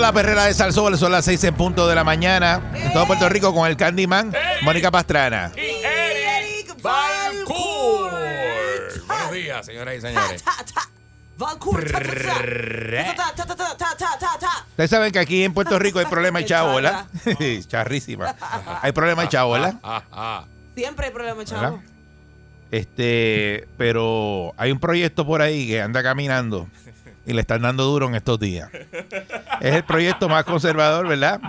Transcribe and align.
La 0.00 0.12
perrera 0.14 0.46
de 0.46 0.54
Salsol, 0.54 0.96
son 0.96 1.12
las 1.12 1.26
6 1.26 1.44
en 1.44 1.54
punto 1.54 1.86
de 1.86 1.94
la 1.94 2.04
mañana. 2.04 2.72
En 2.74 2.90
todo 2.94 3.06
Puerto 3.06 3.28
Rico 3.28 3.52
con 3.52 3.68
el 3.68 3.76
Candyman, 3.76 4.32
Mónica 4.62 4.90
Pastrana. 4.90 5.52
Y 5.54 5.84
Eric 5.84 6.74
Valcourt. 6.82 8.10
Buenos 9.06 9.32
días, 9.32 9.66
señoras 9.66 9.98
y 9.98 10.00
señores. 10.00 10.42
Ustedes 14.70 14.90
saben 14.90 15.12
que 15.12 15.18
aquí 15.18 15.44
en 15.44 15.52
Puerto 15.52 15.78
Rico 15.78 15.98
hay 15.98 16.06
problema 16.06 16.38
de 16.38 16.46
¿verdad? 16.46 17.04
Charrísima. 17.68 18.34
Hay 18.80 18.92
problema 18.92 19.28
de. 19.28 19.36
Ah, 19.82 20.02
ah. 20.12 20.46
Siempre 20.74 21.06
hay 21.06 21.12
problema, 21.12 21.44
chavo. 21.44 21.60
¿Verdad? 21.60 21.80
Este, 22.70 23.68
pero 23.76 24.54
hay 24.56 24.72
un 24.72 24.80
proyecto 24.80 25.26
por 25.26 25.42
ahí 25.42 25.68
que 25.68 25.82
anda 25.82 26.02
caminando 26.02 26.68
y 27.26 27.32
le 27.32 27.40
están 27.42 27.62
dando 27.62 27.84
duro 27.84 28.08
en 28.08 28.14
estos 28.14 28.38
días. 28.40 28.70
Es 29.60 29.74
el 29.74 29.84
proyecto 29.84 30.28
más 30.28 30.44
conservador, 30.44 31.06
¿verdad? 31.08 31.40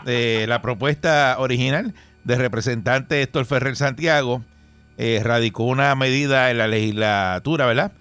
La 0.48 0.62
propuesta 0.62 1.36
original 1.40 1.94
del 2.24 2.40
representante 2.40 3.22
Héctor 3.22 3.46
Ferrer 3.46 3.76
Santiago 3.76 4.44
eh, 4.98 5.22
radicó 5.24 5.64
una 5.64 5.96
medida 5.96 6.52
en 6.52 6.58
la 6.60 6.68
legislatura, 6.68 7.66
¿verdad? 7.66 7.92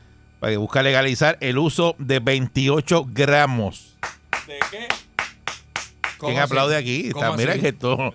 Para 0.41 0.53
que 0.53 0.57
busca 0.57 0.83
legalizar 0.83 1.39
el 1.41 1.59
uso 1.59 1.95
de 1.99 2.19
28 2.19 3.07
gramos. 3.13 3.97
¿De 4.47 4.59
qué? 4.71 4.89
¿Quién 6.19 6.33
¿Cómo 6.35 6.41
aplaude 6.43 6.77
aquí? 6.77 7.11
¿Cómo 7.13 7.25
Está- 7.25 7.37
mira 7.37 7.53
así? 7.53 7.61
que 7.63 7.69
Ancho. 7.69 8.13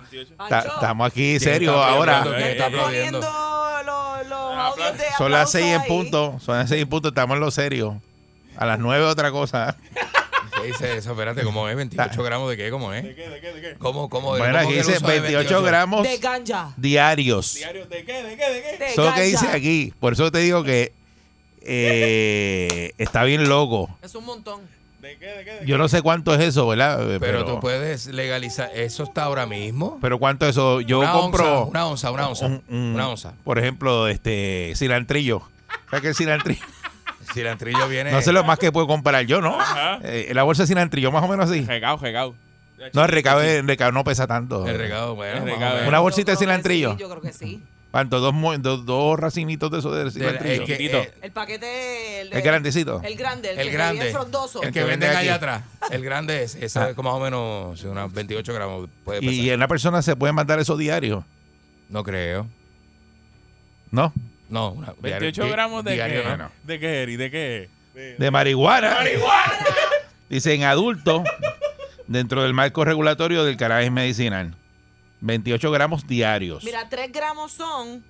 estamos 0.76 1.08
aquí 1.08 1.22
¿Quién 1.24 1.40
serios 1.40 1.74
está 1.74 1.88
ahora. 1.90 2.20
aplaudiendo? 2.20 2.38
¿Quién 2.46 2.52
está 2.52 2.66
aplaudiendo? 2.68 3.20
Poniendo 3.22 3.84
los, 3.86 4.28
los 4.30 4.58
audios 4.58 4.98
de 4.98 5.04
Son 5.18 5.32
las 5.32 5.42
aplauso 5.42 5.52
seis 5.54 5.66
en 5.74 5.82
ahí. 5.82 5.88
punto, 5.88 6.40
son 6.40 6.58
las 6.58 6.70
seis 6.70 6.82
en 6.84 6.90
punto, 6.90 7.08
estamos 7.08 7.36
en 7.36 7.42
lo 7.42 7.50
serio. 7.52 8.02
A 8.58 8.66
las 8.66 8.80
nueve 8.80 9.06
otra 9.06 9.32
cosa. 9.32 9.76
¿Qué 10.62 10.68
dice 10.68 10.98
eso? 10.98 11.12
Espérate, 11.12 11.44
¿cómo 11.44 11.68
es? 11.70 11.76
¿28 11.78 12.24
gramos 12.24 12.50
de 12.50 12.58
qué? 12.58 12.70
¿Cómo 12.72 12.94
es? 12.94 13.04
¿De 13.04 13.14
qué? 13.16 13.30
¿De 13.30 13.40
qué? 13.42 13.52
¿De 13.54 13.62
qué? 13.62 13.76
¿Cómo, 13.78 14.10
cómo, 14.10 14.30
Bueno, 14.30 14.46
cómo 14.46 14.58
aquí 14.60 14.74
dice 14.78 14.94
uso 14.98 15.08
de 15.08 15.20
28 15.20 15.62
gramos 15.64 16.04
De 16.04 16.18
ganja. 16.18 16.74
diarios. 16.78 17.56
¿Diario 17.56 17.86
de 17.88 18.04
qué? 18.06 18.24
¿De 18.24 18.36
qué? 18.38 18.50
¿De 18.50 18.62
qué? 18.64 18.78
De 18.78 18.86
Eso 18.92 19.02
es 19.04 19.10
lo 19.10 19.14
que 19.14 19.22
dice 19.24 19.48
aquí. 19.50 19.94
Por 20.00 20.14
eso 20.14 20.32
te 20.32 20.40
digo 20.40 20.64
que 20.64 20.94
eh, 21.62 22.94
está 22.98 23.24
bien 23.24 23.48
loco. 23.50 23.90
Es 24.02 24.16
un 24.16 24.26
montón. 24.26 24.62
¿De 25.02 25.18
qué? 25.18 25.26
¿De 25.28 25.44
qué? 25.46 25.52
¿De 25.60 25.66
Yo 25.66 25.78
no 25.78 25.88
sé 25.88 26.02
cuánto 26.02 26.34
es 26.34 26.42
eso, 26.42 26.68
¿verdad? 26.68 27.12
Eh, 27.12 27.20
Pero, 27.20 27.46
tú 27.46 27.60
puedes 27.60 28.08
legalizar. 28.08 28.72
¿Eso 28.74 29.04
está 29.04 29.24
ahora 29.24 29.46
mismo? 29.46 30.00
Pero 30.02 30.18
cuánto 30.20 30.46
es 30.46 30.52
eso. 30.52 30.82
Yo 30.82 31.00
una 31.00 31.12
compro 31.12 31.44
Onza, 31.64 31.70
una 31.70 31.86
onza, 31.88 32.12
una 32.12 32.28
onza. 32.30 32.46
un- 32.48 32.64
un- 32.70 32.94
Una 32.96 33.10
onza. 33.10 33.34
Por 33.44 33.60
ejemplo, 33.60 34.08
este 34.08 34.74
cilantrillo. 34.76 35.42
¿Sabes 35.90 36.02
qué 36.02 36.10
es 36.10 36.18
cilantrillo? 36.18 36.64
Si 37.36 37.42
el 37.42 37.48
antrillo 37.48 37.88
viene. 37.88 38.12
No 38.12 38.22
sé 38.22 38.32
lo 38.32 38.44
más 38.44 38.58
que 38.58 38.72
puedo 38.72 38.88
comprar 38.88 39.24
yo, 39.26 39.42
¿no? 39.42 39.58
Eh, 40.04 40.32
la 40.34 40.42
bolsa 40.44 40.64
de 40.64 40.68
cilantrillo, 40.68 41.12
más 41.12 41.24
o 41.24 41.28
menos 41.28 41.50
así. 41.52 41.62
Regao, 41.66 41.98
regao. 41.98 42.34
No, 42.94 43.04
el 43.04 43.10
recado, 43.10 43.42
el 43.44 43.68
recado 43.68 43.92
no 43.92 44.04
pesa 44.04 44.26
tanto. 44.26 44.68
El 44.68 44.78
regado, 44.78 45.16
bueno. 45.16 45.38
El 45.38 45.44
más 45.44 45.52
o 45.52 45.56
regado. 45.56 45.74
menos. 45.76 45.88
Una 45.90 46.00
bolsita 46.00 46.32
de 46.32 46.38
cilantrillo. 46.38 46.94
sí, 46.94 46.98
yo 47.00 47.10
creo 47.10 47.22
que 47.22 47.32
sí. 47.34 47.62
¿Cuánto? 47.92 48.20
Dos, 48.20 48.34
mo- 48.34 48.58
dos, 48.58 48.86
dos 48.86 49.18
racimitos 49.18 49.72
de 49.72 49.80
eso 49.80 49.90
de 49.92 50.04
Del- 50.04 50.12
cilantrillo. 50.12 50.54
el, 50.54 50.60
que, 50.66 50.66
Chiquitito. 50.74 50.98
eh, 50.98 51.14
El 51.22 51.32
paquete. 51.32 52.22
El, 52.22 52.34
El 52.34 52.42
grandecito. 52.42 53.02
El 53.04 53.16
grande. 53.16 53.52
El, 53.52 53.60
el 53.60 53.68
que 53.68 53.74
grande. 53.74 54.12
frondoso. 54.12 54.62
El 54.62 54.68
que 54.70 54.80
que 54.80 54.86
venden 54.86 55.10
vende 55.10 55.18
allá 55.18 55.36
atrás. 55.36 55.64
El 55.92 56.04
grande 56.04 56.44
es. 56.44 56.76
Ah. 56.76 56.90
es 56.90 56.96
como 56.96 57.12
más 57.12 57.20
o 57.20 57.24
menos 57.24 57.80
sí, 57.80 57.88
unos 57.88 58.12
28 58.12 58.54
gramos. 58.54 58.90
Puede 59.06 59.22
pesar. 59.22 59.34
Y 59.34 59.52
una 59.52 59.68
persona 59.70 60.02
se 60.02 60.16
puede 60.18 60.34
mandar 60.34 60.60
eso 60.60 60.76
diario, 60.76 61.26
No 61.90 62.04
creo. 62.04 62.48
¿no? 63.92 64.12
No, 64.50 64.72
una- 64.72 64.94
28 65.00 65.42
diario- 65.42 65.52
gramos 65.52 65.84
de 65.84 65.94
diario 65.94 66.24
qué? 66.24 66.38
no. 66.38 66.52
¿De 66.64 66.80
qué, 66.80 67.02
Eri? 67.04 67.16
¿De 67.16 67.32
qué? 67.32 67.70
De- 67.94 68.16
De 68.18 68.32
marihuana. 68.32 68.98
Dice 70.30 70.54
en 70.54 70.64
adultos, 70.64 71.24
dentro 72.08 72.44
del 72.44 72.54
marco 72.54 72.84
regulatorio 72.86 73.44
del 73.44 73.58
cannabis 73.58 73.92
medicinal. 73.92 74.56
28 75.22 75.72
gramos 75.72 76.06
diarios. 76.08 76.64
Mira, 76.64 76.88
3 76.90 77.12
gramos 77.12 77.52
son 77.54 78.04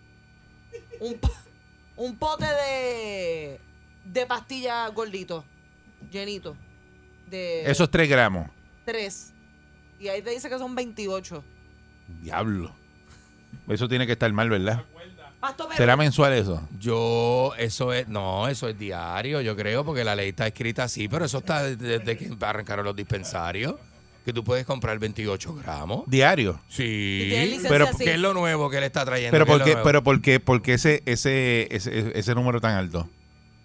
un, 0.99 1.19
un 1.95 2.17
pote 2.17 2.45
de, 2.45 3.59
de 4.05 4.25
pastillas 4.25 4.93
gordito, 4.93 5.45
llenito. 6.11 6.57
De 7.29 7.69
Eso 7.69 7.85
es 7.85 7.89
3 7.91 8.09
gramos. 8.09 8.49
3. 8.85 9.33
Y 9.99 10.07
ahí 10.09 10.21
te 10.21 10.31
dice 10.31 10.49
que 10.49 10.57
son 10.57 10.75
28. 10.75 11.43
Diablo. 12.21 12.75
Eso 13.69 13.87
tiene 13.87 14.05
que 14.05 14.13
estar 14.13 14.31
mal, 14.33 14.49
¿verdad? 14.49 14.83
Pasto. 15.47 15.69
¿Será 15.75 15.95
mensual 15.95 16.33
eso? 16.33 16.61
Yo, 16.79 17.53
eso 17.57 17.93
es, 17.93 18.07
no, 18.07 18.47
eso 18.47 18.67
es 18.67 18.77
diario, 18.79 19.41
yo 19.41 19.55
creo, 19.55 19.85
porque 19.85 20.03
la 20.03 20.15
ley 20.15 20.29
está 20.29 20.47
escrita 20.47 20.83
así, 20.83 21.07
pero 21.07 21.25
eso 21.25 21.37
está 21.39 21.63
desde, 21.63 21.99
desde 21.99 22.17
que 22.17 22.31
arrancaron 22.41 22.85
los 22.85 22.95
dispensarios, 22.95 23.75
que 24.25 24.33
tú 24.33 24.43
puedes 24.43 24.65
comprar 24.65 24.97
28 24.97 25.53
gramos. 25.55 26.03
Diario. 26.07 26.59
Sí, 26.67 27.59
pero- 27.67 27.87
así. 27.87 28.03
¿qué 28.03 28.13
es 28.13 28.19
lo 28.19 28.33
nuevo 28.33 28.69
que 28.69 28.79
le 28.79 28.87
está 28.87 29.05
trayendo? 29.05 29.31
Pero 29.31 29.45
¿Qué 29.45 29.51
es 29.51 29.57
¿por 29.57 29.65
qué, 29.67 29.77
pero 29.83 30.03
por 30.03 30.21
qué, 30.21 30.39
por 30.39 30.61
qué 30.61 30.73
ese, 30.73 31.03
ese, 31.05 31.67
ese, 31.69 32.11
ese 32.17 32.35
número 32.35 32.59
tan 32.59 32.75
alto? 32.75 33.07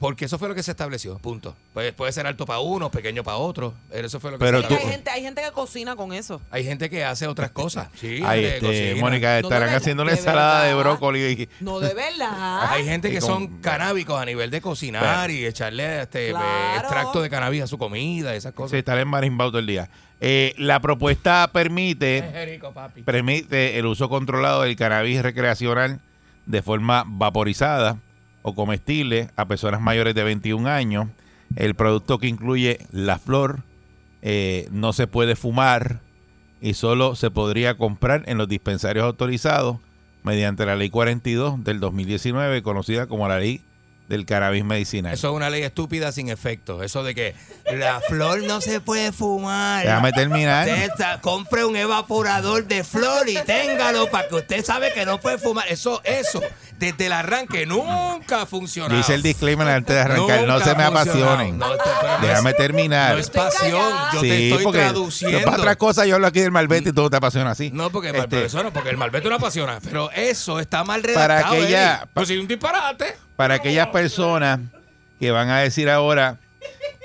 Porque 0.00 0.25
eso 0.25 0.38
fue 0.38 0.49
lo 0.49 0.55
que 0.55 0.62
se 0.62 0.71
estableció, 0.71 1.19
punto. 1.19 1.55
Puede, 1.75 1.93
puede 1.93 2.11
ser 2.11 2.27
alto 2.27 2.47
para 2.47 2.61
uno, 2.61 2.91
pequeño 2.91 3.22
para 3.22 3.37
otro, 3.37 3.75
eso 3.93 4.19
fue 4.19 4.31
lo 4.31 4.38
que 4.38 4.44
Pero 4.47 4.62
se 4.62 4.69
tú- 4.69 4.75
hay, 4.75 4.81
gente, 4.81 5.11
hay 5.11 5.22
gente 5.22 5.43
que 5.43 5.50
cocina 5.53 5.94
con 5.94 6.15
eso. 6.15 6.41
Hay 6.50 6.65
gente 6.65 6.88
que 6.88 7.05
hace 7.05 7.27
otras 7.27 7.50
cosas, 7.50 7.88
sí. 8.00 8.16
Gente 8.16 8.27
que 8.41 8.49
este, 8.56 8.66
cocina. 8.66 9.00
Mónica, 9.05 9.27
No, 9.28 9.34
de 9.34 9.41
estarán 9.41 9.61
verdad, 9.61 9.77
haciendo 9.77 10.03
una 10.03 10.12
de 10.12 10.19
ensalada 10.19 10.62
de 10.65 10.75
verdad. 10.75 10.91
brócoli. 10.93 11.21
y- 11.43 11.49
No, 11.62 11.81
de 11.81 11.93
verdad. 11.93 12.72
Hay 12.72 12.84
gente 12.87 13.09
Y 13.09 13.12
que 13.12 13.21
con- 13.21 13.28
son 13.28 13.61
canábicos 13.61 14.19
a 14.19 14.25
nivel 14.25 14.50
de 14.50 14.62
cocinar 14.62 15.31
y 15.31 15.44
echarle 15.44 16.00
este 16.00 16.28
eh, 16.28 16.31
Claro. 16.31 16.81
extracto 16.81 17.21
de 17.21 17.28
cannabis 17.28 17.62
a 17.65 17.67
su 17.67 17.77
comida, 17.77 18.34
esas 18.34 18.53
Sí, 18.53 18.56
cosas. 18.56 18.78
estar 18.78 18.99
en 18.99 19.06
marimbao 19.06 19.50
todo 19.50 19.59
el 19.59 19.67
día. 19.67 19.91
Eh, 20.22 20.55
la 20.56 20.81
propuesta 20.81 21.50
permite 21.53 22.19
Es 22.19 22.49
rico, 22.49 22.72
papi. 22.72 23.03
permite 23.03 23.78
el 23.78 23.84
uso 23.84 24.09
controlado 24.09 24.62
del 24.62 24.77
cannabis 24.77 25.21
recreacional 25.22 26.00
de 26.47 26.62
forma 26.62 27.05
vaporizada 27.06 27.99
o 28.42 28.54
comestible 28.54 29.30
a 29.36 29.46
personas 29.46 29.80
mayores 29.80 30.14
de 30.14 30.24
21 30.24 30.68
años. 30.68 31.08
El 31.56 31.74
producto 31.74 32.18
que 32.18 32.28
incluye 32.28 32.86
la 32.92 33.18
flor 33.18 33.64
eh, 34.22 34.68
no 34.70 34.92
se 34.92 35.06
puede 35.06 35.36
fumar 35.36 36.00
y 36.60 36.74
solo 36.74 37.14
se 37.14 37.30
podría 37.30 37.76
comprar 37.76 38.22
en 38.26 38.38
los 38.38 38.48
dispensarios 38.48 39.04
autorizados 39.04 39.78
mediante 40.22 40.66
la 40.66 40.76
ley 40.76 40.90
42 40.90 41.64
del 41.64 41.80
2019, 41.80 42.62
conocida 42.62 43.06
como 43.06 43.26
la 43.28 43.38
ley 43.38 43.62
del 44.10 44.26
cannabis 44.26 44.64
medicinal. 44.64 45.14
Eso 45.14 45.28
es 45.28 45.34
una 45.34 45.48
ley 45.48 45.62
estúpida 45.62 46.10
sin 46.12 46.28
efecto. 46.28 46.82
Eso 46.82 47.02
de 47.04 47.14
que 47.14 47.34
la 47.72 48.00
flor 48.00 48.42
no 48.42 48.60
se 48.60 48.80
puede 48.80 49.12
fumar. 49.12 49.84
Déjame 49.86 50.12
terminar. 50.12 50.68
Usted 50.68 50.90
compre 51.22 51.64
un 51.64 51.76
evaporador 51.76 52.66
de 52.66 52.82
flor 52.84 53.28
y 53.28 53.36
téngalo 53.46 54.10
para 54.10 54.28
que 54.28 54.34
usted 54.34 54.64
sabe 54.64 54.92
que 54.92 55.06
no 55.06 55.20
puede 55.20 55.38
fumar. 55.38 55.64
Eso, 55.68 56.00
eso, 56.04 56.42
desde 56.78 57.06
el 57.06 57.12
arranque 57.12 57.66
nunca 57.66 58.42
ha 58.42 58.46
funcionado. 58.46 58.96
Dice 58.96 59.14
el 59.14 59.22
disclaimer 59.22 59.68
antes 59.68 59.94
de 59.94 60.02
arrancar, 60.02 60.40
no 60.42 60.54
Nunca 60.54 60.64
se 60.64 60.74
me 60.74 60.82
apasionen. 60.82 61.56
No, 61.58 61.68
no 61.68 61.76
Déjame 62.20 62.50
es- 62.50 62.56
terminar. 62.56 63.12
No 63.14 63.18
es 63.20 63.30
pasión, 63.30 63.92
yo 64.12 64.20
te 64.20 64.26
Sí, 64.36 64.50
estoy 64.50 64.64
porque 64.64 64.78
traduciendo. 64.80 65.40
para 65.44 65.56
otras 65.58 65.76
cosas 65.76 66.06
yo 66.08 66.16
hablo 66.16 66.26
aquí 66.26 66.40
del 66.40 66.50
malvete 66.50 66.88
y 66.88 66.92
todo 66.92 67.08
te 67.10 67.16
apasiona 67.16 67.52
así. 67.52 67.70
No, 67.72 67.90
porque, 67.90 68.10
Este, 68.10 68.44
eso 68.46 68.60
no, 68.64 68.72
porque 68.72 68.90
el 68.90 68.96
malvete 68.96 69.28
no 69.28 69.36
apasiona. 69.36 69.78
Pero 69.84 70.10
eso 70.10 70.58
está 70.58 70.82
mal 70.82 71.00
Para 71.02 71.28
redactado. 71.28 71.54
aquella- 71.54 71.94
Eddie. 71.98 72.06
Pues 72.12 72.26
si 72.28 72.36
un 72.38 72.48
disparate. 72.48 73.14
Para 73.40 73.54
aquellas 73.54 73.87
personas 73.87 74.60
que 75.19 75.31
van 75.31 75.48
a 75.48 75.60
decir 75.60 75.88
ahora 75.88 76.38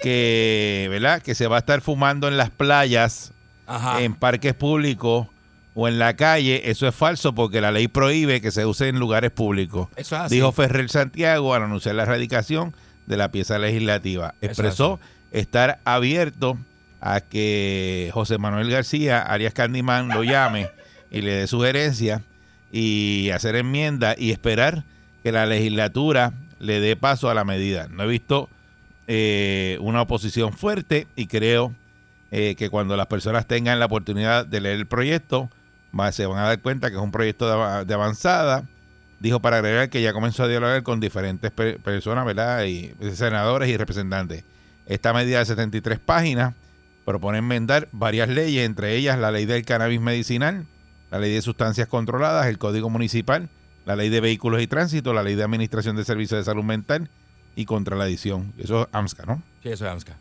que, 0.01 0.85
¿verdad? 0.89 1.21
Que 1.21 1.33
se 1.33 1.47
va 1.47 1.55
a 1.55 1.59
estar 1.59 1.79
fumando 1.79 2.27
en 2.27 2.35
las 2.35 2.49
playas, 2.49 3.31
Ajá. 3.65 4.01
en 4.01 4.15
parques 4.15 4.53
públicos 4.53 5.27
o 5.75 5.87
en 5.87 5.97
la 5.97 6.17
calle, 6.17 6.69
eso 6.69 6.89
es 6.89 6.93
falso 6.93 7.33
porque 7.33 7.61
la 7.61 7.71
ley 7.71 7.87
prohíbe 7.87 8.41
que 8.41 8.51
se 8.51 8.65
use 8.65 8.89
en 8.89 8.99
lugares 8.99 9.31
públicos. 9.31 9.87
Eso 9.95 10.17
es 10.17 10.21
así. 10.23 10.35
Dijo 10.35 10.51
Ferrer 10.51 10.89
Santiago 10.89 11.53
al 11.53 11.63
anunciar 11.63 11.95
la 11.95 12.03
erradicación 12.03 12.75
de 13.05 13.15
la 13.15 13.31
pieza 13.31 13.57
legislativa. 13.57 14.35
Expresó 14.41 14.99
estar 15.31 15.79
abierto 15.85 16.57
a 16.99 17.21
que 17.21 18.11
José 18.13 18.39
Manuel 18.39 18.69
García, 18.69 19.21
Arias 19.21 19.53
Candyman, 19.53 20.09
lo 20.09 20.25
llame 20.25 20.69
y 21.11 21.21
le 21.21 21.31
dé 21.31 21.47
sugerencias 21.47 22.23
y 22.73 23.29
hacer 23.29 23.55
enmiendas 23.55 24.17
y 24.19 24.31
esperar 24.31 24.83
que 25.25 25.31
la 25.31 25.47
legislatura 25.47 26.33
le 26.59 26.79
dé 26.79 26.95
paso 26.95 27.31
a 27.31 27.33
la 27.33 27.43
medida. 27.43 27.87
No 27.87 28.03
he 28.03 28.07
visto 28.07 28.47
eh, 29.07 29.79
una 29.81 30.03
oposición 30.03 30.53
fuerte 30.53 31.07
y 31.15 31.25
creo 31.25 31.73
eh, 32.29 32.53
que 32.55 32.69
cuando 32.69 32.95
las 32.95 33.07
personas 33.07 33.47
tengan 33.47 33.79
la 33.79 33.87
oportunidad 33.87 34.45
de 34.45 34.61
leer 34.61 34.75
el 34.77 34.85
proyecto, 34.85 35.49
se 36.11 36.27
van 36.27 36.37
a 36.37 36.43
dar 36.49 36.61
cuenta 36.61 36.91
que 36.91 36.97
es 36.97 37.01
un 37.01 37.09
proyecto 37.09 37.47
de, 37.47 37.53
ava- 37.55 37.85
de 37.85 37.93
avanzada. 37.95 38.65
Dijo 39.19 39.39
para 39.39 39.57
agregar 39.57 39.89
que 39.89 39.99
ya 40.03 40.13
comenzó 40.13 40.43
a 40.43 40.47
dialogar 40.47 40.83
con 40.83 40.99
diferentes 40.99 41.49
pe- 41.49 41.79
personas, 41.79 42.23
¿verdad? 42.23 42.63
Y 42.65 42.93
senadores 43.15 43.67
y 43.69 43.77
representantes. 43.77 44.43
Esta 44.85 45.11
medida 45.11 45.39
de 45.39 45.45
73 45.45 45.97
páginas 45.97 46.53
propone 47.03 47.39
enmendar 47.39 47.87
varias 47.91 48.29
leyes, 48.29 48.63
entre 48.63 48.95
ellas 48.95 49.17
la 49.17 49.31
ley 49.31 49.45
del 49.45 49.65
cannabis 49.65 50.01
medicinal, 50.01 50.67
la 51.09 51.17
ley 51.17 51.33
de 51.33 51.41
sustancias 51.41 51.87
controladas, 51.87 52.45
el 52.45 52.59
código 52.59 52.91
municipal, 52.91 53.49
la 53.85 53.95
ley 53.95 54.09
de 54.09 54.19
vehículos 54.19 54.61
y 54.61 54.67
tránsito, 54.67 55.13
la 55.13 55.23
ley 55.23 55.35
de 55.35 55.43
administración 55.43 55.95
de 55.95 56.03
servicios 56.03 56.39
de 56.39 56.43
salud 56.43 56.63
mental 56.63 57.09
y 57.55 57.65
contra 57.65 57.95
la 57.95 58.05
adicción. 58.05 58.53
Eso 58.57 58.83
es 58.83 58.87
AMSCA, 58.91 59.25
¿no? 59.25 59.41
Sí, 59.63 59.69
eso 59.69 59.85
es 59.85 59.91
AMSCA. 59.91 60.17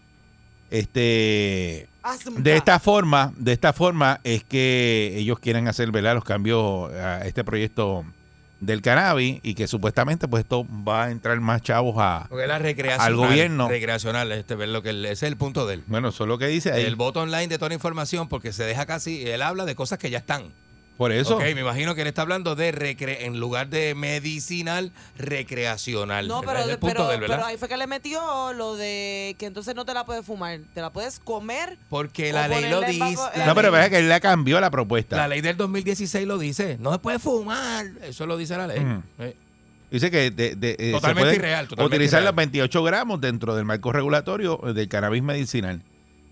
Este, 0.71 1.89
de 2.37 2.57
esta 2.57 2.81
forma, 2.81 3.33
de 3.37 3.53
esta 3.53 3.73
forma 3.73 4.21
es 4.25 4.43
que 4.45 5.15
ellos 5.17 5.39
quieren 5.39 5.69
hacer 5.69 5.91
¿verdad? 5.93 6.15
los 6.15 6.25
cambios 6.25 6.93
a 6.93 7.25
este 7.27 7.45
proyecto 7.45 8.05
del 8.61 8.83
cannabis 8.83 9.41
y 9.43 9.55
que 9.55 9.67
supuestamente 9.67 10.27
pues 10.27 10.43
esto 10.43 10.67
va 10.67 11.05
a 11.05 11.11
entrar 11.11 11.39
más 11.41 11.63
chavos 11.63 11.97
a 11.99 12.29
la 12.31 12.59
recreacional. 12.59 13.07
Al 13.07 13.17
gobierno. 13.17 13.69
Recreacional, 13.69 14.33
este, 14.33 14.55
ver 14.55 14.71
lo 14.71 14.83
que 14.83 14.91
ese 14.91 15.13
es 15.13 15.23
el 15.23 15.37
punto 15.37 15.67
de 15.67 15.75
él. 15.75 15.85
bueno, 15.87 16.09
eso 16.09 16.25
es 16.25 16.29
lo 16.29 16.39
que 16.39 16.47
dice 16.47 16.73
ahí. 16.73 16.85
El 16.85 16.97
voto 16.97 17.21
online 17.21 17.49
de 17.49 17.59
toda 17.59 17.69
la 17.69 17.75
información, 17.75 18.29
porque 18.29 18.53
se 18.53 18.65
deja 18.65 18.87
casi, 18.87 19.29
él 19.29 19.43
habla 19.43 19.65
de 19.65 19.75
cosas 19.75 19.99
que 19.99 20.11
ya 20.11 20.19
están. 20.19 20.53
Por 20.97 21.11
eso. 21.11 21.37
Ok, 21.37 21.43
me 21.55 21.61
imagino 21.61 21.95
que 21.97 22.03
él 22.03 22.07
está 22.07 22.23
hablando 22.23 22.55
de 22.55 22.71
recre 22.71 23.25
en 23.27 23.41
lugar 23.41 23.69
de 23.69 23.95
medicinal, 23.97 24.93
recreacional. 25.19 26.29
No, 26.29 26.41
pero, 26.43 26.61
es 26.61 26.69
el 26.69 26.79
punto 26.79 26.95
pero, 26.95 27.09
de 27.09 27.15
él, 27.17 27.21
¿verdad? 27.23 27.37
pero 27.37 27.47
ahí 27.49 27.57
fue 27.57 27.69
que 27.69 27.77
le 27.77 27.87
metió 27.87 28.53
lo 28.53 28.77
de 28.77 29.35
que 29.39 29.47
entonces 29.47 29.75
no 29.75 29.85
te 29.85 29.93
la 29.93 30.05
puedes 30.05 30.25
fumar. 30.25 30.61
Te 30.73 30.81
la 30.81 30.91
puedes 30.91 31.19
comer. 31.19 31.79
Porque 31.89 32.33
la 32.33 32.47
ley 32.49 32.69
lo 32.71 32.81
dice. 32.83 33.17
no, 33.47 33.55
pero 33.55 33.71
vea 33.73 33.91
que 33.91 33.99
él 33.99 34.09
la 34.09 34.21
cambió 34.21 34.61
la 34.61 34.71
propuesta. 34.71 35.17
La 35.17 35.29
ley 35.29 35.41
del 35.41 35.57
2016 35.57 36.27
lo 36.27 36.39
dice. 36.39 36.77
No 36.81 36.93
se 36.93 36.99
puede 36.99 37.19
fumar. 37.19 37.87
Eso 38.03 38.27
lo 38.27 38.37
dice 38.37 38.57
la 38.57 38.67
ley. 38.67 38.79
Eh, 39.19 39.37
Dice 39.91 40.11
que 40.11 40.31
de- 40.33 40.57
de- 40.57 40.73
eh, 40.73 40.77
se 40.87 40.93
Totalmente 40.93 41.23
puede 41.23 41.35
irreal, 41.37 41.69
totalmente 41.69 41.97
utilizar 41.97 42.19
irreal. 42.21 42.33
los 42.33 42.37
28 42.37 42.83
gramos 42.83 43.21
dentro 43.21 43.55
del 43.55 43.65
marco 43.65 43.93
regulatorio 43.93 44.57
del 44.75 44.89
cannabis 44.89 45.23
medicinal 45.23 45.83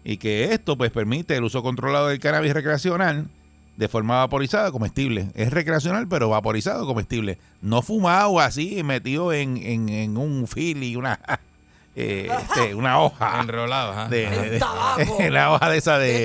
y 0.05 0.17
que 0.17 0.53
esto 0.53 0.77
pues 0.77 0.91
permite 0.91 1.37
el 1.37 1.45
uso 1.45 1.63
controlado 1.63 2.09
del 2.09 2.19
cannabis 2.19 2.55
recreacional 2.55 3.29
de 3.77 3.89
forma 3.89 4.17
vaporizada 4.19 4.71
comestible. 4.71 5.29
Es 5.35 5.51
recreacional 5.51 6.07
pero 6.09 6.29
vaporizado 6.29 6.87
comestible. 6.87 7.39
No 7.63 7.83
fumado 7.83 8.39
así 8.41 8.83
metido 8.83 9.33
en, 9.33 9.57
en, 9.57 9.89
en 9.89 10.17
un 10.17 10.47
fil 10.47 10.83
y 10.83 10.97
una, 10.97 11.19
eh, 11.97 12.29
este, 12.43 12.75
una 12.75 13.01
hoja 13.01 13.41
Enrolado, 13.41 13.93
ajá. 13.93 14.09
de, 14.09 14.29
de- 14.29 14.59
tabaco. 14.59 15.19
la 15.31 15.53
hoja 15.53 15.71
de 15.71 15.79
esa 15.79 15.99
de, 15.99 16.13
De 16.13 16.21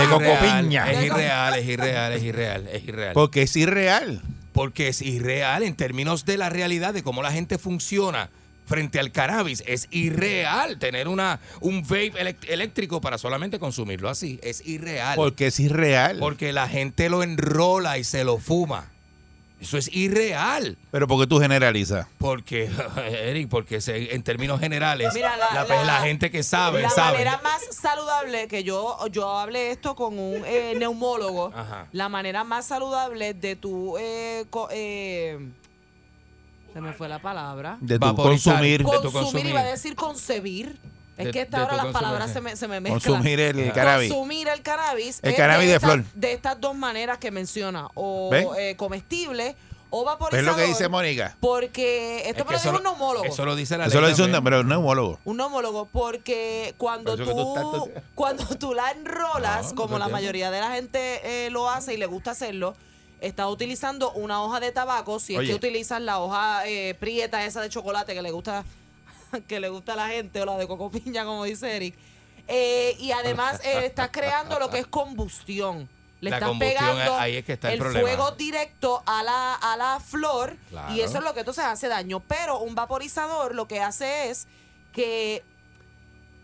de 0.00 0.06
cocopiña. 0.10 0.90
Es 0.90 1.04
irreal, 1.04 1.54
es 1.54 1.66
irreal, 1.68 2.12
es 2.12 2.22
irreal, 2.22 2.68
es 2.72 2.84
irreal. 2.84 3.12
Porque 3.14 3.42
es 3.42 3.56
irreal. 3.56 4.22
Porque 4.52 4.88
es 4.88 5.02
irreal 5.02 5.62
en 5.62 5.76
términos 5.76 6.24
de 6.24 6.36
la 6.36 6.48
realidad 6.48 6.92
de 6.92 7.02
cómo 7.04 7.22
la 7.22 7.30
gente 7.30 7.58
funciona 7.58 8.28
frente 8.68 9.00
al 9.00 9.10
cannabis. 9.10 9.64
Es 9.66 9.88
irreal 9.90 10.78
tener 10.78 11.08
una 11.08 11.40
un 11.60 11.82
vape 11.82 12.12
eléctrico 12.48 13.00
para 13.00 13.18
solamente 13.18 13.58
consumirlo 13.58 14.08
así. 14.08 14.38
Es 14.42 14.64
irreal. 14.66 15.16
Porque 15.16 15.48
es 15.48 15.58
irreal. 15.58 16.18
Porque 16.20 16.52
la 16.52 16.68
gente 16.68 17.08
lo 17.08 17.22
enrola 17.22 17.98
y 17.98 18.04
se 18.04 18.22
lo 18.24 18.38
fuma. 18.38 18.90
Eso 19.60 19.76
es 19.76 19.92
irreal. 19.92 20.78
Pero 20.92 21.08
porque 21.08 21.26
tú 21.26 21.40
generalizas. 21.40 22.06
Porque, 22.18 22.70
Eric, 23.08 23.48
porque 23.48 23.80
se- 23.80 24.14
en 24.14 24.22
términos 24.22 24.60
generales, 24.60 25.10
Mira, 25.14 25.36
la, 25.36 25.52
la, 25.52 25.64
la- 25.64 25.82
la 25.84 26.00
gente 26.02 26.30
que 26.30 26.44
sabe, 26.44 26.80
la 26.82 26.90
sabe. 26.90 27.12
manera 27.18 27.40
más 27.42 27.62
saludable 27.74 28.46
que 28.46 28.62
yo 28.62 28.96
yo 29.10 29.36
hablé 29.36 29.72
esto 29.72 29.96
con 29.96 30.16
un 30.16 30.44
eh, 30.46 30.74
neumólogo 30.78 31.50
Ajá. 31.52 31.88
la 31.90 32.08
manera 32.08 32.44
más 32.44 32.66
saludable 32.66 33.34
de 33.34 33.56
tu 33.56 33.96
eh, 33.98 34.44
co- 34.48 34.68
eh, 34.70 35.40
se 36.78 36.82
me 36.82 36.92
fue 36.92 37.08
la 37.08 37.18
palabra 37.18 37.76
De 37.80 37.98
tu 37.98 38.06
Vaporizar. 38.06 38.54
consumir, 38.54 38.78
De 38.78 38.84
tu 38.84 38.90
consumir, 38.90 39.12
consumir. 39.22 39.46
iba 39.46 39.60
a 39.60 39.64
decir 39.64 39.96
concebir 39.96 40.78
es 41.16 41.24
De- 41.26 41.30
que 41.32 41.40
esta 41.40 41.56
de 41.58 41.62
hora 41.64 41.72
las 41.74 41.84
consumir, 41.86 42.02
palabras 42.04 42.32
se 42.32 42.40
me, 42.40 42.54
se 42.54 42.68
me 42.68 42.78
mezclan 42.80 43.00
consumir 43.00 43.40
el 43.40 43.72
cannabis. 43.72 44.12
consumir 44.12 44.46
el 44.46 44.62
cannabis 44.62 45.18
El 45.22 45.30
es 45.32 45.36
cannabis 45.36 45.66
de 45.66 45.74
estas- 45.74 45.92
flor. 45.92 46.04
de 46.14 46.32
estas 46.32 46.60
dos 46.60 46.76
maneras 46.76 47.18
que 47.18 47.32
menciona 47.32 47.88
o 47.94 48.30
eh, 48.56 48.76
comestible 48.76 49.56
o 49.90 50.04
¿Ves 50.04 50.06
vaporizador 50.06 50.44
lo 50.52 50.56
que 50.56 50.64
dice 50.68 50.88
Mónica? 50.88 51.36
porque 51.40 52.18
esto 52.28 52.42
Es 52.42 52.46
que 52.46 52.52
lo 52.52 52.56
eso 52.58 52.68
dijo 52.70 52.76
un 52.78 52.84
neumólogo 52.84 53.24
Eso 53.24 53.44
lo 53.44 53.56
dice 53.56 53.76
la 53.76 53.86
Eso 53.86 53.94
ley. 53.94 54.02
lo 54.02 54.08
dice 54.16 54.22
un, 54.36 54.44
pero 54.44 54.60
un 54.60 54.68
neumólogo. 54.68 55.18
un 55.24 55.36
neumólogo, 55.38 55.86
porque 55.86 56.74
cuando 56.78 57.16
tú, 57.16 57.90
cuando 58.14 58.44
tú 58.56 58.72
la 58.74 58.92
enrolas, 58.92 59.70
No, 59.70 59.74
como 59.74 59.92
no 59.94 59.98
la 59.98 60.04
entiendo. 60.04 60.12
mayoría 60.18 60.50
de 60.52 60.60
la 60.60 60.70
gente 60.70 61.46
eh, 61.46 61.50
lo 61.50 61.68
hace 61.68 61.94
y 61.94 61.96
le 61.96 62.06
gusta 62.06 62.30
hacerlo, 62.30 62.76
estás 63.20 63.48
utilizando 63.48 64.12
una 64.12 64.42
hoja 64.42 64.60
de 64.60 64.72
tabaco, 64.72 65.18
si 65.20 65.36
Oye. 65.36 65.44
es 65.46 65.50
que 65.50 65.56
utilizas 65.56 66.00
la 66.00 66.20
hoja 66.20 66.66
eh, 66.66 66.94
prieta 66.98 67.44
esa 67.44 67.60
de 67.60 67.68
chocolate 67.68 68.14
que 68.14 68.22
le 68.22 68.30
gusta 68.30 68.64
que 69.48 69.60
le 69.60 69.68
gusta 69.68 69.92
a 69.94 69.96
la 69.96 70.08
gente 70.08 70.40
o 70.40 70.44
la 70.46 70.56
de 70.56 70.66
coco 70.66 70.90
piña, 70.90 71.24
como 71.24 71.44
dice 71.44 71.74
Eric. 71.76 71.94
Eh, 72.46 72.96
y 72.98 73.12
además 73.12 73.60
eh, 73.64 73.82
estás 73.86 74.08
creando 74.10 74.58
lo 74.58 74.70
que 74.70 74.78
es 74.78 74.86
combustión. 74.86 75.88
Le 76.20 76.30
La 76.30 76.36
estás 76.38 76.48
combustión, 76.48 76.78
pegando 76.96 77.16
ahí 77.16 77.36
es 77.36 77.44
que 77.44 77.52
está 77.52 77.72
el 77.72 77.78
problema. 77.78 78.00
fuego 78.08 78.30
directo 78.32 79.02
a 79.06 79.22
la, 79.22 79.54
a 79.54 79.76
la 79.76 80.00
flor 80.00 80.56
Claro. 80.70 80.92
y 80.92 81.00
eso 81.00 81.18
es 81.18 81.22
lo 81.24 81.32
que 81.32 81.40
entonces 81.40 81.64
hace 81.64 81.86
daño. 81.88 82.20
Pero 82.20 82.58
un 82.58 82.74
vaporizador 82.74 83.54
lo 83.54 83.68
que 83.68 83.80
hace 83.80 84.30
es 84.30 84.48
que 84.92 85.44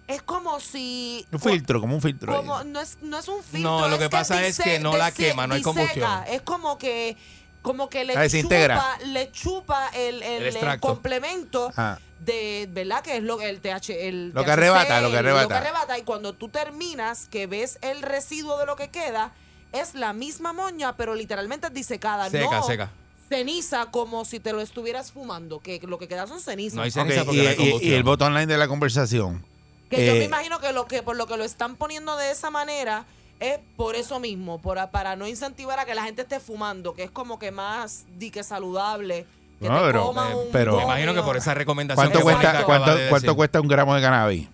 es 0.06 0.22
como 0.22 0.60
si... 0.60 1.26
Un 1.32 1.40
filtro, 1.40 1.80
como 1.80 1.94
un 1.94 2.02
filtro. 2.02 2.36
como- 2.36 2.62
no, 2.64 2.80
es, 2.80 2.98
no 3.02 3.18
es 3.18 3.28
un 3.28 3.42
filtro. 3.42 3.80
No, 3.80 3.88
lo 3.88 3.98
que 3.98 4.10
pasa 4.10 4.44
es 4.46 4.58
que 4.58 4.78
no 4.78 4.96
la 4.96 5.10
dise- 5.10 5.28
quema, 5.30 5.46
no 5.46 5.54
hay 5.54 5.62
combustión. 5.62 6.08
Es 6.28 6.42
como 6.42 6.78
que 6.78 7.16
como 7.62 7.88
que 7.88 8.04
le 8.04 8.14
desintegra. 8.14 8.76
chupa, 8.76 8.98
le 9.06 9.32
chupa 9.32 9.88
el, 9.94 10.16
el- 10.16 10.22
El 10.22 10.42
el 10.42 10.46
extracto. 10.48 10.86
complemento 10.86 11.72
Ah. 11.78 11.98
de, 12.20 12.68
¿verdad? 12.70 13.02
Que 13.02 13.16
es 13.16 13.22
lo 13.22 13.40
el 13.40 13.60
TH, 13.62 13.88
el 14.06 14.32
Lo 14.34 14.44
que 14.44 14.50
arrebata, 14.50 15.00
lo 15.00 15.06
que 15.08 15.14
Lo 15.14 15.18
arrebata. 15.20 15.48
que 15.48 15.54
arrebata 15.54 15.98
y 15.98 16.02
cuando 16.02 16.34
tú 16.34 16.50
terminas 16.50 17.26
que 17.28 17.46
ves 17.46 17.78
el 17.80 18.02
residuo 18.02 18.58
de 18.58 18.66
lo 18.66 18.76
que 18.76 18.90
queda 18.90 19.32
es 19.72 19.94
la 19.94 20.12
misma 20.12 20.52
moña, 20.52 20.94
pero 20.98 21.14
literalmente 21.14 21.70
disecada, 21.70 22.28
Seca, 22.28 22.50
no 22.60 22.66
seca. 22.66 22.90
ceniza 23.30 23.86
como 23.86 24.26
si 24.26 24.40
te 24.40 24.52
lo 24.52 24.60
estuvieras 24.60 25.10
fumando, 25.12 25.60
que 25.60 25.80
lo 25.84 25.98
que 25.98 26.06
queda 26.06 26.26
son 26.26 26.40
cenizas. 26.40 26.76
No 26.76 26.82
hay 26.82 26.90
ceniza 26.90 27.24
porque 27.24 27.38
y, 27.42 27.46
y- 27.46 27.56
combustión. 27.56 27.92
y 27.92 27.94
el 27.94 28.02
botón 28.02 28.28
online 28.34 28.46
de 28.52 28.58
la 28.58 28.68
conversación. 28.68 29.42
Que 29.90 30.06
yo 30.06 30.12
Eh, 30.14 30.18
me 30.18 30.24
imagino 30.24 30.58
que 30.60 30.72
lo 30.72 30.86
que 30.86 31.02
por 31.02 31.16
lo 31.16 31.26
que 31.26 31.36
lo 31.36 31.44
están 31.44 31.76
poniendo 31.76 32.16
de 32.16 32.30
esa 32.30 32.50
manera 32.50 33.04
es 33.40 33.58
por 33.76 33.96
eso 33.96 34.20
mismo, 34.20 34.60
por, 34.60 34.78
para 34.90 35.16
no 35.16 35.26
incentivar 35.26 35.78
a 35.78 35.84
que 35.84 35.94
la 35.94 36.04
gente 36.04 36.22
esté 36.22 36.40
fumando, 36.40 36.94
que 36.94 37.02
es 37.04 37.10
como 37.10 37.38
que 37.38 37.50
más 37.50 38.04
di 38.18 38.30
que 38.30 38.42
saludable. 38.42 39.26
Que 39.60 39.68
No, 39.68 39.80
te 39.80 39.86
pero- 39.86 40.02
comas 40.06 40.30
eh, 40.32 40.34
un 40.34 40.52
pero- 40.52 40.76
Me 40.76 40.82
imagino 40.84 41.14
que 41.14 41.22
por 41.22 41.36
esa 41.36 41.54
recomendación 41.54 42.06
¿Cuánto 42.10 42.18
que 42.18 42.22
cuesta, 42.24 42.64
cuánto, 42.64 42.94
de 42.94 43.08
cuánto 43.08 43.36
cuesta 43.36 43.60
un 43.60 43.68
gramo 43.68 43.94
de 43.94 44.00
cannabis? 44.02 44.48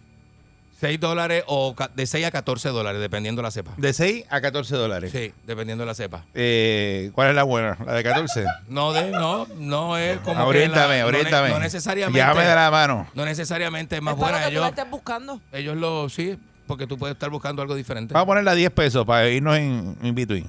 6 0.80 0.98
dólares 0.98 1.44
o 1.46 1.74
ca- 1.74 1.90
de 1.94 2.06
6 2.06 2.24
a 2.24 2.30
14 2.30 2.70
dólares, 2.70 3.00
dependiendo 3.02 3.42
de 3.42 3.44
la 3.44 3.50
cepa. 3.50 3.72
De 3.76 3.92
6 3.92 4.24
a 4.30 4.40
14 4.40 4.74
dólares. 4.76 5.12
Sí, 5.12 5.32
dependiendo 5.46 5.82
de 5.82 5.86
la 5.86 5.94
cepa. 5.94 6.24
Eh, 6.34 7.10
¿Cuál 7.14 7.28
es 7.28 7.34
la 7.34 7.42
buena? 7.42 7.76
¿La 7.84 7.92
de 7.92 8.02
14? 8.02 8.44
No, 8.68 8.92
de, 8.94 9.10
no, 9.10 9.46
no 9.58 9.98
es 9.98 10.18
como. 10.20 10.36
que 10.36 10.42
Oriéntame, 10.42 10.98
la- 10.98 11.04
no 11.04 11.10
ne- 11.10 11.18
oriéntame. 11.18 11.48
No, 11.50 11.58
necesariamente. 11.60 12.18
Llámame 12.18 12.46
de 12.46 12.54
la 12.54 12.70
mano. 12.70 13.06
No 13.14 13.24
necesariamente 13.26 13.96
es 13.96 14.02
más 14.02 14.14
para 14.14 14.32
buena. 14.32 14.38
que 14.46 14.54
tú 14.54 14.60
la 14.60 14.66
Ellos, 14.68 14.78
estés 14.78 14.90
buscando. 14.90 15.40
ellos 15.52 15.76
lo. 15.76 16.08
Sí, 16.08 16.38
porque 16.66 16.86
tú 16.86 16.96
puedes 16.96 17.14
estar 17.14 17.28
buscando 17.28 17.60
algo 17.60 17.74
diferente. 17.74 18.14
Vamos 18.14 18.24
a 18.24 18.26
ponerla 18.28 18.52
a 18.52 18.54
10 18.54 18.70
pesos 18.70 19.04
para 19.04 19.28
irnos 19.28 19.56
en, 19.58 19.96
in 20.02 20.14
between. 20.14 20.46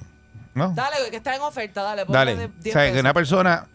¿No? 0.54 0.72
Dale, 0.74 0.96
que 1.10 1.16
está 1.16 1.34
en 1.34 1.40
oferta, 1.42 1.82
dale. 1.82 2.04
Dale. 2.06 2.36
de 2.36 2.44
O 2.46 2.50
10 2.60 2.72
sea, 2.74 2.82
que 2.84 2.88
pesos. 2.90 3.00
una 3.00 3.14
persona 3.14 3.66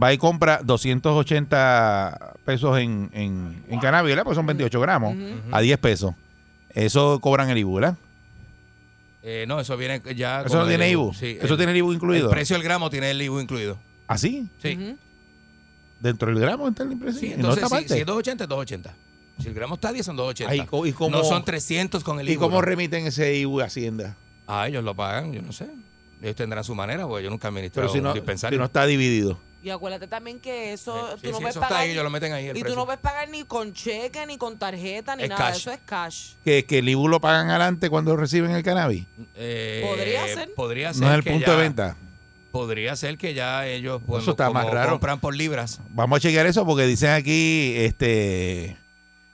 va 0.00 0.12
y 0.12 0.18
compra 0.18 0.60
280 0.62 2.34
pesos 2.44 2.78
en, 2.78 3.10
en, 3.12 3.64
en 3.68 3.80
cannabis, 3.80 4.10
¿verdad? 4.10 4.24
Pues 4.24 4.36
son 4.36 4.46
28 4.46 4.80
gramos 4.80 5.16
a 5.50 5.60
10 5.60 5.78
pesos. 5.78 6.14
Eso 6.70 7.20
cobran 7.20 7.50
el 7.50 7.58
IBU, 7.58 7.74
¿verdad? 7.74 7.96
Eh, 9.22 9.44
no, 9.46 9.60
eso 9.60 9.76
viene 9.76 10.00
ya. 10.16 10.40
Eso 10.40 10.48
con 10.48 10.58
no 10.58 10.62
el 10.64 10.68
tiene 10.70 10.90
IBU. 10.90 11.14
Sí, 11.14 11.38
Eso 11.40 11.54
el- 11.54 11.56
tiene 11.58 11.72
el 11.72 11.78
IBU 11.78 11.92
incluido. 11.92 12.24
El 12.26 12.30
precio 12.30 12.56
del 12.56 12.62
gramo 12.64 12.90
tiene 12.90 13.10
el 13.10 13.20
IBU 13.22 13.40
incluido. 13.40 13.78
¿Así? 14.08 14.48
Sí. 14.60 14.76
Ujú. 14.80 14.96
Dentro 16.00 16.28
del 16.32 16.40
gramo 16.40 16.68
está 16.68 16.82
el 16.82 16.92
impreso. 16.92 17.18
Sí, 17.20 17.26
y 17.26 17.28
no 17.30 17.34
entonces 17.36 17.62
está 17.64 17.68
si, 17.68 17.74
aparte. 17.74 17.94
si 17.94 18.00
es 18.00 18.06
280, 18.06 18.44
es 18.44 18.48
280. 18.48 18.94
Si 19.40 19.48
el 19.48 19.54
gramo 19.54 19.74
está 19.76 19.88
a 19.88 19.92
10, 19.92 20.04
son 20.06 20.16
280. 20.16 20.52
Ay, 20.52 20.88
¿y 20.88 20.92
cómo- 20.92 21.16
no 21.16 21.24
son 21.24 21.44
300 21.44 22.02
con 22.02 22.18
el 22.20 22.28
¿Y 22.28 22.32
IBU. 22.32 22.40
cómo 22.42 22.56
¿no? 22.56 22.62
remiten 22.62 23.06
ese 23.06 23.34
IBU 23.36 23.60
a 23.60 23.64
Hacienda? 23.64 24.16
Ah, 24.48 24.66
ellos 24.66 24.82
lo 24.82 24.94
pagan, 24.94 25.32
yo 25.32 25.40
no 25.42 25.52
sé. 25.52 25.68
Ellos 26.22 26.36
tendrán 26.36 26.62
su 26.64 26.74
manera, 26.74 27.06
porque 27.06 27.24
yo 27.24 27.30
nunca 27.30 27.48
he 27.48 27.50
administrado 27.50 27.88
Pero 27.88 27.92
si 27.92 28.00
no, 28.00 28.10
un 28.10 28.14
dispensario. 28.14 28.56
si 28.56 28.58
no 28.60 28.64
está 28.66 28.86
dividido. 28.86 29.38
Y 29.64 29.70
acuérdate 29.70 30.06
también 30.08 30.40
que 30.40 30.72
eso 30.72 30.92
Sí, 31.16 31.20
tú 31.22 31.26
sí, 31.26 31.26
no 31.32 31.36
sí, 31.38 31.42
puedes 31.42 31.50
eso 31.56 31.60
está 31.60 31.68
pagar. 31.68 31.82
ahí, 31.84 31.90
ellos 31.92 32.02
lo 32.04 32.10
meten 32.10 32.32
ahí 32.32 32.46
el 32.46 32.56
y 32.56 32.60
tú 32.60 32.64
precio. 32.64 32.78
no 32.78 32.84
puedes 32.84 33.00
pagar 33.00 33.28
ni 33.28 33.44
con 33.44 33.72
cheque, 33.72 34.24
ni 34.26 34.36
con 34.38 34.58
tarjeta, 34.58 35.14
ni 35.16 35.24
Es 35.24 35.28
nada. 35.28 35.48
cash. 35.48 35.56
Eso 35.58 35.70
es 35.72 35.78
cash. 35.84 36.30
Que, 36.44 36.64
que 36.64 36.78
el 36.78 36.88
IBU 36.88 37.06
lo 37.08 37.20
pagan 37.20 37.48
adelante 37.50 37.88
cuando 37.90 38.16
reciben 38.16 38.50
el 38.52 38.62
cannabis. 38.64 39.04
Eh, 39.36 39.84
Podría 39.86 40.26
ser. 40.26 40.54
Podría 40.54 40.92
ser 40.94 41.02
No 41.02 41.10
es 41.10 41.14
el 41.18 41.24
que 41.24 41.30
punto 41.30 41.46
ya- 41.46 41.52
de 41.56 41.58
venta. 41.62 41.96
Podría 42.50 42.96
ser 42.96 43.16
que 43.16 43.34
ya 43.34 43.66
ellos 43.66 44.02
pues, 44.06 44.22
Eso 44.22 44.32
está 44.32 44.46
como 44.48 44.60
más 44.60 44.68
raro. 44.70 44.90
compran 44.90 45.20
por 45.20 45.34
libras. 45.34 45.80
Vamos 45.90 46.16
a 46.16 46.20
chequear 46.20 46.46
eso 46.46 46.66
porque 46.66 46.84
dicen 46.86 47.10
aquí, 47.10 47.72
este 47.76 48.76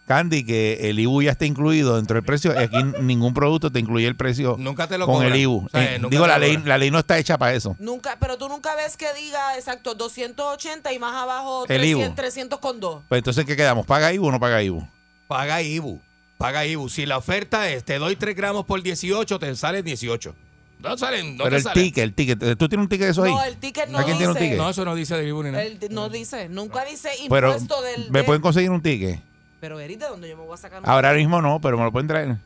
Candy, 0.09 0.43
que 0.45 0.89
el 0.91 0.99
IBU 0.99 1.23
ya 1.23 1.31
está 1.33 1.45
incluido 1.45 1.95
dentro 1.97 2.15
del 2.15 2.25
precio. 2.25 2.53
y 2.55 2.57
Aquí 2.65 2.77
ningún 3.01 3.33
producto 3.35 3.71
te 3.71 3.79
incluye 3.79 4.07
el 4.09 4.17
precio 4.17 4.57
Nunca 4.59 4.89
te 4.89 4.99
lo 4.99 5.07
con 5.07 5.17
cobran. 5.17 5.33
el 5.33 5.39
IBU. 5.41 5.67
O 5.67 5.69
sea, 5.69 5.85
Eh, 5.95 5.99
nunca 5.99 6.09
digo, 6.15 6.27
la 6.27 6.39
ley, 6.39 6.57
la 6.65 6.79
ley 6.79 6.91
no 6.91 6.99
está 6.99 7.19
hecha 7.19 7.39
para 7.39 7.53
eso. 7.55 7.77
Nunca, 7.79 8.17
pero 8.19 8.37
tú 8.39 8.49
nunca 8.49 8.75
ves 8.75 8.97
que 8.97 9.07
diga, 9.15 9.57
exacto, 9.57 9.95
280 9.95 10.93
y 10.93 10.99
más 10.99 11.15
abajo 11.15 11.63
El 11.63 11.69
300, 11.69 12.07
IBU. 12.07 12.15
300 12.17 12.59
con 12.59 12.81
2. 12.81 13.03
Pues 13.09 13.19
entonces, 13.19 13.45
¿qué 13.45 13.55
quedamos? 13.57 13.87
¿Paga 13.87 14.13
IBU 14.13 14.27
o 14.27 14.33
no 14.33 14.41
paga 14.41 14.63
IBU? 14.63 14.89
Paga 15.29 15.63
IBU. 15.63 16.01
Paga 16.39 16.65
IBU. 16.67 16.89
Si 16.89 17.05
la 17.05 17.19
oferta 17.19 17.69
es 17.71 17.85
te 17.85 17.99
doy 17.99 18.17
3 18.17 18.35
gramos 18.35 18.65
por 18.65 18.83
18, 18.83 19.39
te 19.39 19.55
sale 19.57 19.83
18. 19.83 20.35
No 20.81 20.97
salen, 20.97 21.37
no 21.37 21.43
Pero 21.43 21.57
el 21.57 21.63
sale. 21.65 21.75
ticket, 21.83 22.05
el 22.05 22.15
ticket. 22.15 22.39
¿Tú 22.57 22.69
tienes 22.69 22.85
un 22.85 22.89
ticket 22.89 23.07
de 23.07 23.11
eso 23.11 23.25
ahí? 23.25 23.33
No, 23.33 23.43
el 23.43 23.57
ticket 23.57 23.89
no 23.89 23.99
¿A 23.99 24.05
quién 24.05 24.17
tiene 24.17 24.29
un 24.31 24.35
dice. 24.35 24.45
ticket? 24.47 24.59
No, 24.59 24.71
eso 24.71 24.85
no 24.85 24.95
dice 24.95 25.17
de 25.17 25.27
IBU 25.27 25.43
ni 25.43 25.51
nada. 25.51 25.65
El- 25.65 25.79
no 25.91 26.09
dice, 26.09 26.49
nunca 26.49 26.85
dice 26.85 27.11
Pero, 27.29 27.49
impuesto 27.51 27.83
del. 27.83 28.11
¿me 28.13 28.21
de- 28.21 28.25
pueden 28.25 28.41
conseguir 28.41 28.71
un 28.71 28.81
ticket? 28.81 29.21
Pero 29.61 29.81
Eri, 29.81 29.97
¿de 29.97 30.07
dónde 30.07 30.29
yo 30.29 30.37
me 30.37 30.45
voy 30.45 30.55
a 30.55 30.57
sacar 30.57 30.81
un 30.83 30.89
Ahora 30.89 31.13
mismo 31.15 31.43
no, 31.43 31.61
pero 31.61 31.77
me 31.77 31.85
lo 31.85 31.93
pueden 31.93 32.07
traer. 32.09 32.37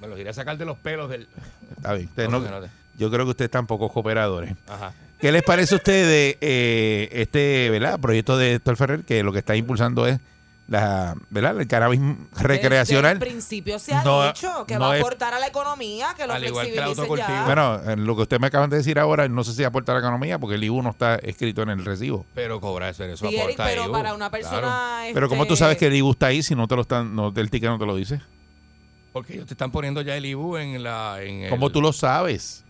Me 0.00 0.08
los 0.08 0.18
iré 0.18 0.30
a 0.30 0.34
sacar 0.34 0.56
de 0.58 0.64
los 0.64 0.76
pelos 0.78 1.08
del. 1.10 1.26
Está 1.76 1.94
bien. 1.94 2.06
Ustedes 2.08 2.30
No, 2.30 2.40
no- 2.40 2.66
yo 2.98 3.10
creo 3.10 3.24
que 3.24 3.30
ustedes 3.30 3.46
están 3.48 3.66
poco 3.66 3.88
cooperadores. 3.88 4.54
Ajá. 4.68 4.92
¿Qué 5.18 5.32
les 5.32 5.42
parece 5.42 5.74
a 5.74 5.78
ustedes 5.78 6.36
eh, 6.40 7.08
este 7.12 7.70
¿verdad? 7.70 7.98
proyecto 8.00 8.36
de 8.36 8.54
Héctor 8.54 8.76
Ferrer 8.76 9.04
que 9.04 9.22
lo 9.22 9.32
que 9.32 9.38
está 9.38 9.54
impulsando 9.56 10.06
es 10.06 10.18
la, 10.68 11.14
¿verdad? 11.28 11.60
el 11.60 11.66
cannabis 11.66 12.00
recreacional? 12.40 13.18
Desde 13.18 13.26
el 13.26 13.32
principio 13.34 13.78
se 13.78 13.92
ha 13.94 14.02
No- 14.04 14.26
dicho 14.26 14.64
que 14.66 14.74
no 14.74 14.80
va 14.86 14.92
a 14.92 14.96
es- 14.96 15.02
aportar 15.02 15.34
a 15.34 15.38
la 15.38 15.46
economía, 15.48 16.14
que 16.16 16.26
lo 16.26 16.32
Al 16.32 16.44
igual 16.44 16.66
que 16.66 16.72
el 16.72 16.78
flexibilicen 16.84 17.00
autocultivo. 17.02 17.28
ya. 17.38 17.44
Bueno, 17.44 17.80
eh, 17.90 17.96
lo 17.96 18.16
que 18.16 18.22
ustedes 18.22 18.40
me 18.40 18.46
acaban 18.46 18.70
de 18.70 18.76
decir 18.78 18.98
ahora, 18.98 19.28
no 19.28 19.44
sé 19.44 19.52
si 19.52 19.64
aporta 19.64 19.92
a 19.92 19.96
la 19.96 20.00
economía 20.00 20.38
porque 20.38 20.54
el 20.54 20.64
IBU 20.64 20.82
no 20.82 20.90
está 20.90 21.16
escrito 21.16 21.62
en 21.62 21.70
el 21.70 21.84
recibo. 21.84 22.24
Pero 22.34 22.60
cobra 22.60 22.88
eso, 22.88 23.04
eso 23.04 23.28
Sí, 23.28 23.38
aporta 23.38 23.64
pero 23.64 23.84
IBU. 23.84 23.92
para 23.92 24.14
una 24.14 24.30
Claro. 24.30 24.30
persona. 24.30 25.02
Pero 25.12 25.28
¿cómo 25.28 25.46
tú 25.46 25.54
este, 25.54 25.64
sabes 25.64 25.76
que 25.78 25.86
el 25.88 25.94
IBU 25.96 26.12
está 26.12 26.26
ahí 26.26 26.42
si 26.42 26.54
no 26.54 26.66
te 26.68 26.76
lo 26.76 26.82
están, 26.82 27.14
no, 27.14 27.32
el 27.36 27.50
ticket 27.50 27.68
no 27.68 27.78
te 27.78 27.86
lo 27.86 27.94
dice? 27.96 28.20
Porque 29.12 29.34
ellos 29.34 29.46
te 29.46 29.52
están 29.54 29.70
poniendo 29.70 30.00
ya 30.00 30.16
el 30.16 30.24
IBU 30.24 30.56
en 30.56 30.82
la. 30.82 31.18
En 31.22 31.42
el- 31.42 31.50
¿Cómo 31.50 31.68
tú 31.70 31.82
lo 31.82 31.92
sabes? 31.92 32.64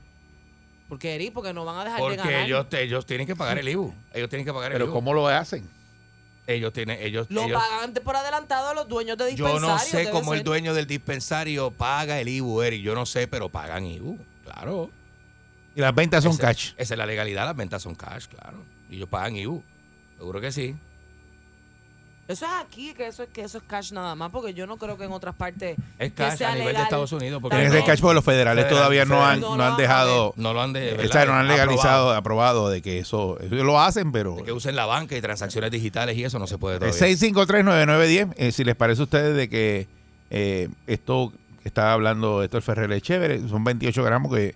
Porque 0.88 1.14
Eric, 1.14 1.32
porque 1.32 1.52
no 1.54 1.64
van 1.64 1.76
a 1.78 1.84
dejar 1.84 1.98
de 1.98 2.02
Porque 2.02 2.16
ganar. 2.16 2.34
ellos, 2.44 2.68
te- 2.68 2.82
ellos 2.82 3.06
tienen 3.06 3.26
que 3.26 3.36
pagar 3.36 3.58
el 3.58 3.68
IBU. 3.68 3.94
Ellos 4.12 4.28
tienen 4.28 4.44
que 4.44 4.52
pagar 4.52 4.72
el 4.72 4.74
Pero 4.74 4.86
IBU. 4.86 4.94
¿cómo 4.94 5.14
lo 5.14 5.28
hacen? 5.28 5.66
Ellos 6.46 6.72
tienen. 6.72 6.98
Ellos, 7.00 7.26
Lo 7.30 7.44
ellos- 7.44 7.60
pagan 7.62 7.94
de- 7.94 8.00
por 8.00 8.16
adelantado 8.16 8.68
a 8.70 8.74
los 8.74 8.88
dueños 8.88 9.16
de 9.16 9.24
Yo 9.36 9.46
dispensarios. 9.46 9.62
no 9.62 9.78
sé 9.78 10.10
cómo 10.10 10.34
el 10.34 10.42
dueño 10.42 10.74
del 10.74 10.86
dispensario 10.86 11.70
paga 11.70 12.18
el 12.20 12.28
IBU, 12.28 12.62
Eric. 12.62 12.82
Yo 12.82 12.94
no 12.94 13.06
sé, 13.06 13.28
pero 13.28 13.48
pagan 13.48 13.86
IBU. 13.86 14.18
Claro. 14.44 14.90
Y 15.76 15.80
las 15.80 15.94
ventas 15.94 16.24
son 16.24 16.32
Esa- 16.32 16.42
cash. 16.42 16.72
Esa 16.76 16.94
es 16.94 16.98
la 16.98 17.06
legalidad, 17.06 17.44
las 17.46 17.56
ventas 17.56 17.82
son 17.82 17.94
cash, 17.94 18.26
claro. 18.26 18.58
Y 18.90 18.96
ellos 18.96 19.08
pagan 19.08 19.36
IBU. 19.36 19.62
Seguro 20.18 20.40
que 20.40 20.50
sí. 20.52 20.74
Eso 22.32 22.46
es 22.46 22.52
aquí, 22.60 22.92
que 22.94 23.06
eso, 23.06 23.22
es- 23.22 23.28
que 23.28 23.42
eso 23.42 23.58
es 23.58 23.64
cash 23.66 23.92
nada 23.92 24.14
más, 24.14 24.30
porque 24.30 24.54
yo 24.54 24.66
no 24.66 24.76
creo 24.76 24.96
que 24.98 25.04
en 25.04 25.12
otras 25.12 25.34
partes. 25.34 25.76
Es 25.98 26.10
que 26.10 26.14
cash 26.16 26.38
sea 26.38 26.52
a 26.52 26.54
nivel 26.56 26.74
de. 26.76 26.82
Estados 26.82 27.12
Unidos. 27.12 27.40
Porque 27.40 27.56
no, 27.64 27.70
ser 27.72 27.84
cash 27.84 28.00
porque 28.00 28.14
los 28.14 28.24
federales 28.24 28.64
Federal, 28.64 28.78
todavía 28.78 29.04
no 29.04 29.24
han. 29.24 29.40
No 29.40 29.62
han 29.62 29.76
dejado, 29.76 30.32
no 30.36 30.52
lo 30.52 30.62
han, 30.62 30.72
de, 30.72 30.94
o 30.94 30.96
¿verdad? 30.96 31.12
sea, 31.12 31.24
no 31.26 31.34
han 31.34 31.46
legalizado, 31.48 32.12
aprobado. 32.14 32.16
aprobado 32.16 32.70
de 32.70 32.82
que 32.82 32.98
eso, 32.98 33.38
eso 33.40 33.54
lo 33.54 33.80
hacen, 33.80 34.10
pero... 34.12 34.36
De 34.36 34.42
que 34.44 34.52
usen 34.52 34.74
la 34.76 34.86
banca 34.86 35.16
y 35.16 35.20
transacciones 35.20 35.70
digitales 35.70 36.16
y 36.16 36.24
eso 36.24 36.38
no 36.38 36.46
se 36.46 36.58
puede 36.58 36.76
Eh, 36.76 36.78
todavía. 36.80 36.98
6539910, 36.98 38.34
eh, 38.36 38.52
si 38.52 38.64
les 38.64 38.74
parece 38.76 39.00
a 39.02 39.04
ustedes 39.04 39.36
de 39.36 39.48
que 39.48 39.86
eh, 40.30 40.68
esto 40.86 41.32
que 41.62 41.68
estaba 41.68 41.92
hablando 41.92 42.42
Héctor 42.42 42.62
Ferrer 42.62 42.90
es 42.92 43.02
chévere, 43.02 43.46
son 43.48 43.62
28 43.64 44.02
gramos 44.02 44.34
que 44.34 44.54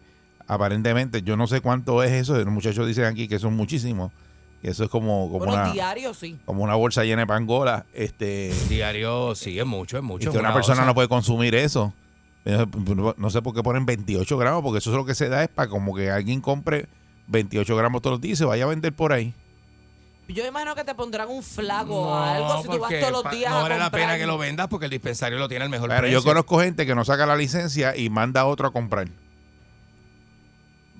aparentemente, 0.48 1.22
yo 1.22 1.36
no 1.36 1.46
sé 1.46 1.60
cuánto 1.60 2.02
es 2.02 2.12
eso, 2.12 2.34
los 2.36 2.46
muchachos 2.46 2.86
dicen 2.86 3.04
aquí 3.04 3.28
que 3.28 3.38
son 3.38 3.54
muchísimos, 3.54 4.12
eso 4.62 4.84
es 4.84 4.90
como, 4.90 5.26
como, 5.30 5.38
Bueno, 5.46 5.52
una, 5.54 5.72
diario 5.72 6.12
sí. 6.14 6.38
como 6.44 6.62
una 6.64 6.74
bolsa 6.74 7.04
llena 7.04 7.22
de 7.22 7.26
pangola, 7.26 7.86
este, 7.94 8.52
Diario, 8.68 9.34
sí, 9.34 9.58
es 9.58 9.66
mucho, 9.66 9.96
es 9.96 10.02
y 10.02 10.06
mucho. 10.06 10.32
que 10.32 10.38
una 10.38 10.52
persona 10.54 10.84
no 10.84 10.94
puede 10.94 11.08
consumir 11.08 11.54
eso. 11.54 11.92
No 13.16 13.30
sé 13.30 13.42
por 13.42 13.54
qué 13.54 13.62
ponen 13.62 13.86
28 13.86 14.38
gramos, 14.38 14.62
porque 14.62 14.78
eso 14.78 14.90
es 14.90 14.96
lo 14.96 15.04
que 15.04 15.14
se 15.14 15.28
da 15.28 15.42
es 15.42 15.48
para 15.48 15.68
como 15.68 15.94
que 15.94 16.10
alguien 16.10 16.40
compre 16.40 16.86
28 17.28 17.76
gramos 17.76 18.02
todos 18.02 18.14
los 18.14 18.20
días 18.20 18.34
y 18.34 18.36
se 18.38 18.44
vaya 18.44 18.64
a 18.64 18.68
vender 18.68 18.92
por 18.92 19.12
ahí. 19.12 19.34
Yo 20.28 20.44
imagino 20.44 20.74
que 20.74 20.82
te 20.82 20.94
pondrán 20.94 21.28
un 21.28 21.42
flago 21.42 22.08
o 22.08 22.14
algo 22.16 22.62
si 22.62 22.68
tú 22.68 22.78
vas 22.80 22.92
todos 23.00 23.12
los 23.24 23.30
días 23.32 23.48
No 23.50 23.58
a 23.58 23.62
vale 23.62 23.78
la 23.78 23.90
pena 23.90 24.16
que 24.16 24.26
lo 24.26 24.36
vendas 24.38 24.66
porque 24.66 24.86
el 24.86 24.90
dispensario 24.90 25.38
lo 25.38 25.48
tiene 25.48 25.64
al 25.64 25.70
mejor 25.70 25.88
Pero 25.88 26.00
precio. 26.00 26.18
yo 26.18 26.24
conozco 26.24 26.58
gente 26.58 26.84
que 26.84 26.96
no 26.96 27.04
saca 27.04 27.26
la 27.26 27.36
licencia 27.36 27.96
y 27.96 28.10
manda 28.10 28.40
a 28.40 28.46
otro 28.46 28.66
a 28.66 28.72
comprar. 28.72 29.06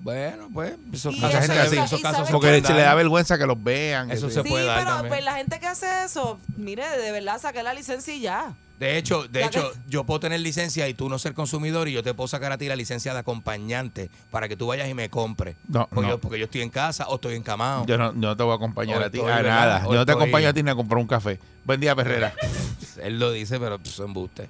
Bueno, 0.07 0.49
pues, 0.55 0.75
esos 0.93 1.15
Y 1.17 1.21
casos, 1.21 1.41
eso- 1.51 1.69
se- 1.71 1.77
y 1.77 1.79
esos 1.81 2.01
casos 2.01 2.31
Porque 2.31 2.63
se 2.65 2.73
le 2.75 2.81
da 2.83 2.95
vergüenza 2.95 3.37
que 3.39 3.45
los 3.47 3.61
vean. 3.63 4.11
Eso 4.11 4.31
se 4.31 4.43
Sí, 4.43 4.49
puede 4.49 4.65
dar 4.65 4.79
pero 4.79 4.91
también. 4.93 5.09
pues, 5.09 5.25
la 5.25 5.35
gente 5.35 5.59
que 5.59 5.67
hace 5.67 6.05
eso, 6.05 6.39
mire, 6.57 6.89
de 6.99 7.11
verdad 7.11 7.41
saqué 7.41 7.63
la 7.65 7.75
licencia 7.75 8.15
y 8.15 8.21
ya. 8.21 8.55
De 8.79 8.99
hecho, 8.99 9.27
de 9.27 9.43
hecho, 9.43 9.73
que- 9.73 9.79
yo 9.89 10.05
puedo 10.05 10.21
tener 10.21 10.39
licencia 10.41 10.87
y 10.87 10.95
tú 10.95 11.09
no 11.09 11.19
ser 11.19 11.33
consumidor 11.35 11.89
y 11.89 11.93
yo 11.93 12.03
te 12.05 12.13
puedo 12.15 12.29
sacar 12.29 12.53
a 12.53 12.59
ti 12.59 12.69
la 12.69 12.77
licencia 12.77 13.15
de 13.15 13.19
acompañante 13.21 14.11
para 14.31 14.49
que 14.49 14.57
tú 14.57 14.67
vayas 14.69 14.89
y 14.89 14.95
me 14.95 15.09
compres. 15.11 15.57
No, 15.67 15.89
porque, 15.89 16.03
no. 16.03 16.09
Yo, 16.13 16.19
porque 16.21 16.39
yo 16.39 16.45
estoy 16.45 16.61
en 16.61 16.71
casa 16.71 17.09
o 17.09 17.15
estoy 17.17 17.35
encamado. 17.35 17.85
Yo 17.87 17.99
no, 17.99 18.13
yo 18.13 18.21
no 18.21 18.37
te 18.37 18.43
voy 18.45 18.53
a 18.53 18.57
acompañar 18.57 18.99
Hoy 18.99 19.05
a 19.05 19.11
ti 19.11 19.19
estoy, 19.19 19.33
a 19.33 19.37
¿verdad? 19.37 19.55
nada. 19.61 19.77
Hoy 19.87 19.95
Yo 19.95 19.99
no 20.01 20.07
te 20.07 20.13
estoy- 20.13 20.23
acompaño 20.23 20.49
a 20.49 20.53
ti 20.53 20.63
ni 20.63 20.71
a 20.71 20.75
comprar 20.77 21.01
un 21.01 21.07
café. 21.09 21.41
Buen 21.65 21.81
día, 21.81 21.97
Perrera. 21.97 22.33
Él 23.03 23.19
lo 23.19 23.33
dice, 23.33 23.59
pero 23.59 23.79
pues, 23.79 23.99
embuste. 23.99 24.47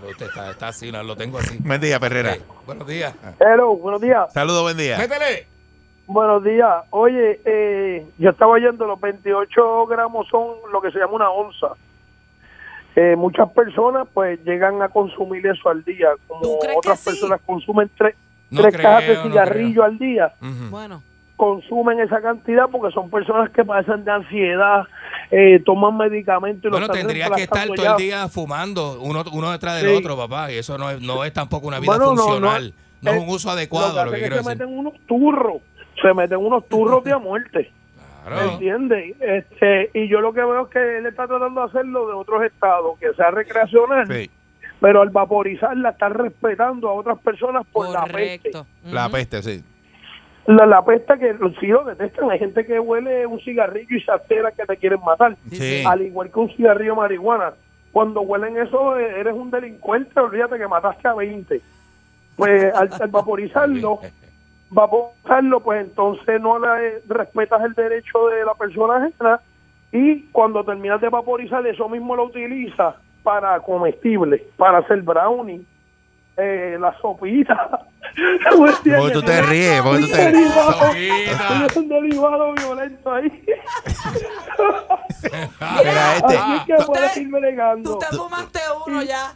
Embuste, 0.00 0.26
está, 0.26 0.50
está 0.50 0.68
así, 0.68 0.90
lo 0.92 1.16
tengo 1.16 1.38
así. 1.38 1.58
Buen 1.60 1.80
día, 1.80 1.98
Perrera. 1.98 2.36
Buenos 2.66 2.86
días. 2.86 3.14
Hello, 3.40 3.76
buenos 3.76 4.00
días. 4.00 4.32
Saludos, 4.32 4.62
buen 4.62 4.76
día. 4.76 4.96
Métele. 4.98 5.46
Buenos 6.06 6.42
días. 6.44 6.84
Oye, 6.90 7.40
eh, 7.44 8.06
yo 8.18 8.30
estaba 8.30 8.52
oyendo, 8.52 8.86
los 8.86 9.00
28 9.00 9.86
gramos 9.86 10.26
son 10.28 10.56
lo 10.72 10.80
que 10.80 10.90
se 10.90 10.98
llama 10.98 11.14
una 11.14 11.30
onza. 11.30 11.68
Eh, 12.96 13.14
muchas 13.16 13.50
personas 13.50 14.08
pues 14.14 14.42
llegan 14.44 14.80
a 14.82 14.88
consumir 14.88 15.46
eso 15.46 15.68
al 15.68 15.84
día, 15.84 16.08
como 16.26 16.40
¿Tú 16.42 16.58
crees 16.60 16.72
que 16.74 16.78
otras 16.78 17.00
sí? 17.00 17.10
personas 17.10 17.40
consumen 17.44 17.90
tres, 17.96 18.16
No 18.50 18.62
tres 18.62 18.74
creo, 18.74 18.82
cajas 18.88 19.06
de 19.08 19.14
no 19.16 19.22
cigarrillo 19.24 19.84
al 19.84 19.98
día. 19.98 20.32
Bueno, 20.70 21.02
consumen 21.36 22.00
esa 22.00 22.20
cantidad 22.20 22.68
porque 22.70 22.92
son 22.92 23.10
personas 23.10 23.50
que 23.50 23.64
padecen 23.64 24.04
de 24.04 24.10
ansiedad, 24.10 24.84
eh, 25.30 25.60
toman 25.64 25.96
medicamentos 25.96 26.64
y 26.64 26.68
Bueno, 26.70 26.86
los 26.86 26.96
están 26.96 27.06
tendría 27.06 27.30
que 27.30 27.42
estar 27.42 27.68
todo 27.68 27.90
el 27.92 27.96
día 27.96 28.28
fumando 28.28 28.98
uno, 29.00 29.22
uno 29.32 29.50
detrás 29.52 29.80
del 29.82 29.90
Sí. 29.90 29.96
otro, 29.96 30.16
papá. 30.16 30.50
Y 30.52 30.56
eso 30.58 30.78
no 30.78 30.90
es, 30.90 31.00
no 31.00 31.24
es 31.24 31.32
tampoco 31.32 31.66
una 31.66 31.78
vida 31.80 31.92
Bueno, 31.96 32.06
no, 32.06 32.14
no. 32.14 32.22
funcional. 32.22 32.74
No, 33.02 33.10
es 33.12 33.22
un 33.22 33.28
uso 33.28 33.48
Lo 33.48 33.54
que 33.54 33.58
adecuado, 33.60 34.04
lo 34.04 34.10
que 34.10 34.16
es 34.16 34.22
quiero 34.22 34.36
que 34.38 34.42
se 34.42 34.48
decir. 34.50 34.66
meten 34.66 34.78
unos 34.78 34.94
turros, 35.06 35.62
se 36.02 36.14
meten 36.14 36.38
unos 36.38 36.66
turros 36.68 37.04
de 37.04 37.12
a 37.12 37.18
muerte. 37.18 37.70
¿Me 38.24 38.34
Claro. 38.34 38.50
entiendes? 38.52 39.14
Este, 39.20 39.90
y 39.94 40.08
yo 40.08 40.20
lo 40.20 40.32
que 40.32 40.40
veo 40.40 40.62
es 40.62 40.68
que 40.68 40.98
él 40.98 41.06
está 41.06 41.26
tratando 41.26 41.60
de 41.62 41.66
hacerlo 41.68 42.06
de 42.08 42.12
otros 42.14 42.42
estados, 42.44 42.98
que 42.98 43.12
sea 43.14 43.30
recreacional, 43.30 44.06
Sí, 44.06 44.30
pero 44.80 45.00
al 45.02 45.10
vaporizarla 45.10 45.90
está 45.90 46.08
respetando 46.10 46.88
a 46.88 46.92
otras 46.94 47.18
personas 47.20 47.64
por 47.72 47.88
la 47.88 48.04
peste. 48.04 48.50
la 48.84 49.08
peste, 49.08 49.42
sí. 49.42 49.64
La, 50.48 50.64
la 50.64 50.82
peste 50.82 51.18
que 51.18 51.36
sí 51.60 51.66
lo 51.66 51.84
detestan. 51.84 52.30
Hay 52.30 52.38
gente 52.38 52.64
que 52.64 52.80
huele 52.80 53.26
un 53.26 53.38
cigarrillo 53.40 53.94
y 53.94 54.00
se 54.00 54.10
altera 54.10 54.50
que 54.50 54.64
te 54.64 54.78
quieren 54.78 55.00
matar. 55.04 55.36
Sí. 55.50 55.84
Al 55.86 56.00
igual 56.00 56.32
que 56.32 56.40
un 56.40 56.48
cigarrillo 56.56 56.92
de 56.92 57.00
marihuana. 57.00 57.52
Cuando 57.92 58.22
huelen 58.22 58.56
eso, 58.56 58.96
eh, 58.96 59.20
eres 59.20 59.34
un 59.34 59.50
delincuente, 59.50 60.18
olvídate 60.18 60.56
que 60.56 60.66
mataste 60.66 61.06
a 61.06 61.12
20. 61.12 61.60
Pues 62.36 62.74
al, 62.74 62.88
al 62.98 63.08
vaporizarlo, 63.10 64.00
vaporizarlo, 64.70 65.60
pues 65.60 65.82
entonces 65.82 66.40
no 66.40 66.58
le 66.58 67.02
respetas 67.06 67.62
el 67.64 67.74
derecho 67.74 68.28
de 68.28 68.42
la 68.46 68.54
persona 68.54 69.04
ajena 69.04 69.40
y 69.92 70.22
cuando 70.32 70.64
terminas 70.64 71.00
de 71.02 71.10
vaporizar, 71.10 71.66
eso 71.66 71.90
mismo 71.90 72.16
lo 72.16 72.24
utilizas 72.24 72.94
para 73.22 73.60
comestibles, 73.60 74.40
para 74.56 74.78
hacer 74.78 75.02
brownie, 75.02 75.64
eh, 76.38 76.76
la 76.80 76.96
sopita. 77.00 77.86
Porque 78.56 79.12
tú 79.12 79.22
te 79.22 79.42
ríes, 79.42 79.80
porque 79.82 80.00
tú 80.00 80.06
Un 80.06 80.10
te 80.12 80.24
derivado, 80.32 80.72
Sopita. 80.72 81.66
es 81.66 81.76
un 81.76 81.88
derivado 81.88 82.52
violento 82.54 83.12
ahí. 83.14 83.30
Mira, 85.22 86.16
este, 86.16 86.36
Así 86.36 86.52
es 86.56 86.62
que 86.66 86.74
Tú 86.76 86.86
puedes 86.86 87.14
te- 87.14 87.20
ir 87.20 87.28
bregando. 87.28 87.90
Tú 87.92 87.98
te 87.98 88.16
fumaste 88.16 88.60
uno 88.86 89.02
ya. 89.02 89.34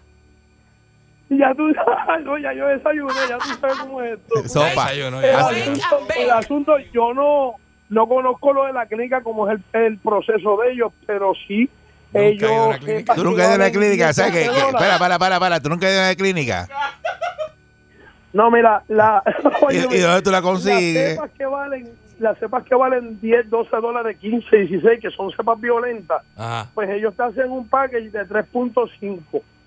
Ya 1.29 1.55
tú 1.55 1.73
sabes, 1.75 2.25
no, 2.25 2.37
ya 2.39 2.53
yo 2.53 2.67
desayuné, 2.67 3.15
ya 3.29 3.39
tú 3.39 3.49
sabes 3.61 3.77
cómo 3.79 4.03
es 4.03 4.19
esto. 4.19 4.49
sopa. 4.49 4.69
Desayuno, 4.91 5.21
El 5.21 5.31
ya. 5.33 5.39
Asunto, 5.39 6.15
el 6.17 6.31
asunto, 6.31 6.79
yo 6.93 7.15
no 7.15 7.55
no 7.89 8.07
conozco 8.09 8.53
lo 8.55 8.65
de 8.65 8.73
la 8.73 8.87
clínica 8.87 9.23
como 9.23 9.49
es 9.51 9.61
el, 9.75 9.83
el 9.83 9.99
proceso 9.99 10.57
de 10.59 10.73
ellos, 10.73 10.93
pero 11.07 11.33
sí 11.47 11.69
ellos... 12.15 12.51
ido 12.51 12.63
a 12.63 12.67
una 12.69 12.77
eh, 12.77 12.81
clínica. 12.81 13.15
Tú 13.15 13.25
nunca 13.25 13.43
has 13.43 13.49
ido 13.49 13.55
a 13.55 13.59
la 13.59 13.65
valen 13.65 13.81
clínica, 13.81 14.13
¿sabes 14.13 14.33
qué? 14.33 14.39
17 14.41 14.55
qué? 14.55 14.67
dólares. 14.67 14.81
Espera, 14.83 14.99
para, 14.99 15.19
para, 15.19 15.41
para, 15.41 15.61
tú 15.61 15.69
nunca 15.69 15.87
has 15.87 15.93
ido 15.93 16.03
a 16.03 16.07
la 16.09 16.15
clínica. 16.15 16.69
No, 18.33 18.51
mira, 18.51 18.83
la, 18.89 19.23
¿Y, 19.71 19.77
y 19.77 19.99
dónde 19.99 20.23
tú 20.23 20.31
la 20.31 20.39
las 20.39 20.43
consigues? 20.43 21.11
cepas 21.15 21.31
que 21.37 21.45
valen, 21.45 21.91
las 22.19 22.39
cepas 22.39 22.65
que 22.65 22.75
valen 22.75 23.21
10, 23.21 23.51
12 23.51 23.77
dólares, 23.77 24.17
15, 24.21 24.57
16, 24.57 25.01
que 25.03 25.11
son 25.11 25.31
cepas 25.33 25.61
violentas, 25.61 26.23
Ajá. 26.37 26.71
pues 26.73 26.89
ellos 26.91 27.15
te 27.15 27.23
hacen 27.25 27.51
un 27.51 27.69
package 27.69 28.11
de 28.11 28.21
3.5, 28.27 29.21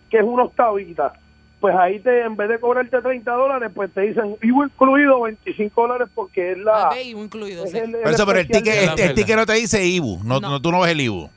que 0.09 0.17
es 0.17 0.23
una 0.23 0.43
octavita. 0.43 1.13
Pues 1.59 1.75
ahí 1.75 1.99
te, 1.99 2.21
en 2.21 2.35
vez 2.35 2.49
de 2.49 2.59
cobrarte 2.59 3.01
30 3.01 3.31
dólares, 3.31 3.71
pues 3.73 3.91
te 3.93 4.01
dicen, 4.01 4.35
vivo 4.41 4.63
incluido 4.65 5.21
25 5.21 5.81
dólares 5.81 6.07
porque 6.13 6.51
es 6.53 6.57
la... 6.57 6.89
Ibu 7.03 7.23
incluido. 7.23 7.65
es 7.65 7.71
sí. 7.71 7.77
el- 7.77 7.91
Por 7.91 8.11
eso, 8.13 8.25
pero 8.25 8.39
el 8.39 8.47
ticket, 8.47 8.75
el, 8.97 8.99
el 8.99 9.13
ticket 9.15 9.35
no 9.35 9.45
te 9.45 9.53
dice 9.53 9.83
IBU. 9.85 10.21
No, 10.23 10.39
No. 10.39 10.49
no, 10.49 10.61
tú 10.61 10.71
no 10.71 10.81
ves 10.81 10.91
el 10.91 11.01
IBU. 11.01 11.29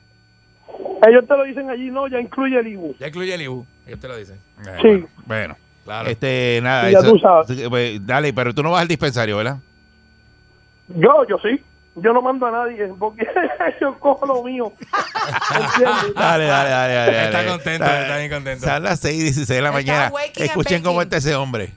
Ellos 1.07 1.25
te 1.27 1.37
lo 1.37 1.43
dicen 1.43 1.69
allí, 1.69 1.89
no, 1.91 2.07
ya 2.07 2.19
incluye 2.19 2.59
el 2.59 2.67
IBU. 2.67 2.95
Ya 2.99 3.07
incluye 3.07 3.33
el 3.33 3.41
IBU. 3.41 3.65
Ellos 3.87 3.99
te 3.99 4.07
lo 4.07 4.17
dicen. 4.17 4.37
Eh, 4.65 4.77
Sí. 4.81 4.87
Bueno, 4.87 5.07
bueno. 5.25 5.57
Claro. 5.85 6.09
este, 6.09 6.59
nada. 6.61 6.89
Ya 6.91 6.99
eso- 6.99 7.11
tú 7.13 7.19
sabes. 7.19 7.67
pues, 7.69 8.05
dale, 8.05 8.31
pero 8.33 8.53
tú 8.53 8.61
no 8.61 8.71
vas 8.71 8.81
al 8.81 8.87
dispensario, 8.87 9.37
¿verdad? 9.37 9.57
Yo, 10.89 11.25
yo 11.27 11.37
sí. 11.39 11.63
Yo 11.95 12.13
no 12.13 12.21
mando 12.21 12.45
a 12.45 12.51
nadie 12.51 12.87
porque 12.99 13.25
yo 13.81 13.97
cojo 13.99 14.25
lo 14.25 14.43
mío. 14.43 14.71
Dale, 16.15 16.45
dale, 16.45 16.69
dale. 16.69 16.93
dale, 16.93 17.23
Está 17.25 17.37
dale. 17.39 17.49
contento, 17.49 17.85
Dale. 17.85 18.01
está 18.03 18.17
bien 18.17 18.31
contento. 18.31 18.65
Son 18.67 18.83
las 18.83 18.99
6 18.99 19.19
y 19.19 19.23
16 19.23 19.47
de 19.47 19.61
la 19.61 19.69
Está 19.69 19.77
mañana. 19.79 20.11
Escuchen 20.35 20.83
cómo 20.83 21.01
está 21.01 21.17
ese 21.17 21.35
hombre. 21.35 21.73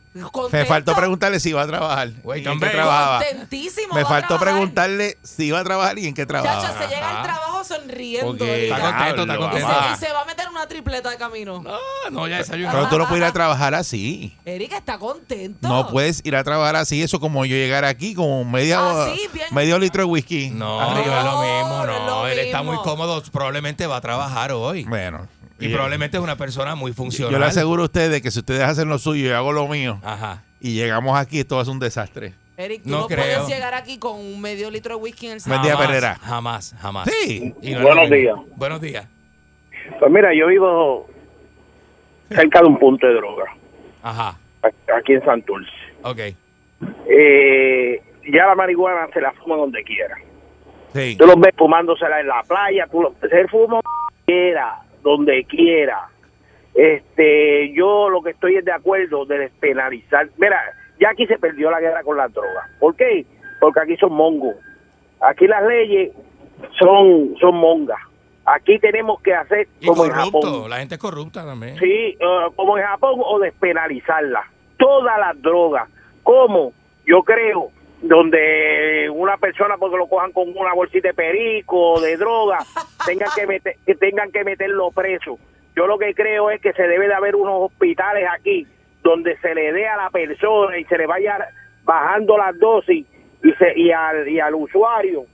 Me 0.51 0.65
faltó 0.67 0.95
preguntarle 0.95 1.41
si 1.41 1.51
iba 1.51 1.63
a 1.63 1.67
trabajar. 1.67 2.11
Wake 2.23 2.43
y 2.43 2.47
en 2.47 2.61
qué 2.61 2.67
trabajaba. 2.69 3.19
Contentísimo. 3.25 3.95
Me 3.95 4.03
faltó 4.05 4.27
trabajar. 4.29 4.49
preguntarle 4.53 5.17
si 5.23 5.45
iba 5.47 5.59
a 5.61 5.65
trabajar 5.65 5.99
y 5.99 6.07
en 6.07 6.15
qué 6.15 6.23
Chacho, 6.27 6.43
trabajaba. 6.43 6.83
se 6.83 6.95
llega 6.95 7.17
al 7.19 7.23
trabajo 7.23 7.65
sonriendo. 7.65 8.45
Está 8.45 8.79
contento, 8.81 9.23
está 9.23 9.35
y, 9.35 9.39
contento. 9.39 9.69
se, 9.69 9.93
y 9.93 10.07
se 10.07 10.13
va 10.13 10.21
a 10.21 10.25
meter 10.27 10.49
una 10.51 10.67
tripleta 10.69 11.09
de 11.11 11.17
camino. 11.17 11.63
No, 11.63 11.79
no, 12.11 12.29
ya 12.29 12.37
desayunó. 12.39 12.71
Pero 12.73 12.89
tú 12.89 12.99
no 12.99 13.09
puedes 13.09 13.23
ir 13.23 13.25
a 13.29 13.33
trabajar 13.33 13.75
así. 13.75 14.37
Erika 14.45 14.77
está 14.77 14.99
contento. 14.99 15.67
No 15.67 15.89
puedes 15.89 16.21
ir 16.25 16.37
a 16.37 16.45
trabajar 16.45 16.77
así. 16.77 17.03
Eso 17.03 17.19
como 17.19 17.47
yo 17.47 17.57
llegar 17.57 17.85
aquí 17.87 18.15
con 18.15 18.51
media, 18.51 18.81
Ah, 18.83 19.07
medio 19.51 19.79
litro 19.79 20.03
de 20.03 20.11
whisky. 20.11 20.51
No, 20.51 20.79
arriba. 20.81 21.07
no 21.07 21.19
es 21.19 21.25
lo 21.25 21.33
No, 21.33 21.43
mismo, 21.43 21.87
no 21.87 21.93
es 21.97 22.01
no. 22.03 22.07
lo 22.23 22.27
Él 22.29 22.39
está 22.41 22.63
muy 22.63 22.77
cómodo, 22.79 23.23
probablemente 23.33 23.87
va 23.87 23.97
a 23.97 24.01
trabajar 24.03 24.53
hoy. 24.53 24.85
Bueno. 24.85 25.27
Y 25.67 25.71
y- 25.71 25.73
probablemente 25.73 26.17
es 26.17 26.23
una 26.23 26.37
persona 26.37 26.75
muy 26.75 26.93
funcional. 26.93 27.33
Yo 27.33 27.39
le 27.39 27.47
aseguro 27.47 27.83
a 27.83 27.85
ustedes 27.87 28.21
que 28.23 28.31
si 28.31 28.39
ustedes 28.41 28.63
hacen 28.63 28.89
lo 28.89 28.99
suyo 28.99 29.25
y 29.27 29.29
yo 29.29 29.37
hago 29.37 29.53
lo 29.53 29.67
mío 29.69 29.99
Ajá. 30.03 30.43
y 30.61 30.75
llegamos 30.75 31.19
aquí, 31.19 31.41
esto 31.41 31.57
va 31.57 31.63
a 31.63 31.65
ser 31.65 31.73
un 31.73 31.81
desastre. 31.81 32.35
Eric, 32.57 32.83
tú 32.83 32.91
No 32.91 33.01
no, 33.01 33.07
creo. 33.07 33.19
puedes 33.19 33.49
llegar 33.49 33.75
aquí 33.75 33.99
con 33.99 34.19
un 34.19 34.41
medio 34.41 34.71
litro 34.71 34.97
de 34.97 35.03
whisky 35.03 35.27
en 35.27 35.33
el 35.35 35.41
Buen 35.47 35.63
día, 35.63 35.77
Perrera. 35.77 36.17
Jamás, 36.17 36.75
jamás. 36.79 37.09
Sí. 37.11 37.55
Y 37.63 37.71
no 37.73 37.79
es 37.79 37.83
Buenos 37.83 38.11
mismo. 38.11 38.17
días. 38.17 38.57
Buenos 38.57 38.81
días. 38.81 39.07
Pues 39.99 40.13
mira, 40.13 40.35
yo 40.35 40.47
vivo 40.49 41.09
cerca 42.29 42.61
de 42.61 42.67
un 42.67 42.79
punto 42.79 43.07
de 43.07 43.15
droga, 43.15 43.45
Ajá. 44.03 44.39
aquí 44.97 45.15
en 45.15 45.25
Santurce. 45.25 45.71
Ok. 46.03 46.19
Eh, 47.09 48.03
ya 48.33 48.47
la 48.47 48.55
marihuana 48.55 49.09
se 49.13 49.21
la 49.21 49.33
fuma 49.33 49.57
donde 49.57 49.83
quiera. 49.83 50.17
Sí. 50.95 51.17
Tú 51.17 51.27
los 51.27 51.41
ves 51.41 51.53
fumándosela 51.57 52.21
en 52.21 52.29
la 52.29 52.43
playa, 52.43 52.87
tú 52.91 53.03
lo, 53.03 53.15
se 53.29 53.49
fuma 53.49 53.81
donde 53.81 54.23
quiera, 54.27 54.79
donde 55.03 55.45
quiera. 55.45 56.09
Este, 56.75 57.73
yo 57.75 58.09
lo 58.09 58.23
que 58.23 58.31
estoy 58.31 58.57
es 58.57 58.65
de 58.65 58.73
acuerdo 58.73 59.27
de 59.27 59.39
despenalizar. 59.39 60.29
Mira, 60.39 60.61
ya 60.99 61.11
aquí 61.11 61.27
se 61.27 61.39
perdió 61.39 61.71
la 61.71 61.81
guerra 61.81 62.03
con 62.03 62.17
las 62.17 62.33
drogas. 62.33 62.69
¿Por 62.79 62.97
qué? 62.97 63.27
Porque 63.61 63.81
aquí 63.81 63.97
son 63.97 64.13
mongos. 64.13 64.57
Aquí 65.21 65.47
las 65.47 65.63
leyes 65.65 66.13
son 66.79 67.35
son 67.39 67.57
mongas. 67.57 68.01
Aquí 68.45 68.79
tenemos 68.79 69.21
que 69.21 69.35
hacer 69.35 69.69
Y 69.81 69.87
como 69.87 70.05
en. 70.05 70.13
Japón. 70.13 70.71
La 70.71 70.79
gente 70.79 70.97
es 70.97 71.01
corrupta 71.01 71.45
también. 71.45 71.77
Sí, 71.79 72.17
eh, 72.19 72.47
como 72.57 72.77
en 72.77 72.85
Japón 72.85 73.21
o 73.25 73.39
despenalizarla. 73.39 74.45
Todas 74.79 75.19
las 75.19 75.41
drogas. 75.41 75.89
¿Cómo? 76.23 76.73
Yo 77.07 77.23
creo 77.23 77.71
donde 78.03 79.09
una 79.11 79.37
persona 79.37 79.77
porque 79.79 79.97
lo 79.97 80.09
cojan 80.09 80.33
con 80.33 80.49
una 80.57 80.75
bolsita 80.75 81.09
de 81.09 81.15
perico 81.15 82.01
de 82.01 82.17
droga 82.17 82.59
tengan 83.07 83.29
que 83.35 83.47
meter, 83.47 83.77
que 83.87 83.95
tengan 83.95 84.31
que 84.33 84.45
meterlo 84.45 84.91
preso. 84.91 85.39
Yo 85.77 85.87
lo 85.87 85.99
que 85.99 86.13
creo 86.15 86.51
es 86.51 86.61
que 86.61 86.73
se 86.73 86.83
debe 86.83 87.07
de 87.09 87.15
haber 87.15 87.37
unos 87.37 87.71
hospitales 87.71 88.27
aquí 88.31 88.67
donde 89.03 89.37
se 89.39 89.55
le 89.55 89.73
dé 89.73 89.87
a 89.89 89.97
la 89.97 90.11
persona 90.11 90.79
y 90.79 90.85
se 90.85 90.99
le 90.99 91.07
vaya 91.07 91.39
bajando 91.85 92.37
las 92.37 92.59
dosis 92.59 93.07
y 93.43 93.53
se 93.53 93.79
y 93.79 93.91
al 93.91 94.29
y 94.29 94.39
al 94.41 94.55
usuario 94.55 95.25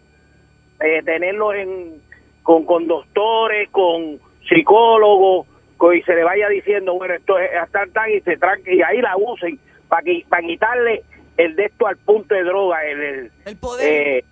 eh, 0.80 1.02
tenerlo 1.04 1.52
en 1.54 2.00
con, 2.42 2.64
con 2.64 2.86
doctores, 2.86 3.68
con 3.70 4.18
psicólogos, 4.48 5.46
con- 5.76 5.94
y 5.96 6.02
se 6.02 6.14
le 6.14 6.24
vaya 6.24 6.48
diciendo, 6.48 6.94
bueno, 6.94 7.14
esto 7.14 7.38
es 7.38 7.50
hasta 7.56 7.86
tan 7.86 8.10
y 8.10 8.20
se 8.20 8.36
tranque 8.36 8.74
y 8.74 8.82
ahí 8.82 9.00
la 9.02 9.16
usen 9.16 9.58
para 9.88 10.02
para 10.28 10.42
quitarle 10.46 11.02
el 11.38 11.56
de 11.56 11.64
esto 11.64 11.86
al 11.86 11.96
punto 11.96 12.34
de 12.34 12.42
droga, 12.44 12.84
el, 12.84 13.00
el, 13.02 13.32
El 13.46 13.56
poder. 13.56 13.86
eh, 13.88 14.24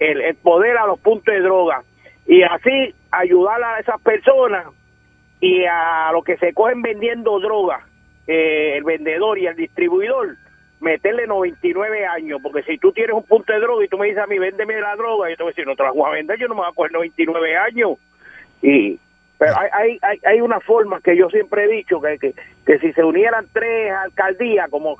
el, 0.00 0.20
el 0.20 0.34
poder 0.34 0.76
a 0.76 0.86
los 0.86 0.98
puntos 0.98 1.32
de 1.32 1.40
droga 1.40 1.82
y 2.26 2.42
así 2.42 2.94
ayudar 3.12 3.62
a 3.62 3.78
esas 3.78 4.00
personas 4.00 4.66
y 5.40 5.64
a 5.64 6.10
los 6.12 6.24
que 6.24 6.36
se 6.38 6.52
cogen 6.52 6.82
vendiendo 6.82 7.38
droga, 7.38 7.86
eh, 8.26 8.74
el 8.76 8.84
vendedor 8.84 9.38
y 9.38 9.46
el 9.46 9.54
distribuidor, 9.54 10.36
meterle 10.80 11.26
99 11.26 12.06
años, 12.06 12.40
porque 12.42 12.62
si 12.64 12.78
tú 12.78 12.92
tienes 12.92 13.14
un 13.14 13.22
punto 13.22 13.52
de 13.52 13.60
droga 13.60 13.84
y 13.84 13.88
tú 13.88 13.96
me 13.98 14.06
dices 14.06 14.22
a 14.22 14.26
mí, 14.26 14.38
véndeme 14.38 14.80
la 14.80 14.96
droga, 14.96 15.30
yo 15.30 15.36
te 15.36 15.42
voy 15.42 15.50
a 15.50 15.52
decir, 15.52 15.66
no 15.66 15.76
te 15.76 15.82
la 15.82 15.92
voy 15.92 16.08
a 16.08 16.14
vender, 16.14 16.38
yo 16.38 16.48
no 16.48 16.54
me 16.54 16.62
voy 16.62 16.70
a 16.70 16.74
coger 16.74 16.92
99 16.92 17.56
años. 17.56 17.92
Y 18.62 18.98
pero 19.38 19.52
hay, 19.58 19.68
hay, 19.72 19.98
hay, 20.02 20.18
hay 20.24 20.40
una 20.40 20.60
forma 20.60 21.00
que 21.00 21.16
yo 21.16 21.28
siempre 21.28 21.64
he 21.64 21.68
dicho, 21.68 22.00
que, 22.00 22.18
que, 22.18 22.34
que 22.64 22.78
si 22.78 22.92
se 22.94 23.04
unieran 23.04 23.46
tres 23.52 23.92
alcaldías 23.92 24.68
como 24.70 24.96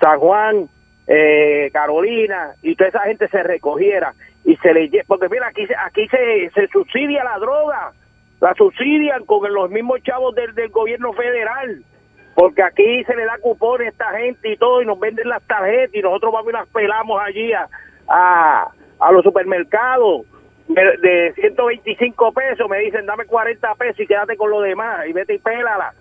San 0.00 0.18
Juan, 0.18 0.68
eh, 1.06 1.70
Carolina, 1.72 2.54
y 2.62 2.74
toda 2.74 2.88
esa 2.88 3.00
gente 3.00 3.28
se 3.28 3.42
recogiera 3.42 4.14
y 4.44 4.56
se 4.56 4.72
le 4.72 4.88
porque 5.06 5.28
mira, 5.28 5.48
aquí, 5.48 5.66
aquí 5.84 6.08
se, 6.08 6.50
se 6.54 6.68
subsidia 6.68 7.24
la 7.24 7.38
droga, 7.38 7.92
la 8.40 8.54
subsidian 8.54 9.24
con 9.24 9.52
los 9.52 9.70
mismos 9.70 10.02
chavos 10.02 10.34
del, 10.34 10.54
del 10.54 10.68
gobierno 10.70 11.12
federal, 11.12 11.82
porque 12.34 12.62
aquí 12.62 13.02
se 13.04 13.16
le 13.16 13.24
da 13.24 13.38
cupones 13.40 13.88
a 13.88 13.90
esta 13.90 14.10
gente 14.18 14.52
y 14.52 14.56
todo, 14.56 14.82
y 14.82 14.86
nos 14.86 15.00
venden 15.00 15.28
las 15.28 15.42
tarjetas, 15.46 15.94
y 15.94 16.00
nosotros 16.00 16.32
vamos 16.32 16.50
y 16.50 16.52
las 16.52 16.68
pelamos 16.68 17.20
allí 17.20 17.52
a, 17.52 17.68
a, 18.08 18.70
a 19.00 19.12
los 19.12 19.24
supermercados 19.24 20.26
de, 20.68 20.82
de 20.98 21.32
125 21.34 22.32
pesos, 22.32 22.68
me 22.68 22.78
dicen 22.78 23.06
dame 23.06 23.24
40 23.24 23.74
pesos 23.74 24.00
y 24.00 24.06
quédate 24.06 24.36
con 24.36 24.50
lo 24.50 24.60
demás, 24.60 25.06
y 25.08 25.12
vete 25.12 25.34
y 25.34 25.38
pélala. 25.38 25.92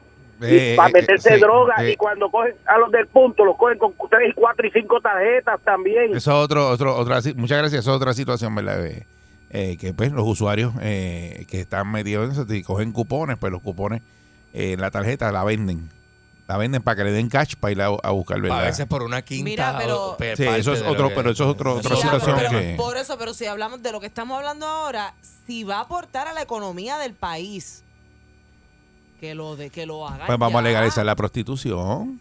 Eh, 0.41 0.73
para 0.75 0.89
eh, 0.89 0.93
meterse 0.93 1.35
sí, 1.35 1.39
droga 1.39 1.75
eh, 1.79 1.91
y 1.91 1.95
cuando 1.95 2.29
cogen 2.29 2.53
a 2.65 2.77
los 2.77 2.91
del 2.91 3.07
punto 3.07 3.45
los 3.45 3.55
cogen 3.57 3.77
con 3.77 3.93
3, 4.09 4.33
4 4.35 4.67
y 4.67 4.71
5 4.71 5.01
tarjetas 5.01 5.61
también. 5.63 6.09
Eso 6.15 6.17
es 6.17 6.27
otro, 6.27 6.69
otro, 6.69 6.95
otra, 6.97 7.21
muchas 7.35 7.57
gracias, 7.59 7.81
eso 7.81 7.91
es 7.91 7.95
otra 7.97 8.13
situación, 8.13 8.53
¿verdad? 8.53 8.85
Eh, 8.85 9.05
eh, 9.51 9.77
que 9.77 9.93
pues 9.93 10.11
los 10.11 10.27
usuarios 10.27 10.73
eh, 10.81 11.45
que 11.49 11.61
están 11.61 11.89
metidos 11.91 12.25
en 12.25 12.31
eso, 12.41 12.53
y 12.53 12.63
cogen 12.63 12.91
cupones, 12.91 13.37
pues 13.37 13.51
los 13.53 13.61
cupones 13.61 14.01
eh, 14.53 14.73
en 14.73 14.81
la 14.81 14.91
tarjeta 14.91 15.31
la 15.31 15.43
venden. 15.45 15.89
La 16.47 16.57
venden 16.57 16.83
para 16.83 16.97
que 16.97 17.03
le 17.05 17.11
den 17.11 17.27
cash 17.29 17.55
para 17.59 17.71
ir 17.71 17.81
a, 17.81 17.85
a 17.87 18.11
buscar, 18.11 18.39
¿verdad? 18.39 18.59
A 18.59 18.63
veces 18.65 18.85
por 18.85 19.01
una 19.01 19.21
quinta. 19.23 19.43
Mira, 19.45 19.75
pero- 19.79 20.15
Sí, 20.35 20.43
eso 20.43 20.73
es 20.73 20.81
otro- 20.83 21.09
que- 21.09 21.15
pero 21.15 21.31
eso 21.31 21.43
es 21.45 21.49
otro- 21.49 21.75
otra 21.77 21.95
Sí, 21.95 22.01
situación 22.03 22.35
pero- 22.37 22.49
que- 22.51 22.73
Por 22.77 22.97
eso, 22.97 23.17
pero 23.17 23.33
si 23.33 23.45
hablamos 23.47 23.81
de 23.81 23.91
lo 23.91 23.99
que 23.99 24.05
estamos 24.05 24.37
hablando 24.37 24.67
ahora, 24.67 25.13
si 25.47 25.63
va 25.63 25.77
a 25.77 25.81
aportar 25.81 26.27
a 26.27 26.33
la 26.33 26.41
economía 26.43 26.97
del 26.99 27.13
país, 27.13 27.83
que 29.25 29.35
lo 29.35 29.55
de 29.55 29.69
que 29.69 29.85
lo 29.85 30.07
hagan. 30.07 30.27
Pues 30.27 30.37
vamos 30.37 30.59
a 30.59 30.61
legalizar 30.61 31.05
la 31.05 31.15
prostitución. 31.15 32.19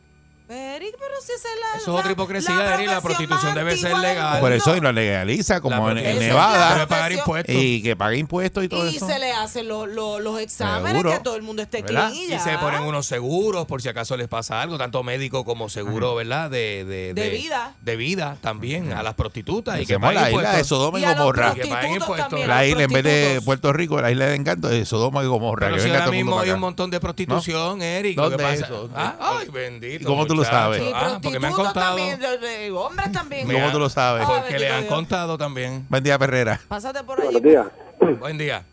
Eric, 0.54 0.94
pero 0.98 1.14
si 1.20 1.32
esa 1.32 1.48
es 1.48 1.60
la. 1.60 1.78
Eso 1.78 1.92
es 1.94 2.00
otra 2.00 2.12
hipocresía, 2.12 2.74
Eric, 2.74 2.86
la 2.88 3.00
prostitución 3.00 3.54
debe 3.54 3.76
ser 3.76 3.96
legal. 3.98 4.40
Por 4.40 4.52
eso 4.52 4.76
y 4.76 4.80
lo 4.80 4.92
legaliza, 4.92 5.60
como 5.60 5.90
en, 5.90 5.98
en. 5.98 6.18
Nevada, 6.18 6.74
Debe 6.74 6.86
pagar 6.86 7.12
impuestos. 7.12 7.54
y 7.54 7.82
que 7.82 7.96
pague 7.96 8.16
impuestos 8.18 8.64
y 8.64 8.68
todo 8.68 8.88
Y 8.88 8.96
eso. 8.96 9.06
se 9.06 9.18
le 9.18 9.32
hacen 9.32 9.68
los, 9.68 9.88
los, 9.88 10.20
los 10.20 10.38
exámenes, 10.40 10.92
Seguro. 10.92 11.10
que 11.12 11.18
todo 11.20 11.36
el 11.36 11.42
mundo 11.42 11.62
esté 11.62 11.82
¿Verdad? 11.82 12.10
clean 12.10 12.30
y 12.30 12.34
Y 12.34 12.38
se 12.38 12.56
ponen 12.58 12.82
unos 12.82 13.06
seguros 13.06 13.66
por 13.66 13.82
si 13.82 13.88
acaso 13.88 14.16
les 14.16 14.28
pasa 14.28 14.60
algo, 14.62 14.78
tanto 14.78 15.02
médico 15.02 15.44
como 15.44 15.68
seguro, 15.68 16.14
¿verdad? 16.14 16.50
De, 16.50 16.84
de, 16.84 17.14
De 17.14 17.28
vida. 17.30 17.74
De 17.82 17.96
vida 17.96 18.36
también 18.40 18.92
a 18.92 19.02
las 19.02 19.14
prostitutas. 19.14 19.80
Y 19.80 19.86
que 19.86 19.94
Hacemos 19.94 20.14
la 20.14 20.20
paguen 20.22 20.34
isla 20.38 20.42
de 20.42 20.54
impuestos. 20.58 20.68
Sodoma 20.68 20.98
y, 20.98 21.02
Y 21.02 21.06
Gomorra. 21.06 21.54
Que 21.54 21.66
paguen 21.66 21.92
impuestos. 21.94 22.28
también, 22.28 22.48
La 22.48 22.66
isla, 22.66 22.82
en 22.84 22.90
vez 22.92 23.04
de. 23.04 23.40
Puerto 23.44 23.72
Rico, 23.72 24.00
la 24.00 24.10
isla 24.10 24.26
de 24.26 24.36
encanto 24.36 24.68
de 24.68 24.84
Sodoma 24.86 25.22
y 25.22 25.26
Gomorra. 25.26 25.66
Pero 25.66 25.76
que 25.76 25.82
si 25.82 25.90
ahora 25.90 26.10
mismo 26.10 26.38
hay 26.38 26.50
un 26.50 26.60
montón 26.60 26.90
de 26.90 27.00
prostitución, 27.00 27.82
Eric. 27.82 28.16
Lo 28.16 28.24
que 28.24 28.36
¿Dónde 28.36 28.44
pasa, 28.44 28.64
eso? 28.66 28.90
Ah, 28.94 29.16
ay, 29.40 29.48
bendito. 29.48 30.02
¿Y 30.02 30.06
cómo 30.06 30.26
tú 30.26 30.34
lo 30.34 30.43
sabes? 30.44 30.82
Sí, 30.82 30.90
Ah, 30.94 31.18
porque 31.22 31.38
me 31.40 31.46
han 31.48 31.52
contado. 31.52 31.96
también, 31.96 32.18
de- 32.20 32.38
de 32.38 32.70
hombres 32.70 33.12
también. 33.12 33.46
Me 33.48 33.54
¿Cómo 33.54 33.70
tú 33.72 33.78
lo 33.78 33.88
sabes? 33.88 34.24
Ah, 34.26 34.40
Porque 34.40 34.58
le 34.58 34.68
han 34.70 34.82
Dios. 34.82 34.94
contado 34.94 35.36
también. 35.38 35.86
Buen 35.88 36.02
día, 36.04 36.18
Perrera. 36.18 36.60
Pásate 36.68 37.02
por 37.04 37.20
allí. 37.20 37.32
Buenos 37.32 37.42
días. 37.42 37.66
Buen 38.20 38.38
día. 38.38 38.64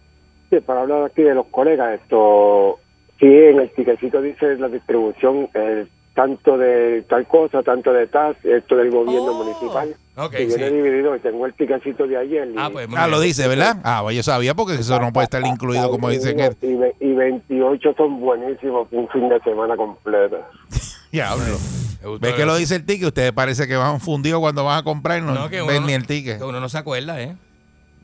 Sí, 0.49 0.59
para 0.59 0.81
hablar 0.81 1.03
aquí 1.05 1.21
de 1.21 1.33
los 1.33 1.45
colegas, 1.47 1.99
esto, 2.01 2.79
sí, 3.19 3.25
en 3.25 3.59
el 3.61 3.71
tiquecito 3.73 4.21
dice 4.21 4.57
la 4.57 4.67
distribución, 4.67 5.47
eh, 5.53 5.87
tanto 6.13 6.57
de 6.57 7.03
tal 7.07 7.25
cosa, 7.25 7.63
tanto 7.63 7.93
de 7.93 8.05
tal, 8.07 8.35
esto 8.43 8.75
del 8.75 8.91
gobierno 8.91 9.31
Oh. 9.31 9.43
municipal, 9.45 9.95
Ok, 10.17 10.31
que 10.31 10.45
viene 10.45 10.67
sí. 10.67 10.75
dividido, 10.75 11.15
y 11.15 11.19
tengo 11.19 11.45
el 11.45 11.53
tiquecito 11.53 12.05
de 12.05 12.17
ayer. 12.17 12.49
Ah, 12.57 12.69
pues 12.69 12.85
Ah, 12.97 13.07
lo 13.07 13.21
dice, 13.21 13.47
¿verdad? 13.47 13.77
Ah, 13.85 14.01
pues 14.03 14.17
yo 14.17 14.23
sabía 14.23 14.53
porque 14.53 14.73
eso 14.73 14.99
no 14.99 15.13
puede 15.13 15.23
estar 15.23 15.41
incluido 15.47 15.89
como 15.89 16.09
dicen 16.09 16.35
que... 16.35 16.67
y, 16.67 16.73
ve- 16.75 16.95
y 16.99 17.13
28 17.13 17.93
son 17.95 18.19
buenísimos, 18.19 18.89
un 18.91 19.07
fin 19.07 19.29
de 19.29 19.39
semana 19.39 19.77
completo. 19.77 20.37
Diablo. 21.11 21.57
Me 22.01 22.07
gustó 22.07 22.25
¿Ves 22.25 22.35
que 22.35 22.45
lo 22.45 22.55
dice 22.55 22.75
el 22.75 22.85
ticket? 22.85 23.07
Ustedes 23.07 23.31
parece 23.31 23.67
que 23.67 23.75
van 23.75 23.99
fundidos 23.99 24.39
cuando 24.39 24.63
van 24.63 24.79
a 24.79 24.83
comprar 24.83 25.19
y 25.19 25.21
no, 25.21 25.33
No, 25.33 25.49
que 25.49 25.61
uno 25.61 25.71
ven 25.71 25.81
no- 25.81 25.87
ni 25.87 25.93
el 25.93 26.07
ticket. 26.07 26.37
Que 26.39 26.43
uno 26.43 26.59
no 26.59 26.67
se 26.69 26.77
acuerda, 26.77 27.21
¿eh? 27.21 27.35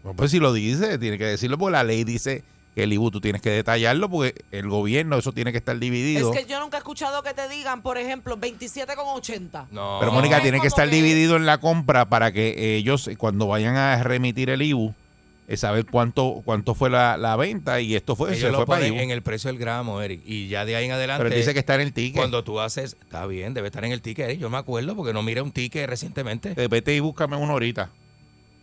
Bueno, 0.03 0.15
pues 0.15 0.31
si 0.31 0.39
lo 0.39 0.53
dice, 0.53 0.97
tiene 0.99 1.17
que 1.17 1.25
decirlo 1.25 1.57
porque 1.57 1.71
la 1.73 1.83
ley 1.83 2.03
dice 2.03 2.43
que 2.75 2.83
el 2.83 2.93
IBU 2.93 3.09
tú 3.09 3.19
tienes 3.21 3.41
que 3.41 3.49
detallarlo 3.49 4.07
porque 4.07 4.35
el 4.51 4.67
gobierno 4.69 5.17
eso 5.17 5.31
tiene 5.31 5.51
que 5.51 5.57
estar 5.57 5.77
dividido. 5.79 6.31
Es 6.31 6.39
que 6.39 6.45
yo 6.49 6.59
nunca 6.59 6.77
he 6.77 6.79
escuchado 6.79 7.23
que 7.23 7.33
te 7.33 7.49
digan, 7.49 7.81
por 7.81 7.97
ejemplo, 7.97 8.37
27,80. 8.37 9.65
No. 9.71 9.97
Pero 9.99 10.11
Mónica 10.11 10.41
tiene 10.41 10.59
que 10.61 10.67
estar 10.67 10.87
que- 10.87 10.95
dividido 10.95 11.35
en 11.35 11.45
la 11.47 11.57
compra 11.57 12.05
para 12.05 12.31
que 12.31 12.75
ellos 12.77 13.09
cuando 13.17 13.47
vayan 13.47 13.75
a 13.77 14.01
remitir 14.03 14.51
el 14.51 14.61
IBU 14.61 14.93
eh, 15.47 15.55
saber 15.57 15.85
cuánto 15.85 16.41
cuánto 16.43 16.75
fue 16.75 16.89
la, 16.89 17.15
la 17.17 17.35
venta 17.37 17.79
y 17.79 17.95
esto 17.95 18.15
fue, 18.15 18.31
se 18.31 18.37
Ellos 18.39 18.51
lo 18.51 18.57
fue 18.59 18.65
para 18.67 18.79
ponen 18.81 18.93
IBU. 18.95 19.03
en 19.03 19.11
el 19.11 19.21
precio 19.21 19.49
del 19.49 19.57
gramo, 19.57 20.01
Eric. 20.01 20.21
Y 20.25 20.47
ya 20.49 20.65
de 20.65 20.75
ahí 20.75 20.85
en 20.85 20.91
adelante. 20.91 21.23
Pero 21.23 21.33
él 21.33 21.39
dice 21.41 21.53
que 21.53 21.59
está 21.59 21.75
en 21.75 21.81
el 21.81 21.93
ticket. 21.93 22.17
Cuando 22.17 22.43
tú 22.43 22.59
haces. 22.59 22.97
Está 23.01 23.25
bien, 23.27 23.53
debe 23.53 23.67
estar 23.67 23.83
en 23.85 23.91
el 23.93 24.01
ticket, 24.01 24.25
Eric. 24.29 24.39
Yo 24.39 24.49
me 24.49 24.57
acuerdo 24.57 24.95
porque 24.95 25.13
no 25.13 25.23
miré 25.23 25.41
un 25.41 25.51
ticket 25.51 25.89
recientemente. 25.89 26.53
Eh, 26.55 26.67
vete 26.67 26.93
y 26.95 26.99
búscame 26.99 27.37
uno 27.37 27.53
ahorita. 27.53 27.89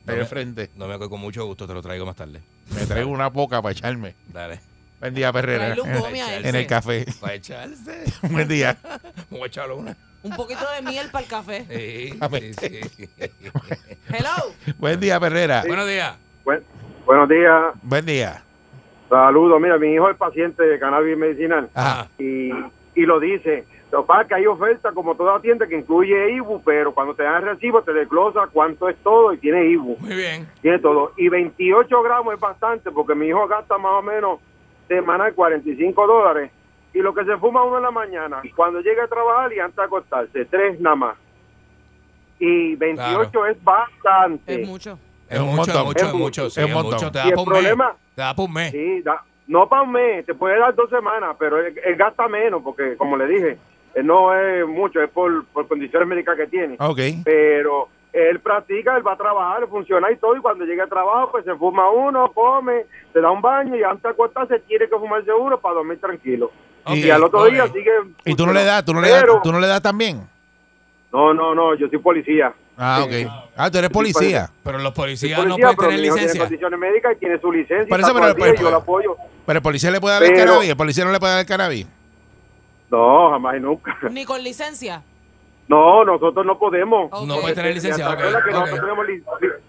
No 0.07 0.13
Ahí 0.13 0.19
me- 0.19 0.25
frente. 0.27 0.69
No 0.77 0.87
me 0.87 0.95
acuerdo 0.95 1.11
con 1.11 1.21
mucho 1.21 1.47
gusto, 1.47 1.67
te 1.67 1.73
lo 1.73 1.81
traigo 1.81 2.05
más 2.05 2.17
tarde. 2.17 2.41
Me 2.75 2.85
traigo 2.87 3.11
una 3.11 3.33
poca 3.33 3.63
para 3.63 3.73
echarme. 3.73 4.15
Dale. 4.33 4.61
Buen 5.01 5.15
día, 5.15 5.33
Perrera. 5.33 5.75
En 6.43 6.55
el 6.55 6.67
café. 6.67 7.07
Para 7.21 7.35
echarse. 7.35 8.05
Buen 8.31 8.47
día. 8.49 8.77
Voy 9.31 9.43
a 9.43 9.47
echarle 9.47 9.75
una. 9.75 9.97
Un 10.23 10.35
poquito 10.37 10.61
de 10.75 10.81
miel 10.83 11.09
para 11.11 11.25
el 11.25 11.31
café. 11.31 11.67
Sí, 11.71 12.19
sí, 12.59 12.81
sí. 12.99 13.09
Hello. 14.09 14.55
Buen 14.79 14.99
día, 15.01 15.21
Perrera. 15.21 15.65
Buenos 15.67 15.87
días. 15.87 16.15
Buen- 16.45 16.63
buenos 17.07 17.29
días, 17.29 17.75
Buen 17.83 18.07
día. 18.07 18.43
saludos. 19.09 19.61
Mira, 19.61 19.79
mi 19.79 19.93
hijo 19.95 20.09
es 20.11 20.17
paciente 20.17 20.63
de 20.63 20.79
cannabis 20.79 21.17
medicinal 21.17 21.69
Ajá. 21.75 22.09
y, 22.19 22.51
y 22.95 23.03
lo 23.07 23.21
dice. 23.21 23.65
Lo 23.93 24.03
que 24.03 24.07
pasa 24.09 24.23
es 24.23 24.29
que 24.29 24.35
hay 24.35 24.47
oferta 24.47 24.91
como 24.93 25.15
toda 25.15 25.39
tienda 25.41 25.69
que 25.69 25.77
incluye 25.79 26.33
IBU, 26.33 26.63
pero 26.65 26.93
cuando 26.93 27.15
te 27.15 27.23
dan 27.23 27.37
el 27.37 27.51
recibo 27.51 27.83
te 27.83 27.93
desglosa 27.93 28.49
cuánto 28.53 28.89
es 28.89 28.97
todo 29.05 29.33
y 29.33 29.39
tiene 29.39 29.67
IBU. 29.67 29.99
Muy 30.01 30.17
bien. 30.17 30.49
Tiene 30.63 30.81
todo. 30.81 31.13
Y 31.17 31.29
28 31.29 32.03
gramos 32.03 32.35
es 32.35 32.41
bastante 32.41 32.91
porque 32.91 33.15
mi 33.15 33.29
hijo 33.29 33.47
gasta 33.47 33.79
más 33.79 33.93
o 33.93 34.03
menos 34.03 34.41
semanal 34.89 35.33
45 35.33 36.07
dólares. 36.09 36.51
Y 36.93 36.99
lo 37.01 37.15
que 37.15 37.25
se 37.25 37.37
fuma 37.37 37.63
uno 37.63 37.77
en 37.77 37.83
la 37.85 37.91
mañana, 37.93 38.43
cuando 38.57 38.81
llega 38.81 39.05
a 39.05 39.09
trabajar 39.09 39.53
y 39.53 39.61
antes 39.61 39.77
de 39.77 39.83
acostarse, 39.85 40.45
tres 40.47 40.81
nada 40.81 40.97
más. 40.97 41.17
Y 42.41 42.75
28 42.75 43.47
es 43.47 43.63
bastante. 43.63 44.61
Es 44.63 44.69
mucho. 44.69 44.99
Es, 45.29 45.39
un 45.41 45.47
mucho, 45.47 45.57
montón. 45.57 45.77
es 45.77 45.85
mucho, 45.85 46.07
Es 46.07 46.15
mucho. 46.15 46.51
sí, 46.51 46.61
es 46.61 46.71
montón. 46.73 46.93
mucho. 46.95 47.11
Te 47.13 47.19
Y 47.19 47.23
da 47.23 47.29
el 47.29 47.35
por 47.35 47.47
un 47.47 47.53
mes. 47.53 47.59
problema- 47.63 47.97
Te 48.15 48.23
da 48.23 48.35
por 48.35 48.45
un 48.49 48.53
mes. 48.55 48.71
Sí, 48.73 49.03
da- 49.03 49.23
no 49.47 49.69
para 49.69 49.83
un 49.83 49.93
mes, 49.93 50.25
te 50.27 50.35
puede 50.35 50.59
dar 50.59 50.75
dos 50.75 50.89
semanas, 50.91 51.37
pero 51.39 51.59
él, 51.59 51.75
él 51.85 51.97
gasta 51.97 52.29
menos 52.29 52.63
porque, 52.63 52.97
como 52.97 53.17
le 53.17 53.27
dije, 53.27 53.59
él 53.95 54.07
no 54.07 54.35
es 54.35 54.67
mucho, 54.67 55.01
es 55.03 55.11
por, 55.11 55.45
por 55.47 55.67
condiciones 55.69 56.09
médicas 56.09 56.37
que 56.37 56.47
tiene. 56.47 56.77
Ok. 56.81 56.99
Pero 57.25 57.89
él 58.13 58.39
practica, 58.41 58.97
él 58.97 59.07
va 59.07 59.13
a 59.13 59.17
trabajar, 59.17 59.67
funciona 59.69 60.11
y 60.11 60.17
todo, 60.17 60.37
y 60.37 60.41
cuando 60.41 60.65
llega 60.65 60.85
al 60.85 60.89
trabajo, 60.89 61.33
pues 61.33 61.45
se 61.45 61.55
fuma 61.57 61.91
uno, 61.91 62.31
come, 62.33 62.85
se 63.13 63.21
da 63.21 63.31
un 63.31 63.43
baño 63.43 63.75
y 63.77 63.83
antes 63.83 64.03
de 64.05 64.09
acostarse 64.11 64.61
tiene 64.61 64.89
que 64.89 64.97
fumarse 64.97 65.33
uno 65.33 65.59
para 65.61 65.75
dormir 65.77 66.01
tranquilo. 66.01 66.51
Y 66.87 67.09
al 67.11 67.25
otro 67.25 67.45
día 67.47 67.67
sigue... 67.69 67.91
Y 68.25 68.35
tú 68.35 68.47
no 68.47 68.53
le 68.53 68.63
das, 68.65 68.85
tú 68.85 68.93
no 68.95 69.01
le 69.01 69.09
das, 69.11 69.25
tú 69.43 69.51
no 69.53 69.59
le 69.59 69.67
das 69.67 69.81
también. 69.83 70.29
No, 71.13 71.33
no, 71.33 71.55
no, 71.55 71.75
yo 71.75 71.89
soy 71.89 71.99
policía. 71.99 72.53
Ah, 72.77 73.05
Sí. 73.09 73.25
ok. 73.25 73.33
Ah, 73.57 73.71
tú 73.71 73.79
eres 73.79 73.91
policía. 73.91 74.51
Pero 74.65 74.79
los 74.79 74.93
policías 74.93 75.39
policía, 75.39 75.67
no 75.67 75.75
pueden 75.75 75.77
tener 75.77 76.05
hijo 76.05 76.15
tiene 76.15 76.17
licencia. 76.27 76.41
condiciones 76.43 76.79
médicas 76.81 77.13
y 77.13 77.17
tiene 77.21 77.39
su 77.39 77.53
licencia. 77.53 77.87
Por 77.89 78.01
eso, 78.01 78.13
pero- 78.15 78.27
el 78.29 78.35
día, 78.35 78.45
pero- 78.47 78.61
yo 78.63 78.71
lo 78.71 78.77
apoyo. 78.77 79.17
Pero 79.47 79.57
el 79.59 79.63
policía 79.63 79.91
le 79.91 80.01
puede 80.01 80.15
dar 80.15 80.23
el 80.25 80.37
cannabis. 80.37 80.71
El 80.71 80.77
policía 80.77 81.05
no 81.05 81.13
le 81.13 81.21
puede 81.21 81.33
dar 81.33 81.41
el 81.41 81.47
cannabis. 81.47 81.87
No, 82.91 83.31
jamás 83.31 83.57
y 83.57 83.61
nunca. 83.61 83.97
Ni 84.11 84.25
con 84.25 84.43
licencia. 84.43 85.03
No, 85.67 86.05
nosotros 86.05 86.45
no 86.45 86.59
podemos. 86.59 87.11
No 87.27 87.41
puede 87.41 87.55
tener 87.55 87.75
licencia. 87.75 88.05
¿Te 88.07 88.13
ok, 88.13 88.19
acuerdas 88.19 88.43
que 88.45 88.51
ok. 88.51 88.55
nosotros 88.57 88.81
tenemos 88.81 89.07
li- 89.09 89.23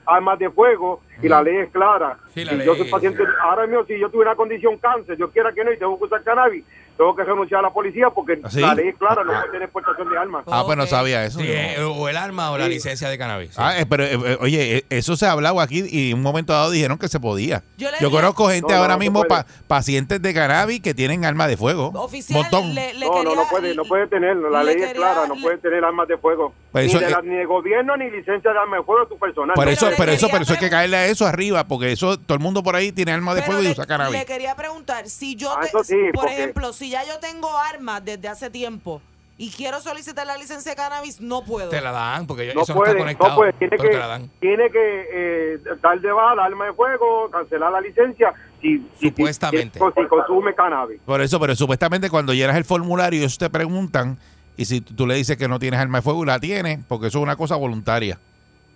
armas 0.05 0.39
de 0.39 0.49
fuego 0.49 1.01
y 1.21 1.29
la 1.29 1.41
ley 1.41 1.55
es 1.57 1.69
clara? 1.71 2.17
Sí, 2.33 2.43
la 2.43 2.51
Si 2.51 2.57
ley- 2.57 2.67
yo 2.67 2.75
soy 2.75 2.89
paciente, 2.89 3.23
ahora 3.41 3.65
mismo 3.65 3.85
si 3.85 3.97
yo 3.99 4.09
tuve 4.09 4.23
una 4.23 4.35
condición 4.35 4.77
cáncer, 4.77 5.17
yo 5.17 5.29
quiera 5.31 5.53
que 5.53 5.63
no 5.63 5.71
y 5.71 5.77
tengo 5.77 5.97
que 5.97 6.03
usar 6.05 6.21
cannabis, 6.23 6.65
tengo 6.97 7.15
que 7.15 7.23
renunciar 7.23 7.60
a 7.60 7.63
la 7.63 7.69
policía 7.73 8.10
porque 8.10 8.39
¿Ah, 8.43 8.49
sí? 8.49 8.60
la 8.62 8.73
ley 8.73 8.89
es 8.89 8.95
clara, 8.97 9.23
no 9.23 9.31
puede 9.31 9.45
tener 9.47 9.63
exportación 9.63 10.10
de 10.10 10.17
armas. 10.17 10.43
Ah, 10.47 10.63
pues 10.65 10.77
no 10.77 10.86
sabía 10.88 11.25
eso. 11.25 11.39
Sí, 11.39 11.45
no. 11.45 11.51
eh, 11.53 11.84
o 11.84 12.08
el 12.10 12.17
arma 12.17 12.51
o 12.51 12.58
la 12.58 12.65
Sí. 12.65 12.71
licencia 12.71 13.10
de 13.10 13.17
cannabis. 13.17 13.49
sí. 13.51 13.55
Ah, 13.60 13.77
eh, 13.79 13.86
pero 13.86 14.03
eh, 14.03 14.38
oye, 14.41 14.86
eso 14.89 15.15
se 15.15 15.25
ha 15.25 15.31
hablado 15.31 15.60
aquí 15.60 15.84
y 15.89 16.12
en 16.12 16.17
un 16.17 16.23
momento 16.23 16.53
dado 16.53 16.71
dijeron 16.71 16.97
que 16.97 17.08
se 17.08 17.19
podía. 17.19 17.63
Yo 17.77 18.12
conozco 18.12 18.47
gente 18.49 18.73
No, 18.73 18.79
ahora 18.79 18.93
no 18.93 18.99
mismo, 18.99 19.23
pa- 19.25 19.45
pacientes 19.67 20.21
de 20.21 20.34
cannabis 20.34 20.81
que 20.81 20.93
tienen 20.93 21.25
armas 21.25 21.47
de 21.49 21.58
fuego. 21.58 21.91
Oficial, 21.95 22.41
Montón. 22.41 22.73
le, 22.73 22.93
le 22.93 23.05
no, 23.05 23.12
quería, 23.13 23.29
no, 23.29 23.36
no 23.36 23.49
puede, 23.49 23.75
no 23.75 23.84
puede 23.86 24.08
tenerlo, 24.08 24.49
la 24.49 24.63
le 24.63 24.75
ley 24.75 24.84
es 24.84 24.93
clara, 24.93 25.27
no 25.27 25.36
le- 25.36 25.41
puede 25.41 25.58
tener 25.58 25.84
armas 25.84 26.08
de 26.08 26.17
fuego. 26.17 26.53
Pues 26.75 26.88
ni, 26.88 26.91
eso 26.91 26.99
de 26.99 27.09
la- 27.09 27.21
ni 27.21 27.35
de 27.35 27.45
gobierno 27.45 27.95
ni 27.95 28.09
licencia 28.11 28.51
de 28.51 28.59
armas 28.59 28.79
de 28.81 28.83
fuego 28.85 29.07
tu 29.07 29.17
personal. 29.17 29.53
Por 29.55 29.63
No 29.65 29.71
eso, 29.71 29.85
pero 29.97 30.11
eso, 30.11 30.27
quería 30.27 30.31
pero 30.33 30.43
eso 30.43 30.53
hay 30.53 30.59
que 30.59 30.69
caerle 30.69 30.97
a 30.97 31.05
eso 31.05 31.25
arriba, 31.25 31.63
porque 31.65 31.93
eso 31.93 32.19
todo 32.19 32.33
el 32.35 32.43
mundo 32.43 32.63
por 32.63 32.75
ahí 32.75 32.91
tiene 32.91 33.13
armas 33.13 33.35
de 33.35 33.41
Pero 33.43 33.53
fuego 33.53 33.67
y 33.69 33.71
usa 33.71 33.85
cannabis. 33.85 34.19
le 34.19 34.25
quería 34.25 34.55
preguntar, 34.55 35.07
si 35.07 35.38
yo, 35.38 35.53
Ah, 35.57 35.61
te- 35.61 35.83
sí, 35.85 35.95
por 36.13 36.25
porque- 36.25 36.33
ejemplo, 36.33 36.73
si 36.73 36.89
ya 36.89 37.05
yo 37.05 37.17
tengo 37.19 37.49
armas 37.57 38.03
desde 38.03 38.27
hace 38.27 38.49
tiempo 38.49 39.01
y 39.38 39.51
quiero 39.51 39.79
solicitar 39.79 40.27
la 40.27 40.35
licencia 40.35 40.71
de 40.71 40.75
cannabis, 40.75 41.21
no 41.21 41.45
puedo. 41.45 41.69
Te 41.69 41.79
la 41.79 41.91
dan 41.91 42.27
porque 42.27 42.53
no 42.53 42.63
eso 42.63 42.73
no 42.73 42.79
puede, 42.79 42.91
está 42.91 43.03
conectado. 43.03 43.29
no 43.29 43.35
puede, 43.38 43.53
tiene 43.53 43.77
que, 43.77 43.88
te 43.89 43.97
la 43.97 44.07
dan. 44.07 44.29
tiene 44.41 44.69
que 44.69 45.05
eh, 45.13 45.59
dar 45.81 46.01
de 46.01 46.11
baja 46.11 46.35
la 46.35 46.43
arma 46.43 46.65
de 46.65 46.73
fuego, 46.73 47.29
cancelar 47.31 47.71
la 47.71 47.79
licencia 47.79 48.33
si, 48.61 48.79
si- 48.99 49.07
Supuestamente. 49.07 49.79
si, 49.79 49.85
si 50.01 50.07
consume 50.09 50.53
cannabis. 50.53 50.99
Por 51.05 51.21
eso, 51.21 51.39
pero 51.39 51.55
supuestamente 51.55 52.09
cuando 52.09 52.33
llenas 52.33 52.57
el 52.57 52.65
formulario, 52.65 53.19
ellos 53.21 53.38
te 53.38 53.49
preguntan, 53.49 54.17
y 54.57 54.65
si 54.65 54.81
tú 54.81 55.05
le 55.07 55.15
dices 55.15 55.37
que 55.37 55.47
no 55.47 55.59
tienes 55.59 55.79
arma 55.79 55.97
de 55.99 56.01
fuego 56.01 56.23
y 56.23 56.27
la 56.27 56.39
tienes, 56.39 56.79
porque 56.87 57.07
eso 57.07 57.19
es 57.19 57.23
una 57.23 57.35
cosa 57.35 57.55
voluntaria. 57.55 58.17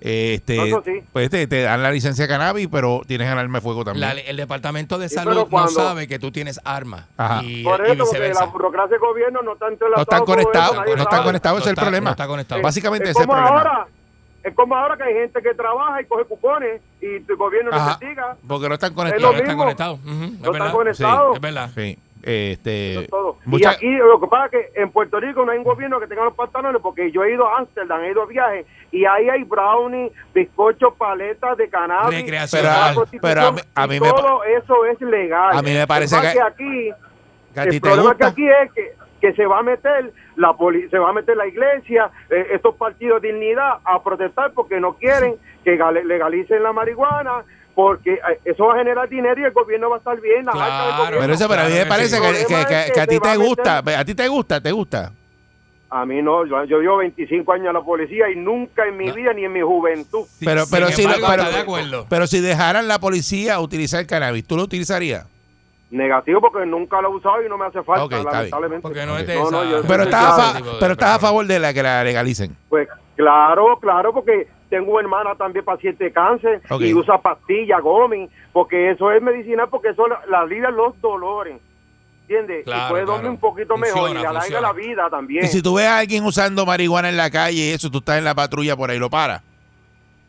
eh, 0.02 0.36
Este, 0.36 0.56
No, 0.58 0.64
eso 0.66 0.82
sí. 0.86 1.02
Pues 1.12 1.30
te, 1.30 1.46
te 1.48 1.62
dan 1.64 1.84
la 1.84 1.92
licencia 1.92 2.24
de 2.26 2.28
cannabis, 2.30 2.68
pero 2.72 3.02
tienes 3.06 3.28
el 3.30 3.38
arma 3.38 3.58
de 3.58 3.62
fuego 3.62 3.84
también. 3.84 4.08
La- 4.08 4.14
el 4.22 4.38
departamento 4.38 4.98
de 4.98 5.10
Sí, 5.10 5.16
salud 5.16 5.48
no 5.52 5.68
sabe 5.68 6.08
que 6.08 6.20
tú 6.20 6.32
tienes 6.32 6.60
arma. 6.64 7.08
Ajá. 7.18 7.44
Y, 7.44 7.64
Por 7.64 7.80
y 7.82 7.84
eso, 7.84 7.98
porque 7.98 8.04
viceversa. 8.04 8.46
la 8.46 8.52
burocracia 8.52 8.92
del 8.92 9.00
gobierno 9.00 9.42
no 9.42 9.54
está 9.54 9.68
entrelazada. 9.68 9.98
no 9.98 10.02
están 10.04 10.20
con 10.20 10.36
conectados, 10.36 10.76
no 10.78 10.84
están 10.86 11.06
sabe. 11.12 11.24
conectados, 11.26 11.60
ese 11.60 11.70
es 11.70 11.78
el 11.78 11.82
problema. 11.84 12.06
no 12.06 12.12
está 12.12 12.28
conectado. 12.28 12.62
Básicamente 12.62 13.06
es 13.06 13.12
ese 13.12 13.20
es 13.20 13.24
el 13.24 13.28
como 13.28 13.42
problema. 13.42 13.70
ahora, 13.72 13.88
es 14.42 14.56
como 14.56 14.76
ahora 14.76 14.96
que 14.96 15.04
hay 15.04 15.14
gente 15.16 15.42
que 15.42 15.54
trabaja 15.54 16.02
y 16.02 16.06
coge 16.06 16.24
cupones 16.24 16.82
y 17.02 17.06
el 17.16 17.36
gobierno 17.36 17.72
no 17.72 17.78
investiga. 17.78 18.38
porque 18.48 18.70
no 18.70 18.76
están 18.76 18.92
lo 18.96 18.96
No 18.96 19.02
conectados. 19.04 19.36
están 19.36 19.58
conectados. 19.58 20.00
Es 20.00 20.06
No 20.06 20.52
verdad. 20.54 20.68
están 20.68 20.72
conectados. 20.72 21.36
Es 21.36 21.42
verdad. 21.42 21.70
Sí, 21.76 21.98
este, 22.24 22.92
Eso 22.92 23.02
es 23.02 23.10
todo. 23.10 23.38
mucha- 23.46 23.72
Y 23.72 23.76
aquí 23.76 23.92
lo 23.98 24.20
que 24.20 24.28
pasa 24.28 24.46
es 24.46 24.52
que 24.74 24.82
en 24.82 24.92
Puerto 24.92 25.20
Rico 25.20 25.46
no 25.46 25.52
hay 25.52 25.58
un 25.58 25.64
gobierno 25.64 26.00
que 26.00 26.08
tenga 26.08 26.24
los 26.26 26.34
pantalones 26.36 26.82
porque 26.82 27.12
yo 27.12 27.24
he 27.24 27.34
ido 27.34 27.48
a 27.48 27.60
Amsterdam, 27.60 28.02
he 28.04 28.12
ido 28.12 28.24
a 28.24 28.26
viajes 28.26 28.66
y 28.92 29.06
ahí 29.06 29.30
hay 29.30 29.44
brownie, 29.44 30.12
bizcochos, 30.34 30.94
paletas 30.96 31.58
de 31.58 31.70
cannabis. 31.70 32.24
Pero 32.52 32.70
a- 32.70 32.94
pero 33.22 33.52
mí- 33.54 33.62
a 33.76 33.86
y 33.86 33.90
mí 33.90 34.00
me 34.00 34.10
todo 34.10 34.44
eso 34.44 34.86
es 34.86 35.02
legal. 35.02 35.58
A 35.58 35.62
mí 35.62 35.74
me 35.74 35.88
parece 35.88 36.16
que 36.34 36.42
aquí 36.42 36.92
que 37.54 37.62
el 37.76 37.82
problema 37.82 38.10
gusta. 38.10 38.34
que 38.34 38.42
aquí 38.42 38.48
es 38.50 38.72
que, 38.74 38.94
que 39.22 39.34
se 39.34 39.46
va 39.46 39.60
a 39.60 39.64
meter 39.64 40.14
la 40.38 40.54
poli- 40.54 40.88
se 40.90 40.98
va 40.98 41.10
a 41.10 41.14
meter 41.14 41.36
la 41.36 41.46
iglesia, 41.48 42.10
eh, 42.30 42.48
estos 42.52 42.76
partidos 42.76 43.22
de 43.22 43.34
dignidad 43.34 43.80
a 43.84 44.02
protestar 44.02 44.54
porque 44.54 44.80
no 44.80 44.94
quieren 44.94 45.36
que 45.64 45.72
legalicen 46.06 46.64
la 46.64 46.72
marihuana, 46.72 47.44
porque 47.82 48.14
eh, 48.16 48.40
eso 48.44 48.66
va 48.66 48.74
a 48.74 48.78
generar 48.80 49.08
dinero 49.08 49.40
y 49.40 49.46
el 49.46 49.52
gobierno 49.52 49.90
va 49.90 49.96
a 49.96 50.00
estar 50.00 50.20
bien. 50.20 50.44
las 50.46 50.54
Claro. 50.54 51.18
Pero 51.22 51.34
eso, 51.34 51.48
pero 51.48 51.62
a 51.62 51.66
mí 51.66 51.74
me 51.76 51.86
parece 51.86 52.18
sí. 52.18 52.22
que, 52.22 52.28
El 52.28 52.36
que- 52.36 52.44
problema 52.46 52.68
que- 52.68 52.80
es 52.88 52.92
que 52.92 53.00
a 53.00 53.08
ti 53.08 53.20
te 53.20 53.30
meter- 53.30 53.48
gusta, 53.48 53.78
a 54.00 54.06
ti 54.06 54.16
te 54.16 54.28
gusta, 54.28 54.62
te 54.62 54.72
gusta. 54.74 55.12
A 55.90 56.06
mí 56.06 56.22
no, 56.22 56.46
yo, 56.46 56.66
yo 56.66 56.80
llevo 56.82 56.98
25 56.98 57.54
años 57.54 57.68
en 57.68 57.74
la 57.74 57.82
policía 57.82 58.30
y 58.30 58.36
nunca 58.36 58.86
en 58.86 58.98
mi 58.98 59.10
vida 59.12 59.32
ni 59.34 59.46
en 59.46 59.54
mi 59.54 59.62
juventud. 59.62 60.26
Sí, 60.28 60.44
Pero, 60.46 60.66
pero, 60.70 60.88
si, 60.90 61.04
embargo, 61.04 61.26
pero, 61.30 61.44
de 61.46 61.58
acuerdo. 61.58 62.06
pero 62.10 62.28
si 62.28 62.42
dejaran 62.42 62.88
la 62.90 63.00
policía 63.00 63.60
utilizar 63.62 64.02
el 64.02 64.08
cannabis, 64.08 64.46
¿tú 64.46 64.58
lo 64.58 64.64
utilizarías? 64.64 65.26
Negativo 65.90 66.42
porque 66.42 66.66
nunca 66.66 67.02
lo 67.02 67.10
he 67.14 67.16
usado 67.16 67.42
y 67.44 67.48
no 67.50 67.58
me 67.58 67.66
hace 67.66 67.82
falta, 67.82 68.04
Ok, 68.04 68.12
está 68.12 68.22
bien. 68.24 68.34
lamentablemente. 68.34 68.82
Porque 68.82 69.06
no 69.06 69.18
es 69.18 69.28
No, 69.28 69.52
no, 69.64 69.88
Pero 69.88 70.04
estás, 70.04 70.24
a, 70.38 70.54
fa- 70.54 70.62
pero 70.82 70.92
estás 70.94 71.16
a 71.16 71.20
favor 71.20 71.48
de 71.48 71.60
la 71.60 71.74
que 71.74 71.82
la 71.82 72.04
legalicen. 72.04 72.56
Pues 72.68 72.88
claro, 73.16 73.80
claro, 73.80 74.14
porque 74.14 74.48
tengo 74.70 74.92
una 74.92 75.02
hermana 75.02 75.36
también 75.36 75.66
paciente 75.66 76.06
de 76.06 76.12
cáncer 76.12 76.62
y 76.80 76.94
usa 76.94 77.18
pastillas, 77.22 77.82
gomi, 77.82 78.30
porque 78.54 78.92
eso 78.92 79.12
es 79.12 79.22
medicinal, 79.22 79.68
porque 79.70 79.90
eso 79.90 80.06
la, 80.08 80.40
alivia 80.40 80.70
los 80.70 81.00
dolores. 81.02 81.58
¿Entiendes? 82.22 82.64
Claro, 82.64 82.86
y 82.86 82.90
puede 82.92 83.06
dormir 83.06 83.22
claro. 83.22 83.34
un 83.34 83.40
poquito 83.40 83.78
mejor 83.78 84.12
y 84.12 84.14
le 84.14 84.28
alarga 84.28 84.62
la 84.62 84.72
vida 84.72 85.10
también. 85.10 85.46
Y 85.46 85.48
si 85.48 85.64
tú 85.64 85.76
ves 85.76 85.88
a 85.88 85.98
alguien 85.98 86.24
usando 86.24 86.64
marihuana 86.64 87.10
en 87.10 87.18
la 87.18 87.32
calle 87.32 87.58
y 87.58 87.70
eso, 87.72 87.90
tú 87.90 87.98
estás 87.98 88.20
en 88.20 88.24
la 88.24 88.36
patrulla 88.36 88.76
por 88.78 88.92
ahí, 88.92 89.00
lo 89.00 89.10
paras. 89.10 89.42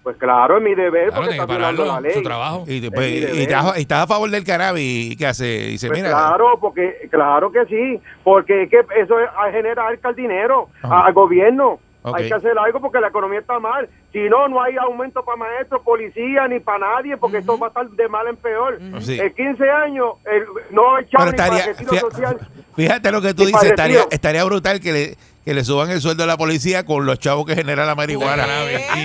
Pues 0.02 0.16
claro, 0.16 0.56
es 0.56 0.62
mi 0.62 0.74
deber 0.74 1.08
Claro, 1.08 1.16
porque 1.16 1.32
está 1.32 1.44
violando 1.44 1.82
pararlo, 1.84 2.00
la 2.00 2.08
ley. 2.08 2.14
su 2.14 2.22
trabajo. 2.22 2.64
Y, 2.66 2.86
Es 2.86 2.90
pues, 2.90 3.34
y 3.34 3.42
estás, 3.42 4.02
a 4.02 4.06
favor 4.06 4.30
del 4.30 4.44
cannabis 4.44 5.12
y 5.12 5.16
¿qué 5.16 5.26
hace? 5.26 5.44
Dice, 5.44 5.88
Pues 5.88 5.98
mira, 5.98 6.10
claro, 6.10 6.58
porque 6.58 7.06
claro 7.10 7.52
que 7.52 7.66
sí, 7.66 8.00
porque 8.24 8.62
es 8.62 8.70
que 8.70 8.78
eso 8.98 9.20
es 9.20 9.28
a 9.36 9.50
generar 9.52 9.98
el 10.02 10.14
dinero 10.14 10.70
Ajá. 10.82 11.04
al 11.04 11.12
gobierno. 11.12 11.80
Hay 12.02 12.28
que 12.28 12.34
hacer 12.34 12.58
algo 12.58 12.80
porque 12.80 12.98
la 13.00 13.08
economía 13.08 13.40
está 13.40 13.58
mal. 13.58 13.88
Si 14.12 14.18
no, 14.28 14.48
no 14.48 14.62
hay 14.62 14.76
aumento 14.76 15.22
para 15.24 15.36
maestros, 15.36 15.82
policía, 15.82 16.48
ni 16.48 16.58
para 16.60 16.78
nadie, 16.96 17.16
porque 17.16 17.38
esto 17.38 17.58
va 17.58 17.66
a 17.66 17.68
estar 17.68 17.88
de 17.90 18.08
mal 18.08 18.26
en 18.26 18.36
peor. 18.36 18.78
Sí. 19.00 19.20
En 19.20 19.32
15 19.34 19.70
años, 19.70 20.14
el- 20.24 20.46
no 20.74 20.96
hay 20.96 21.04
chavo 21.06 21.24
para 21.24 21.30
estaría, 21.30 21.66
retiro 21.66 21.92
fí- 21.92 22.00
social. 22.00 22.38
fíjate 22.74 23.12
lo 23.12 23.20
que 23.20 23.34
tú 23.34 23.42
para 23.44 23.46
dices, 23.48 23.70
estaría, 23.70 24.00
estaría 24.10 24.44
brutal 24.44 24.80
que 24.80 24.92
le, 24.92 25.16
que 25.44 25.54
le 25.54 25.62
suban 25.64 25.90
el 25.90 26.00
sueldo 26.00 26.24
a 26.24 26.26
la 26.26 26.36
policía 26.38 26.84
con 26.86 27.04
los 27.06 27.18
chavos 27.18 27.44
que 27.46 27.54
genera 27.54 27.84
la 27.84 27.94
marihuana. 27.94 28.46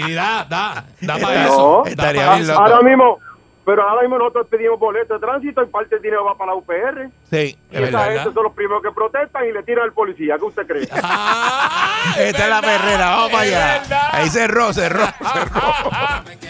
Y 0.07 0.13
da, 0.13 0.45
da, 0.49 0.85
da 1.01 1.17
para 1.17 1.17
Está- 1.17 1.45
eso. 1.47 1.81
da 1.85 1.89
estaría 1.91 2.29
bien 2.31 2.43
eso. 2.43 2.51
loco. 2.53 2.63
Ahora 2.63 2.81
mismo, 2.81 3.19
pero 3.65 3.81
ahora 3.87 4.01
mismo 4.03 4.17
nosotros 4.19 4.47
pedimos 4.49 4.79
boleto 4.79 5.15
de 5.15 5.19
tránsito 5.19 5.63
y 5.63 5.65
parte 5.67 5.95
del 5.95 6.01
dinero 6.03 6.23
va 6.25 6.37
para 6.37 6.51
la 6.51 6.57
UPR. 6.57 7.09
Sí, 7.29 7.57
Y 7.71 7.75
es 7.75 7.81
esa 7.89 7.97
verdad. 7.99 8.13
gente 8.23 8.33
son 8.33 8.43
los 8.43 8.53
primeros 8.53 8.83
que 8.83 8.91
protestan 8.91 9.45
y 9.47 9.51
le 9.51 9.63
tiran 9.63 9.85
al 9.85 9.93
policía. 9.93 10.35
¿Qué 10.37 10.45
usted 10.45 10.67
cree? 10.67 10.87
Ah, 11.01 12.13
Esta 12.19 12.43
es 12.43 12.49
la 12.49 12.61
perrera, 12.61 13.09
vamos 13.09 13.31
para 13.31 13.43
allá. 13.43 13.79
verdad. 13.81 14.07
Ahí 14.11 14.29
cerró, 14.29 14.71
cerró, 14.73 15.05
cerró. 15.33 15.61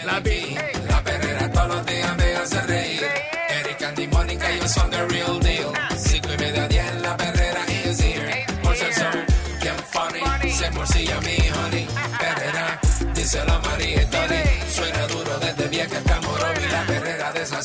La 0.04 0.22
ti- 0.22 0.56
La 0.88 1.02
perrera 1.02 1.50
todos 1.50 1.68
los 1.68 1.86
días 1.86 2.16
me 2.16 2.36
hace 2.36 2.60
reír. 2.62 3.02
Eric, 3.48 3.82
Andy, 3.82 4.06
Mónica, 4.08 4.50
ellos 4.50 4.70
son 4.70 4.90
the 4.90 5.06
real 5.06 5.40
deal. 5.40 5.72
Cinco 5.96 6.28
y 6.34 6.38
media, 6.38 6.68
diez, 6.68 6.94
la 7.02 7.16
perrera 7.16 7.60
is 7.84 8.00
here. 8.00 8.46
Por 8.62 8.76
ser 8.76 8.92
son 8.92 9.24
bien 9.62 9.74
funny, 9.90 10.50
se 10.50 10.70
morcilla 10.72 11.20
mi 11.22 11.36
honey. 11.50 11.88
Perrera, 12.18 12.78
díselo 13.14 13.52
a 13.54 13.58
María 13.60 14.02
y 14.02 14.06
Tony. 14.06 14.42
Suena 14.68 15.06
duro 15.06 15.38
desde 15.38 15.68
vieja. 15.68 15.96
La 16.06 16.20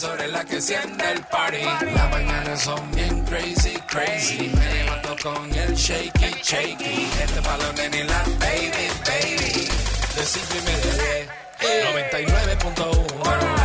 de 0.02 0.08
horas 0.08 0.26
es 0.26 0.32
la 0.32 0.44
que 0.46 0.62
siente 0.62 1.12
el 1.12 1.22
party. 1.26 1.64
Las 1.94 2.10
mañanas 2.10 2.62
son 2.62 2.90
bien 2.92 3.26
crazy, 3.26 3.74
crazy. 3.88 4.50
Me 4.56 4.74
levanto 4.74 5.16
con 5.22 5.54
el 5.54 5.76
shaky, 5.76 6.34
shaky. 6.42 7.12
Este 7.22 7.42
palo 7.42 7.74
nene 7.74 8.00
y 8.00 8.04
la 8.04 8.24
baby, 8.40 8.90
baby. 9.06 9.68
De 10.16 10.26
cinco 10.26 10.56
y 10.58 10.62
media, 10.62 10.94
diez. 10.94 11.28
99.1 11.62 13.61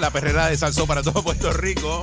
la 0.00 0.10
perrera, 0.10 0.46
de 0.46 0.56
Salsó 0.56 0.86
para 0.86 1.02
todo 1.02 1.22
Puerto 1.22 1.52
Rico. 1.52 2.02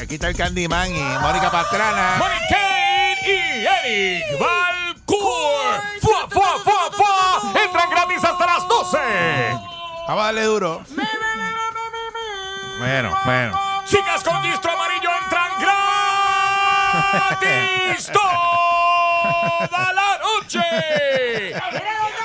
Aquí 0.00 0.14
está 0.14 0.28
el 0.28 0.36
Candyman 0.36 0.94
y 0.94 1.00
Mónica 1.20 1.50
Pastrana. 1.50 2.20
Kane 2.48 3.18
y 3.26 3.66
Eric 3.66 4.38
Balcour. 4.38 5.80
¡Fua, 6.00 6.28
fua, 6.30 6.58
fua, 6.62 6.90
fua! 6.92 7.52
Entran 7.64 7.90
gratis 7.90 8.24
hasta 8.24 8.46
las 8.46 8.68
12. 8.68 8.98
Vamos 10.08 10.22
a 10.22 10.24
darle 10.26 10.42
duro. 10.44 10.82
Bueno, 12.78 13.18
bueno. 13.24 13.60
Chicas 13.86 14.22
con 14.24 14.42
distro 14.42 14.72
amarillo 14.72 15.10
entran 15.22 15.50
gratis 17.98 18.10
toda 18.12 19.92
la 19.92 20.18
noche. 20.18 20.60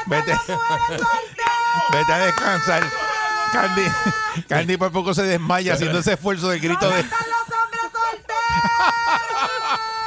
Vete, 0.08 0.38
vete 1.92 2.14
a 2.14 2.18
descansar. 2.20 2.84
Candy, 3.52 3.84
Candy 4.48 4.78
por 4.78 4.92
poco 4.92 5.14
se 5.14 5.24
desmaya 5.24 5.74
haciendo 5.74 6.00
ese 6.00 6.14
esfuerzo 6.14 6.50
de 6.50 6.60
grito 6.60 6.90
de. 6.90 7.04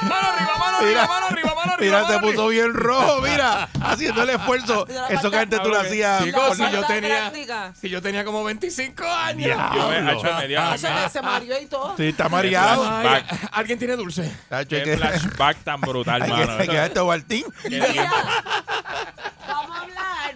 Mano 0.02 0.28
arriba, 0.28 0.56
mano 0.58 0.76
arriba, 0.78 0.88
Mira, 0.88 1.06
mano 1.06 1.26
arriba, 1.26 1.54
mano 1.54 1.72
arriba. 1.74 1.76
mira, 1.78 2.06
se 2.06 2.14
mano 2.14 2.20
puso 2.26 2.46
arriba. 2.46 2.64
bien 2.64 2.74
rojo, 2.74 3.20
mira, 3.20 3.68
haciendo 3.82 4.22
el 4.22 4.30
esfuerzo. 4.30 4.86
Eso 5.10 5.30
que 5.30 5.36
antes 5.38 5.62
tú 5.62 5.68
lo 5.68 5.78
hacías. 5.78 6.24
Chicos, 6.24 6.56
si 6.56 6.62
yo 6.62 6.70
falta 6.70 6.86
tenía, 6.86 7.18
práctica. 7.20 7.72
si 7.78 7.88
yo 7.90 8.00
tenía 8.02 8.24
como 8.24 8.42
25 8.44 9.04
años. 9.04 9.44
Diablo. 9.46 9.90
Ah, 10.58 10.76
se, 10.78 11.08
se 11.10 11.20
mareó 11.22 11.60
y 11.60 11.66
todo. 11.66 11.94
Sí, 11.98 12.08
está 12.08 12.28
mareado. 12.30 12.82
Ay, 12.90 13.24
¿Alguien 13.52 13.78
tiene 13.78 13.96
dulce? 13.96 14.22
Tacho, 14.48 14.76
hay 14.76 14.82
Qué 14.84 14.90
que- 14.92 14.96
flashback 14.96 15.58
tan 15.64 15.80
brutal, 15.82 16.22
hay 16.22 16.30
que- 16.30 16.36
mano. 16.46 16.52
hay 16.58 16.68
que 16.68 16.76
vamos 16.78 18.08
a 18.08 18.10
hablar, 18.22 18.59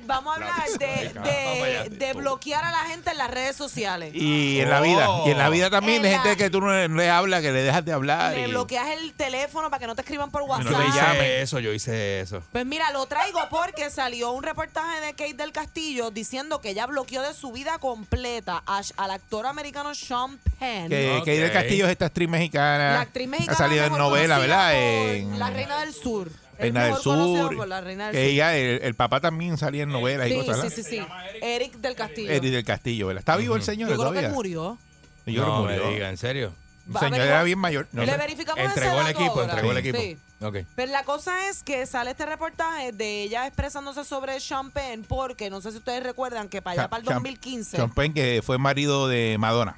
vamos 0.07 0.33
a 0.33 0.35
hablar 0.37 0.55
de, 0.79 1.89
de, 1.89 1.89
de 1.97 2.13
bloquear 2.13 2.65
a 2.65 2.71
la 2.71 2.79
gente 2.91 3.11
en 3.11 3.19
las 3.19 3.31
redes 3.31 3.57
sociales. 3.57 4.15
Y 4.15 4.61
en 4.61 4.71
la 4.71 4.81
vida, 4.81 5.09
y 5.27 5.31
en 5.31 5.39
la 5.39 5.49
vida 5.51 5.71
también 5.71 6.05
hay 6.05 6.13
la- 6.13 6.19
gente 6.23 6.37
que 6.37 6.51
tú 6.51 6.61
no 6.61 6.73
le, 6.73 6.89
no 6.89 6.97
le 6.97 7.11
hablas, 7.11 7.41
que 7.43 7.53
le 7.53 7.63
dejas 7.63 7.85
de 7.85 7.93
hablar. 7.93 8.35
Le 8.35 8.49
y- 8.49 8.51
bloqueas 8.51 8.89
el 8.91 9.13
teléfono 9.15 9.71
para 9.71 9.81
que 9.81 9.87
no 9.87 9.95
te 9.95 10.03
escriban 10.03 10.31
por 10.31 10.43
no 10.43 10.47
WhatsApp. 10.49 10.71
le 10.79 10.87
Yo 10.89 10.95
llame. 10.95 11.41
eso, 11.43 11.59
yo 11.61 11.73
hice 11.73 12.21
eso. 12.21 12.43
Pues 12.53 12.65
mira, 12.67 12.91
lo 12.93 13.07
traigo 13.07 13.41
porque 13.51 13.91
salió 13.91 14.33
un 14.33 14.43
reportaje 14.43 15.01
de 15.01 15.13
Kate 15.15 15.35
del 15.35 15.53
Castillo 15.53 16.11
diciendo 16.11 16.61
que 16.61 16.71
ella 16.71 16.87
bloqueó 16.87 17.23
de 17.23 17.35
su 17.35 17.53
vida 17.53 17.79
completa 17.79 18.63
a- 18.67 18.83
al 18.97 19.11
actor 19.11 19.47
americano 19.47 19.95
Sean 19.95 20.39
Penn. 20.59 20.89
Que, 20.89 21.23
que 21.25 21.39
del 21.39 21.53
Castillo 21.53 21.87
es 21.87 21.93
esta 21.93 22.07
actriz 22.07 22.29
mexicana. 22.29 22.93
la 22.95 23.01
actriz 23.03 23.29
mexicana 23.29 23.55
Ha 23.55 23.59
salido 23.59 23.85
en 23.85 23.93
novela, 23.93 24.39
¿verdad? 24.39 24.75
En 24.75 25.39
La 25.39 25.51
Reina 25.51 25.81
del 25.81 25.93
Sur. 25.95 26.31
Reina 26.59 26.85
del 26.85 26.97
Sur. 26.97 27.57
por 27.57 27.69
La 27.69 27.81
Reina 27.81 28.07
del 28.07 28.13
Que 28.15 28.23
Sur. 28.23 28.31
ella, 28.31 28.57
el, 28.57 28.83
el 28.83 28.95
papá 28.95 29.21
también 29.21 29.57
salía 29.59 29.83
en 29.83 29.91
novelas 29.91 30.29
y 30.29 30.31
Sí, 30.33 30.37
cosas. 30.47 30.73
sí, 30.73 30.83
sí, 30.83 30.91
sí. 30.99 31.07
Eric 31.43 31.75
del 31.77 31.95
Castillo. 31.97 32.31
Eric 32.31 32.53
del 32.53 32.65
Castillo, 32.65 33.07
¿verdad? 33.09 33.21
¿Está 33.21 33.37
vivo 33.37 33.57
el 33.57 33.63
señor 33.63 33.91
Yo 33.91 33.97
creo 33.97 34.09
que 34.11 34.11
todavía? 34.11 34.29
él 34.29 34.35
murió. 34.35 34.79
Yo 35.27 35.43
creo 35.43 35.47
no 35.47 35.67
que 35.67 35.73
me 35.73 35.79
murió. 35.79 35.91
diga, 35.95 36.11
¿en 36.11 36.17
serio? 36.17 36.53
El 36.93 36.99
señor 37.01 37.21
era 37.21 37.43
bien 37.43 37.59
mayor. 37.59 37.89
No 37.93 38.05
Le 38.05 38.17
verificamos 38.17 38.63
Entregó 38.63 39.01
el 39.01 39.07
equipo, 39.09 39.31
ahora. 39.41 39.45
entregó 39.55 39.73
el 39.73 39.83
Sí. 39.83 39.89
equipo. 39.89 40.21
Ok. 40.47 40.57
Pero 40.77 40.93
la 40.93 41.05
cosa 41.05 41.49
es 41.49 41.63
que 41.63 41.87
sale 41.87 42.11
este 42.11 42.27
reportaje 42.27 42.93
de 42.93 43.23
ella 43.23 43.47
expresándose 43.47 44.05
sobre 44.05 44.39
Penn 44.71 45.03
porque 45.09 45.49
no 45.49 45.63
sé 45.63 45.71
si 45.71 45.79
ustedes 45.79 46.03
recuerdan 46.03 46.51
que 46.51 46.61
para 46.61 46.83
allá 46.83 46.91
para 46.91 47.01
el 47.01 47.07
Cham- 47.09 47.15
2015 47.23 47.77
Sean 47.79 47.91
Penn, 47.95 48.13
que 48.13 48.43
fue 48.45 48.59
marido 48.59 49.09
de 49.09 49.37
Madonna. 49.39 49.77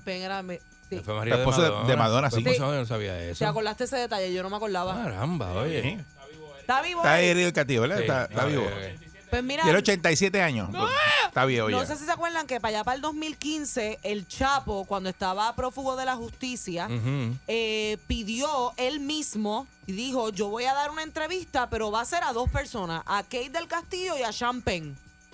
Penn 0.00 0.22
era 0.22 0.44
sí. 0.90 1.00
Fue 1.04 1.14
marido 1.14 1.36
esposo 1.38 1.62
de- 1.62 1.86
de 1.88 1.96
Madonna, 1.96 2.30
sí. 2.30 2.38
Esposo 2.38 2.54
Sí. 2.54 2.60
de- 2.60 2.66
Yo 2.74 2.80
no 2.80 2.86
sabía 2.86 3.12
¿Te 3.18 3.30
eso. 3.30 3.46
acordaste 3.46 3.84
ese 3.84 3.96
detalle? 3.96 4.32
Yo 4.32 4.42
no 4.42 4.50
me 4.50 4.56
acordaba. 4.56 4.94
Caramba, 4.94 5.52
oye. 5.52 5.98
Está 6.60 6.80
vivo. 6.82 7.00
Está 7.02 7.14
del 7.14 7.52
Castillo, 7.52 7.80
¿verdad? 7.82 7.96
Sí, 7.96 8.02
Está, 8.02 8.24
está 8.24 8.44
vivo. 8.46 8.66
Pues 9.30 9.42
mira, 9.42 9.64
Tiene 9.64 9.78
87 9.78 10.40
años. 10.42 10.68
Está 11.26 11.44
viejo 11.44 11.68
no 11.68 11.80
ya. 11.80 11.86
sé 11.86 11.96
si 11.96 12.04
se 12.04 12.12
acuerdan 12.12 12.46
que 12.46 12.60
para 12.60 12.76
allá 12.76 12.84
para 12.84 12.94
el 12.94 13.00
2015 13.02 13.98
el 14.04 14.28
Chapo 14.28 14.84
cuando 14.84 15.08
estaba 15.10 15.52
prófugo 15.56 15.96
de 15.96 16.04
la 16.04 16.14
justicia 16.14 16.88
eh, 17.48 17.98
pidió 18.06 18.72
él 18.76 19.00
mismo 19.00 19.66
y 19.86 19.92
dijo 19.92 20.28
yo 20.30 20.48
voy 20.48 20.64
a 20.66 20.74
dar 20.74 20.90
una 20.90 21.02
entrevista 21.02 21.68
pero 21.68 21.90
va 21.90 22.02
a 22.02 22.04
ser 22.04 22.22
a 22.22 22.32
dos 22.32 22.48
personas, 22.48 23.02
a 23.06 23.24
Kate 23.24 23.50
del 23.50 23.66
Castillo 23.66 24.16
y 24.16 24.22
a 24.22 24.30
Sean 24.32 24.62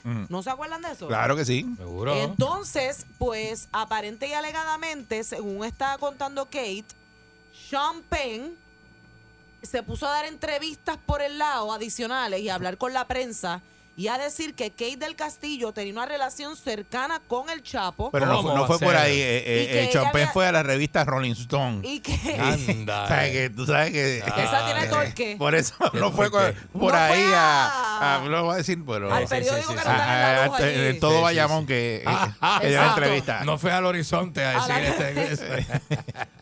¿No 0.05 0.43
se 0.43 0.51
acuerdan 0.51 0.83
de 0.83 0.93
eso? 0.93 1.09
Claro 1.09 1.37
que 1.37 1.45
sí. 1.45 1.67
Seguro. 1.77 2.15
Entonces, 2.15 3.07
pues 3.19 3.69
aparente 3.73 4.27
y 4.29 4.33
alegadamente, 4.33 5.23
según 5.25 5.65
está 5.65 5.97
contando 5.99 6.47
Kate, 6.47 6.87
Sean 7.69 8.03
Penn 8.03 8.57
se 9.63 9.83
puso 9.83 10.07
a 10.07 10.11
dar 10.13 10.25
entrevistas 10.25 10.97
por 11.05 11.23
el 11.23 11.39
lado 11.39 11.73
adicionales 11.73 12.41
y 12.41 12.49
a 12.49 12.55
hablar 12.55 12.79
con 12.79 12.93
la 12.93 13.07
prensa 13.07 13.63
y 13.97 14.09
a 14.09 14.17
decir 14.17 14.55
que 14.55 14.71
Kate 14.71 14.97
del 14.97 15.15
Castillo 15.17 15.73
tenía 15.73 15.93
una 15.93 16.07
relación 16.07 16.57
cercana 16.57 17.21
con 17.29 17.51
el 17.51 17.63
Chapo 17.63 18.11
Pero 18.11 18.25
no, 18.27 18.37
¿Cómo 18.37 18.49
fue- 18.49 18.55
no 18.55 18.61
va 18.63 18.67
fue 18.67 18.77
a 18.77 18.79
por 18.79 18.97
ahí. 18.97 19.21
Eh, 19.21 19.37
eh, 19.47 19.67
que 19.71 19.83
ella 19.91 19.93
Penn 20.13 20.23
había- 20.23 20.33
fue 20.33 20.47
a 20.47 20.53
la 20.53 20.63
revista 20.63 21.05
Rolling 21.05 21.33
Stone. 21.33 21.87
y 21.87 22.01
que 22.01 22.15
Anda. 22.41 23.09
¿Sabes 23.09 23.33
que, 23.33 23.51
tú 23.51 23.67
sabes 23.67 23.91
que. 23.93 24.19
esa 24.19 24.65
tiene 24.65 24.87
torque. 24.87 25.37
Por 25.39 25.55
eso 25.55 25.75
no 25.93 26.13
fue 26.13 26.31
por 26.31 26.55
No 26.75 26.99
ahí 26.99 27.23
fue 27.25 27.35
a, 27.35 27.67
a- 27.67 28.17
a- 28.17 28.29
No 28.29 28.45
voy 28.45 28.55
a 28.55 28.57
decir, 28.59 28.79
pero. 28.87 29.13
al 29.13 29.25
sí, 29.25 29.29
periódico 29.29 29.69
sí, 29.71 29.75
que 29.77 29.83
sí, 29.83 29.89
no 29.89 29.93
sí. 29.95 30.01
está 30.01 30.15
en 30.15 30.37
la 30.37 30.47
luz 30.47 30.55
a- 30.55 30.63
a- 30.63 30.67
allí. 30.67 30.87
en 30.87 31.01
todo 31.01 31.11
Sí, 31.11 31.17
sí, 31.17 31.23
Bayamón 31.23 31.61
sí. 31.63 31.67
que, 31.67 31.97
eh, 31.97 32.03
Ah, 32.07 32.37
ah, 32.41 32.59
que 32.63 32.69
dio 32.69 32.77
la 32.77 32.83
exacto. 32.83 33.03
entrevista. 33.03 33.45
No 33.45 33.59
fue 33.59 33.73
al 33.73 33.85
horizonte 33.87 34.45
a 34.45 34.51
A 34.65 34.67
decir 34.79 34.99
la- 34.99 35.23
este. 35.23 35.67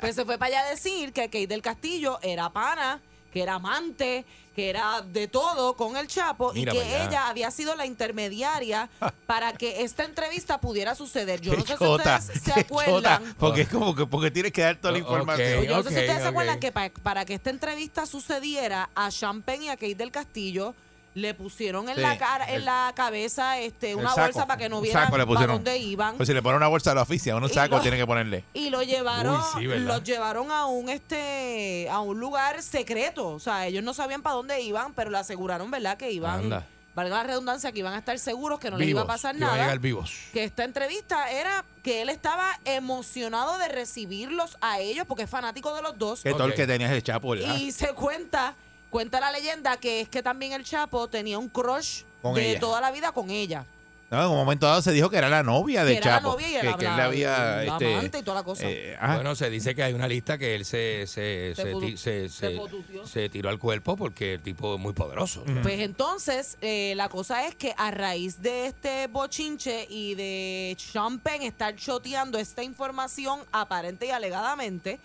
Pues 0.00 0.14
se 0.14 0.24
fue 0.24 0.38
para 0.38 0.48
allá 0.58 0.66
a 0.68 0.70
decir 0.70 1.12
que 1.12 1.24
Kate 1.24 1.46
del 1.48 1.62
Castillo 1.62 2.18
era 2.22 2.50
pana, 2.50 3.00
que 3.32 3.42
era 3.42 3.54
amante, 3.54 4.24
que 4.56 4.70
era 4.70 5.02
de 5.02 5.28
todo 5.28 5.76
con 5.76 5.96
el 5.96 6.08
Chapo 6.08 6.52
Mira 6.52 6.72
y 6.72 6.76
que 6.78 6.82
para 6.82 6.94
allá. 6.96 7.08
ella 7.08 7.28
había 7.28 7.50
sido 7.50 7.76
la 7.76 7.86
intermediaria 7.86 8.88
para 9.26 9.52
que 9.52 9.82
esta 9.82 10.04
entrevista 10.04 10.60
pudiera 10.60 10.94
suceder. 10.94 11.40
Yo 11.40 11.52
Qué 11.52 11.58
no 11.58 11.66
sé 11.66 11.76
chota, 11.78 12.20
si 12.20 12.32
ustedes 12.32 12.42
se 12.54 12.60
acuerdan. 12.60 13.22
chota, 13.22 13.34
porque 13.38 13.60
es 13.62 13.68
como 13.68 13.94
que 13.94 14.06
porque 14.06 14.30
tienes 14.30 14.52
que 14.52 14.62
dar 14.62 14.76
toda 14.76 14.92
la 14.92 14.98
información. 14.98 15.62
Yo 15.64 15.76
no 15.76 15.82
sé 15.82 15.90
si 15.90 15.94
ustedes 15.96 16.16
ok. 16.16 16.22
se 16.22 16.28
acuerdan 16.28 16.58
que 16.60 16.72
pa- 16.72 16.90
para 17.02 17.24
que 17.24 17.34
esta 17.34 17.50
entrevista 17.50 18.06
sucediera, 18.06 18.90
a 18.94 19.10
Champagne 19.10 19.66
y 19.66 19.68
a 19.68 19.76
Kate 19.76 19.94
del 19.94 20.10
Castillo 20.10 20.74
le 21.20 21.34
pusieron 21.34 21.88
en 21.88 21.96
Sí, 21.96 22.00
la 22.00 22.16
cara, 22.18 22.52
en 22.52 22.64
la 22.64 22.92
cabeza 22.94 23.58
este, 23.58 23.94
una 23.94 24.10
saco, 24.10 24.22
bolsa 24.22 24.46
para 24.46 24.58
que 24.58 24.68
no 24.68 24.80
vieran 24.80 25.04
saco 25.04 25.18
le 25.18 25.26
para 25.26 25.46
dónde 25.46 25.78
iban. 25.78 26.16
Pues 26.16 26.26
si 26.28 26.32
le 26.34 26.42
pone 26.42 26.56
una 26.56 26.68
bolsa 26.68 26.92
a 26.92 26.94
la 26.94 27.02
oficia, 27.02 27.34
un 27.36 27.48
saco 27.48 27.76
lo- 27.76 27.82
tiene 27.82 27.96
que 27.96 28.06
ponerle. 28.06 28.44
y 28.54 28.70
lo 28.70 28.82
llevaron 28.82 29.40
Uy, 29.56 29.64
los 29.80 30.02
llevaron 30.04 30.50
a 30.50 30.66
un 30.66 30.88
este 30.88 31.88
a 31.90 32.00
un 32.00 32.18
lugar 32.20 32.62
secreto 32.62 33.28
o 33.28 33.40
sea 33.40 33.66
ellos 33.66 33.82
no 33.82 33.94
sabían 33.94 34.22
para 34.22 34.36
dónde 34.36 34.60
iban 34.60 34.92
pero 34.94 35.10
le 35.10 35.18
aseguraron 35.18 35.70
verdad 35.70 35.96
que 35.96 36.10
iban 36.10 36.40
Anda. 36.44 36.66
valga 36.94 37.16
la 37.18 37.22
redundancia 37.24 37.72
que 37.72 37.78
iban 37.80 37.94
a 37.94 37.98
estar 37.98 38.18
seguros 38.18 38.58
que 38.58 38.70
no 38.70 38.76
les 38.78 38.88
iba 38.88 39.02
a 39.02 39.06
pasar 39.06 39.32
que 39.34 39.38
iban 39.38 39.50
a 39.50 39.52
nada 39.54 39.64
llegar 39.64 39.78
vivos. 39.80 40.12
que 40.32 40.44
esta 40.44 40.64
entrevista 40.64 41.30
era 41.30 41.64
que 41.82 42.02
él 42.02 42.08
estaba 42.08 42.58
emocionado 42.64 43.58
de 43.58 43.68
recibirlos 43.68 44.56
a 44.60 44.78
ellos 44.80 45.04
porque 45.06 45.24
es 45.24 45.30
fanático 45.30 45.74
de 45.74 45.82
los 45.82 45.98
dos 45.98 46.22
Que 46.22 46.32
todo 46.32 46.44
el 46.44 46.54
que 46.54 46.66
tenías 46.66 46.90
el 46.92 47.02
chapo, 47.02 47.30
¿verdad? 47.30 47.54
y 47.56 47.72
se 47.72 47.88
cuenta 47.94 48.54
cuenta 48.90 49.20
la 49.20 49.30
leyenda 49.32 49.76
que 49.76 50.00
es 50.00 50.08
que 50.08 50.22
también 50.22 50.52
el 50.52 50.64
Chapo 50.64 51.08
tenía 51.08 51.38
un 51.38 51.48
crush 51.48 52.02
Con 52.22 52.34
de 52.34 52.50
ella. 52.52 52.60
toda 52.60 52.80
la 52.80 52.90
vida 52.90 53.12
con 53.12 53.30
ella 53.30 53.64
No, 54.10 54.20
en 54.24 54.30
un 54.30 54.36
momento 54.36 54.64
dado 54.66 54.80
se 54.80 54.92
dijo 54.92 55.10
que 55.10 55.18
era 55.18 55.28
la 55.28 55.42
novia 55.42 55.84
de 55.84 55.92
Que 55.92 55.98
era 55.98 56.06
la 56.12 56.16
Chapo. 56.18 56.30
novia 56.32 56.48
y 56.48 56.50
que, 56.52 56.58
era 56.60 56.76
que 56.78 56.84
él 56.86 56.90
la- 56.92 56.96
le 56.96 57.02
había. 57.02 57.30
la 57.38 57.64
este, 57.64 57.94
amante 57.94 58.18
y 58.18 58.22
toda 58.22 58.34
la 58.38 58.42
cosa. 58.42 58.62
eh, 58.66 58.96
ah, 58.98 59.16
Bueno, 59.16 59.34
se 59.34 59.50
dice 59.50 59.74
que 59.74 59.82
hay 59.82 59.92
una 59.92 60.08
lista 60.08 60.38
que 60.38 60.54
él 60.54 60.64
se, 60.64 61.06
se, 61.06 61.52
Se 61.54 61.62
se, 61.62 61.74
ti- 61.74 61.96
se- 61.98 62.28
se 62.30 62.48
se- 62.50 62.56
potuteó. 62.56 63.06
se 63.06 63.28
tiró 63.28 63.50
al 63.50 63.58
cuerpo 63.58 63.98
porque 63.98 64.32
el 64.34 64.40
tipo 64.40 64.76
es 64.76 64.80
muy 64.80 64.94
poderoso. 64.94 65.44
Pues 65.62 65.80
entonces, 65.80 66.56
eh, 66.62 66.94
la 66.96 67.10
cosa 67.10 67.46
es 67.46 67.54
que 67.54 67.74
a 67.76 67.90
raíz 67.90 68.40
de 68.40 68.68
este 68.68 69.08
bochinche 69.08 69.86
y 69.90 70.14
de 70.14 70.74
Penn 71.22 71.42
estar 71.42 71.76
choteando 71.76 72.38
esta 72.38 72.62
información 72.62 73.40
aparente 73.52 74.06
y 74.06 74.10
alegadamente, 74.10 74.98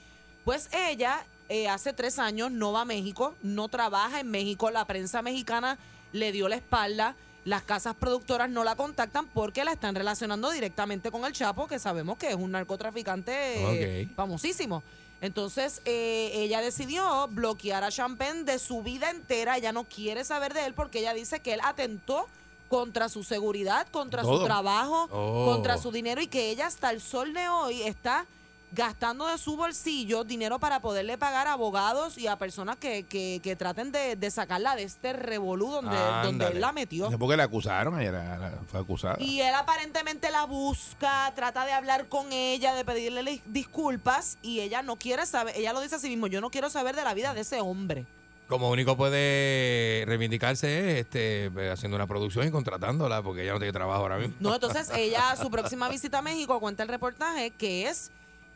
pues 0.46 0.70
ella 0.72 1.26
eh, 1.54 1.68
hace 1.70 1.94
tres 1.94 2.18
años 2.18 2.52
no 2.52 2.72
va 2.72 2.82
a 2.82 2.86
México, 2.86 3.36
no 3.44 3.68
trabaja 3.68 4.20
en 4.20 4.32
México, 4.32 4.72
la 4.72 4.86
prensa 4.86 5.22
mexicana 5.22 5.78
le 6.12 6.32
dio 6.32 6.48
la 6.48 6.56
espalda, 6.56 7.16
las 7.46 7.62
casas 7.62 7.94
productoras 7.94 8.50
no 8.50 8.64
la 8.64 8.76
contactan 8.76 9.28
porque 9.28 9.64
la 9.64 9.72
están 9.74 9.94
relacionando 9.94 10.50
directamente 10.50 11.12
con 11.12 11.26
el 11.26 11.32
Chapo, 11.34 11.68
que 11.68 11.78
sabemos 11.78 12.18
que 12.18 12.30
es 12.30 12.36
un 12.36 12.52
narcotraficante 12.52 14.02
eh, 14.02 14.10
famosísimo. 14.16 14.82
Entonces, 15.22 15.82
eh, 15.86 16.32
ella 16.34 16.60
decidió 16.60 17.28
bloquear 17.30 17.84
a 17.84 17.92
Champagne 17.92 18.44
de 18.46 18.58
su 18.58 18.82
vida 18.82 19.12
entera. 19.12 19.56
Ella 19.56 19.72
no 19.72 19.84
quiere 19.84 20.24
saber 20.26 20.56
de 20.56 20.66
él 20.66 20.74
porque 20.74 21.00
ella 21.00 21.14
dice 21.14 21.40
que 21.40 21.54
él 21.54 21.60
atentó 21.64 22.28
contra 22.68 23.10
su 23.10 23.24
seguridad, 23.24 23.88
contra 23.92 24.24
Todo. 24.24 24.40
su 24.40 24.44
trabajo, 24.46 25.08
Oh. 25.12 25.46
contra 25.46 25.78
su 25.78 25.92
dinero 25.92 26.20
y 26.20 26.28
que 26.28 26.50
ella 26.50 26.66
hasta 26.66 26.90
el 26.90 27.00
sol 27.00 27.34
de 27.34 27.48
hoy 27.48 27.84
está 27.84 28.26
gastando 28.74 29.28
de 29.28 29.38
su 29.38 29.56
bolsillo 29.56 30.24
dinero 30.24 30.60
para 30.60 30.82
poderle 30.82 31.18
pagar 31.18 31.48
a 31.48 31.54
abogados 31.54 32.18
y 32.18 32.28
a 32.28 32.38
personas 32.38 32.78
que, 32.78 33.04
que, 33.04 33.40
que 33.44 33.56
traten 33.56 33.92
de, 33.92 34.16
de 34.16 34.32
sacarla 34.32 34.76
de 34.76 34.84
este 34.84 35.14
revolú 35.14 35.70
donde, 35.70 35.96
donde 36.24 36.48
él 36.48 36.60
la 36.60 36.72
metió. 36.72 37.10
es 37.10 37.18
porque 37.18 37.38
la 37.38 37.44
acusaron, 37.44 38.02
ella 38.02 38.58
fue 38.68 38.80
acusada. 38.80 39.18
Y 39.20 39.42
él 39.42 39.54
aparentemente 39.54 40.32
la 40.32 40.46
busca, 40.46 41.32
trata 41.36 41.66
de 41.66 41.72
hablar 41.72 42.08
con 42.10 42.32
ella, 42.34 42.74
de 42.74 42.84
pedirle 42.84 43.42
disculpas 43.46 44.38
y 44.42 44.62
ella 44.62 44.82
no 44.82 44.96
quiere 44.96 45.26
saber, 45.26 45.56
ella 45.56 45.72
lo 45.74 45.82
dice 45.82 45.96
a 45.96 46.00
sí 46.00 46.10
mismo, 46.10 46.28
yo 46.28 46.42
no 46.42 46.50
quiero 46.50 46.70
saber 46.70 46.96
de 46.96 47.04
la 47.04 47.14
vida 47.14 47.34
de 47.34 47.42
ese 47.42 47.62
hombre. 47.62 48.06
Como 48.48 48.70
único 48.70 48.98
puede 48.98 50.04
reivindicarse 50.06 50.92
es 50.92 51.06
este, 51.06 51.52
haciendo 51.72 51.96
una 51.96 52.08
producción 52.08 52.48
y 52.48 52.52
contratándola 52.52 53.22
porque 53.22 53.44
ella 53.44 53.54
no 53.54 53.60
tiene 53.60 53.72
trabajo 53.72 54.02
ahora 54.02 54.18
mismo. 54.18 54.36
No, 54.40 54.54
entonces 54.54 54.92
ella, 54.96 55.36
su 55.42 55.50
próxima 55.50 55.88
visita 55.90 56.20
a 56.20 56.22
México, 56.22 56.60
cuenta 56.60 56.84
el 56.84 56.90
reportaje 56.90 57.52
que 57.52 57.88
es 57.88 58.12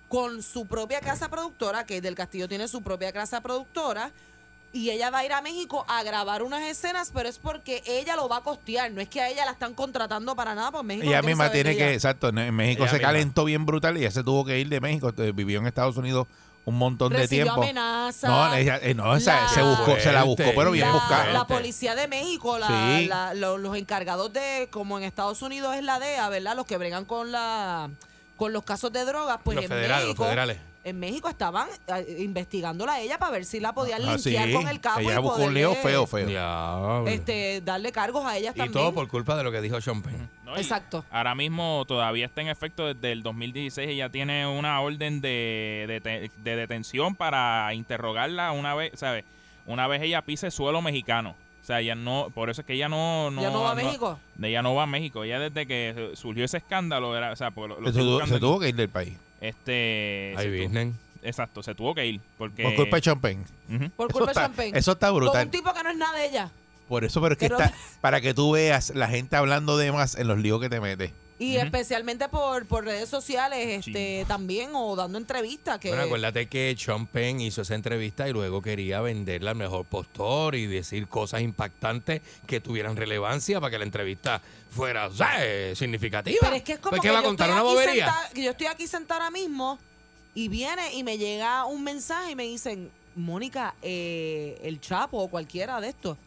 con 0.10 0.42
su 0.44 0.66
propia 0.66 1.00
casa 1.02 1.30
productora, 1.30 1.86
que 1.86 2.02
Del 2.02 2.16
Castillo 2.16 2.48
tiene 2.48 2.68
su 2.68 2.82
propia 2.82 3.12
casa 3.12 3.42
productora, 3.42 4.12
y 4.74 4.90
ella 4.90 5.10
va 5.10 5.20
a 5.20 5.26
ir 5.26 5.32
a 5.34 5.42
México 5.42 5.86
a 5.88 6.04
grabar 6.04 6.44
unas 6.44 6.62
escenas, 6.64 7.12
pero 7.14 7.28
es 7.30 7.40
porque 7.40 7.82
ella 7.86 8.16
lo 8.16 8.28
va 8.30 8.38
a 8.38 8.42
costear, 8.42 8.92
no 8.92 9.02
es 9.02 9.08
que 9.10 9.22
a 9.22 9.30
ella 9.30 9.46
la 9.46 9.52
están 9.52 9.74
contratando 9.74 10.36
para 10.36 10.56
nada, 10.56 10.72
pues 10.72 10.84
México 10.84 11.08
Ella 11.08 11.22
no 11.22 11.28
misma 11.28 11.52
tiene 11.52 11.76
que, 11.76 11.84
ella. 11.86 11.94
exacto, 11.94 12.30
en 12.30 12.54
México 12.56 12.84
Ella 12.84 12.92
se 12.92 12.98
misma. 12.98 13.08
calentó 13.10 13.46
bien 13.46 13.66
brutal 13.66 13.98
y 13.98 14.02
ella 14.02 14.12
se 14.12 14.24
tuvo 14.24 14.46
que 14.46 14.60
ir 14.60 14.70
de 14.70 14.80
México, 14.82 15.12
eh, 15.18 15.32
vivió 15.34 15.60
en 15.60 15.68
Estados 15.68 15.96
Unidos 15.98 16.28
un 16.66 16.76
montón 16.78 17.14
de 17.14 17.28
tiempo. 17.30 17.54
amenazas. 17.54 18.30
No, 18.30 18.54
ella- 18.54 18.78
eh, 18.84 18.94
no, 18.94 19.16
esa- 19.16 19.44
La- 19.44 19.48
se 19.50 19.62
buscó, 19.62 19.98
se 20.02 20.12
la 20.12 20.24
buscó, 20.24 20.52
pero 20.54 20.70
bien 20.72 20.86
la, 20.88 20.94
buscada. 20.94 21.32
la 21.32 21.48
policía 21.48 21.96
de 21.96 22.10
México, 22.10 22.58
la- 22.60 22.68
Sí. 23.00 23.06
la- 23.08 23.34
lo- 23.34 23.58
los 23.58 23.76
encargados 23.78 24.34
de, 24.34 24.68
como 24.70 24.98
en 24.98 25.06
Estados 25.06 25.42
Unidos 25.42 25.76
es 25.78 25.84
la 25.84 25.98
DEA, 26.00 26.28
¿verdad? 26.28 26.58
Los 26.58 26.66
que 26.66 26.76
bregan 26.78 27.06
con 27.06 27.32
la 27.32 27.90
con 28.38 28.54
los 28.54 28.64
casos 28.64 28.92
de 28.94 29.04
drogas, 29.04 29.40
pues 29.44 29.56
Los 29.56 29.66
en 29.66 29.70
federales, 29.70 29.98
los 30.06 30.08
México, 30.10 30.24
federales. 30.24 30.58
en 30.86 31.00
México 31.00 31.28
estaban 31.28 31.68
eh, 31.88 32.16
investigándola 32.20 32.94
a 32.94 33.02
ella 33.02 33.18
para 33.20 33.32
ver 33.34 33.44
si 33.46 33.60
la 33.60 33.74
podían 33.74 34.02
Ah, 34.08 34.14
linkear 34.16 34.48
sí. 34.48 34.54
con 34.54 34.68
el 34.70 34.80
capo 34.80 35.00
Ella 35.02 35.16
y 35.16 35.22
buscó 35.22 35.44
un 35.44 35.54
lío 35.54 35.74
feo, 35.76 36.08
feo. 36.08 36.26
Diablo. 36.28 37.08
Este, 37.08 37.62
darle 37.62 37.92
cargos 37.92 38.26
a 38.26 38.38
ellas 38.38 38.56
y 38.56 38.60
también. 38.60 38.74
todo 38.74 38.94
por 38.94 39.08
culpa 39.08 39.36
de 39.36 39.44
lo 39.44 39.52
que 39.52 39.60
dijo 39.60 39.82
Sean 39.82 40.02
Penn. 40.02 40.30
¿no? 40.46 40.56
Y 40.56 40.62
Exacto. 40.62 41.04
Ahora 41.12 41.36
mismo 41.36 41.84
todavía 41.88 42.28
está 42.28 42.42
en 42.42 42.48
efecto 42.48 42.86
desde 42.94 43.12
el 43.12 43.24
2016. 43.24 43.90
Ella 43.90 44.10
tiene 44.10 44.48
una 44.48 44.80
orden 44.80 45.20
de, 45.20 45.86
de, 46.04 46.32
de 46.38 46.56
detención 46.56 47.16
para 47.16 47.74
interrogarla 47.74 48.52
una 48.54 48.74
vez, 48.76 48.92
¿sabes? 48.96 49.26
Una 49.66 49.88
vez 49.88 50.02
ella 50.04 50.22
pise 50.22 50.50
suelo 50.52 50.82
mexicano. 50.82 51.36
O 51.68 51.70
sea, 51.70 51.82
ella 51.82 51.96
no, 51.96 52.32
por 52.34 52.50
eso 52.50 52.62
es 52.62 52.66
que 52.66 52.76
ella 52.76 52.88
no, 52.88 53.30
no, 53.30 53.42
¿Ya 53.42 53.50
no 53.50 53.60
va 53.60 53.72
a 53.72 53.76
México? 53.76 54.18
Ella 54.42 54.62
no 54.62 54.74
va 54.74 54.84
a 54.84 54.88
México. 54.88 55.26
Ella 55.26 55.38
desde 55.38 55.68
que 55.68 56.12
surgió 56.16 56.46
ese 56.46 56.56
escándalo 56.60 57.18
era, 57.18 57.34
o 57.34 57.36
sea, 57.36 57.52
por 57.52 57.68
lo- 57.68 57.82
lo 57.82 57.92
Se 57.92 58.00
tuvo, 58.00 58.26
se 58.26 58.62
que 58.62 58.70
ir 58.70 58.76
del 58.76 58.88
país. 58.88 59.18
este, 59.42 60.34
Ahí 60.38 60.48
exacto, 61.24 61.62
se 61.62 61.76
tuvo 61.76 61.94
que 61.94 62.06
ir 62.06 62.22
porque 62.38 62.64
Por 62.64 62.74
culpa 62.76 62.96
de 62.96 63.02
Champagne. 63.02 63.44
Por 63.98 64.08
Eso 64.10 64.14
culpa 64.14 64.26
de 64.28 64.32
está- 64.32 64.42
Champagne. 64.44 64.72
eso 64.80 64.92
está 64.94 65.12
brutal. 65.12 65.34
Con 65.34 65.42
un 65.48 65.52
tipo 65.52 65.74
que 65.74 65.84
no 65.84 65.90
es 65.90 65.98
nada 65.98 66.18
de 66.18 66.26
ella. 66.28 66.52
Por 66.88 67.04
eso, 67.04 67.20
pero 67.20 67.34
es 67.34 67.38
que 67.38 67.50
Pero- 67.50 67.60
está, 67.62 67.76
para 68.00 68.22
que 68.22 68.34
tú 68.34 68.52
veas 68.54 68.96
la 68.96 69.10
gente 69.10 69.36
hablando 69.36 69.76
de 69.78 69.92
más 69.92 70.16
en 70.16 70.30
los 70.30 70.38
líos 70.38 70.62
que 70.62 70.70
te 70.70 70.80
metes. 70.80 71.12
Y 71.40 71.58
especialmente 71.58 72.28
por, 72.30 72.66
por 72.66 72.84
redes 72.84 73.10
sociales 73.10 73.86
este 73.86 74.26
también 74.28 74.72
o 74.74 74.96
dando 74.96 75.20
entrevistas 75.20 75.78
que 75.78 75.90
Bueno, 75.90 76.06
acuérdate 76.06 76.48
que 76.48 76.76
Sean 76.78 77.06
Penn 77.06 77.42
hizo 77.42 77.62
esa 77.62 77.76
entrevista 77.76 78.28
y 78.28 78.34
luego 78.34 78.62
quería 78.62 79.02
venderla 79.02 79.52
al 79.52 79.56
mejor 79.58 79.86
postor 79.86 80.56
y 80.56 80.66
decir 80.66 81.08
cosas 81.08 81.42
impactantes 81.42 82.22
que 82.48 82.60
tuvieran 82.60 82.96
relevancia 82.96 83.62
para 83.62 83.70
que 83.70 83.78
la 83.78 83.86
entrevista 83.86 84.42
fuera 84.72 85.12
¿sabes? 85.12 85.78
significativa. 85.78 86.38
Pero 86.42 86.56
es 86.56 86.64
que 86.64 86.74
es 86.74 86.80
como 86.80 86.90
Pues, 86.92 87.02
que 87.02 87.08
¿qué 87.10 87.14
va 87.14 87.20
a 87.20 87.24
contar? 87.24 87.52
¿Una 87.52 87.62
bobería? 87.62 88.14
que 88.34 88.44
yo 88.44 88.52
estoy 88.52 88.68
aquí 88.68 88.88
sentada 88.88 89.26
ahora 89.26 89.32
mismo 89.32 89.78
y 90.34 90.48
viene 90.48 90.94
y 90.96 91.04
me 91.04 91.18
llega 91.20 91.66
un 91.66 91.84
mensaje 91.84 92.32
y 92.32 92.36
me 92.36 92.44
dicen, 92.44 92.90
Mónica, 93.16 93.76
eh, 93.84 94.60
el 94.64 94.82
Chapo 94.82 95.18
o 95.20 95.28
cualquiera 95.28 95.80
de 95.82 95.90
estos 95.90 96.18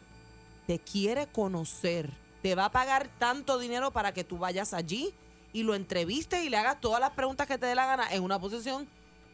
te 0.67 0.79
quiere 0.79 1.27
conocer, 1.27 2.09
te 2.41 2.55
va 2.55 2.65
a 2.65 2.71
pagar 2.71 3.09
tanto 3.19 3.59
dinero 3.59 3.91
para 3.91 4.13
que 4.13 4.23
tú 4.23 4.37
vayas 4.37 4.73
allí 4.73 5.13
y 5.53 5.63
lo 5.63 5.75
entrevistes 5.75 6.43
y 6.43 6.49
le 6.49 6.57
hagas 6.57 6.79
todas 6.81 6.99
las 6.99 7.11
preguntas 7.11 7.47
que 7.47 7.57
te 7.57 7.65
dé 7.65 7.75
la 7.75 7.85
gana 7.85 8.11
en 8.11 8.23
una 8.23 8.39
posición 8.39 8.87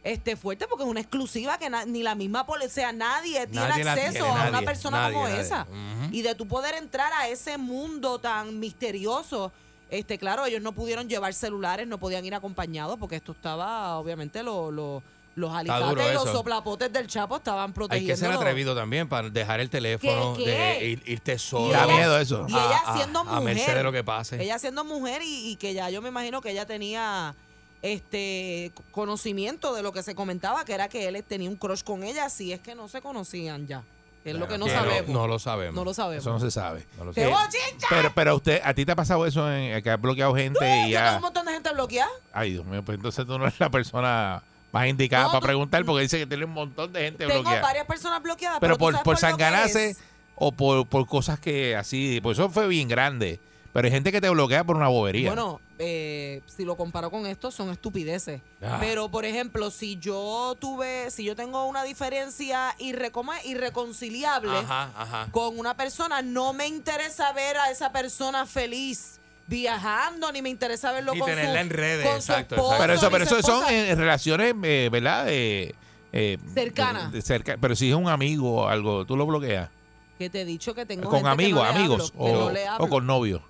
este 0.04 0.36
fuerte 0.36 0.66
porque 0.68 0.84
es 0.84 0.90
una 0.90 1.00
exclusiva 1.00 1.58
que 1.58 1.68
ni 1.86 2.02
la 2.02 2.14
misma 2.14 2.46
policía, 2.46 2.92
nadie 2.92 3.46
tiene 3.46 3.68
Nadie 3.68 3.88
acceso 3.88 4.24
tiene, 4.24 4.40
a 4.40 4.48
una 4.48 4.62
persona 4.62 5.00
nadie, 5.02 5.14
como 5.14 5.28
esa. 5.28 5.66
Y 6.12 6.22
de 6.22 6.34
tu 6.34 6.46
poder 6.46 6.74
entrar 6.76 7.12
a 7.12 7.28
ese 7.28 7.58
mundo 7.58 8.18
tan 8.18 8.58
misterioso. 8.60 9.52
Este, 9.90 10.18
claro, 10.18 10.44
ellos 10.46 10.62
no 10.62 10.72
pudieron 10.72 11.08
llevar 11.08 11.32
celulares, 11.34 11.86
no 11.86 11.98
podían 11.98 12.24
ir 12.24 12.34
acompañados 12.34 12.98
porque 12.98 13.16
esto 13.16 13.32
estaba, 13.32 13.98
obviamente, 13.98 14.42
lo- 14.42 14.70
lo- 14.70 15.02
los 15.38 15.52
alicates 15.54 16.10
y 16.10 16.14
los 16.14 16.24
soplapotes 16.30 16.92
del 16.92 17.06
Chapo 17.06 17.36
estaban 17.36 17.70
Hay 17.70 17.74
protegiendo. 17.74 18.12
que 18.12 18.16
ser 18.16 18.30
atrevido 18.32 18.74
también 18.74 19.08
para 19.08 19.30
dejar 19.30 19.60
el 19.60 19.70
teléfono, 19.70 20.34
¿Qué, 20.36 20.44
qué? 20.44 20.50
de 20.50 20.86
ir- 20.92 21.02
irte 21.06 21.38
solo. 21.38 21.72
Da 21.72 21.86
miedo 21.86 22.18
eso. 22.18 22.44
Y 22.48 22.52
ella 22.52 22.78
a- 22.84 22.92
a- 22.92 22.96
siendo 22.96 23.20
A 23.20 23.24
mujer. 23.24 23.42
merced 23.42 23.74
de 23.74 23.82
lo 23.82 23.92
que 23.92 24.04
pase. 24.04 24.42
Ella 24.42 24.58
siendo 24.58 24.84
mujer 24.84 25.22
y, 25.22 25.50
y 25.52 25.56
que 25.56 25.74
ya 25.74 25.90
yo 25.90 26.02
me 26.02 26.08
imagino 26.08 26.40
que 26.40 26.50
ella 26.50 26.66
tenía 26.66 27.34
este 27.82 28.72
conocimiento 28.90 29.74
de 29.74 29.82
lo 29.82 29.92
que 29.92 30.02
se 30.02 30.14
comentaba, 30.14 30.64
que 30.64 30.74
era 30.74 30.88
que 30.88 31.06
él 31.08 31.22
tenía 31.26 31.48
un 31.48 31.56
crush 31.56 31.82
con 31.82 32.02
ella, 32.02 32.28
si 32.28 32.52
es 32.52 32.60
que 32.60 32.74
no 32.74 32.88
se 32.88 33.00
conocían 33.00 33.66
ya. 33.66 33.82
Es 34.24 34.34
lo 34.34 34.46
que 34.48 34.58
no 34.58 34.66
Que 34.66 34.72
sabemos. 34.72 35.08
No, 35.10 35.26
lo 35.26 35.38
sabemos. 35.38 35.74
No 35.74 35.84
lo 35.84 35.94
sabemos. 35.94 36.22
Eso 36.22 36.30
no 36.32 36.40
se 36.40 36.50
sabe. 36.50 36.84
No. 36.98 37.12
Pero, 37.14 38.12
pero 38.14 38.36
usted, 38.36 38.60
¿a 38.62 38.74
ti 38.74 38.84
te 38.84 38.92
ha 38.92 38.96
pasado 38.96 39.24
eso 39.24 39.50
en 39.50 39.80
que 39.82 39.90
has 39.90 40.00
bloqueado 40.00 40.34
gente 40.34 40.58
y 40.86 40.90
Yo 40.90 40.98
tengo 40.98 41.10
ya? 41.10 41.16
un 41.16 41.22
montón 41.22 41.46
de 41.46 41.52
gente 41.52 41.72
bloqueada. 41.72 42.10
Ay, 42.32 42.52
Dios 42.52 42.66
mío, 42.66 42.82
pues 42.84 42.96
entonces 42.96 43.24
tú 43.24 43.38
no 43.38 43.46
eres 43.46 43.58
la 43.58 43.70
persona 43.70 44.42
más 44.72 44.86
indicada 44.86 45.24
No, 45.24 45.28
para 45.30 45.40
tú- 45.40 45.46
preguntar 45.46 45.84
porque 45.84 46.02
dice 46.02 46.18
que 46.18 46.26
tiene 46.26 46.44
un 46.44 46.52
montón 46.52 46.92
de 46.92 47.00
gente 47.04 47.26
Tengo 47.26 47.40
bloqueada. 47.42 47.62
varias 47.62 47.86
personas 47.86 48.22
bloqueadas. 48.22 48.60
Pero 48.60 48.74
tú 48.74 48.80
por, 48.80 49.02
por 49.02 49.16
sanganarse 49.18 49.96
o 50.34 50.52
por, 50.52 50.86
por 50.86 51.06
cosas 51.06 51.40
que 51.40 51.74
así, 51.76 52.20
pues 52.22 52.38
eso 52.38 52.48
fue 52.50 52.68
bien 52.68 52.88
grande. 52.88 53.40
Pero 53.72 53.86
hay 53.86 53.92
gente 53.92 54.10
que 54.10 54.20
te 54.20 54.28
bloquea 54.30 54.64
por 54.64 54.76
una 54.76 54.88
bobería. 54.88 55.28
Bueno, 55.28 55.60
eh, 55.78 56.40
si 56.46 56.64
lo 56.64 56.76
comparo 56.76 57.10
con 57.10 57.26
esto, 57.26 57.50
son 57.50 57.70
estupideces. 57.70 58.40
Ah. 58.62 58.78
Pero, 58.80 59.08
por 59.10 59.24
ejemplo, 59.24 59.70
si 59.70 59.98
yo 59.98 60.56
tuve, 60.58 61.10
si 61.10 61.22
yo 61.24 61.36
tengo 61.36 61.64
una 61.66 61.84
diferencia 61.84 62.74
irreconciliable 62.78 64.56
Ajá, 64.56 64.90
ajá. 64.96 65.28
con 65.30 65.58
una 65.58 65.76
persona, 65.76 66.22
no 66.22 66.52
me 66.52 66.66
interesa 66.66 67.32
ver 67.32 67.56
a 67.58 67.70
esa 67.70 67.92
persona 67.92 68.46
feliz 68.46 69.20
viajando, 69.48 70.30
ni 70.30 70.42
me 70.42 70.50
interesa 70.50 70.92
verlo 70.92 71.12
Ni 71.14 71.18
con 71.20 71.28
tenerla 71.30 71.52
su, 71.54 71.58
en 71.58 71.70
redes, 71.70 72.04
con 72.06 72.22
su 72.22 72.32
exacto, 72.32 72.54
esposo, 72.54 72.74
exacto. 72.74 72.82
pero 72.86 72.92
eso, 72.94 73.10
pero 73.10 73.24
eso 73.24 73.42
son 73.42 73.64
eh, 73.72 73.94
relaciones, 73.94 74.54
eh, 74.62 74.88
¿verdad? 74.92 75.26
Eh, 75.28 75.74
eh, 76.12 76.38
Cercanas. 76.54 77.10
de- 77.10 77.18
de 77.18 77.22
cerca- 77.22 77.56
pero 77.60 77.74
si 77.74 77.88
es 77.88 77.94
un 77.96 78.08
amigo 78.08 78.62
o 78.62 78.68
algo, 78.68 79.04
tú 79.06 79.16
lo 79.16 79.26
bloqueas. 79.26 79.70
Que 80.18 80.28
te 80.30 80.42
he 80.42 80.44
dicho 80.44 80.74
que 80.74 80.84
tengo 80.84 81.04
Con 81.08 81.20
gente 81.24 81.26
que 81.28 81.32
amigos, 81.32 81.62
no 81.62 81.68
amigos 81.68 82.12
hablo, 82.14 82.24
que 82.26 82.32
o, 82.32 82.50
no 82.52 82.84
o 82.84 82.88
con 82.88 83.06
novios. 83.06 83.42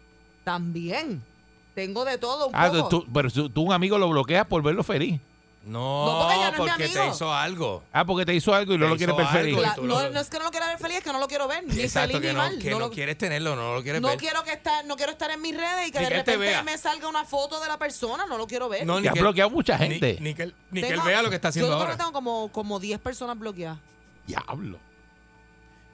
También. 0.45 1.23
Tengo 1.75 2.05
de 2.05 2.19
todo 2.19 2.49
un 2.49 2.53
Ah, 2.57 2.71
poco. 2.73 2.89
tú, 2.89 3.07
pero 3.13 3.31
tú, 3.31 3.49
tú 3.51 3.63
un 3.63 3.73
amigo 3.73 3.99
lo 3.99 4.09
bloqueas 4.09 4.47
por 4.47 4.63
verlo 4.63 4.83
feliz. 4.83 5.21
No, 5.69 6.07
No, 6.07 6.19
porque 6.21 6.35
ya 6.35 6.41
no 6.41 6.47
es 6.49 6.53
mi 6.53 6.59
porque 6.71 6.89
te 6.89 7.07
hizo 7.09 7.33
algo. 7.35 7.85
Ah, 7.93 8.05
porque 8.07 8.25
te 8.25 8.35
hizo 8.35 8.55
algo 8.55 8.73
y 8.73 8.79
no 8.79 8.87
Te 8.87 8.91
lo 8.91 8.97
quieres 8.97 9.15
hizo 9.15 9.25
ver 9.25 9.33
feliz. 9.43 9.59
La- 9.59 9.75
tú 9.75 9.83
no, 9.85 10.03
lo- 10.03 10.11
no 10.11 10.21
es 10.21 10.31
que 10.31 10.39
no 10.39 10.45
lo 10.45 10.51
quiera 10.51 10.67
ver 10.69 10.79
feliz, 10.79 10.97
es 10.99 11.05
que 11.05 11.13
no 11.13 11.19
lo 11.19 11.29
quiero 11.29 11.47
ver. 11.47 11.63
Ni 11.65 11.81
Exacto, 11.83 12.09
feliz 12.17 12.23
que 12.23 12.29
ni 12.29 12.33
no, 12.35 12.39
mal. 12.41 12.59
que 12.59 12.71
no 12.71 12.79
no 12.79 12.87
lo- 12.87 12.91
quieres 12.91 13.19
tenerlo, 13.19 13.55
no 13.55 13.75
lo 13.75 13.83
quieres 13.83 14.01
No 14.01 14.09
ver. 14.09 14.17
quiero 14.17 14.43
que 14.45 14.53
estar, 14.53 14.85
no 14.87 14.97
quiero 14.97 15.13
estar 15.13 15.31
en 15.31 15.43
mis 15.43 15.55
redes 15.55 15.89
y 15.89 15.93
que 15.93 15.99
Ni 15.99 16.05
de 16.07 16.11
que 16.11 16.17
él 16.19 16.25
te 16.25 16.33
repente 16.33 16.39
vea. 16.53 16.63
me 16.63 16.79
salga 16.79 17.07
una 17.07 17.25
foto 17.25 17.61
de 17.61 17.69
la 17.69 17.77
persona, 17.79 18.25
no 18.27 18.39
lo 18.39 18.47
quiero 18.47 18.69
ver. 18.71 18.87
No, 18.87 18.99
Y 18.99 19.07
has 19.07 19.13
que- 19.15 19.21
bloqueado 19.21 19.51
mucha 19.51 19.77
ni- 19.79 19.89
gente. 19.91 20.19
Ni, 20.21 20.35
que, 20.35 20.43
él- 20.45 20.55
ni 20.71 20.81
que 20.81 20.89
Tengo- 20.89 21.05
vea 21.05 21.21
lo 21.23 21.29
que 21.29 21.37
está 21.37 21.49
haciendo 21.49 21.69
yo 21.69 21.75
creo 21.77 21.83
ahora. 21.83 21.93
que 21.93 21.99
tengo 21.99 22.13
como, 22.13 22.51
como 22.51 22.81
10 22.81 22.99
personas 22.99 23.39
bloqueadas. 23.39 23.79
Diablo. 24.27 24.79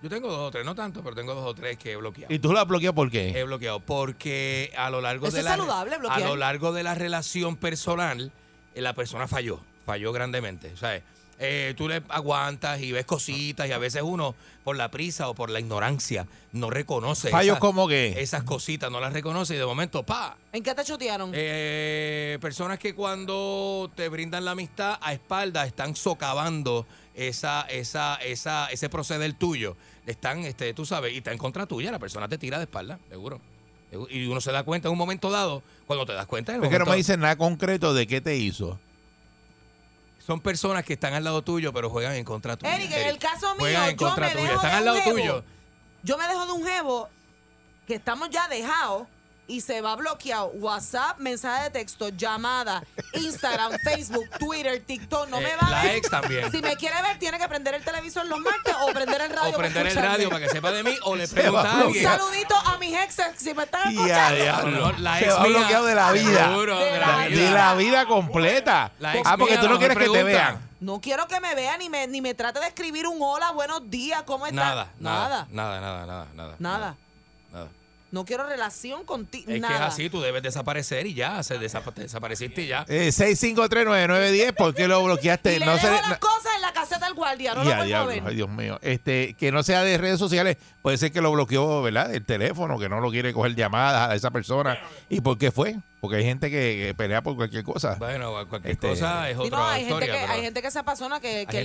Yo 0.02 0.10
tengo 0.10 0.28
dos 0.30 0.48
o 0.48 0.50
tres, 0.50 0.66
no 0.66 0.74
tanto, 0.74 1.02
pero 1.02 1.16
tengo 1.16 1.34
dos 1.34 1.46
o 1.46 1.54
tres 1.54 1.78
que 1.78 1.92
he 1.92 1.96
bloqueado. 1.96 2.32
¿Y 2.32 2.38
tú 2.38 2.52
lo 2.52 2.60
has 2.60 2.66
bloqueado 2.68 2.94
por 2.94 3.08
He 3.08 3.32
qué? 3.32 3.42
bloqueado 3.44 3.80
porque 3.80 4.70
a 4.76 4.90
lo 4.90 5.00
largo 5.00 5.26
Eso 5.26 5.34
de 5.36 5.40
es 5.40 5.44
la 5.46 5.52
saludable, 5.52 5.96
a 6.10 6.18
lo 6.20 6.36
largo 6.36 6.72
de 6.72 6.82
la 6.82 6.94
relación 6.94 7.56
personal 7.56 8.30
la 8.82 8.94
persona 8.94 9.28
falló, 9.28 9.60
falló 9.86 10.12
grandemente. 10.12 10.72
O 10.72 10.76
sea, 10.76 11.00
eh, 11.40 11.74
tú 11.76 11.88
le 11.88 12.00
aguantas 12.10 12.80
y 12.80 12.92
ves 12.92 13.04
cositas 13.06 13.68
y 13.68 13.72
a 13.72 13.78
veces 13.78 14.02
uno 14.02 14.34
por 14.62 14.76
la 14.76 14.90
prisa 14.90 15.28
o 15.28 15.34
por 15.34 15.50
la 15.50 15.58
ignorancia 15.58 16.26
no 16.52 16.70
reconoce 16.70 17.28
¿Fallos 17.30 17.54
esas- 17.54 17.60
como 17.60 17.88
qué? 17.88 18.14
esas 18.18 18.44
cositas, 18.44 18.90
no 18.90 19.00
las 19.00 19.12
reconoce 19.12 19.54
y 19.54 19.58
de 19.58 19.66
momento 19.66 20.04
pa. 20.04 20.36
¿En 20.52 20.62
qué 20.62 20.74
te 20.74 20.84
chotearon? 20.84 21.32
Eh, 21.34 22.38
personas 22.40 22.78
que 22.78 22.94
cuando 22.94 23.90
te 23.96 24.08
brindan 24.08 24.44
la 24.44 24.52
amistad 24.52 24.96
a 25.02 25.12
espaldas 25.12 25.66
están 25.66 25.96
socavando 25.96 26.86
esa, 27.14 27.62
esa, 27.62 28.14
esa, 28.16 28.68
ese 28.70 28.88
proceder 28.88 29.32
tuyo. 29.34 29.76
Están, 30.06 30.40
este, 30.44 30.72
tú 30.74 30.86
sabes, 30.86 31.12
y 31.14 31.16
está 31.18 31.32
en 31.32 31.38
contra 31.38 31.66
tuya, 31.66 31.90
la 31.90 31.98
persona 31.98 32.28
te 32.28 32.38
tira 32.38 32.58
de 32.58 32.64
espalda, 32.64 32.98
seguro. 33.08 33.40
Y 34.10 34.26
uno 34.26 34.40
se 34.40 34.52
da 34.52 34.62
cuenta 34.64 34.88
en 34.88 34.92
un 34.92 34.98
momento 34.98 35.30
dado, 35.30 35.62
cuando 35.86 36.04
te 36.06 36.12
das 36.12 36.26
cuenta 36.26 36.52
en 36.52 36.58
el 36.58 36.64
Es 36.64 36.70
que 36.70 36.78
no 36.78 36.86
me 36.86 36.96
dicen 36.96 37.20
nada 37.20 37.36
concreto 37.36 37.94
de 37.94 38.06
qué 38.06 38.20
te 38.20 38.36
hizo. 38.36 38.78
son 40.26 40.40
personas 40.40 40.84
que 40.84 40.94
están 40.94 41.12
al 41.14 41.22
lado 41.24 41.42
tuyo, 41.42 41.72
pero 41.72 41.90
juegan 41.90 42.14
en 42.14 42.24
contra 42.24 42.56
tuya. 42.56 42.74
Eric, 42.76 42.92
en 42.92 43.08
el 43.08 43.18
caso 43.18 43.48
mío, 43.50 43.60
juegan 43.60 43.90
en 43.90 43.96
yo 43.96 44.06
contra 44.06 44.26
me 44.28 44.32
tuya. 44.32 44.42
dejo 44.44 44.54
Están 44.56 44.70
de 44.70 44.76
al 44.76 44.82
un 44.82 44.86
lado 44.86 45.00
jevo. 45.00 45.16
tuyo. 45.16 45.44
Yo 46.02 46.18
me 46.18 46.26
dejo 46.28 46.46
de 46.46 46.52
un 46.52 46.64
jevo 46.66 47.08
que 47.86 47.94
estamos 47.94 48.30
ya 48.30 48.48
dejados 48.48 49.06
y 49.46 49.60
se 49.60 49.80
va 49.80 49.94
bloqueado 49.96 50.46
WhatsApp, 50.54 51.18
mensaje 51.18 51.64
de 51.64 51.70
texto, 51.70 52.08
llamada, 52.10 52.82
Instagram, 53.12 53.72
Facebook, 53.84 54.28
Twitter, 54.38 54.82
TikTok. 54.86 55.28
No 55.28 55.38
Eh, 55.38 55.42
me 55.42 55.56
va 55.56 55.70
la 55.70 55.80
a 55.82 55.94
ex 55.94 56.08
también. 56.08 56.50
Si 56.50 56.62
me 56.62 56.76
quiere 56.76 57.00
ver, 57.02 57.18
tiene 57.18 57.38
que 57.38 57.46
prender 57.48 57.74
el 57.74 57.84
televisor 57.84 58.24
los 58.26 58.38
martes 58.40 58.74
o 58.82 58.92
prender 58.92 59.20
el 59.20 59.30
radio. 59.30 59.54
O 59.54 59.56
prender 59.58 59.82
para 59.82 59.90
el 59.90 59.96
radio 60.08 60.28
para 60.30 60.40
que 60.40 60.48
sepa 60.50 60.70
de 60.72 60.82
mí, 60.82 60.96
o 61.02 61.14
le 61.16 61.26
Se 61.26 61.34
pregunta 61.34 61.62
va 61.62 61.80
a 61.82 61.86
Un 61.86 61.94
saludito 61.94 62.54
a 62.56 62.78
mis 62.78 62.94
exes 62.96 63.26
si 63.36 63.52
me 63.54 63.64
están 63.64 63.92
escuchando. 63.92 64.36
diablo. 64.42 64.92
La 64.98 65.18
Se 65.18 65.24
ex 65.26 65.34
va 65.34 65.40
mía. 65.40 65.58
bloqueado 65.58 65.86
de 65.86 65.94
la 65.94 66.12
vida. 66.12 66.48
Seguro, 66.48 66.78
de 66.78 66.84
De 66.92 66.98
la 66.98 67.26
vida. 67.26 67.50
la 67.50 67.74
vida 67.74 68.06
completa. 68.06 68.92
La 68.98 69.16
ex 69.16 69.26
Ah, 69.28 69.36
porque 69.36 69.52
mía, 69.54 69.60
tú 69.62 69.68
no 69.68 69.78
quieres 69.78 69.98
que 69.98 70.08
te 70.08 70.22
vean. 70.22 70.70
No 70.80 71.00
quiero 71.00 71.26
que 71.28 71.40
me 71.40 71.54
vean 71.54 71.78
ni 71.78 71.88
me, 71.88 72.06
ni 72.06 72.20
me 72.20 72.34
trate 72.34 72.60
de 72.60 72.66
escribir 72.66 73.06
un 73.06 73.18
hola, 73.22 73.52
buenos 73.52 73.88
días, 73.90 74.22
¿cómo 74.24 74.46
estás? 74.46 74.64
Nada, 74.64 74.88
nada, 74.98 75.28
Nada. 75.28 75.46
nada, 75.50 75.80
nada, 75.80 76.06
nada, 76.06 76.26
nada. 76.34 76.56
Nada. 76.58 76.96
No 78.14 78.24
quiero 78.24 78.46
relación 78.46 79.04
contigo. 79.04 79.50
Es 79.50 79.60
Nada. 79.60 79.74
que 79.76 79.80
es 79.82 79.92
así, 79.92 80.08
tú 80.08 80.20
debes 80.20 80.40
desaparecer 80.42 81.04
y 81.06 81.14
ya, 81.14 81.42
se 81.42 81.58
desapa- 81.58 81.92
desapareciste 81.94 82.62
y 82.62 82.68
ya. 82.68 82.84
Eh, 82.88 83.10
6539910, 83.10 84.52
¿por 84.54 84.72
qué 84.72 84.86
lo 84.86 85.02
bloqueaste? 85.02 85.56
Y 85.56 85.58
le 85.58 85.66
No 85.66 85.72
dejo 85.72 85.86
sé. 85.88 85.92
las 85.92 86.08
no- 86.08 86.20
cosas 86.20 86.54
en 86.54 86.62
la 86.62 86.72
caseta 86.72 87.06
del 87.06 87.14
guardia, 87.14 87.54
no 87.54 87.62
Y 87.62 87.74
lo 87.74 87.84
diablo, 87.84 88.06
ver. 88.06 88.22
ay 88.24 88.36
Dios 88.36 88.48
mío. 88.48 88.78
Este, 88.82 89.34
que 89.34 89.50
no 89.50 89.64
sea 89.64 89.82
de 89.82 89.98
redes 89.98 90.20
sociales, 90.20 90.56
puede 90.80 90.96
ser 90.96 91.10
que 91.10 91.20
lo 91.20 91.32
bloqueó, 91.32 91.82
¿verdad? 91.82 92.14
El 92.14 92.24
teléfono, 92.24 92.78
que 92.78 92.88
no 92.88 93.00
lo 93.00 93.10
quiere 93.10 93.32
coger 93.32 93.56
llamadas 93.56 94.10
a 94.10 94.14
esa 94.14 94.30
persona. 94.30 94.78
¿Y 95.08 95.20
por 95.20 95.36
qué 95.36 95.50
fue? 95.50 95.74
Porque 96.00 96.18
hay 96.18 96.24
gente 96.24 96.50
que, 96.50 96.84
que 96.86 96.94
pelea 96.96 97.20
por 97.22 97.34
cualquier 97.34 97.64
cosa. 97.64 97.96
Bueno, 97.98 98.30
cualquier 98.48 98.74
Este, 98.74 98.88
cosa 98.90 99.28
es 99.28 99.36
otra 99.36 99.58
no, 99.58 99.66
hay, 99.68 99.82
historia. 99.82 100.06
gente 100.06 100.12
que, 100.12 100.22
pero- 100.26 100.32
hay 100.34 100.42
gente 100.42 100.62
que 100.62 100.70
se 100.70 100.78
apasiona 100.78 101.18
que, 101.18 101.46
que 101.46 101.64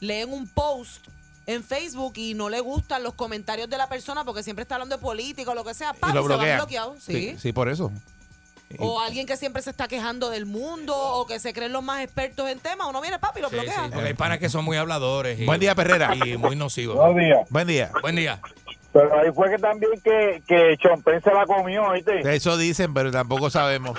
leen 0.00 0.32
un 0.32 0.46
post 0.48 1.06
en 1.46 1.64
Facebook 1.64 2.12
y 2.16 2.34
no 2.34 2.48
le 2.48 2.60
gustan 2.60 3.02
los 3.02 3.14
comentarios 3.14 3.68
de 3.68 3.76
la 3.76 3.88
persona 3.88 4.24
porque 4.24 4.42
siempre 4.42 4.62
está 4.62 4.76
hablando 4.76 4.96
de 4.96 5.02
política 5.02 5.50
o 5.50 5.54
lo 5.54 5.64
que 5.64 5.74
sea. 5.74 5.92
¡pam! 5.92 6.10
y 6.10 6.14
lo 6.14 6.22
se 6.22 6.28
van 6.28 6.38
bloquean. 6.38 6.58
bloqueados, 6.58 7.02
sí. 7.02 7.36
sí, 7.38 7.52
por 7.52 7.68
eso. 7.68 7.90
O 8.78 9.00
alguien 9.00 9.26
que 9.26 9.36
siempre 9.36 9.60
se 9.60 9.68
está 9.68 9.86
quejando 9.86 10.30
del 10.30 10.46
mundo 10.46 10.96
o 10.96 11.26
que 11.26 11.38
se 11.38 11.52
creen 11.52 11.72
los 11.72 11.82
más 11.82 12.02
expertos 12.02 12.48
en 12.48 12.58
temas. 12.58 12.86
Uno 12.88 13.02
viene, 13.02 13.18
papi, 13.18 13.40
y 13.40 13.42
lo 13.42 13.50
Sí, 13.50 13.56
sí, 13.58 13.62
bloquea. 13.66 13.90
porque 13.92 14.08
hay 14.08 14.14
panas 14.14 14.38
que 14.38 14.48
son 14.48 14.64
muy 14.64 14.78
habladores. 14.78 15.38
Y, 15.38 15.44
Buen 15.44 15.60
día, 15.60 15.74
Perrera. 15.74 16.14
Y 16.24 16.38
muy 16.38 16.56
nocivos. 16.56 16.96
Buenos 16.96 17.16
días. 17.18 17.40
Buen 17.50 17.66
día. 17.66 17.90
Buen 18.00 18.16
día. 18.16 18.40
Pero 18.94 19.14
ahí 19.20 19.30
fue 19.34 19.50
que 19.50 19.58
también 19.58 19.92
que, 20.02 20.42
que 20.48 20.76
Chompen 20.78 21.20
se 21.22 21.34
la 21.34 21.44
comió, 21.44 21.90
¿viste? 21.92 22.34
Eso 22.34 22.56
dicen, 22.56 22.94
pero 22.94 23.10
tampoco 23.10 23.50
sabemos. 23.50 23.98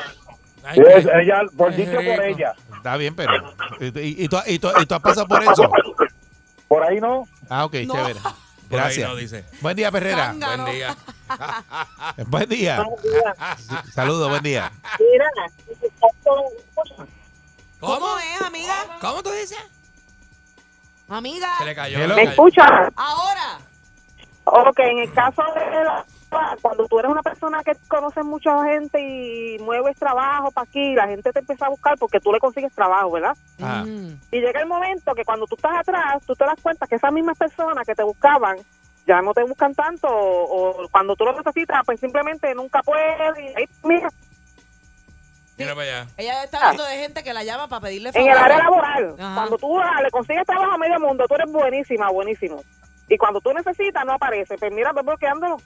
Ay, 0.64 0.80
Es- 0.80 1.06
qué- 1.06 1.12
ella, 1.22 1.42
por 1.56 1.70
qué 1.72 1.78
dicho 1.86 1.92
por 1.94 2.02
rico. 2.04 2.22
ella. 2.24 2.54
Está 2.76 2.98
bien, 2.98 3.16
pero. 3.16 3.32
¿Y, 3.80 4.24
y 4.24 4.28
tú, 4.28 4.38
y 4.48 4.58
tú- 4.58 4.72
y 4.82 4.86
tú 4.88 4.96
has 4.96 5.02
pasado 5.02 5.28
por 5.28 5.44
eso? 5.44 5.70
Por 6.74 6.84
ahí 6.84 7.00
no. 7.00 7.28
Ah, 7.52 7.66
ok, 7.66 7.76
No. 7.86 7.94
chévere. 7.94 8.20
Por 8.20 8.80
ahí 8.80 8.86
Gracias. 8.98 9.08
no, 9.08 9.16
dice. 9.16 9.46
Buen 9.62 9.76
día, 9.78 9.92
Perrera. 9.92 10.34
Buen 10.40 10.66
día. 10.66 10.96
Buen 12.28 12.50
día. 12.50 12.84
Saludos, 13.94 14.28
buen 14.28 14.42
día. 14.42 14.72
Mira, 15.00 15.30
¿Cómo? 17.80 18.00
¿Cómo 18.00 18.18
es, 18.18 18.42
amiga? 18.42 18.74
¿Cómo 19.00 19.22
tú 19.22 19.30
dices? 19.34 19.60
Amiga. 21.10 21.60
Se 21.60 21.66
le 21.66 21.76
cayó. 21.76 22.00
¿me 22.00 22.08
cayó. 22.08 22.30
escuchas? 22.32 22.72
Ahora. 22.96 23.60
Ok, 24.46 24.80
en 24.80 24.98
el 24.98 25.14
caso 25.14 25.44
de 25.54 25.84
la- 25.84 26.06
cuando 26.62 26.88
tú 26.88 27.00
eres 27.00 27.12
una 27.12 27.22
persona 27.22 27.64
que 27.64 27.74
conoces 27.88 28.24
mucha 28.26 28.64
gente 28.66 29.00
y 29.02 29.60
mueves 29.60 29.98
trabajo 29.98 30.52
para 30.52 30.66
aquí, 30.66 30.94
la 30.96 31.08
gente 31.08 31.32
te 31.32 31.40
empieza 31.40 31.66
a 31.66 31.70
buscar 31.70 31.98
porque 31.98 32.20
tú 32.20 32.32
le 32.32 32.40
consigues 32.40 32.74
trabajo, 32.74 33.12
¿verdad? 33.12 33.36
Ah. 33.62 33.84
Y 33.86 34.40
llega 34.40 34.62
el 34.62 34.68
momento 34.68 35.14
que 35.16 35.26
cuando 35.26 35.46
tú 35.48 35.56
estás 35.56 35.80
atrás, 35.80 36.24
tú 36.26 36.36
te 36.36 36.46
das 36.46 36.60
cuenta 36.62 36.88
que 36.88 36.96
esas 36.96 37.12
mismas 37.12 37.38
personas 37.38 37.86
que 37.86 37.96
te 37.96 38.04
buscaban 38.04 38.58
ya 39.06 39.22
no 39.22 39.34
te 39.34 39.44
buscan 39.44 39.74
tanto 39.76 40.08
o, 40.08 40.84
o 40.84 40.88
cuando 40.90 41.16
tú 41.16 41.26
lo 41.26 41.34
necesitas, 41.34 41.82
pues 41.86 42.00
simplemente 42.00 42.54
nunca 42.56 42.82
puedes. 42.84 43.38
Y, 43.38 43.48
ahí, 43.58 43.66
mira, 43.84 44.10
Mira 45.58 45.76
para 45.76 45.88
allá. 45.88 46.08
Ella 46.18 46.44
está 46.44 46.58
hablando 46.58 46.84
de 46.86 46.98
gente 46.98 47.24
que 47.24 47.34
la 47.34 47.44
llama 47.44 47.68
para 47.68 47.82
pedirle 47.82 48.10
en 48.14 48.28
el 48.28 48.38
área 48.38 48.58
laboral, 48.58 49.16
Ajá. 49.20 49.36
cuando 49.36 49.58
tú 49.58 49.80
ah, 49.80 50.02
le 50.02 50.10
consigues 50.10 50.46
trabajo 50.46 50.72
a 50.72 50.78
medio 50.78 51.00
mundo, 51.00 51.26
tú 51.28 51.36
eres 51.36 51.52
buenísima, 51.52 52.10
buenísimo. 52.10 52.64
Y 53.08 53.18
cuando 53.18 53.40
tú 53.42 53.54
necesitas, 53.54 54.04
no 54.06 54.14
aparece. 54.14 54.58
Pues 54.58 54.72
mira, 54.74 54.92
ve 54.94 55.02
bloqueándolo. 55.02 55.58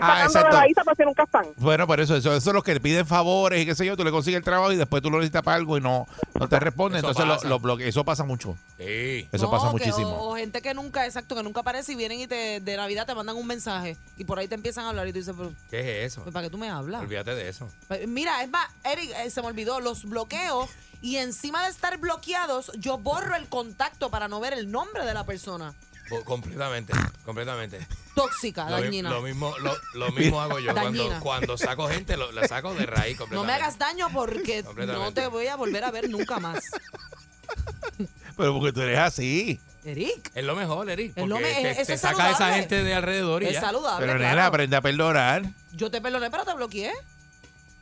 Ah, 0.00 0.24
exacto. 0.26 0.56
la 0.56 0.68
isla, 0.68 0.84
pues 0.84 0.96
si 0.98 1.04
nunca 1.04 1.22
están. 1.24 1.46
Bueno, 1.56 1.86
por 1.86 1.98
eso, 2.00 2.14
eso, 2.16 2.34
eso 2.34 2.50
es 2.50 2.54
los 2.54 2.62
que 2.62 2.74
le 2.74 2.80
piden 2.80 3.06
favores 3.06 3.62
y 3.62 3.66
qué 3.66 3.74
sé 3.74 3.86
yo, 3.86 3.96
tú 3.96 4.04
le 4.04 4.10
consigues 4.10 4.38
el 4.38 4.44
trabajo 4.44 4.70
y 4.72 4.76
después 4.76 5.02
tú 5.02 5.10
lo 5.10 5.16
necesitas 5.18 5.42
para 5.42 5.56
algo 5.56 5.78
y 5.78 5.80
no, 5.80 6.06
no 6.38 6.48
te 6.48 6.60
responde, 6.60 6.98
Eso 6.98 7.08
entonces 7.10 7.44
lo, 7.48 7.58
lo. 7.58 7.78
Eso 7.78 8.04
pasa 8.04 8.24
mucho. 8.24 8.56
Sí. 8.76 9.28
Eso 9.32 9.44
No, 9.46 9.50
pasa 9.50 9.66
que- 9.66 9.72
muchísimo. 9.72 10.08
O, 10.10 10.32
o 10.32 10.36
gente 10.36 10.60
que 10.62 10.74
nunca, 10.74 11.06
exacto, 11.06 11.34
que 11.34 11.42
nunca 11.42 11.60
aparece 11.60 11.92
y 11.92 11.94
vienen 11.96 12.20
y 12.20 12.26
te, 12.26 12.60
de 12.60 12.76
Navidad 12.76 13.06
te 13.06 13.14
mandan 13.14 13.36
un 13.36 13.46
mensaje 13.46 13.96
y 14.16 14.24
por 14.24 14.38
ahí 14.38 14.46
te 14.48 14.54
empiezan 14.54 14.84
a 14.84 14.90
hablar 14.90 15.06
y 15.08 15.12
tú 15.12 15.18
dices, 15.20 15.34
pero, 15.36 15.52
¿Qué 15.70 16.04
es 16.04 16.12
eso? 16.12 16.22
pues, 16.22 16.32
¿para 16.32 16.44
qué 16.46 16.50
tú 16.50 16.58
me 16.58 16.68
hablas? 16.70 17.00
Olvídate 17.00 17.34
de 17.34 17.48
eso. 17.48 17.68
Pues, 17.88 18.06
Mira, 18.06 18.42
es 18.42 18.50
más, 18.50 18.68
Eric, 18.84 19.10
eh, 19.16 19.30
se 19.30 19.40
me 19.40 19.48
olvidó, 19.48 19.80
los 19.80 20.04
bloqueo 20.04 20.68
y 21.00 21.16
encima 21.16 21.62
de 21.64 21.70
estar 21.70 21.96
bloqueados, 21.98 22.72
yo 22.76 22.98
borro 22.98 23.36
el 23.36 23.48
contacto 23.48 24.10
para 24.10 24.28
no 24.28 24.40
ver 24.40 24.52
el 24.52 24.70
nombre 24.70 25.06
de 25.06 25.14
la 25.14 25.24
persona. 25.24 25.72
Bo- 26.10 26.24
Completamente, 26.24 26.92
completamente. 27.24 27.86
Tóxica, 28.22 28.68
Lo, 28.70 28.76
mi- 28.78 28.82
dañina. 28.84 29.10
lo 29.10 29.22
mismo, 29.22 29.56
lo, 29.58 29.76
lo 29.94 30.10
mismo 30.12 30.40
hago 30.40 30.58
yo. 30.58 30.72
Cuando, 30.72 30.98
Dañina. 31.02 31.20
cuando 31.20 31.56
saco 31.58 31.88
gente, 31.88 32.16
lo, 32.16 32.32
la 32.32 32.46
saco 32.48 32.74
de 32.74 32.84
raíz 32.86 33.14
no 33.16 33.24
completamente. 33.26 33.46
me 33.46 33.52
hagas 33.64 33.78
daño 33.78 34.08
porque 34.12 34.58
no 34.62 34.66
Completamente. 34.68 35.20
te 35.22 35.26
voy 35.28 35.46
a 35.46 35.56
volver 35.56 35.84
a 35.84 35.90
ver 35.90 36.08
nunca 36.10 36.38
más. 36.38 36.60
Pero 38.36 38.54
porque 38.54 38.72
tú 38.72 38.82
eres 38.82 38.98
así. 38.98 39.60
Eric, 39.84 40.30
Es 40.34 40.44
lo 40.44 40.54
mejor, 40.54 40.90
Eric. 40.90 41.12
Es 41.16 41.26
lo 41.26 41.36
me- 41.36 41.42
te, 41.42 41.70
eso 41.70 41.86
te 41.86 41.94
es 41.94 42.00
saca 42.00 42.24
a 42.24 42.28
esa 42.30 42.38
saludable. 42.38 42.60
gente 42.60 42.82
de 42.84 42.94
alrededor 42.94 43.42
y 43.42 43.46
es 43.46 43.52
ya. 43.54 43.60
saludable. 43.62 44.06
Pero 44.06 44.18
claro. 44.18 44.34
nena, 44.36 44.46
aprende 44.46 44.76
a 44.76 44.80
perdonar. 44.80 45.42
Yo 45.72 45.90
te 45.90 46.00
perdoné, 46.00 46.30
pero 46.30 46.44
te 46.44 46.54
bloqueé. 46.54 46.92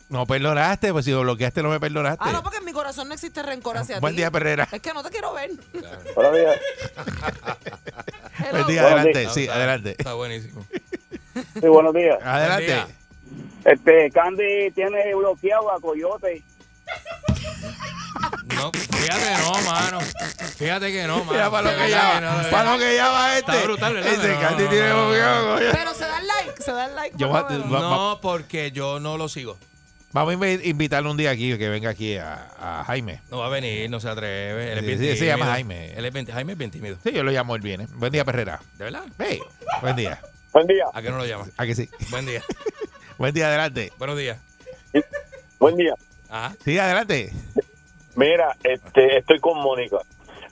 No 0.09 0.25
perdonaste, 0.25 0.93
pues 0.93 1.05
si 1.05 1.11
lo 1.11 1.23
bloqueaste 1.23 1.63
no 1.63 1.69
me 1.69 1.81
perdonaste. 1.81 2.19
Ah, 2.21 2.31
no, 2.33 2.43
porque 2.43 2.59
en 2.59 2.65
mi 2.65 2.73
corazón 2.73 3.09
no 3.09 3.15
existe 3.15 3.43
rencor 3.43 3.77
hacia 3.77 3.99
Buen 3.99 4.15
ti. 4.15 4.19
día, 4.19 4.31
Perrera. 4.31 4.69
Es 4.71 4.81
que 4.81 4.95
no 4.95 5.03
te 5.03 5.11
quiero 5.11 5.33
ver. 5.33 5.51
Buenos 6.15 6.37
días. 6.37 6.61
Hello. 8.39 8.51
Buen 8.53 8.67
día, 8.67 8.83
Buenos 8.83 9.01
adelante. 9.01 9.19
días. 9.21 9.35
Sí, 9.35 9.43
Está- 9.43 9.55
adelante. 9.55 9.91
Está 9.99 10.13
buenísimo. 10.15 10.65
Sí, 11.61 11.67
buenos 11.69 11.93
días. 11.95 12.19
Adelante. 12.23 12.65
día. 12.67 12.87
Este, 13.65 14.11
Candy 14.13 14.71
tiene 14.73 15.13
bloqueado 15.15 15.73
a 15.73 15.81
Coyote. 15.81 16.43
No, 18.55 18.71
fíjate, 18.73 19.43
no, 19.43 19.53
mano. 19.71 19.99
Fíjate 20.57 20.93
que 20.93 21.07
no, 21.07 21.19
mano. 21.19 21.33
Mira 21.33 21.51
para 21.51 21.73
lo 21.73 21.79
que 21.79 21.91
llama. 21.91 22.21
no, 22.21 22.39
de 22.45 22.51
para 22.51 22.73
lo 22.73 22.79
que 22.79 22.95
llama 22.97 23.39
Está 23.39 23.55
este. 23.55 23.67
brutal, 23.67 23.95
¿verdad? 23.95 24.11
Dice, 24.13 24.29
No, 24.35 24.41
Candy 24.41 24.65
no, 24.65 24.71
tiene 24.71 24.89
no, 24.89 24.95
no. 24.97 25.05
bloqueado, 25.09 25.55
coño. 25.57 25.67
Pero 25.73 25.95
se 25.95 26.05
dan 26.07 26.27
like, 26.27 26.63
se 26.63 26.73
dan 26.73 26.95
like. 26.95 27.17
Yo 27.19 27.29
por 27.31 27.43
voy 27.43 27.55
a- 27.55 27.59
lo 27.59 27.65
menos. 27.67 27.83
va- 27.83 27.91
No, 27.91 28.19
porque 28.23 28.71
yo 28.71 29.01
no 29.01 29.19
lo 29.19 29.29
sigo. 29.29 29.59
Vamos 30.17 30.33
a 30.33 30.37
invi- 30.39 30.61
invitarle 30.65 31.11
un 31.11 31.17
día 31.19 31.31
aquí, 31.31 31.59
que 31.59 31.69
venga 31.69 31.91
aquí 31.91 32.17
a, 32.17 32.49
a 32.59 32.85
Jaime. 32.85 33.21
No 33.31 33.37
va 33.41 33.49
a 33.49 33.51
venir, 33.51 33.91
no 33.91 34.01
se 34.01 34.09
atreve. 34.09 34.73
Él 34.73 34.79
es 34.79 34.81
Sí, 34.81 34.87
bien 34.87 34.99
sí, 35.13 35.17
se 35.19 35.27
llama 35.27 35.45
Jaime. 35.45 35.93
Él 35.95 36.07
es 36.07 36.13
bien, 36.15 36.25
Jaime 36.25 36.53
es 36.53 36.59
bien 36.59 36.71
tímido. 36.71 36.97
Sí, 37.05 37.13
yo 37.13 37.23
lo 37.23 37.31
llamo, 37.31 37.55
él 37.55 37.61
viene. 37.61 37.87
Buen 37.97 38.11
día, 38.11 38.25
Perrera. 38.25 38.59
¿De 38.79 38.85
verdad? 38.85 39.05
Hey, 39.19 39.41
buen 39.83 39.95
día. 39.95 40.19
Buen 40.55 40.67
día. 40.67 40.87
¿A 40.95 41.03
qué 41.03 41.11
no 41.11 41.19
lo 41.19 41.27
llama? 41.27 41.45
¿A 41.59 41.67
que 41.67 41.75
sí? 41.75 41.91
Buen 42.09 42.25
día. 42.25 42.43
Buen 43.19 43.35
día, 43.35 43.49
adelante. 43.49 43.93
Buenos 43.99 44.17
días. 44.19 44.39
Buen 45.59 45.77
día. 45.77 45.93
Ajá. 46.31 46.55
Sí, 46.65 46.79
adelante. 46.79 47.31
Mira, 48.15 48.57
este, 48.65 49.19
estoy 49.19 49.39
con 49.39 49.59
Mónica. 49.61 49.99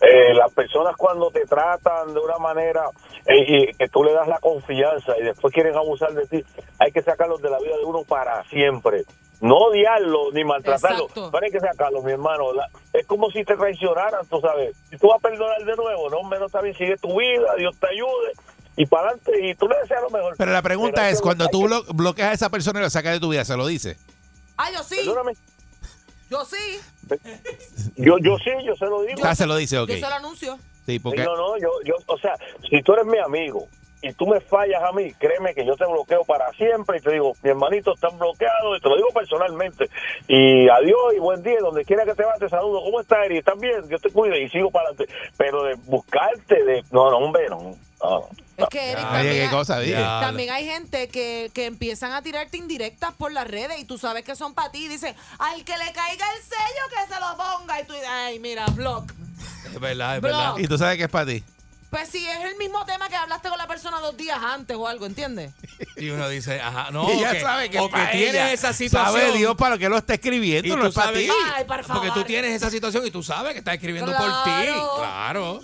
Eh, 0.00 0.34
las 0.34 0.52
personas 0.52 0.94
cuando 0.96 1.30
te 1.30 1.46
tratan 1.46 2.12
de 2.12 2.20
una 2.20 2.36
manera 2.36 2.84
eh, 3.26 3.44
y 3.70 3.74
que 3.74 3.88
tú 3.88 4.04
le 4.04 4.12
das 4.12 4.28
la 4.28 4.38
confianza 4.40 5.12
y 5.18 5.22
después 5.24 5.54
quieren 5.54 5.74
abusar 5.74 6.12
de 6.12 6.26
ti, 6.26 6.44
hay 6.78 6.92
que 6.92 7.00
sacarlos 7.00 7.40
de 7.40 7.48
la 7.48 7.58
vida 7.60 7.76
de 7.78 7.84
uno 7.84 8.02
para 8.04 8.42
siempre. 8.50 9.04
No 9.44 9.56
odiarlo 9.58 10.32
ni 10.32 10.42
maltratarlo, 10.44 11.04
Exacto. 11.04 11.30
pero 11.30 11.44
hay 11.44 11.52
que 11.52 11.60
sacarlo, 11.60 12.02
mi 12.02 12.12
hermano. 12.12 12.52
La- 12.54 12.68
es 12.92 13.06
como 13.06 13.30
si 13.30 13.44
te 13.44 13.56
traicionaran, 13.56 14.26
tú 14.26 14.40
sabes. 14.40 14.74
Si 14.90 14.96
tú 14.96 15.08
vas 15.08 15.18
a 15.18 15.20
perdonar 15.20 15.58
de 15.64 15.76
nuevo, 15.76 16.08
no, 16.10 16.22
menos 16.22 16.46
está 16.46 16.60
bien, 16.62 16.74
sigue 16.76 16.96
tu 16.96 17.18
vida, 17.18 17.54
Dios 17.58 17.76
te 17.78 17.86
ayude. 17.88 18.32
y 18.76 18.86
para 18.86 19.10
adelante 19.10 19.32
y 19.48 19.54
tú 19.54 19.68
le 19.68 19.76
deseas 19.78 20.02
lo 20.02 20.10
mejor. 20.10 20.34
Pero 20.36 20.50
la 20.50 20.60
pregunta 20.62 21.02
Pero 21.02 21.08
es, 21.08 21.18
que- 21.18 21.22
cuando 21.22 21.46
tú 21.48 21.60
que- 21.60 21.66
blo- 21.68 21.84
bloqueas 21.94 22.30
a 22.30 22.32
esa 22.32 22.48
persona 22.50 22.80
y 22.80 22.82
la 22.82 22.90
sacas 22.90 23.12
de 23.12 23.20
tu 23.20 23.28
vida, 23.28 23.44
¿se 23.44 23.56
lo 23.56 23.66
dices? 23.68 23.96
Ah, 24.56 24.70
yo 24.72 24.82
sí. 24.82 24.96
Perdóname, 24.96 25.32
Yo 26.28 26.44
sí. 26.44 26.80
yo, 27.96 28.16
yo 28.18 28.36
sí, 28.38 28.50
yo 28.64 28.74
se 28.76 28.86
lo 28.86 29.02
digo. 29.02 29.20
Ah, 29.24 29.34
se 29.36 29.46
lo 29.46 29.54
dice, 29.56 29.78
ok. 29.78 29.88
Yo 29.90 29.94
se 29.94 30.00
lo 30.00 30.06
anuncio. 30.14 30.58
Sí, 30.86 30.98
porque... 30.98 31.22
No, 31.22 31.36
no, 31.36 31.56
yo, 31.58 31.68
yo, 31.84 31.94
o 32.06 32.18
sea, 32.18 32.34
si 32.68 32.82
tú 32.82 32.94
eres 32.94 33.06
mi 33.06 33.18
amigo 33.18 33.68
y 34.06 34.12
tú 34.12 34.26
me 34.26 34.40
fallas 34.40 34.82
a 34.82 34.92
mí, 34.92 35.12
créeme 35.14 35.54
que 35.54 35.64
yo 35.66 35.74
te 35.76 35.86
bloqueo 35.86 36.24
para 36.24 36.50
siempre 36.52 36.98
y 36.98 37.00
te 37.00 37.12
digo, 37.12 37.32
mi 37.42 37.50
hermanito 37.50 37.94
está 37.94 38.08
bloqueado 38.08 38.76
y 38.76 38.80
te 38.80 38.88
lo 38.88 38.96
digo 38.96 39.08
personalmente. 39.14 39.88
Y 40.28 40.68
adiós 40.68 41.14
y 41.16 41.18
buen 41.20 41.42
día, 41.42 41.58
donde 41.60 41.84
quiera 41.84 42.04
que 42.04 42.14
te 42.14 42.22
vayas, 42.22 42.38
te 42.40 42.48
saludo. 42.48 42.82
¿Cómo 42.84 43.00
estás, 43.00 43.18
Eri? 43.24 43.38
¿Estás 43.38 43.58
bien? 43.58 43.88
Yo 43.88 43.98
te 43.98 44.10
cuido 44.10 44.36
y 44.36 44.48
sigo 44.50 44.70
para 44.70 44.88
adelante. 44.90 45.12
Pero 45.38 45.62
de 45.64 45.74
buscarte, 45.86 46.62
de... 46.64 46.84
No, 46.90 47.10
no, 47.10 47.16
hombre, 47.18 47.48
no. 47.48 47.76
no. 48.02 48.28
Es 48.56 48.66
que 48.68 48.92
Eric, 48.92 49.10
también, 49.10 49.42
hay- 49.46 49.50
cosa. 49.50 49.82
Ya. 49.82 50.20
también 50.20 50.50
hay 50.50 50.66
gente 50.66 51.08
que, 51.08 51.50
que 51.54 51.64
empiezan 51.66 52.12
a 52.12 52.22
tirarte 52.22 52.56
indirectas 52.56 53.12
por 53.14 53.32
las 53.32 53.48
redes 53.48 53.78
y 53.80 53.84
tú 53.84 53.98
sabes 53.98 54.22
que 54.24 54.36
son 54.36 54.54
para 54.54 54.70
ti. 54.70 54.86
Dice, 54.88 55.14
al 55.38 55.64
que 55.64 55.72
le 55.78 55.92
caiga 55.92 56.24
el 56.36 56.42
sello, 56.42 56.84
que 56.90 57.14
se 57.14 57.20
lo 57.20 57.36
ponga. 57.36 57.80
Y 57.80 57.84
tú 57.84 57.94
dices, 57.94 58.08
ay, 58.10 58.38
mira, 58.38 58.66
block. 58.76 59.10
Es 59.72 59.80
verdad, 59.80 60.16
es 60.16 60.20
Bro. 60.20 60.28
verdad. 60.30 60.54
Y 60.58 60.68
tú 60.68 60.78
sabes 60.78 60.98
que 60.98 61.04
es 61.04 61.10
para 61.10 61.26
ti. 61.26 61.42
Pues 61.94 62.08
si 62.08 62.26
es 62.26 62.44
el 62.50 62.56
mismo 62.56 62.84
tema 62.84 63.08
que 63.08 63.14
hablaste 63.14 63.48
con 63.48 63.56
la 63.56 63.68
persona 63.68 64.00
dos 64.00 64.16
días 64.16 64.36
antes 64.42 64.76
o 64.76 64.88
algo, 64.88 65.06
¿entiendes? 65.06 65.52
Y 65.96 66.10
uno 66.10 66.28
dice, 66.28 66.60
ajá, 66.60 66.90
no, 66.90 67.08
y 67.08 67.18
ella 67.18 67.30
que- 67.30 67.40
sabe 67.40 67.70
que 67.70 67.78
o 67.78 67.88
que 67.88 68.04
tienes 68.10 68.34
ella. 68.34 68.52
esa 68.52 68.72
situación. 68.72 69.20
Sabe 69.20 69.38
Dios 69.38 69.54
para 69.54 69.76
lo 69.76 69.78
que 69.78 69.88
lo 69.88 69.96
está 69.96 70.14
y 70.14 70.16
escribiendo, 70.16 70.74
no 70.76 70.82
tú 70.82 70.88
es 70.88 70.94
para 70.96 71.06
sabes, 71.06 71.26
ti. 71.28 71.32
Ay, 71.54 71.64
por 71.64 71.84
favor. 71.84 72.02
porque 72.02 72.20
tú 72.20 72.26
tienes 72.26 72.50
esa 72.50 72.68
situación 72.68 73.06
y 73.06 73.12
tú 73.12 73.22
sabes 73.22 73.52
que 73.52 73.60
está 73.60 73.74
escribiendo 73.74 74.10
por 74.12 74.26
ti. 74.42 74.50
Claro. 74.98 75.60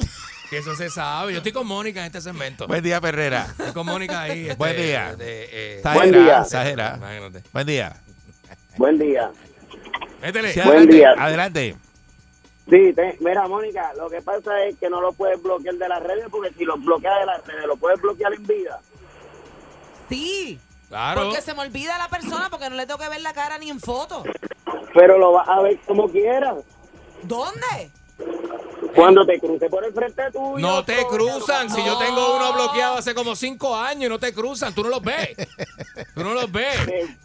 Que 0.49 0.59
eso 0.59 0.77
se 0.77 0.89
sabe. 0.89 1.33
Yo 1.33 1.39
estoy 1.39 1.51
con 1.51 1.67
Mónica 1.67 1.99
en 1.99 2.07
este 2.07 2.21
segmento. 2.21 2.69
Buen 2.69 2.83
día, 2.85 3.01
Perrera. 3.01 3.47
Estoy 3.51 3.73
con 3.73 3.87
Mónica 3.87 4.21
ahí. 4.21 4.43
este, 4.51 4.55
Buen 4.55 4.77
día. 4.77 5.17
de, 5.17 5.49
eh, 5.51 5.83
Buen 5.95 6.13
día. 6.13 6.45
Buen 7.53 7.67
día. 7.67 7.97
Buen 8.77 8.99
día. 8.99 9.31
Métele. 10.23 10.53
Sí, 10.53 10.61
Buen 10.61 10.69
adelante, 10.69 10.95
día. 10.97 11.15
Adelante. 11.19 11.77
Sí, 12.71 12.93
te- 12.95 13.17
mira, 13.21 13.49
Mónica, 13.49 13.93
lo 13.97 14.09
que 14.09 14.23
pasa 14.23 14.65
es 14.65 14.77
que 14.79 14.89
no 14.89 15.01
lo 15.01 15.13
puedes 15.13 15.43
bloquear 15.43 15.75
de 15.75 15.89
las 15.89 16.03
redes 16.03 16.27
porque 16.31 16.53
si 16.57 16.65
lo 16.65 16.77
bloqueas 16.77 17.19
de 17.21 17.27
las 17.27 17.45
redes, 17.47 17.67
lo 17.67 17.77
puedes 17.77 18.01
bloquear 18.01 18.33
en 18.33 18.47
vida. 18.47 18.81
Sí. 20.09 20.59
Claro. 20.89 21.23
Porque 21.25 21.41
se 21.41 21.55
me 21.55 21.61
olvida 21.63 21.97
la 21.99 22.09
persona 22.09 22.49
porque 22.51 22.69
no 22.69 22.77
le 22.77 22.87
tengo 22.87 22.99
que 22.99 23.09
ver 23.09 23.21
la 23.21 23.33
cara 23.33 23.59
ni 23.59 23.71
en 23.71 23.79
foto. 23.81 24.25
Pero 24.95 25.19
lo 25.19 25.33
vas 25.33 25.49
a 25.49 25.61
ver 25.63 25.79
como 25.87 26.09
quieras. 26.09 26.57
¿Dónde? 27.23 27.91
Cuando 28.95 29.25
te 29.25 29.39
cruce 29.39 29.69
por 29.69 29.85
el 29.85 29.93
frente 29.93 30.23
tuyo. 30.33 30.59
No 30.59 30.85
te 30.85 30.97
coño, 31.05 31.09
cruzan. 31.09 31.71
Si 31.71 31.85
yo 31.85 31.97
tengo 31.99 32.37
uno 32.37 32.53
bloqueado 32.55 32.97
hace 32.99 33.15
como 33.15 33.37
cinco 33.37 33.77
años 33.77 34.05
y 34.07 34.09
no 34.09 34.19
te 34.19 34.33
cruzan, 34.35 34.75
tú 34.75 34.83
no 34.83 34.89
los 34.89 35.03
ves. 35.03 35.29
Tú 36.15 36.25
no 36.25 36.35
los 36.35 36.51
ves. 36.51 36.77
Eh, 36.89 37.17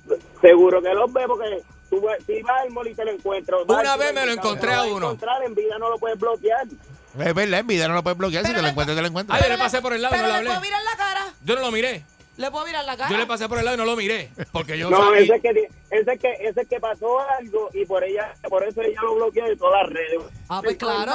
seguro 0.41 0.79
que 0.81 0.93
los 0.93 1.11
ves 1.11 1.25
porque 1.27 1.63
tú 1.95 2.01
vas- 2.05 2.17
si 2.25 2.41
vas 2.41 2.61
al 2.61 2.71
mall 2.71 2.87
y 2.87 2.95
te 2.95 3.05
lo 3.05 3.11
encuentras. 3.11 3.61
Una 3.67 3.97
vez 3.97 4.13
me 4.13 4.25
lo 4.25 4.31
encontré 4.33 4.73
a 4.73 4.83
uno. 4.83 4.95
encontrar 5.07 5.43
en 5.43 5.55
vida 5.55 5.77
no 5.79 5.89
lo 5.89 5.97
puedes 5.97 6.19
bloquear. 6.19 6.65
Es 6.67 7.33
verdad, 7.33 7.59
en 7.59 7.67
vida 7.67 7.87
no 7.87 7.93
lo 7.93 8.03
puedes 8.03 8.17
bloquear. 8.17 8.45
Si 8.45 8.53
te 8.53 8.61
lo 8.61 8.67
encuentras, 8.67 8.95
te 8.95 9.01
lo 9.01 9.07
encuentras. 9.07 9.39
Ah, 9.39 9.43
yo 9.43 9.49
le 9.49 9.57
pasé 9.57 9.81
por 9.81 9.93
el 9.93 10.01
lado 10.01 10.15
y 10.15 10.17
Pero 10.19 10.27
no 10.27 10.33
le 10.37 10.43
le 10.43 10.49
hablé. 10.49 10.49
puedo 10.49 10.61
mirar 10.61 10.81
la 10.83 10.97
cara. 10.97 11.33
Yo 11.43 11.55
no 11.55 11.61
lo 11.61 11.71
miré. 11.71 12.03
Le 12.37 12.51
puedo 12.51 12.65
mirar 12.65 12.83
la 12.83 12.97
cara. 12.97 13.09
Yo 13.09 13.17
le 13.17 13.25
pasé 13.25 13.47
por 13.47 13.59
el 13.59 13.63
lado 13.65 13.75
y 13.75 13.77
no 13.77 13.85
lo 13.85 13.95
miré. 13.95 14.29
Porque 14.51 14.77
yo 14.77 14.89
No, 14.89 14.97
sabía- 14.97 15.19
ese 15.21 15.35
es 15.35 15.41
que 15.41 15.49
ese 15.91 16.11
es 16.11 16.19
que 16.19 16.33
ese 16.41 16.61
es 16.61 16.67
que 16.67 16.79
pasó 16.81 17.19
algo 17.39 17.69
y 17.73 17.85
por 17.85 18.03
ella 18.03 18.33
por 18.49 18.63
eso 18.67 18.81
ella 18.81 18.99
lo 19.01 19.15
bloqueó 19.15 19.45
de 19.45 19.55
todas 19.55 19.83
las 19.83 19.93
redes. 19.93 20.19
Ah, 20.49 20.59
pues 20.61 20.75
claro. 20.75 21.13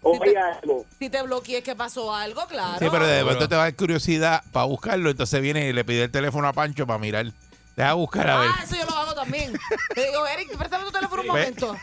Si 0.00 0.18
te, 0.20 0.36
algo. 0.38 0.86
si 0.98 1.10
te 1.10 1.22
bloqueé 1.22 1.62
que 1.62 1.74
pasó 1.74 2.14
algo, 2.14 2.46
claro. 2.46 2.78
Sí, 2.78 2.86
pero 2.90 3.06
de 3.06 3.24
momento 3.24 3.48
te 3.48 3.56
va 3.56 3.62
a 3.62 3.64
dar 3.64 3.74
curiosidad 3.76 4.44
para 4.52 4.66
buscarlo. 4.66 5.08
Entonces 5.10 5.40
viene 5.40 5.66
y 5.68 5.72
le 5.72 5.84
pide 5.84 6.04
el 6.04 6.10
teléfono 6.10 6.46
a 6.46 6.52
Pancho 6.52 6.86
para 6.86 6.98
mirar. 6.98 7.26
Deja 7.78 7.92
buscar 7.92 8.28
a 8.28 8.40
ver. 8.40 8.50
Ah, 8.52 8.60
eso 8.64 8.74
yo 8.74 8.84
lo 8.86 8.96
hago 8.96 9.14
también. 9.14 9.52
Le 9.94 10.04
digo, 10.04 10.26
Eric, 10.26 10.56
préstame 10.58 10.84
tu 10.84 10.90
teléfono 10.90 11.22
un 11.22 11.28
momento. 11.28 11.76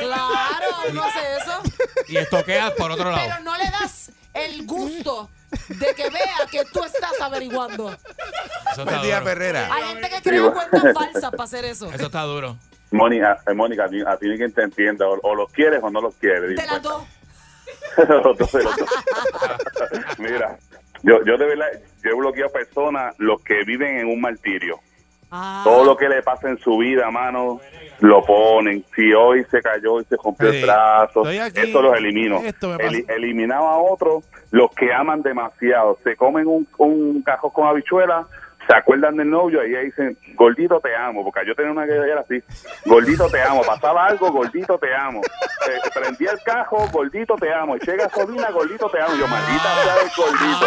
Claro, 0.00 0.66
uno 0.90 1.02
hace 1.04 1.20
eso. 1.36 1.62
Y 2.08 2.16
estoqueas 2.16 2.72
por 2.72 2.90
otro 2.90 3.08
lado. 3.08 3.22
Pero 3.24 3.40
no 3.44 3.56
le 3.56 3.70
das 3.70 4.10
el 4.34 4.66
gusto 4.66 5.30
de 5.68 5.94
que 5.94 6.10
vea 6.10 6.38
que 6.50 6.64
tú 6.72 6.82
estás 6.82 7.12
averiguando. 7.20 7.92
Eso 7.92 8.84
Buen 8.84 8.88
está 8.88 9.02
día, 9.02 9.20
duro. 9.20 9.24
Perrera. 9.26 9.68
Hay 9.72 9.84
gente 9.84 10.10
que 10.10 10.20
crea 10.22 10.50
cuentas 10.50 10.82
falsas 10.92 11.30
para 11.30 11.44
hacer 11.44 11.64
eso. 11.64 11.92
Eso 11.92 12.06
está 12.06 12.22
duro. 12.22 12.56
Mónica, 12.90 13.40
eh, 13.46 13.54
Mónica, 13.54 13.84
a 13.84 13.88
ti, 13.88 14.00
a 14.04 14.16
ti 14.16 14.26
ni 14.26 14.36
quien 14.36 14.52
te 14.52 14.62
entienda, 14.62 15.06
o, 15.06 15.16
o 15.22 15.34
los 15.36 15.52
quieres 15.52 15.78
o 15.80 15.90
no 15.90 16.00
los 16.00 16.16
quieres. 16.16 16.56
De 16.56 16.66
las 16.66 16.82
dos. 16.82 17.04
Los 18.08 18.36
dos, 18.36 18.52
los 18.52 18.76
dos. 18.76 18.88
Mira, 20.18 20.58
yo, 21.02 21.24
yo 21.24 21.36
de 21.36 21.46
verdad, 21.46 21.66
yo 22.02 22.10
he 22.10 22.14
bloqueado 22.14 22.50
personas, 22.50 23.14
los 23.18 23.40
que 23.42 23.62
viven 23.64 23.98
en 23.98 24.08
un 24.08 24.20
martirio. 24.20 24.80
Ah. 25.30 25.60
Todo 25.64 25.84
lo 25.84 25.96
que 25.96 26.08
le 26.08 26.22
pasa 26.22 26.48
en 26.48 26.58
su 26.58 26.78
vida, 26.78 27.10
mano, 27.10 27.60
lo 28.00 28.22
ponen. 28.24 28.84
Si 28.94 29.12
hoy 29.12 29.44
se 29.50 29.60
cayó 29.60 30.00
y 30.00 30.04
se 30.04 30.16
rompió 30.22 30.50
Sí. 30.50 30.58
el 30.58 30.64
brazo, 30.64 31.28
eso 31.28 31.82
los 31.82 31.96
elimino. 31.96 32.38
esto 32.38 32.76
eliminaba 33.08 33.72
a 33.74 33.76
otros, 33.78 34.24
los 34.50 34.70
que 34.72 34.92
aman 34.92 35.22
demasiado. 35.22 35.98
Se 36.04 36.16
comen 36.16 36.46
un, 36.46 36.66
un 36.78 37.22
cajón 37.22 37.50
con 37.50 37.66
habichuela, 37.66 38.26
se 38.68 38.76
acuerdan 38.76 39.16
del 39.16 39.30
novio 39.30 39.66
y 39.66 39.74
ahí 39.74 39.86
dicen, 39.86 40.18
gordito 40.34 40.78
te 40.80 40.94
amo, 40.94 41.24
porque 41.24 41.40
yo 41.46 41.54
tenía 41.54 41.72
una 41.72 41.86
que 41.86 41.92
era 41.94 42.20
así, 42.20 42.42
gordito 42.84 43.26
te 43.30 43.40
amo, 43.42 43.62
pasaba 43.62 44.04
algo, 44.04 44.30
gordito 44.30 44.78
te 44.78 44.94
amo. 44.94 45.22
Eh, 45.22 45.90
prendí 45.94 46.26
el 46.26 46.38
cajo, 46.42 46.86
gordito 46.92 47.34
te 47.36 47.52
amo, 47.52 47.76
eché 47.76 47.96
gasolina, 47.96 48.50
gordito 48.50 48.90
te 48.90 49.00
amo. 49.00 49.16
Yo, 49.16 49.26
maldita 49.26 49.74
sea 49.82 49.94
el 50.02 50.10
gordito. 50.14 50.66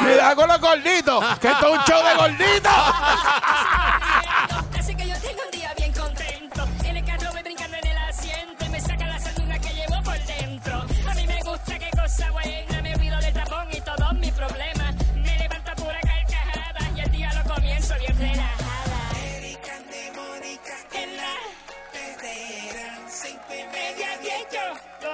Mira 0.00 0.34
con 0.34 0.48
los 0.48 0.60
gorditos, 0.60 1.38
que 1.38 1.48
esto 1.48 1.66
es 1.68 1.78
un 1.78 1.84
show 1.84 2.04
de 2.04 2.14
gorditos. 2.16 2.72
Así 4.78 4.96
que 4.96 5.06
yo 5.06 5.14
tengo 5.20 5.42
un 5.44 5.50
día 5.52 5.72
bien 5.76 5.92
contento. 5.92 6.64
En 6.84 6.96
el 6.96 7.04
carro 7.04 7.30
voy 7.32 7.42
brincando 7.44 7.76
en 7.76 7.86
el 7.86 7.98
asiento 7.98 8.64
y 8.64 8.68
me 8.68 8.80
saca 8.80 9.06
la 9.06 9.20
sanduna 9.20 9.58
que 9.60 9.68
llevo 9.68 10.02
por 10.02 10.18
dentro. 10.18 10.74
A 11.08 11.14
mí 11.14 11.26
me 11.28 11.38
gusta 11.44 11.78
qué 11.78 11.90
cosa 11.96 12.32
buena. 12.32 12.71
Cinco 23.92 23.92
y 23.92 23.94
media 23.94 24.16
diez 24.22 24.46
yo 24.52 24.60
lo 25.02 25.12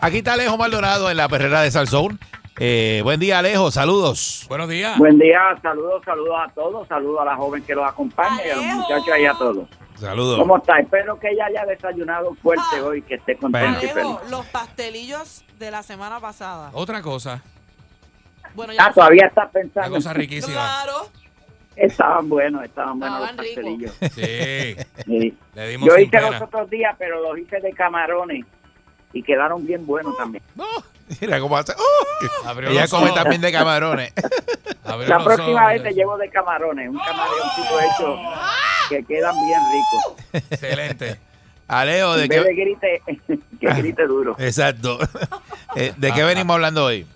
Aquí 0.00 0.18
está 0.18 0.34
Alejo 0.34 0.56
Maldonado 0.56 1.10
en 1.10 1.16
la 1.16 1.28
perrera 1.28 1.62
de 1.62 1.70
Salsoul. 1.70 2.18
Eh, 2.58 3.00
buen 3.02 3.18
día, 3.20 3.38
Alejo. 3.40 3.70
Saludos. 3.70 4.46
Buenos 4.48 4.68
días. 4.68 4.96
Buen 4.98 5.18
día, 5.18 5.40
saludos, 5.62 6.02
saludos 6.04 6.36
a 6.46 6.50
todos, 6.52 6.88
saludos 6.88 7.20
a 7.20 7.24
la 7.24 7.36
joven 7.36 7.62
que 7.62 7.74
los 7.74 7.86
acompaña 7.86 8.46
y 8.46 8.50
a 8.50 8.56
los 8.56 8.64
muchachos 8.64 9.18
y 9.18 9.26
a 9.26 9.32
todos. 9.34 9.68
Saludos. 9.96 10.38
¿Cómo 10.38 10.58
está? 10.58 10.78
Espero 10.78 11.18
que 11.18 11.28
ella 11.30 11.46
haya 11.46 11.64
desayunado 11.66 12.34
fuerte 12.42 12.80
hoy, 12.82 13.02
que 13.02 13.14
esté 13.14 13.36
contenta 13.36 13.82
y 13.84 13.88
Alejo, 13.88 14.18
feliz. 14.18 14.30
los 14.30 14.46
pastelillos 14.46 15.44
de 15.58 15.70
la 15.70 15.82
semana 15.82 16.20
pasada. 16.20 16.70
Otra 16.72 17.02
cosa. 17.02 17.42
Bueno, 18.54 18.72
ya 18.72 18.84
Ah, 18.84 18.88
no- 18.88 18.94
todavía 18.94 19.26
está 19.26 19.42
Una 19.42 19.50
pensando. 19.50 19.90
cosa 19.96 20.12
riquísima. 20.12 20.52
Claro. 20.54 21.08
Estaban 21.74 22.26
buenos, 22.28 22.64
estaban 22.64 22.98
buenos 22.98 23.20
los 23.20 23.30
Estaban 23.30 23.46
pastelillos. 23.54 23.92
Sí. 24.14 24.76
Sí. 25.04 25.38
Le 25.54 25.68
dimos 25.68 25.88
Yo 25.88 25.98
hice 25.98 26.20
los 26.22 26.40
otros 26.40 26.70
días, 26.70 26.94
pero 26.98 27.20
los 27.22 27.38
hice 27.38 27.60
de 27.60 27.70
camarones 27.72 28.46
y 29.16 29.22
quedaron 29.22 29.66
bien 29.66 29.86
buenos 29.86 30.16
también. 30.16 30.42
Mira 31.20 31.38
cómo 31.40 31.56
hace. 31.56 31.72
Abrió 32.44 32.68
Ella 32.70 32.88
come 32.88 33.06
ojos. 33.06 33.14
también 33.14 33.40
de 33.40 33.52
camarones. 33.52 34.12
Abrió 34.84 35.08
La 35.08 35.22
próxima 35.24 35.62
ojos. 35.62 35.72
vez 35.74 35.82
te 35.84 35.92
llevo 35.94 36.16
de 36.18 36.28
camarones, 36.30 36.88
un 36.90 36.98
camaroncito 36.98 37.80
hecho 37.80 38.18
que 38.90 39.04
quedan 39.04 39.34
bien 39.46 39.60
ricos. 39.72 40.24
Excelente. 40.50 41.20
Alejo, 41.68 42.14
¿de 42.16 42.28
vez 42.28 42.44
de 42.44 42.54
qué? 42.54 42.54
grite, 42.54 43.02
que 43.60 43.66
grite 43.74 44.06
duro. 44.06 44.36
Exacto. 44.38 44.98
Eh, 45.74 45.92
¿De 45.96 46.12
qué 46.12 46.22
Ah, 46.22 46.26
venimos 46.26 46.54
hablando 46.54 46.84
hoy? 46.84 47.06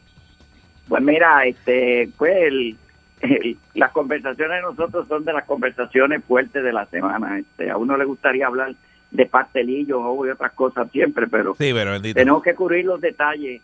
Pues 0.89 1.03
mira, 1.03 1.45
este, 1.47 2.09
pues 2.19 2.37
el- 2.37 2.77
el- 3.21 3.57
las 3.75 3.93
conversaciones 3.93 4.57
de 4.57 4.63
nosotros 4.63 5.07
son 5.09 5.25
de 5.25 5.33
las 5.33 5.45
conversaciones 5.45 6.25
fuertes 6.25 6.65
de 6.65 6.73
la 6.73 6.87
semana. 6.87 7.39
Este, 7.39 7.71
a 7.71 7.77
uno 7.77 7.97
le 7.97 8.05
gustaría 8.07 8.47
hablar 8.47 8.75
de 9.11 9.27
pastelillos 9.27 9.99
o 10.03 10.27
y 10.27 10.31
otras 10.31 10.53
cosas 10.53 10.91
siempre, 10.91 11.27
pero 11.27 11.55
Sí, 11.55 11.73
pero 11.73 11.93
bendito. 11.93 12.19
tenemos 12.19 12.43
que 12.43 12.55
cubrir 12.55 12.85
los 12.85 13.01
detalles. 13.01 13.63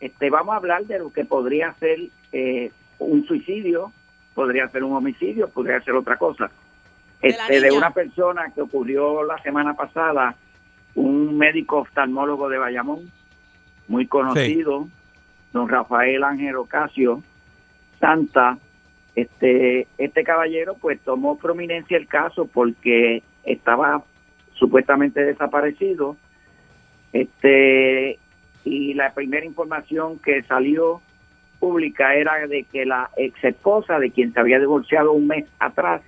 Este, 0.00 0.30
vamos 0.30 0.52
a 0.54 0.56
hablar 0.56 0.84
de 0.84 0.98
lo 0.98 1.12
que 1.12 1.24
podría 1.24 1.72
ser 1.74 1.98
eh, 2.32 2.70
un 2.98 3.24
suicidio 3.24 3.92
podría 4.34 4.68
ser 4.68 4.84
un 4.84 4.94
homicidio, 4.94 5.48
podría 5.48 5.80
ser 5.80 5.94
otra 5.94 6.16
cosa. 6.16 6.50
Este, 7.20 7.60
de 7.60 7.70
una 7.70 7.90
persona 7.90 8.50
que 8.54 8.62
ocurrió 8.62 9.22
la 9.22 9.38
semana 9.42 9.74
pasada, 9.74 10.34
un 10.94 11.36
médico 11.38 11.78
oftalmólogo 11.78 12.48
de 12.48 12.58
Bayamón, 12.58 13.10
muy 13.88 14.06
conocido, 14.06 14.88
don 15.52 15.68
Rafael 15.68 16.24
Ángel 16.24 16.56
Ocasio 16.56 17.22
Santa, 18.00 18.58
este, 19.14 19.86
este 19.98 20.24
caballero 20.24 20.74
pues 20.80 20.98
tomó 21.00 21.36
prominencia 21.36 21.96
el 21.96 22.08
caso 22.08 22.46
porque 22.46 23.22
estaba 23.44 24.02
supuestamente 24.62 25.24
desaparecido, 25.24 26.16
este, 27.12 28.16
y 28.64 28.94
la 28.94 29.12
primera 29.12 29.44
información 29.44 30.20
que 30.20 30.44
salió 30.44 31.02
pública 31.58 32.14
era 32.14 32.46
de 32.46 32.62
que 32.62 32.86
la 32.86 33.10
ex 33.16 33.42
esposa 33.42 33.98
de 33.98 34.12
quien 34.12 34.32
se 34.32 34.38
había 34.38 34.60
divorciado 34.60 35.10
un 35.10 35.26
mes 35.26 35.46
atrás 35.58 36.00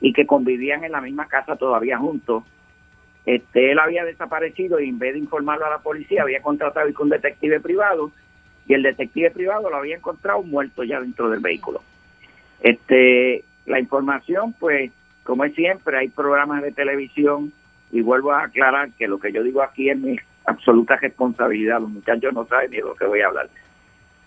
y 0.00 0.14
que 0.14 0.26
convivían 0.26 0.84
en 0.84 0.92
la 0.92 1.02
misma 1.02 1.26
casa 1.26 1.56
todavía 1.56 1.98
juntos, 1.98 2.44
este, 3.26 3.72
él 3.72 3.78
había 3.78 4.04
desaparecido 4.06 4.80
y 4.80 4.88
en 4.88 4.98
vez 4.98 5.12
de 5.12 5.18
informarlo 5.18 5.66
a 5.66 5.70
la 5.70 5.78
policía 5.78 6.22
había 6.22 6.40
contratado 6.40 6.92
con 6.94 7.08
un 7.08 7.10
detective 7.10 7.60
privado 7.60 8.10
y 8.66 8.72
el 8.72 8.82
detective 8.82 9.30
privado 9.32 9.68
lo 9.68 9.76
había 9.76 9.96
encontrado 9.96 10.42
muerto 10.42 10.82
ya 10.82 10.98
dentro 10.98 11.28
del 11.28 11.40
vehículo. 11.40 11.82
Este, 12.62 13.44
la 13.66 13.78
información, 13.78 14.54
pues, 14.58 14.92
como 15.24 15.44
es 15.44 15.54
siempre, 15.54 15.98
hay 15.98 16.08
programas 16.08 16.62
de 16.62 16.72
televisión 16.72 17.52
y 17.92 18.00
vuelvo 18.00 18.32
a 18.32 18.44
aclarar 18.44 18.90
que 18.92 19.06
lo 19.06 19.20
que 19.20 19.32
yo 19.32 19.42
digo 19.42 19.62
aquí 19.62 19.90
es 19.90 19.98
mi 19.98 20.16
absoluta 20.46 20.96
responsabilidad. 20.96 21.80
Los 21.80 21.90
muchachos 21.90 22.32
no 22.32 22.46
saben 22.46 22.70
ni 22.70 22.78
de 22.78 22.82
lo 22.82 22.94
que 22.94 23.06
voy 23.06 23.20
a 23.20 23.26
hablar. 23.28 23.48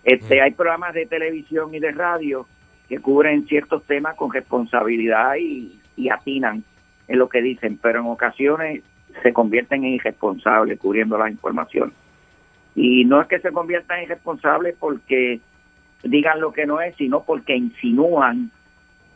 Este, 0.04 0.40
hay 0.40 0.52
programas 0.52 0.94
de 0.94 1.06
televisión 1.06 1.74
y 1.74 1.80
de 1.80 1.90
radio 1.90 2.46
que 2.88 3.00
cubren 3.00 3.46
ciertos 3.48 3.82
temas 3.84 4.14
con 4.14 4.32
responsabilidad 4.32 5.34
y, 5.34 5.80
y 5.96 6.08
atinan 6.08 6.62
en 7.08 7.18
lo 7.18 7.28
que 7.28 7.42
dicen, 7.42 7.76
pero 7.82 8.00
en 8.00 8.06
ocasiones 8.06 8.82
se 9.22 9.32
convierten 9.32 9.84
en 9.84 9.94
irresponsables 9.94 10.78
cubriendo 10.78 11.18
la 11.18 11.28
información. 11.28 11.92
Y 12.76 13.04
no 13.04 13.20
es 13.20 13.26
que 13.26 13.40
se 13.40 13.50
conviertan 13.50 13.98
en 13.98 14.04
irresponsables 14.04 14.76
porque 14.78 15.40
digan 16.04 16.40
lo 16.40 16.52
que 16.52 16.66
no 16.66 16.80
es, 16.80 16.94
sino 16.96 17.24
porque 17.24 17.56
insinúan 17.56 18.52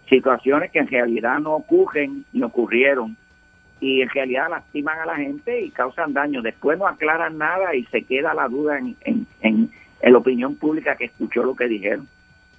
situaciones 0.08 0.72
que 0.72 0.80
en 0.80 0.88
realidad 0.88 1.38
no 1.38 1.54
ocurren 1.54 2.24
ni 2.32 2.42
ocurrieron 2.42 3.16
y 3.80 4.02
en 4.02 4.10
realidad 4.10 4.50
lastiman 4.50 4.98
a 4.98 5.06
la 5.06 5.16
gente 5.16 5.60
y 5.60 5.70
causan 5.70 6.12
daño. 6.12 6.42
Después 6.42 6.78
no 6.78 6.86
aclaran 6.86 7.38
nada 7.38 7.74
y 7.74 7.84
se 7.86 8.02
queda 8.02 8.34
la 8.34 8.46
duda 8.46 8.78
en, 8.78 8.94
en, 9.00 9.26
en, 9.40 9.70
en 10.00 10.12
la 10.12 10.18
opinión 10.18 10.54
pública 10.56 10.96
que 10.96 11.06
escuchó 11.06 11.42
lo 11.42 11.56
que 11.56 11.66
dijeron. 11.66 12.06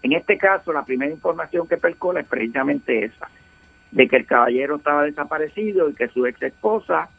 En 0.04 0.14
este 0.14 0.38
caso, 0.38 0.74
la 0.74 0.84
primera 0.84 1.12
información 1.12 1.68
que 1.68 1.78
percola 1.78 2.22
es 2.22 2.28
precisamente 2.28 3.06
esa, 3.06 3.30
de 3.92 4.08
que 4.08 4.16
el 4.16 4.26
caballero 4.26 4.78
estaba 4.78 5.04
desaparecido 5.04 5.90
y 5.90 5.94
que 5.94 6.08
su 6.08 6.26
ex 6.26 6.42
esposa, 6.42 7.10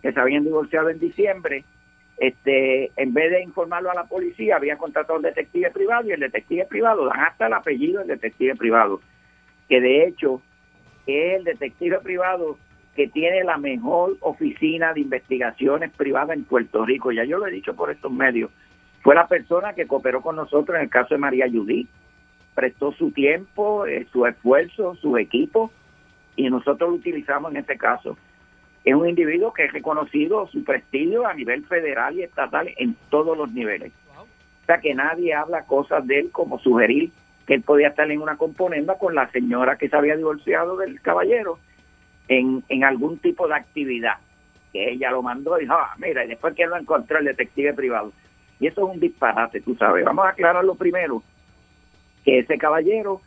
que 0.00 0.12
se 0.12 0.20
habían 0.20 0.44
divorciado 0.44 0.90
en 0.90 1.00
diciembre, 1.00 1.64
este, 2.18 2.92
en 2.96 3.12
vez 3.14 3.32
de 3.32 3.42
informarlo 3.42 3.90
a 3.90 3.94
la 3.94 4.04
policía, 4.04 4.56
había 4.56 4.76
contratado 4.76 5.14
a 5.14 5.16
un 5.16 5.22
detective 5.22 5.70
privado 5.70 6.06
y 6.06 6.12
el 6.12 6.20
detective 6.20 6.66
privado, 6.66 7.06
dan 7.06 7.20
hasta 7.20 7.48
el 7.48 7.54
apellido 7.54 7.98
del 7.98 8.08
detective 8.08 8.54
privado, 8.54 9.00
que 9.68 9.80
de 9.80 10.06
hecho 10.06 10.40
el 11.06 11.42
detective 11.44 11.98
privado 12.00 12.58
que 12.94 13.08
tiene 13.08 13.44
la 13.44 13.56
mejor 13.56 14.16
oficina 14.20 14.92
de 14.92 15.00
investigaciones 15.00 15.90
privadas 15.92 16.36
en 16.36 16.44
Puerto 16.44 16.84
Rico. 16.84 17.12
Ya 17.12 17.24
yo 17.24 17.38
lo 17.38 17.46
he 17.46 17.52
dicho 17.52 17.74
por 17.74 17.90
estos 17.90 18.12
medios. 18.12 18.50
Fue 19.02 19.14
la 19.14 19.26
persona 19.26 19.72
que 19.72 19.86
cooperó 19.86 20.20
con 20.20 20.36
nosotros 20.36 20.76
en 20.76 20.82
el 20.82 20.90
caso 20.90 21.14
de 21.14 21.18
María 21.18 21.46
Judí. 21.50 21.88
Prestó 22.54 22.92
su 22.92 23.12
tiempo, 23.12 23.86
eh, 23.86 24.06
su 24.12 24.26
esfuerzo, 24.26 24.94
su 24.96 25.16
equipo 25.16 25.70
y 26.36 26.50
nosotros 26.50 26.90
lo 26.90 26.96
utilizamos 26.96 27.52
en 27.52 27.58
este 27.58 27.78
caso. 27.78 28.16
Es 28.84 28.94
un 28.94 29.08
individuo 29.08 29.52
que 29.52 29.64
es 29.64 29.72
reconocido 29.72 30.46
su 30.48 30.64
prestigio 30.64 31.26
a 31.26 31.34
nivel 31.34 31.64
federal 31.66 32.18
y 32.18 32.22
estatal 32.22 32.70
en 32.76 32.96
todos 33.08 33.36
los 33.36 33.52
niveles. 33.52 33.92
O 34.16 34.66
sea 34.66 34.78
que 34.78 34.94
nadie 34.94 35.34
habla 35.34 35.64
cosas 35.64 36.06
de 36.06 36.20
él 36.20 36.30
como 36.32 36.58
sugerir 36.58 37.10
que 37.46 37.54
él 37.54 37.62
podía 37.62 37.88
estar 37.88 38.08
en 38.10 38.20
una 38.20 38.36
componenda 38.36 38.96
con 38.96 39.14
la 39.14 39.28
señora 39.32 39.76
que 39.76 39.88
se 39.88 39.96
había 39.96 40.16
divorciado 40.16 40.76
del 40.76 41.00
caballero 41.00 41.58
en, 42.30 42.62
en 42.68 42.84
algún 42.84 43.18
tipo 43.18 43.46
de 43.46 43.56
actividad. 43.56 44.14
Que 44.72 44.92
ella 44.92 45.10
lo 45.10 45.20
mandó 45.20 45.58
y 45.58 45.62
dijo, 45.62 45.74
ah, 45.74 45.94
mira, 45.98 46.24
y 46.24 46.28
después 46.28 46.54
que 46.54 46.64
lo 46.64 46.76
encontró 46.76 47.18
el 47.18 47.24
detective 47.24 47.74
privado. 47.74 48.12
Y 48.60 48.68
eso 48.68 48.86
es 48.86 48.94
un 48.94 49.00
disparate, 49.00 49.60
tú 49.60 49.74
sabes. 49.74 50.04
Vamos 50.04 50.24
a 50.24 50.28
aclararlo 50.30 50.76
primero, 50.76 51.22
que 52.24 52.38
ese 52.38 52.56
caballero 52.56 53.20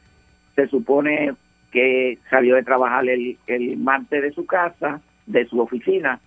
se 0.55 0.67
supone 0.67 1.33
que 1.71 2.17
salió 2.29 2.55
de 2.55 2.63
trabajar 2.63 3.07
el, 3.09 3.37
el 3.47 3.77
martes 3.77 4.21
de 4.21 4.31
su 4.31 4.45
casa, 4.45 5.01
de 5.25 5.45
su 5.47 5.59
oficina, 5.59 6.19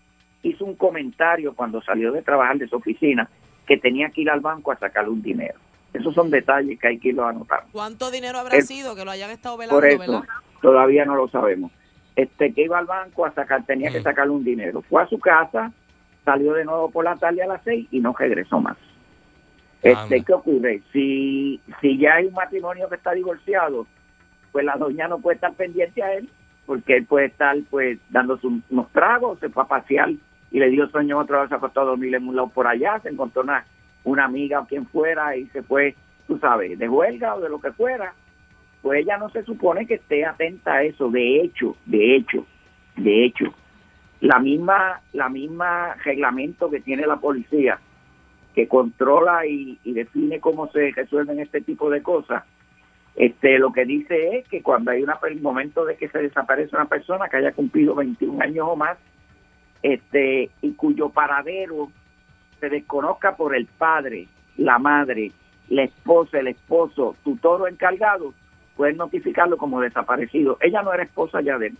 hizo 0.43 0.65
un 0.65 0.75
comentario 0.75 1.55
cuando 1.55 1.81
salió 1.83 2.13
de 2.13 2.21
trabajar 2.23 2.59
de 2.59 2.69
su 2.69 2.77
oficina 2.77 3.29
que 3.67 3.79
tenía 3.79 4.11
que 4.11 4.21
ir 4.23 4.31
al 4.31 4.41
banco 4.41 4.71
a 4.73 4.77
sacarle 4.79 5.11
un 5.11 5.23
dinero. 5.23 5.55
Esos 5.95 6.15
son 6.15 6.31
detalles 6.31 6.79
que 6.79 6.89
hay 6.89 6.99
que 6.99 7.09
irlos 7.09 7.27
anotando. 7.27 7.67
¿Cuánto 7.73 8.11
dinero 8.11 8.39
habrá 8.39 8.57
El- 8.59 8.65
sido 8.65 8.95
que 8.97 9.05
lo 9.05 9.11
hayan 9.13 9.31
estado 9.31 9.57
velando, 9.57 9.81
Por 9.81 9.89
eso, 9.89 9.99
verdad? 9.99 10.23
todavía 10.61 11.05
no 11.07 11.15
lo 11.17 11.29
sabemos. 11.29 11.73
Este 12.17 12.53
que 12.53 12.63
iba 12.65 12.79
al 12.79 12.87
banco 12.87 13.25
a 13.27 13.33
sacar, 13.33 13.65
tenía 13.65 13.91
Mm. 13.91 13.93
que 13.93 14.03
sacarle 14.03 14.33
un 14.33 14.45
dinero. 14.45 14.83
Fue 14.83 15.03
a 15.03 15.07
su 15.07 15.19
casa, 15.19 15.71
salió 16.25 16.55
de 16.55 16.65
nuevo 16.65 16.91
por 16.91 17.05
la 17.05 17.15
tarde 17.17 17.43
a 17.43 17.47
las 17.47 17.63
seis 17.63 17.87
y 17.91 18.01
no 18.01 18.15
regresó 18.19 18.61
más. 18.61 18.77
Este, 19.83 20.15
Anda. 20.17 20.25
¿qué 20.27 20.33
ocurre? 20.33 20.83
Si, 20.93 21.61
si 21.81 21.99
ya 21.99 22.15
hay 22.15 22.27
un 22.27 22.33
matrimonio 22.35 22.89
que 22.89 22.97
está 22.97 23.13
divorciado, 23.13 23.87
pues 24.51 24.65
la 24.65 24.77
doña 24.77 25.07
no 25.07 25.19
puede 25.19 25.35
estar 25.37 25.53
pendiente 25.53 26.03
a 26.03 26.15
él, 26.15 26.29
porque 26.65 26.97
él 26.97 27.05
puede 27.05 27.27
estar 27.27 27.55
pues 27.71 27.99
dándose 28.11 28.47
un- 28.47 28.65
unos 28.71 28.91
tragos, 28.91 29.39
se 29.39 29.51
fue 29.51 29.63
a 29.63 29.67
pasear 29.67 30.11
y 30.51 30.59
le 30.59 30.71
dio 30.71 30.89
sueño 30.89 31.19
otra 31.19 31.41
vez, 31.41 31.51
se 31.51 31.55
acostó 31.55 31.83
a 31.83 31.85
dormir 31.85 32.15
en 32.15 32.27
un 32.27 32.35
lado 32.35 32.49
por 32.49 32.67
allá, 32.67 32.99
se 33.01 33.11
encontró 33.11 33.43
una, 33.43 33.65
una 34.05 34.25
amiga 34.25 34.61
o 34.61 34.67
quien 34.67 34.87
fuera 34.87 35.37
y 35.37 35.47
se 35.49 35.63
fue, 35.63 35.95
tú 36.27 36.39
sabes, 36.39 36.79
de 36.79 36.89
huelga 36.89 37.35
o 37.37 37.41
de 37.41 37.51
lo 37.51 37.61
que 37.61 37.71
fuera, 37.73 38.15
pues 38.83 39.01
ella 39.01 39.19
no 39.19 39.29
se 39.31 39.43
supone 39.45 39.87
que 39.87 39.95
esté 39.95 40.25
atenta 40.25 40.75
a 40.75 40.83
eso. 40.83 41.11
De 41.11 41.41
hecho, 41.41 41.77
de 41.87 42.17
hecho, 42.17 42.47
de 42.97 43.25
hecho, 43.25 43.53
la 44.21 44.39
misma, 44.39 45.01
la 45.13 45.29
misma 45.29 45.95
reglamento 46.05 46.71
que 46.71 46.81
tiene 46.81 47.07
la 47.07 47.17
policía, 47.17 47.79
que 48.55 48.69
controla 48.69 49.47
y, 49.47 49.79
define 49.85 50.41
cómo 50.41 50.69
se 50.69 50.91
resuelven 50.93 51.41
este 51.41 51.61
tipo 51.61 51.91
de 51.91 52.03
cosas, 52.03 52.45
este, 53.15 53.59
lo 53.59 53.73
que 53.73 53.85
dice 53.85 54.39
es 54.39 54.49
que 54.49 54.63
cuando 54.63 54.91
hay 54.91 55.03
una, 55.03 55.19
el 55.29 55.41
momento 55.41 55.85
de 55.85 55.97
que 55.97 56.09
se 56.09 56.19
desaparece 56.19 56.77
una 56.77 56.87
persona 56.87 57.29
que 57.29 57.39
haya 57.39 57.53
cumplido 57.53 57.95
21 57.95 58.43
años 58.43 58.67
o 58.69 58.77
más, 58.77 58.99
este, 59.83 60.51
y 60.63 60.73
cuyo 60.73 61.11
paradero 61.11 61.91
se 62.61 62.69
desconozca 62.69 63.37
por 63.37 63.55
el 63.55 63.67
padre, 63.67 64.29
la 64.57 64.79
madre, 64.79 65.33
la 65.69 65.83
esposa, 65.83 66.39
el 66.39 66.49
esposo, 66.49 67.17
tutor 67.25 67.63
o 67.63 67.69
encargado, 67.69 68.35
pueden 68.77 68.97
notificarlo 68.97 69.57
como 69.57 69.81
desaparecido. 69.81 70.59
Ella 70.61 70.83
no 70.83 70.93
era 70.93 71.03
esposa 71.03 71.41
ya 71.41 71.59
de 71.59 71.69
él. 71.69 71.79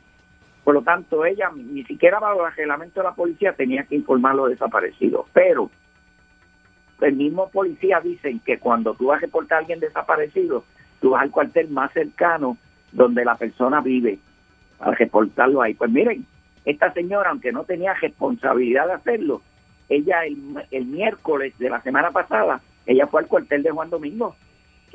Por 0.65 0.75
lo 0.75 0.83
tanto, 0.83 1.25
ella 1.25 1.51
ni 1.55 1.85
siquiera 1.85 2.19
bajo 2.19 2.45
el 2.45 2.53
reglamento 2.53 3.01
de 3.01 3.05
la 3.05 3.15
policía 3.15 3.53
tenía 3.53 3.85
que 3.85 3.95
informarlo 3.95 4.47
desaparecido. 4.47 5.27
Pero 5.33 5.71
el 7.01 7.15
mismo 7.15 7.51
policía 7.51 8.01
dicen 8.01 8.41
que 8.41 8.59
cuando 8.59 8.95
tú 8.95 9.07
vas 9.07 9.19
a 9.19 9.27
reportar 9.27 9.59
a 9.59 9.61
alguien 9.61 9.79
desaparecido, 9.79 10.65
tú 11.01 11.11
vas 11.11 11.23
al 11.23 11.31
cuartel 11.31 11.69
más 11.69 11.93
cercano 11.93 12.57
donde 12.91 13.25
la 13.25 13.37
persona 13.37 13.81
vive 13.81 14.19
para 14.79 14.93
reportarlo 14.93 15.63
ahí. 15.63 15.75
Pues 15.75 15.91
miren, 15.91 16.27
esta 16.65 16.93
señora, 16.93 17.31
aunque 17.31 17.53
no 17.53 17.65
tenía 17.65 17.95
responsabilidad 17.95 18.87
de 18.87 18.95
hacerlo, 18.95 19.43
ella 19.89 20.25
el, 20.25 20.37
el 20.71 20.87
miércoles 20.87 21.57
de 21.59 21.71
la 21.71 21.81
semana 21.83 22.11
pasada, 22.11 22.61
ella 22.87 23.07
fue 23.07 23.21
al 23.21 23.29
cuartel 23.29 23.63
de 23.63 23.71
Juan 23.71 23.91
Domingo, 23.91 24.35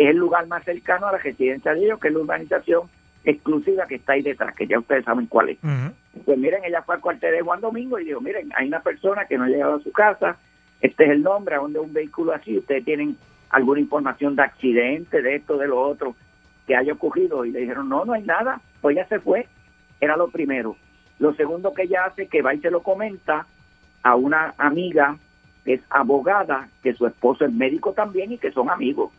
es 0.04 0.10
el 0.10 0.18
lugar 0.18 0.48
más 0.48 0.64
cercano 0.64 1.08
a 1.08 1.14
la 1.14 1.18
residencia 1.18 1.74
de 1.74 1.86
ellos, 1.86 2.00
que 2.00 2.08
es 2.08 2.14
la 2.14 2.20
urbanización 2.20 2.90
exclusiva 3.24 3.86
que 3.86 3.96
está 3.96 4.14
ahí 4.14 4.22
detrás, 4.22 4.56
que 4.56 4.68
ya 4.68 4.80
ustedes 4.80 5.06
saben 5.06 5.28
cuál 5.28 5.50
es. 5.50 5.58
Pues 6.26 6.38
miren, 6.38 6.64
ella 6.64 6.82
fue 6.82 6.96
al 6.96 7.02
cuartel 7.02 7.34
de 7.34 7.42
Juan 7.42 7.62
Domingo 7.62 8.00
y 8.00 8.06
dijo, 8.06 8.22
miren, 8.22 8.52
hay 8.56 8.68
una 8.68 8.82
persona 8.82 9.26
que 9.26 9.38
no 9.38 9.44
ha 9.44 9.48
llegado 9.48 9.76
a 9.76 9.84
su 9.84 9.92
casa, 9.92 10.38
este 10.82 11.04
es 11.06 11.12
el 11.12 11.22
nombre, 11.22 11.56
a 11.56 11.60
dónde 11.60 11.80
un 11.80 11.94
vehículo 11.94 12.34
así, 12.34 12.58
ustedes 12.58 12.84
tienen 12.84 13.16
alguna 13.52 13.80
información 13.80 14.36
de 14.36 14.44
accidente, 14.44 15.22
de 15.22 15.36
esto, 15.36 15.58
de 15.58 15.68
lo 15.68 15.80
otro, 15.80 16.16
que 16.66 16.76
haya 16.76 16.94
ocurrido. 16.94 17.46
Y 17.46 17.52
le 17.52 17.60
dijeron, 17.60 17.90
no, 17.90 18.06
no 18.06 18.14
hay 18.14 18.24
nada, 18.24 18.62
pues 18.82 18.96
ya 18.96 19.06
se 19.08 19.20
fue. 19.20 19.48
Era 20.00 20.18
lo 20.18 20.30
primero. 20.30 20.76
Lo 21.20 21.34
segundo 21.36 21.74
que 21.74 21.84
ella 21.84 22.06
hace, 22.06 22.28
que 22.28 22.42
va 22.42 22.56
y 22.56 22.60
se 22.60 22.72
lo 22.72 22.82
comenta 22.82 23.46
a 24.02 24.16
una 24.16 24.56
amiga 24.58 25.18
que 25.64 25.74
es 25.74 25.82
abogada, 25.92 26.70
que 26.82 26.94
su 26.94 27.06
esposo 27.06 27.46
es 27.46 27.52
médico 27.52 27.94
también 27.94 28.32
y 28.32 28.40
que 28.40 28.52
son 28.52 28.70
amigos. 28.70 29.12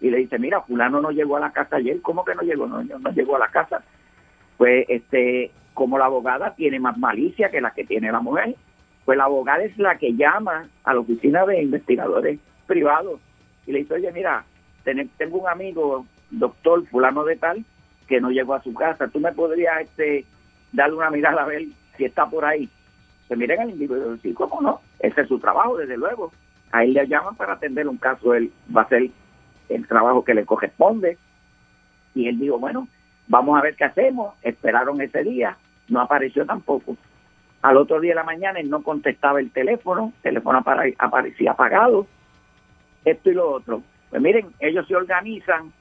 Y 0.00 0.10
le 0.10 0.18
dice, 0.18 0.38
mira, 0.38 0.60
fulano 0.62 1.00
no 1.00 1.10
llegó 1.10 1.36
a 1.36 1.40
la 1.40 1.52
casa 1.52 1.76
ayer, 1.76 2.00
¿cómo 2.00 2.24
que 2.24 2.34
no 2.34 2.42
llegó? 2.42 2.66
No, 2.66 2.82
no 2.82 3.10
llegó 3.12 3.36
a 3.36 3.40
la 3.40 3.48
casa. 3.48 3.82
Pues 4.56 4.86
este, 4.88 5.50
como 5.74 5.98
la 5.98 6.06
abogada 6.06 6.54
tiene 6.54 6.80
más 6.80 6.96
malicia 6.98 7.50
que 7.50 7.60
la 7.60 7.70
que 7.72 7.84
tiene 7.84 8.10
la 8.12 8.20
mujer, 8.20 8.54
pues 9.04 9.18
la 9.18 9.24
abogada 9.24 9.62
es 9.64 9.76
la 9.78 9.96
que 9.98 10.14
llama 10.14 10.68
a 10.84 10.94
la 10.94 11.00
oficina 11.00 11.44
de 11.46 11.62
investigadores 11.62 12.38
privados 12.66 13.20
y 13.66 13.72
le 13.72 13.80
dice, 13.80 13.94
oye, 13.94 14.12
mira, 14.12 14.44
ten- 14.84 15.10
tengo 15.18 15.38
un 15.38 15.48
amigo 15.48 16.06
doctor 16.30 16.86
fulano 16.86 17.24
de 17.24 17.36
tal 17.36 17.64
que 18.06 18.20
no 18.20 18.30
llegó 18.30 18.54
a 18.54 18.62
su 18.62 18.72
casa. 18.74 19.08
Tú 19.08 19.20
me 19.20 19.32
podrías 19.32 19.80
este, 19.82 20.24
darle 20.72 20.96
una 20.96 21.10
mirada 21.10 21.42
a 21.42 21.46
ver 21.46 21.64
si 21.96 22.04
está 22.04 22.26
por 22.26 22.44
ahí. 22.44 22.68
Se 23.28 23.36
miren 23.36 23.60
al 23.60 23.70
individuo 23.70 24.06
y 24.06 24.16
decir, 24.16 24.34
¿cómo 24.34 24.60
no? 24.60 24.80
Ese 24.98 25.20
es 25.22 25.28
su 25.28 25.38
trabajo, 25.38 25.76
desde 25.76 25.96
luego. 25.96 26.32
A 26.72 26.84
él 26.84 26.94
le 26.94 27.06
llaman 27.06 27.34
para 27.36 27.54
atender 27.54 27.88
un 27.88 27.96
caso, 27.96 28.34
él 28.34 28.52
va 28.74 28.82
a 28.82 28.84
hacer 28.84 29.10
el 29.70 29.86
trabajo 29.86 30.24
que 30.24 30.34
le 30.34 30.44
corresponde. 30.44 31.18
Y 32.14 32.28
él 32.28 32.38
dijo, 32.38 32.58
bueno, 32.58 32.88
vamos 33.28 33.58
a 33.58 33.62
ver 33.62 33.76
qué 33.76 33.84
hacemos. 33.84 34.34
Esperaron 34.42 35.00
ese 35.00 35.22
día, 35.22 35.56
no 35.88 36.00
apareció 36.00 36.44
tampoco. 36.44 36.96
Al 37.62 37.76
otro 37.76 38.00
día 38.00 38.12
de 38.12 38.16
la 38.16 38.24
mañana 38.24 38.58
él 38.58 38.70
no 38.70 38.82
contestaba 38.82 39.40
el 39.40 39.50
teléfono, 39.50 40.12
el 40.16 40.22
teléfono 40.22 40.60
apare- 40.60 40.96
aparecía 40.98 41.52
apagado, 41.52 42.06
esto 43.04 43.30
y 43.30 43.34
lo 43.34 43.50
otro. 43.50 43.82
Pues 44.08 44.20
miren, 44.20 44.46
ellos 44.60 44.86
se 44.86 44.96
organizan 44.96 45.72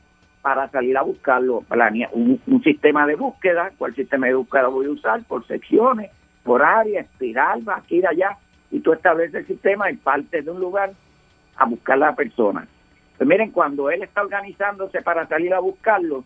para 0.42 0.70
salir 0.70 0.98
a 0.98 1.02
buscarlo, 1.02 1.62
planea 1.62 2.10
un, 2.14 2.40
sistema 2.64 3.06
de 3.06 3.16
búsqueda, 3.16 3.72
cuál 3.78 3.96
sistema 3.96 4.28
de 4.28 4.36
búsqueda 4.36 4.68
voy 4.68 4.86
a 4.86 4.92
usar, 4.92 5.24
por 5.24 5.46
secciones, 5.48 6.12
por 6.44 6.64
área, 6.64 7.02
espiral, 7.02 7.68
va 7.68 7.78
aquí 7.78 8.00
y 8.00 8.06
allá, 8.06 8.38
y 8.72 8.80
tú 8.80 8.94
estableces 8.94 9.36
el 9.36 9.48
sistema 9.48 9.92
y 9.92 9.98
partes 9.98 10.46
de 10.46 10.52
un 10.52 10.60
lugar 10.60 10.92
a 11.58 11.66
buscar 11.66 11.96
a 11.96 12.08
la 12.08 12.16
persona. 12.16 12.68
Pues 13.20 13.28
miren, 13.28 13.52
cuando 13.52 13.90
él 13.92 14.02
está 14.02 14.22
organizándose 14.22 15.02
para 15.02 15.28
salir 15.28 15.54
a 15.54 15.60
buscarlo, 15.60 16.24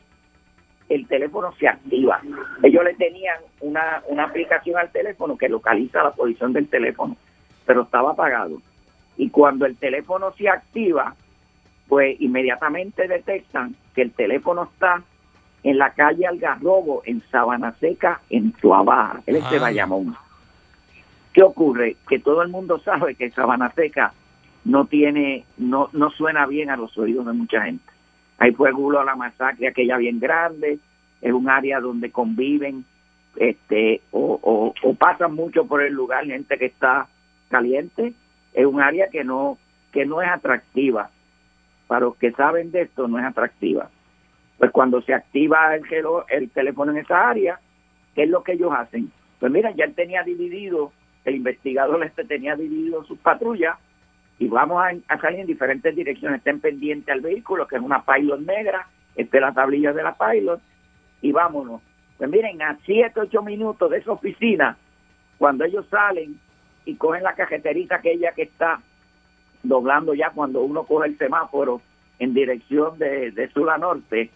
el 0.89 1.08
teléfono 1.08 1.52
se 1.54 1.68
activa. 1.68 2.22
Ellos 2.62 2.84
le 2.84 2.94
tenían 2.94 3.39
una, 3.62 4.04
una 4.10 4.26
aplicación 4.26 4.78
al 4.78 4.91
teléfono 4.91 5.36
que 5.36 5.50
localiza 5.50 6.04
la 6.04 6.12
posición 6.12 6.54
del 6.54 6.68
teléfono, 6.68 7.18
pero 7.66 7.82
estaba 7.82 8.12
apagado. 8.12 8.62
Y 9.18 9.32
cuando 9.32 9.66
el 9.66 9.76
teléfono 9.76 10.34
se 10.34 10.48
activa, 10.48 11.16
pues 11.88 12.22
inmediatamente 12.22 13.08
detectan 13.08 13.76
que 13.96 14.04
el 14.04 14.12
teléfono 14.12 14.70
está 14.72 15.02
en 15.64 15.80
la 15.80 15.94
calle 15.94 16.28
Algarrobo, 16.28 17.02
en 17.06 17.24
Sabana 17.32 17.74
Seca, 17.80 18.22
en 18.30 18.52
Tuabaja. 18.52 19.24
Él 19.26 19.38
es 19.38 19.50
de 19.50 19.58
Ah. 19.58 19.62
Bayamón. 19.62 20.16
¿Qué 21.34 21.41
ocurre? 21.41 21.98
Que 22.08 22.20
todo 22.20 22.44
el 22.44 22.50
mundo 22.50 22.78
sabe 22.78 23.16
que 23.16 23.32
Sabana 23.32 23.72
Seca 23.72 24.14
no 24.66 24.86
tiene, 24.86 25.45
no, 25.57 25.89
no 25.93 26.09
suena 26.11 26.45
bien 26.45 26.70
a 26.70 26.78
los 26.78 26.97
oídos 26.97 27.26
de 27.26 27.34
mucha 27.34 27.64
gente. 27.64 27.84
Ahí 28.38 28.51
fue 28.53 28.72
Gulo 28.72 29.03
la 29.03 29.16
masacre, 29.16 29.68
aquella 29.68 29.97
bien 29.97 30.20
grande, 30.20 30.80
es 31.22 31.32
un 31.32 31.49
área 31.49 31.80
donde 31.80 32.11
conviven 32.11 32.86
este 33.36 34.01
o, 34.11 34.74
o, 34.82 34.93
pasan 34.95 35.34
mucho 35.34 35.66
por 35.66 35.82
el 35.82 35.93
lugar 35.93 36.26
gente 36.26 36.57
que 36.57 36.66
está 36.66 37.07
caliente, 37.49 38.14
es 38.53 38.66
un 38.66 38.82
área 38.82 39.07
que 39.09 39.24
no 39.24 39.57
que 39.91 40.05
no 40.05 40.22
es 40.22 40.30
atractiva. 40.30 41.09
Para 41.88 42.05
los 42.05 42.16
que 42.16 42.32
saben 42.32 42.72
de 42.72 42.84
esto, 42.84 43.07
no 43.07 43.20
es 43.20 43.26
atractiva. 43.26 43.89
Pues 44.57 44.72
cuando 44.72 45.01
se 45.01 45.14
activa 45.14 45.76
el, 45.76 45.84
el 46.30 46.49
teléfono 46.49 46.91
en 46.91 46.99
esa 46.99 47.30
área, 47.30 47.59
¿qué 48.16 48.24
es 48.24 48.30
lo 48.30 48.43
que 48.43 48.53
ellos 48.53 48.72
hacen? 48.76 49.11
Pues 49.39 49.51
mira, 49.51 49.72
ya 49.72 49.86
él 49.86 49.93
tenía 49.93 50.24
dividido, 50.24 50.91
el 51.26 51.36
investigador 51.36 52.03
este 52.03 52.24
tenía 52.24 52.55
dividido 52.55 53.03
sus 53.03 53.20
patrullas 53.20 53.78
y 54.40 54.48
vamos 54.48 54.84
a, 55.08 55.18
salir 55.20 55.42
en 55.42 55.48
diferentes 55.48 55.96
direcciones. 55.96 56.40
Estén 56.40 56.60
pendientes 56.60 57.14
al 57.14 57.22
vehículo, 57.22 57.68
que 57.68 57.76
es 57.76 57.82
una 57.82 58.04
Pilot 58.04 58.42
negra, 58.42 58.88
este 59.16 59.40
la 59.40 59.54
tablilla 59.54 59.94
de 59.94 60.04
la 60.04 60.16
Pilot, 60.16 60.60
y 61.22 61.32
vámonos. 61.32 61.82
Pues 62.18 62.30
miren, 62.30 62.62
a 62.62 62.78
7, 62.86 63.20
8 63.20 63.42
minutos 63.42 63.90
de 63.90 63.98
esa 63.98 64.12
oficina, 64.12 64.78
cuando 65.38 65.66
ellos 65.66 65.86
salen 65.90 66.40
y 66.86 66.96
cogen 66.96 67.24
la 67.24 67.36
cajeterita 67.36 67.96
aquella 67.96 68.32
que 68.34 68.44
está 68.44 68.82
doblando 69.64 70.14
ya 70.14 70.30
cuando 70.32 70.62
uno 70.62 70.84
coge 70.84 71.08
el 71.08 71.18
semáforo 71.18 71.82
en 72.20 72.34
dirección 72.34 72.98
de, 72.98 73.32
de 73.32 73.50
sur 73.50 73.70
a 73.70 73.78
norte, 73.78 74.30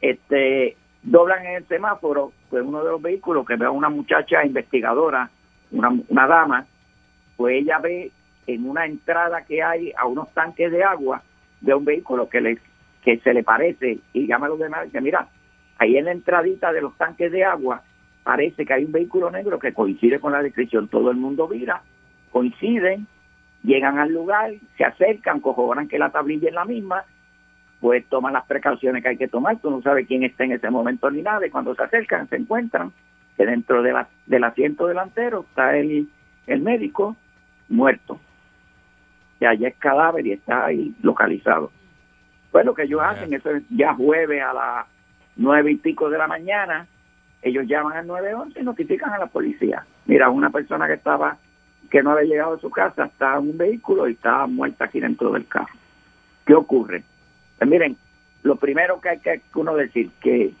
este 0.00 0.76
doblan 1.02 1.46
en 1.46 1.54
el 1.56 1.66
semáforo, 1.66 2.32
pues 2.50 2.62
uno 2.64 2.84
de 2.84 2.90
los 2.90 3.00
vehículos 3.02 3.46
que 3.46 3.56
ve 3.56 3.66
a 3.66 3.70
una 3.70 3.88
muchacha 3.88 4.44
investigadora, 4.44 5.30
una, 5.70 5.90
una 6.08 6.26
dama, 6.26 6.66
pues 7.36 7.62
ella 7.62 7.78
ve 7.78 8.10
en 8.54 8.68
una 8.68 8.86
entrada 8.86 9.44
que 9.44 9.62
hay 9.62 9.92
a 9.96 10.06
unos 10.06 10.32
tanques 10.32 10.70
de 10.70 10.84
agua 10.84 11.22
de 11.60 11.74
un 11.74 11.84
vehículo 11.84 12.28
que 12.28 12.40
le 12.40 12.58
que 13.02 13.18
se 13.18 13.32
le 13.32 13.42
parece 13.42 13.98
y 14.12 14.26
llama 14.26 14.46
a 14.46 14.50
los 14.50 14.58
demás 14.58 14.82
y 14.82 14.86
dice, 14.86 15.00
mira, 15.00 15.28
ahí 15.78 15.96
en 15.96 16.04
la 16.04 16.12
entradita 16.12 16.72
de 16.72 16.82
los 16.82 16.96
tanques 16.96 17.32
de 17.32 17.44
agua 17.44 17.82
parece 18.22 18.66
que 18.66 18.74
hay 18.74 18.84
un 18.84 18.92
vehículo 18.92 19.30
negro 19.30 19.58
que 19.58 19.72
coincide 19.72 20.20
con 20.20 20.32
la 20.32 20.42
descripción. 20.42 20.88
Todo 20.88 21.10
el 21.10 21.16
mundo 21.16 21.48
mira, 21.48 21.82
coinciden, 22.30 23.06
llegan 23.62 23.98
al 23.98 24.12
lugar, 24.12 24.52
se 24.76 24.84
acercan, 24.84 25.40
corroboran 25.40 25.88
que 25.88 25.98
la 25.98 26.10
tablilla 26.10 26.48
es 26.48 26.54
la 26.54 26.64
misma, 26.64 27.04
pues 27.80 28.04
toman 28.06 28.34
las 28.34 28.44
precauciones 28.44 29.02
que 29.02 29.08
hay 29.08 29.16
que 29.16 29.28
tomar. 29.28 29.58
Tú 29.58 29.70
no 29.70 29.80
sabes 29.80 30.06
quién 30.06 30.22
está 30.22 30.44
en 30.44 30.52
ese 30.52 30.70
momento 30.70 31.10
ni 31.10 31.22
nada. 31.22 31.46
Y 31.46 31.50
cuando 31.50 31.74
se 31.74 31.82
acercan, 31.82 32.28
se 32.28 32.36
encuentran 32.36 32.92
que 33.36 33.46
dentro 33.46 33.82
de 33.82 33.92
la, 33.92 34.08
del 34.26 34.44
asiento 34.44 34.86
delantero 34.86 35.46
está 35.48 35.76
el, 35.76 36.08
el 36.46 36.60
médico 36.60 37.16
muerto. 37.68 38.20
Que 39.40 39.46
allá 39.46 39.68
es 39.68 39.76
cadáver 39.76 40.24
y 40.26 40.32
está 40.32 40.66
ahí 40.66 40.94
localizado. 41.02 41.72
Pues 42.52 42.64
lo 42.64 42.74
que 42.74 42.84
ellos 42.84 43.00
hacen, 43.02 43.32
eso 43.32 43.50
es 43.50 43.64
ya 43.70 43.94
jueves 43.94 44.42
a 44.42 44.52
las 44.52 44.86
nueve 45.36 45.72
y 45.72 45.76
pico 45.76 46.10
de 46.10 46.18
la 46.18 46.28
mañana, 46.28 46.86
ellos 47.42 47.66
llaman 47.66 47.96
al 47.96 48.06
911 48.06 48.60
y 48.60 48.62
notifican 48.62 49.12
a 49.12 49.18
la 49.18 49.26
policía. 49.26 49.84
Mira, 50.06 50.28
una 50.28 50.50
persona 50.50 50.86
que 50.86 50.94
estaba, 50.94 51.38
que 51.90 52.02
no 52.02 52.10
había 52.10 52.28
llegado 52.28 52.54
a 52.54 52.60
su 52.60 52.70
casa, 52.70 53.06
está 53.06 53.36
en 53.36 53.50
un 53.50 53.58
vehículo 53.58 54.08
y 54.08 54.12
está 54.12 54.46
muerta 54.46 54.84
aquí 54.84 55.00
dentro 55.00 55.32
del 55.32 55.46
carro. 55.46 55.74
¿Qué 56.44 56.54
ocurre? 56.54 57.02
Pues 57.58 57.70
miren, 57.70 57.96
lo 58.42 58.56
primero 58.56 59.00
que 59.00 59.08
hay 59.08 59.20
que 59.20 59.40
uno 59.54 59.74
decir, 59.74 60.10
que 60.20 60.52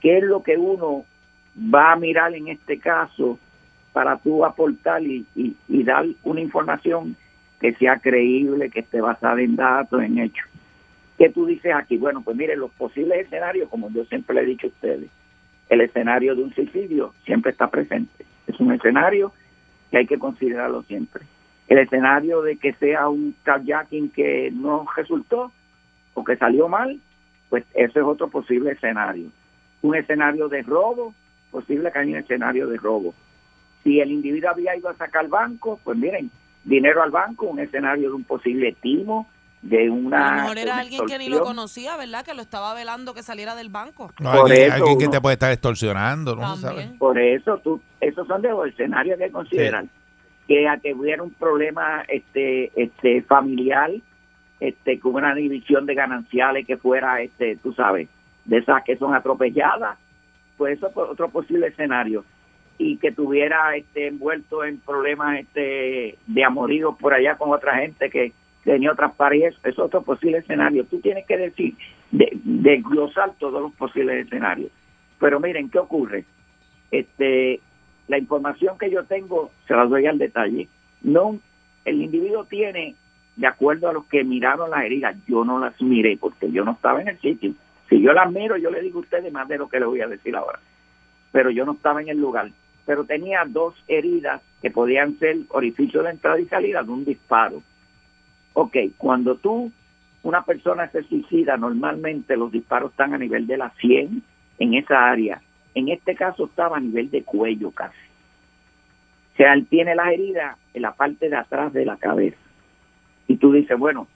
qué 0.00 0.18
es 0.18 0.24
lo 0.24 0.42
que 0.42 0.56
uno 0.56 1.04
va 1.56 1.92
a 1.92 1.96
mirar 1.96 2.34
en 2.34 2.48
este 2.48 2.78
caso 2.78 3.38
para 3.92 4.16
tú 4.18 4.44
aportar 4.44 5.02
y, 5.02 5.24
y, 5.36 5.56
y 5.68 5.84
dar 5.84 6.04
una 6.24 6.40
información 6.40 7.16
que 7.64 7.72
sea 7.76 7.98
creíble, 7.98 8.68
que 8.68 8.80
esté 8.80 9.00
basada 9.00 9.40
en 9.40 9.56
datos, 9.56 10.02
en 10.02 10.18
hechos. 10.18 10.46
¿Qué 11.16 11.30
tú 11.30 11.46
dices 11.46 11.72
aquí? 11.74 11.96
Bueno, 11.96 12.20
pues 12.20 12.36
miren, 12.36 12.58
los 12.58 12.70
posibles 12.72 13.24
escenarios, 13.24 13.70
como 13.70 13.90
yo 13.90 14.04
siempre 14.04 14.34
le 14.34 14.42
he 14.42 14.44
dicho 14.44 14.66
a 14.66 14.68
ustedes, 14.68 15.08
el 15.70 15.80
escenario 15.80 16.34
de 16.34 16.42
un 16.42 16.52
suicidio 16.52 17.14
siempre 17.24 17.52
está 17.52 17.68
presente. 17.68 18.26
Es 18.46 18.60
un 18.60 18.70
escenario 18.70 19.32
que 19.90 19.96
hay 19.96 20.06
que 20.06 20.18
considerarlo 20.18 20.82
siempre. 20.82 21.24
El 21.66 21.78
escenario 21.78 22.42
de 22.42 22.58
que 22.58 22.74
sea 22.74 23.08
un 23.08 23.34
carjacking 23.44 24.10
que 24.10 24.50
no 24.52 24.84
resultó 24.94 25.50
o 26.12 26.22
que 26.22 26.36
salió 26.36 26.68
mal, 26.68 27.00
pues 27.48 27.64
ese 27.72 27.98
es 27.98 28.04
otro 28.04 28.28
posible 28.28 28.72
escenario. 28.72 29.28
Un 29.80 29.96
escenario 29.96 30.50
de 30.50 30.60
robo, 30.60 31.14
posible 31.50 31.90
que 31.90 31.98
haya 31.98 32.10
un 32.10 32.18
escenario 32.18 32.66
de 32.66 32.76
robo. 32.76 33.14
Si 33.82 34.00
el 34.00 34.12
individuo 34.12 34.50
había 34.50 34.76
ido 34.76 34.90
a 34.90 34.96
sacar 34.96 35.28
banco, 35.28 35.80
pues 35.82 35.96
miren, 35.96 36.30
dinero 36.64 37.02
al 37.02 37.10
banco, 37.10 37.46
un 37.46 37.60
escenario 37.60 38.08
de 38.10 38.14
un 38.14 38.24
posible 38.24 38.76
timo, 38.80 39.28
de 39.62 39.86
A 39.88 39.92
una... 39.92 40.30
lo 40.36 40.42
mejor 40.42 40.58
era 40.58 40.78
alguien 40.78 41.06
que 41.06 41.18
ni 41.18 41.28
lo 41.28 41.42
conocía, 41.42 41.96
¿verdad? 41.96 42.24
Que 42.24 42.34
lo 42.34 42.42
estaba 42.42 42.74
velando 42.74 43.14
que 43.14 43.22
saliera 43.22 43.54
del 43.54 43.70
banco. 43.70 44.10
No, 44.20 44.32
Por 44.32 44.50
alguien, 44.50 44.66
eso 44.66 44.74
alguien 44.74 44.98
que 44.98 45.04
uno- 45.04 45.12
te 45.12 45.20
puede 45.20 45.34
estar 45.34 45.52
extorsionando, 45.52 46.36
no 46.36 46.56
se 46.56 46.62
sabe. 46.62 46.90
Por 46.98 47.18
eso, 47.18 47.58
tú, 47.58 47.80
esos 48.00 48.26
son 48.26 48.42
de 48.42 48.50
los 48.50 48.66
escenarios 48.68 49.18
que. 49.18 49.88
Que 50.46 50.68
a 50.68 50.76
que 50.76 50.92
hubiera 50.92 51.22
un 51.22 51.30
problema 51.30 52.02
este, 52.06 52.70
este 52.76 53.22
familiar, 53.22 53.90
este, 54.60 55.00
con 55.00 55.14
una 55.14 55.34
división 55.34 55.86
de 55.86 55.94
gananciales 55.94 56.66
que 56.66 56.76
fuera, 56.76 57.22
este, 57.22 57.56
tú 57.56 57.72
sabes, 57.72 58.10
de 58.44 58.58
esas 58.58 58.84
que 58.84 58.98
son 58.98 59.14
atropelladas, 59.14 59.96
pues 60.58 60.76
eso 60.76 60.88
es 60.88 60.96
otro 60.96 61.30
posible 61.30 61.68
escenario. 61.68 62.26
Y 62.78 62.96
que 62.96 63.12
tuviera 63.12 63.76
este, 63.76 64.08
envuelto 64.08 64.64
en 64.64 64.78
problemas 64.78 65.40
este, 65.40 66.18
de 66.26 66.44
amorío 66.44 66.96
por 66.96 67.14
allá 67.14 67.36
con 67.36 67.52
otra 67.52 67.76
gente 67.76 68.10
que 68.10 68.32
tenía 68.64 68.92
otras 68.92 69.14
parejas, 69.14 69.54
es 69.64 69.78
otro 69.78 70.02
posible 70.02 70.38
escenario. 70.38 70.84
Tú 70.86 71.00
tienes 71.00 71.26
que 71.26 71.36
decir, 71.36 71.76
de, 72.10 72.30
desglosar 72.42 73.34
todos 73.38 73.60
los 73.62 73.72
posibles 73.74 74.26
escenarios. 74.26 74.70
Pero 75.20 75.38
miren, 75.38 75.70
¿qué 75.70 75.78
ocurre? 75.78 76.24
Este, 76.90 77.60
la 78.08 78.18
información 78.18 78.78
que 78.78 78.90
yo 78.90 79.04
tengo 79.04 79.50
se 79.66 79.74
la 79.74 79.84
doy 79.84 80.06
al 80.06 80.18
detalle. 80.18 80.68
No, 81.02 81.38
el 81.84 82.02
individuo 82.02 82.44
tiene, 82.44 82.94
de 83.36 83.46
acuerdo 83.46 83.88
a 83.88 83.92
los 83.92 84.06
que 84.06 84.24
miraron 84.24 84.70
las 84.70 84.84
heridas, 84.84 85.16
yo 85.26 85.44
no 85.44 85.58
las 85.58 85.80
miré 85.80 86.16
porque 86.16 86.50
yo 86.50 86.64
no 86.64 86.72
estaba 86.72 87.02
en 87.02 87.08
el 87.08 87.18
sitio. 87.20 87.52
Si 87.88 88.00
yo 88.00 88.12
las 88.12 88.30
miro, 88.32 88.56
yo 88.56 88.70
le 88.70 88.80
digo 88.80 88.98
a 88.98 89.02
ustedes 89.02 89.32
más 89.32 89.46
de 89.48 89.58
lo 89.58 89.68
que 89.68 89.78
le 89.78 89.86
voy 89.86 90.00
a 90.00 90.08
decir 90.08 90.34
ahora. 90.34 90.58
Pero 91.32 91.50
yo 91.50 91.64
no 91.64 91.72
estaba 91.72 92.00
en 92.00 92.08
el 92.08 92.18
lugar. 92.18 92.50
Pero 92.86 93.04
tenía 93.04 93.44
dos 93.46 93.74
heridas 93.88 94.42
que 94.60 94.70
podían 94.70 95.18
ser 95.18 95.38
orificio 95.50 96.02
de 96.02 96.10
entrada 96.10 96.40
y 96.40 96.46
salida 96.46 96.82
de 96.82 96.90
un 96.90 97.04
disparo. 97.04 97.62
Ok, 98.52 98.76
cuando 98.96 99.36
tú, 99.36 99.72
una 100.22 100.42
persona 100.42 100.88
se 100.90 101.02
suicida, 101.04 101.56
normalmente 101.56 102.36
los 102.36 102.52
disparos 102.52 102.90
están 102.90 103.14
a 103.14 103.18
nivel 103.18 103.46
de 103.46 103.56
la 103.56 103.70
100 103.80 104.22
en 104.58 104.74
esa 104.74 105.10
área. 105.10 105.40
En 105.74 105.88
este 105.88 106.14
caso 106.14 106.44
estaba 106.46 106.76
a 106.76 106.80
nivel 106.80 107.10
de 107.10 107.22
cuello 107.24 107.70
casi. 107.72 107.96
O 109.32 109.36
sea, 109.36 109.52
él 109.54 109.66
tiene 109.66 109.96
las 109.96 110.12
heridas 110.12 110.56
en 110.72 110.82
la 110.82 110.92
parte 110.92 111.28
de 111.28 111.36
atrás 111.36 111.72
de 111.72 111.84
la 111.84 111.96
cabeza. 111.96 112.36
Y 113.26 113.36
tú 113.36 113.52
dices, 113.52 113.76
bueno, 113.76 114.06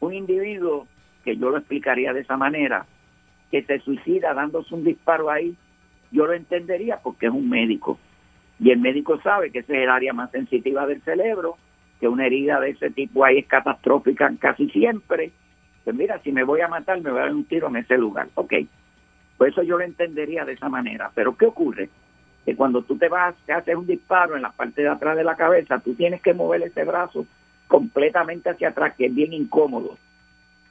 un 0.00 0.14
individuo, 0.14 0.86
que 1.24 1.36
yo 1.36 1.50
lo 1.50 1.58
explicaría 1.58 2.12
de 2.12 2.20
esa 2.20 2.36
manera, 2.36 2.86
que 3.50 3.62
se 3.62 3.78
suicida 3.80 4.32
dándose 4.32 4.74
un 4.74 4.82
disparo 4.82 5.30
ahí, 5.30 5.54
yo 6.10 6.26
lo 6.26 6.32
entendería 6.32 6.98
porque 7.02 7.26
es 7.26 7.32
un 7.32 7.48
médico. 7.48 7.98
Y 8.62 8.70
el 8.70 8.78
médico 8.78 9.20
sabe 9.22 9.50
que 9.50 9.58
ese 9.58 9.76
es 9.76 9.82
el 9.82 9.90
área 9.90 10.12
más 10.12 10.30
sensitiva 10.30 10.86
del 10.86 11.02
cerebro, 11.02 11.56
que 11.98 12.06
una 12.06 12.26
herida 12.26 12.60
de 12.60 12.70
ese 12.70 12.90
tipo 12.90 13.24
ahí 13.24 13.38
es 13.38 13.46
catastrófica 13.46 14.32
casi 14.38 14.70
siempre. 14.70 15.32
Pues 15.82 15.96
mira, 15.96 16.20
si 16.20 16.30
me 16.30 16.44
voy 16.44 16.60
a 16.60 16.68
matar, 16.68 17.00
me 17.00 17.10
voy 17.10 17.18
a 17.18 17.24
dar 17.24 17.34
un 17.34 17.44
tiro 17.44 17.66
en 17.66 17.76
ese 17.76 17.98
lugar. 17.98 18.28
Ok, 18.36 18.54
pues 19.36 19.52
eso 19.52 19.64
yo 19.64 19.78
lo 19.78 19.84
entendería 19.84 20.44
de 20.44 20.52
esa 20.52 20.68
manera. 20.68 21.10
Pero 21.12 21.36
¿qué 21.36 21.46
ocurre? 21.46 21.88
Que 22.44 22.54
cuando 22.54 22.82
tú 22.82 22.96
te 22.96 23.08
vas, 23.08 23.34
te 23.46 23.52
haces 23.52 23.74
un 23.74 23.86
disparo 23.86 24.36
en 24.36 24.42
la 24.42 24.52
parte 24.52 24.82
de 24.82 24.88
atrás 24.88 25.16
de 25.16 25.24
la 25.24 25.34
cabeza, 25.34 25.80
tú 25.80 25.94
tienes 25.94 26.22
que 26.22 26.32
mover 26.32 26.62
ese 26.62 26.84
brazo 26.84 27.26
completamente 27.66 28.48
hacia 28.48 28.68
atrás, 28.68 28.94
que 28.96 29.06
es 29.06 29.14
bien 29.14 29.32
incómodo. 29.32 29.98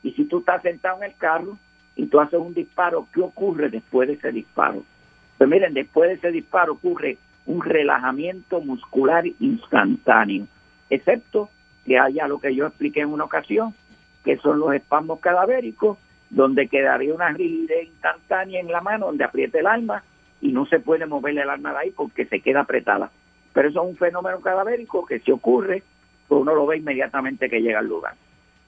Y 0.01 0.11
si 0.13 0.23
tú 0.25 0.39
estás 0.39 0.61
sentado 0.61 0.99
en 0.99 1.11
el 1.11 1.17
carro 1.17 1.57
y 1.97 2.05
tú 2.05 2.21
haces 2.21 2.39
un 2.39 2.53
disparo, 2.53 3.07
¿qué 3.13 3.19
ocurre 3.19 3.69
después 3.69 4.07
de 4.07 4.13
ese 4.13 4.31
disparo? 4.31 4.81
Pues 5.37 5.49
miren, 5.49 5.73
después 5.73 6.09
de 6.09 6.15
ese 6.15 6.31
disparo 6.31 6.73
ocurre 6.73 7.17
un 7.45 7.61
relajamiento 7.61 8.61
muscular 8.61 9.25
instantáneo, 9.39 10.47
excepto 10.89 11.49
que 11.85 11.97
haya 11.99 12.27
lo 12.27 12.39
que 12.39 12.55
yo 12.55 12.67
expliqué 12.67 13.01
en 13.01 13.09
una 13.09 13.23
ocasión, 13.23 13.73
que 14.23 14.37
son 14.37 14.59
los 14.59 14.73
espasmos 14.73 15.19
cadavéricos, 15.19 15.97
donde 16.29 16.67
quedaría 16.67 17.13
una 17.13 17.29
rigidez 17.29 17.87
instantánea 17.87 18.59
en 18.59 18.71
la 18.71 18.81
mano, 18.81 19.07
donde 19.07 19.23
apriete 19.23 19.59
el 19.59 19.67
alma 19.67 20.03
y 20.39 20.51
no 20.51 20.65
se 20.65 20.79
puede 20.79 21.05
mover 21.05 21.37
el 21.37 21.49
alma 21.49 21.71
de 21.71 21.77
ahí 21.77 21.91
porque 21.91 22.25
se 22.25 22.39
queda 22.39 22.61
apretada. 22.61 23.11
Pero 23.53 23.69
eso 23.69 23.83
es 23.83 23.89
un 23.89 23.97
fenómeno 23.97 24.39
cadavérico 24.39 25.05
que 25.05 25.19
si 25.19 25.31
ocurre, 25.31 25.83
pues 26.27 26.41
uno 26.41 26.55
lo 26.55 26.65
ve 26.65 26.77
inmediatamente 26.77 27.49
que 27.49 27.61
llega 27.61 27.79
al 27.79 27.87
lugar. 27.87 28.13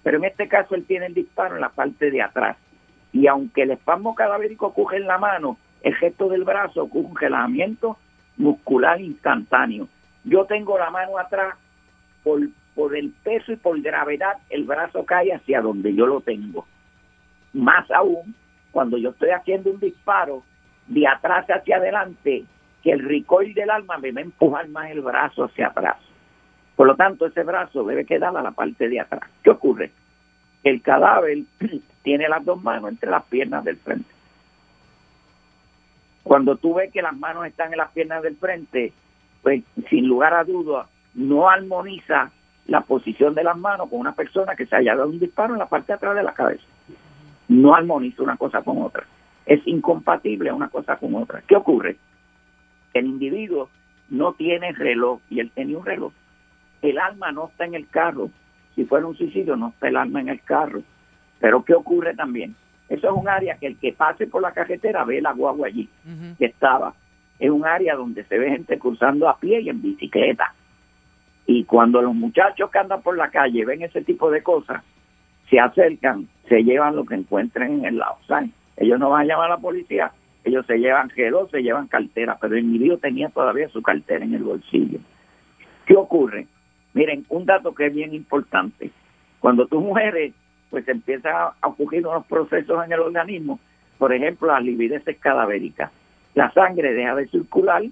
Pero 0.03 0.17
en 0.17 0.25
este 0.25 0.49
caso 0.49 0.75
él 0.75 0.85
tiene 0.85 1.05
el 1.05 1.13
disparo 1.13 1.55
en 1.55 1.61
la 1.61 1.69
parte 1.69 2.11
de 2.11 2.21
atrás. 2.21 2.57
Y 3.13 3.27
aunque 3.27 3.63
el 3.63 3.71
espasmo 3.71 4.15
cadavérico 4.15 4.67
ocurre 4.67 4.97
en 4.97 5.07
la 5.07 5.17
mano, 5.17 5.57
el 5.81 5.95
gesto 5.95 6.27
del 6.27 6.43
brazo 6.43 6.83
ocurre 6.83 7.07
un 7.07 7.15
relajamiento 7.15 7.97
muscular 8.37 8.99
instantáneo. 9.01 9.87
Yo 10.23 10.45
tengo 10.45 10.77
la 10.77 10.89
mano 10.89 11.17
atrás, 11.17 11.55
por, 12.23 12.39
por 12.75 12.95
el 12.95 13.11
peso 13.23 13.51
y 13.51 13.57
por 13.57 13.79
gravedad, 13.81 14.37
el 14.49 14.63
brazo 14.63 15.05
cae 15.05 15.33
hacia 15.33 15.61
donde 15.61 15.93
yo 15.93 16.05
lo 16.05 16.21
tengo. 16.21 16.65
Más 17.53 17.89
aún, 17.91 18.35
cuando 18.71 18.97
yo 18.97 19.11
estoy 19.11 19.29
haciendo 19.29 19.71
un 19.71 19.79
disparo 19.79 20.43
de 20.87 21.07
atrás 21.07 21.45
hacia 21.49 21.77
adelante, 21.77 22.45
que 22.81 22.91
el 22.91 23.07
recoil 23.07 23.53
del 23.53 23.69
alma 23.69 23.97
me 23.97 24.11
va 24.11 24.19
a 24.19 24.23
empujar 24.23 24.67
más 24.69 24.91
el 24.91 25.01
brazo 25.01 25.45
hacia 25.45 25.67
atrás. 25.67 25.97
Por 26.75 26.87
lo 26.87 26.95
tanto, 26.95 27.25
ese 27.25 27.43
brazo 27.43 27.83
debe 27.83 28.05
quedar 28.05 28.35
a 28.35 28.41
la 28.41 28.51
parte 28.51 28.89
de 28.89 28.99
atrás. 28.99 29.29
¿Qué 29.43 29.51
ocurre? 29.51 29.91
El 30.63 30.81
cadáver 30.81 31.39
tiene 32.03 32.27
las 32.27 32.43
dos 32.43 32.61
manos 32.61 32.91
entre 32.91 33.09
las 33.09 33.23
piernas 33.25 33.63
del 33.63 33.77
frente. 33.77 34.12
Cuando 36.23 36.55
tú 36.55 36.75
ves 36.75 36.91
que 36.91 37.01
las 37.01 37.15
manos 37.15 37.45
están 37.45 37.71
en 37.71 37.77
las 37.77 37.91
piernas 37.91 38.23
del 38.23 38.37
frente, 38.37 38.93
pues 39.41 39.63
sin 39.89 40.07
lugar 40.07 40.33
a 40.33 40.43
dudas 40.43 40.87
no 41.13 41.49
armoniza 41.49 42.31
la 42.65 42.81
posición 42.81 43.35
de 43.35 43.43
las 43.43 43.57
manos 43.57 43.89
con 43.89 43.99
una 43.99 44.15
persona 44.15 44.55
que 44.55 44.65
se 44.65 44.75
haya 44.75 44.95
dado 44.95 45.09
un 45.09 45.19
disparo 45.19 45.53
en 45.53 45.59
la 45.59 45.67
parte 45.67 45.87
de 45.87 45.93
atrás 45.95 46.15
de 46.15 46.23
la 46.23 46.33
cabeza. 46.33 46.63
No 47.49 47.75
armoniza 47.75 48.23
una 48.23 48.37
cosa 48.37 48.61
con 48.61 48.81
otra. 48.81 49.05
Es 49.45 49.61
incompatible 49.67 50.51
una 50.51 50.69
cosa 50.69 50.95
con 50.95 51.13
otra. 51.15 51.43
¿Qué 51.45 51.57
ocurre? 51.57 51.97
El 52.93 53.05
individuo 53.05 53.69
no 54.09 54.33
tiene 54.33 54.71
reloj 54.71 55.19
y 55.29 55.41
él 55.41 55.51
tenía 55.53 55.77
un 55.77 55.85
reloj. 55.85 56.13
El 56.81 56.99
alma 56.99 57.31
no 57.31 57.47
está 57.47 57.65
en 57.65 57.75
el 57.75 57.87
carro. 57.89 58.29
Si 58.75 58.85
fuera 58.85 59.05
un 59.05 59.17
suicidio, 59.17 59.55
no 59.57 59.69
está 59.69 59.89
el 59.89 59.97
alma 59.97 60.21
en 60.21 60.29
el 60.29 60.41
carro. 60.41 60.81
Pero 61.39 61.63
¿qué 61.63 61.73
ocurre 61.73 62.15
también? 62.15 62.55
Eso 62.93 63.09
es 63.09 63.13
un 63.15 63.27
área 63.27 63.57
que 63.57 63.65
el 63.65 63.77
que 63.79 63.91
pase 63.91 64.27
por 64.27 64.43
la 64.43 64.51
carretera 64.51 65.03
ve 65.03 65.19
la 65.19 65.33
guagua 65.33 65.65
allí, 65.65 65.89
que 66.37 66.45
estaba. 66.45 66.93
Es 67.39 67.49
un 67.49 67.65
área 67.65 67.95
donde 67.95 68.23
se 68.25 68.37
ve 68.37 68.51
gente 68.51 68.77
cruzando 68.77 69.27
a 69.27 69.39
pie 69.39 69.61
y 69.61 69.69
en 69.69 69.81
bicicleta. 69.81 70.53
Y 71.47 71.63
cuando 71.63 72.03
los 72.03 72.13
muchachos 72.13 72.69
que 72.69 72.77
andan 72.77 73.01
por 73.01 73.17
la 73.17 73.31
calle 73.31 73.65
ven 73.65 73.81
ese 73.81 74.03
tipo 74.03 74.29
de 74.29 74.43
cosas, 74.43 74.83
se 75.49 75.59
acercan, 75.59 76.27
se 76.47 76.63
llevan 76.63 76.95
lo 76.95 77.03
que 77.03 77.15
encuentren 77.15 77.79
en 77.79 77.85
el 77.85 77.97
lado. 77.97 78.17
¿saben? 78.27 78.53
Ellos 78.77 78.99
no 78.99 79.09
van 79.09 79.21
a 79.21 79.25
llamar 79.25 79.47
a 79.47 79.55
la 79.55 79.57
policía, 79.57 80.11
ellos 80.43 80.63
se 80.67 80.77
llevan 80.77 81.09
gelo, 81.09 81.49
se 81.49 81.63
llevan 81.63 81.87
cartera, 81.87 82.37
pero 82.39 82.55
el 82.55 82.63
individuo 82.63 82.99
tenía 82.99 83.29
todavía 83.29 83.69
su 83.69 83.81
cartera 83.81 84.23
en 84.23 84.35
el 84.35 84.43
bolsillo. 84.43 84.99
¿Qué 85.87 85.95
ocurre? 85.95 86.45
Miren, 86.93 87.25
un 87.29 87.45
dato 87.45 87.73
que 87.73 87.87
es 87.87 87.93
bien 87.95 88.13
importante. 88.13 88.91
Cuando 89.39 89.65
tú 89.65 89.81
mueres, 89.81 90.35
pues 90.73 90.87
empiezan 90.87 91.35
a 91.61 91.67
ocurrir 91.67 92.07
unos 92.07 92.25
procesos 92.25 92.83
en 92.83 92.91
el 92.91 92.99
organismo, 92.99 93.59
por 93.99 94.11
ejemplo, 94.11 94.47
las 94.47 94.63
livideces 94.63 95.19
cadavéricas. 95.19 95.91
La 96.33 96.51
sangre 96.51 96.93
deja 96.93 97.13
de 97.13 97.27
circular 97.27 97.83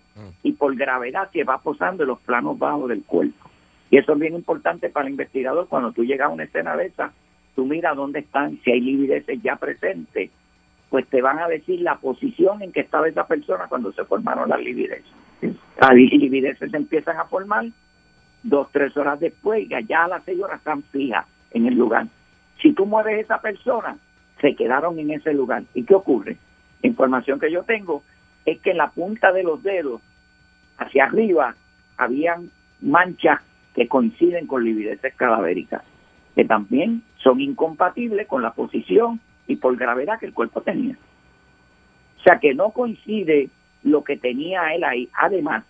y 0.42 0.52
por 0.54 0.76
gravedad 0.76 1.30
se 1.32 1.44
va 1.44 1.60
posando 1.60 2.02
en 2.02 2.10
los 2.10 2.20
planos 2.22 2.58
bajos 2.58 2.90
del 2.90 3.04
cuerpo. 3.04 3.52
Y 3.92 3.98
eso 3.98 4.14
es 4.14 4.20
bien 4.20 4.34
importante 4.34 4.90
para 4.90 5.06
el 5.06 5.12
investigador. 5.12 5.68
Cuando 5.68 5.92
tú 5.92 6.04
llegas 6.04 6.30
a 6.30 6.34
una 6.34 6.46
escena 6.46 6.76
de 6.76 6.88
esa, 6.88 7.14
tú 7.56 7.68
miras 7.68 7.96
dónde 7.96 8.22
están, 8.22 8.60
si 8.64 8.72
hay 8.72 8.82
livideces 8.82 9.40
ya 9.44 9.58
presentes, 9.58 10.32
pues 10.90 11.06
te 11.06 11.22
van 11.22 11.38
a 11.38 11.48
decir 11.48 11.82
la 11.82 11.98
posición 11.98 12.64
en 12.64 12.72
que 12.72 12.80
estaba 12.80 13.08
esa 13.08 13.28
persona 13.28 13.68
cuando 13.68 13.92
se 13.92 14.06
formaron 14.06 14.50
las 14.50 14.60
livideces. 14.60 15.06
Las 15.80 15.94
livideces 15.94 16.72
se 16.72 16.78
empiezan 16.78 17.18
a 17.18 17.26
formar 17.26 17.66
dos, 18.42 18.70
tres 18.72 18.98
horas 18.98 19.20
después, 19.20 19.70
y 19.70 19.86
ya 19.86 20.06
a 20.06 20.08
las 20.08 20.24
seis 20.24 20.42
horas 20.42 20.58
están 20.58 20.82
fijas 20.82 21.28
en 21.52 21.68
el 21.68 21.76
lugar. 21.76 22.08
Si 22.62 22.74
tú 22.74 22.86
mueves 22.86 23.20
esa 23.20 23.40
persona, 23.40 23.98
se 24.40 24.56
quedaron 24.56 25.00
en 25.00 25.12
ese 25.12 25.34
lugar. 25.34 25.64
¿Y 25.74 25.84
qué 25.84 25.96
ocurre? 25.96 26.38
Información 26.82 27.40
que 27.40 27.52
yo 27.52 27.64
tengo 27.64 28.04
es 28.46 28.60
que 28.62 28.72
en 28.72 28.78
la 28.78 28.90
punta 28.90 29.32
de 29.32 29.44
los 29.44 29.62
dedos, 29.64 30.02
hacia 30.78 31.06
arriba, 31.06 31.56
habían 31.98 32.50
manchas 32.82 33.40
que 33.76 33.88
coinciden 33.88 34.48
con 34.48 34.64
livideces 34.64 35.14
cadavéricas, 35.16 35.84
que 36.36 36.46
también 36.46 37.04
son 37.18 37.40
incompatibles 37.40 38.28
con 38.28 38.42
la 38.42 38.54
posición 38.54 39.20
y 39.48 39.58
por 39.58 39.78
gravedad 39.78 40.20
que 40.20 40.26
el 40.26 40.34
cuerpo 40.34 40.62
tenía. 40.62 40.98
O 42.20 42.24
sea 42.24 42.40
que 42.40 42.54
no 42.54 42.72
coincide 42.72 43.50
lo 43.84 44.04
que 44.04 44.18
tenía 44.18 44.74
él 44.74 44.84
ahí. 44.84 45.10
Además, 45.14 45.64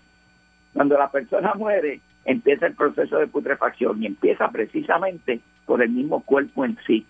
cuando 0.74 0.98
la 0.98 1.10
persona 1.10 1.54
muere, 1.58 2.02
empieza 2.26 2.68
el 2.68 2.76
proceso 2.76 3.18
de 3.18 3.28
putrefacción 3.28 4.02
y 4.02 4.06
empieza 4.06 4.50
precisamente 4.50 5.42
por 5.72 5.82
el 5.82 5.90
mismo 5.90 6.22
cuerpo 6.24 6.66
en 6.66 6.78
sí. 6.86 7.06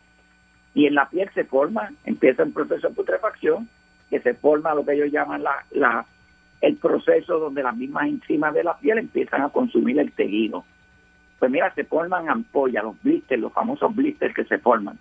Y 0.76 0.86
en 0.86 0.93
la 0.93 1.09
piel 1.09 1.28
se 1.34 1.45
forma, 1.45 1.91
empieza 2.05 2.43
el 2.43 2.51
proceso 2.51 2.89
de 2.89 2.93
putrefacción, 2.93 3.68
que 4.07 4.20
se 4.20 4.36
forma 4.36 4.76
lo 4.76 4.86
que 4.86 4.93
ellos 4.93 5.12
llaman 5.12 5.41
la, 5.41 5.66
la, 5.72 6.05
el 6.62 6.76
proceso 6.76 7.39
donde 7.39 7.64
las 7.64 7.76
mismas 7.76 8.05
enzimas 8.05 8.53
de 8.53 8.64
la 8.64 8.78
piel 8.78 8.99
empiezan 8.99 9.41
a 9.41 9.49
consumir 9.49 9.97
el 9.97 10.12
tejido. 10.12 10.64
Pues 11.39 11.49
mira, 11.49 11.74
se 11.74 11.86
forman 11.86 12.30
ampollas, 12.30 12.84
los 12.84 13.01
blisters, 13.01 13.41
los 13.41 13.51
famosos 13.51 13.95
blisters 13.95 14.36
que 14.36 14.43
se 14.43 14.59
forman. 14.59 14.99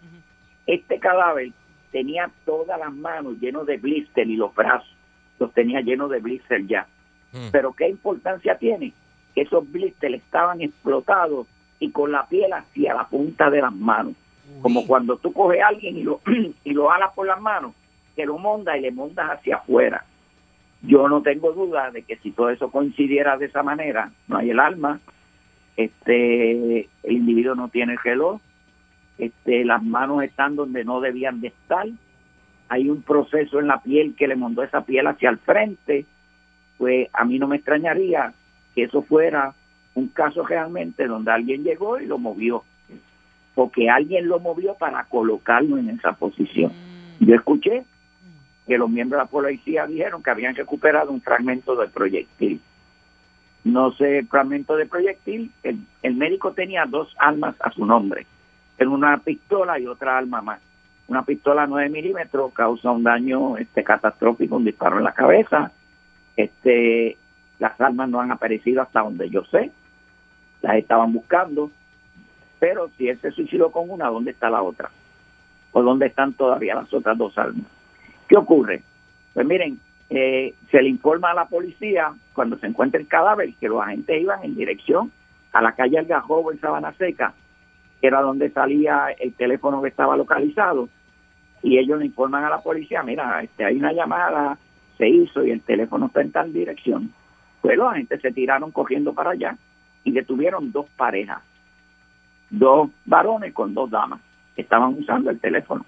Este 0.67 0.99
cadáver 0.99 1.51
tenía 1.93 2.31
todas 2.47 2.81
las 2.81 2.95
manos 2.95 3.39
llenos 3.41 3.67
de 3.67 3.77
blister 3.77 4.27
y 4.27 4.37
los 4.37 4.55
brazos 4.55 4.89
los 5.39 5.53
tenía 5.53 5.83
llenos 5.83 6.11
de 6.11 6.21
blister 6.21 6.67
ya. 6.67 6.87
Pero 7.53 7.75
¿qué 7.75 7.91
importancia 7.91 8.57
tiene? 8.57 8.95
Que 9.35 9.43
esos 9.43 9.71
blisters 9.71 10.15
estaban 10.15 10.63
explotados 10.63 11.47
y 11.81 11.91
con 11.91 12.13
la 12.13 12.27
piel 12.27 12.53
hacia 12.53 12.95
la 12.95 13.09
punta 13.09 13.51
de 13.51 13.63
las 13.63 13.75
manos. 13.75 14.15
Como 14.63 14.87
cuando 14.87 15.17
tú 15.17 15.33
coges 15.33 15.63
a 15.63 15.69
alguien 15.69 15.97
y 15.97 16.03
lo, 16.03 16.21
y 16.65 16.73
lo 16.73 16.93
alas 16.93 17.13
por 17.15 17.27
las 17.27 17.41
manos, 17.41 17.73
que 18.15 18.27
lo 18.27 18.39
monda 18.39 18.77
y 18.77 18.83
le 18.83 18.93
mondas 18.93 19.31
hacia 19.31 19.57
afuera. 19.57 20.05
Yo 20.83 21.09
no 21.09 21.23
tengo 21.23 21.53
duda 21.53 21.91
de 21.91 22.03
que 22.03 22.17
si 22.17 22.31
todo 22.31 22.51
eso 22.51 22.71
coincidiera 22.71 23.37
de 23.37 23.47
esa 23.47 23.63
manera, 23.63 24.13
no 24.29 24.39
hay 24.39 24.51
el 24.51 24.61
alma, 24.61 25.01
este, 25.77 26.81
el 27.03 27.13
individuo 27.13 27.55
no 27.55 27.69
tiene 27.69 27.95
el 27.95 27.99
reloj, 27.99 28.41
este, 29.19 29.65
las 29.65 29.83
manos 29.83 30.23
están 30.23 30.57
donde 30.57 30.85
no 30.85 31.01
debían 31.01 31.41
de 31.41 31.49
estar, 31.49 31.87
hay 32.69 32.89
un 32.89 33.03
proceso 33.03 33.59
en 33.59 33.67
la 33.67 33.83
piel 33.83 34.15
que 34.17 34.29
le 34.29 34.37
mandó 34.37 34.63
esa 34.63 34.85
piel 34.85 35.07
hacia 35.07 35.31
el 35.31 35.39
frente, 35.39 36.07
pues 36.79 37.09
a 37.13 37.25
mí 37.25 37.39
no 37.39 37.47
me 37.47 37.57
extrañaría 37.57 38.33
que 38.75 38.85
eso 38.85 39.03
fuera 39.03 39.55
un 39.95 40.09
caso 40.09 40.45
realmente 40.45 41.07
donde 41.07 41.33
alguien 41.33 41.65
llegó 41.65 41.99
y 41.99 42.07
lo 42.07 42.19
movió, 42.19 42.65
porque 43.55 43.91
alguien 43.91 44.29
lo 44.29 44.39
movió 44.39 44.75
para 44.75 45.05
colocarlo 45.05 45.79
en 45.79 45.91
esa 45.91 46.13
posición. 46.13 46.73
Yo 47.19 47.35
escuché 47.35 47.85
que 48.67 48.79
los 48.79 48.89
miembros 48.89 49.19
de 49.19 49.25
la 49.25 49.31
policía 49.31 49.87
dijeron 49.87 50.23
que 50.23 50.31
habían 50.31 50.55
recuperado 50.55 51.11
un 51.11 51.21
fragmento 51.21 51.75
del 51.77 51.91
proyectil. 51.91 52.61
No 53.65 53.93
sé, 53.93 54.25
fragmento 54.25 54.77
de 54.77 54.87
proyectil, 54.87 55.51
el, 55.63 55.81
el 56.03 56.15
médico 56.15 56.53
tenía 56.53 56.87
dos 56.87 57.15
armas 57.19 57.57
a 57.61 57.71
su 57.73 57.85
nombre, 57.85 58.27
en 58.79 58.89
una 58.89 59.19
pistola 59.19 59.79
y 59.79 59.87
otra 59.87 60.17
arma 60.17 60.41
más. 60.41 60.61
Una 61.09 61.25
pistola 61.25 61.67
9 61.67 61.89
milímetros 61.91 62.53
causa 62.53 62.93
un 62.93 63.03
daño 63.03 63.57
este 63.57 63.83
catastrófico, 63.83 64.57
un 64.57 64.65
disparo 64.65 64.99
en 64.99 65.05
la 65.05 65.13
cabeza. 65.13 65.73
Este, 66.37 67.17
las 67.59 67.79
armas 67.81 68.09
no 68.09 68.21
han 68.21 68.31
aparecido 68.31 68.81
hasta 68.81 69.01
donde 69.01 69.29
yo 69.29 69.43
sé. 69.47 69.73
Las 70.63 70.77
estaban 70.77 71.13
buscando. 71.13 71.71
Pero 72.59 72.91
si 72.97 73.09
él 73.09 73.19
se 73.21 73.31
suicidó 73.31 73.71
con 73.71 73.91
una, 73.91 74.09
¿dónde 74.09 74.33
está 74.33 74.51
la 74.51 74.63
otra? 74.63 74.91
¿O 75.73 75.83
dónde 75.83 76.07
están 76.07 76.35
todavía 76.35 76.75
las 76.75 76.93
otras 76.93 77.17
dos 77.17 77.37
armas? 77.39 77.67
¿Qué 78.29 78.37
ocurre? 78.37 78.83
Pues 79.33 79.47
miren, 79.47 79.81
eh, 80.11 80.55
se 80.71 80.83
le 80.83 80.89
informa 80.89 81.31
a 81.31 81.35
la 81.35 81.47
policía 81.47 82.13
cuando 82.35 82.59
se 82.59 82.67
encuentra 82.67 83.01
el 83.01 83.07
cadáver 83.07 83.55
que 83.55 83.69
los 83.69 83.81
agentes 83.81 84.21
iban 84.21 84.45
en 84.45 84.57
dirección 84.57 85.11
a 85.53 85.63
la 85.63 85.73
calle 85.73 85.99
Algajobo 85.99 86.53
en 86.53 86.61
Sabana 86.61 86.93
Seca, 86.95 87.33
que 88.01 88.07
era 88.07 88.21
donde 88.21 88.51
salía 88.51 89.09
el 89.19 89.33
teléfono 89.35 89.81
que 89.83 89.89
estaba 89.89 90.17
localizado, 90.17 90.89
y 91.63 91.79
ellos 91.79 91.99
le 91.99 92.07
informan 92.07 92.45
a 92.45 92.51
la 92.51 92.61
policía, 92.61 93.03
mira, 93.03 93.43
este, 93.43 93.65
hay 93.65 93.77
una 93.77 93.93
llamada, 93.93 94.59
se 94.97 95.09
hizo 95.09 95.45
y 95.45 95.51
el 95.51 95.61
teléfono 95.63 96.07
está 96.07 96.23
en 96.23 96.33
tal 96.33 96.53
dirección. 96.53 97.13
Pues 97.61 97.77
los 97.77 97.91
agentes 97.91 98.21
se 98.23 98.33
tiraron 98.33 98.71
cogiendo 98.71 99.13
para 99.13 99.31
allá 99.31 99.57
y 100.05 100.13
detuvieron 100.13 100.73
dos 100.73 100.87
parejas, 100.97 101.43
dos 102.49 102.91
varones 103.05 103.53
con 103.53 103.75
dos 103.75 103.91
damas 103.91 104.21
que 104.55 104.63
estaban 104.63 104.95
usando 104.95 105.31
el 105.31 105.41
teléfono 105.41 105.85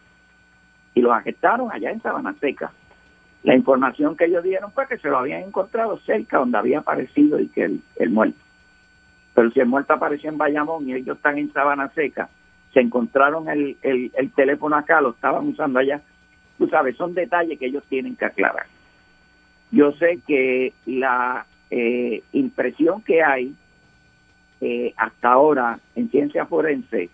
y 0.94 1.00
los 1.00 1.12
arrestaron 1.12 1.70
allá 1.72 1.90
en 1.90 2.02
Sabana 2.02 2.34
Seca. 2.40 2.72
La 3.42 3.56
información 3.56 4.16
que 4.16 4.26
ellos 4.26 4.44
dieron 4.44 4.70
fue 4.72 4.86
que 4.86 4.98
se 4.98 5.08
lo 5.08 5.18
habían 5.18 5.42
encontrado 5.42 5.98
cerca 6.00 6.38
donde 6.38 6.58
había 6.58 6.80
aparecido 6.80 7.40
y 7.40 7.48
que 7.48 7.64
el, 7.64 7.82
el 7.96 8.10
muerto. 8.10 8.38
Pero 9.34 9.50
si 9.50 9.60
el 9.60 9.66
muerto 9.66 9.94
apareció 9.94 10.30
en 10.30 10.38
Bayamón 10.38 10.88
y 10.88 10.94
ellos 10.94 11.16
están 11.16 11.38
en 11.38 11.52
Sabana 11.52 11.88
Seca, 11.94 12.28
se 12.72 12.80
encontraron 12.80 13.48
el, 13.48 13.76
el, 13.82 14.12
el 14.14 14.30
teléfono 14.32 14.76
acá, 14.76 15.00
lo 15.00 15.10
estaban 15.10 15.48
usando 15.48 15.78
allá. 15.78 16.00
Tú 16.58 16.68
sabes, 16.68 16.96
son 16.96 17.14
detalles 17.14 17.58
que 17.58 17.66
ellos 17.66 17.82
tienen 17.88 18.16
que 18.16 18.26
aclarar. 18.26 18.66
Yo 19.70 19.92
sé 19.92 20.20
que 20.26 20.72
la 20.86 21.46
eh, 21.70 22.22
impresión 22.32 23.02
que 23.02 23.22
hay 23.22 23.54
eh, 24.64 24.94
hasta 24.96 25.32
ahora 25.32 25.80
en 25.96 26.08
ciencia 26.08 26.46
forense 26.46 27.10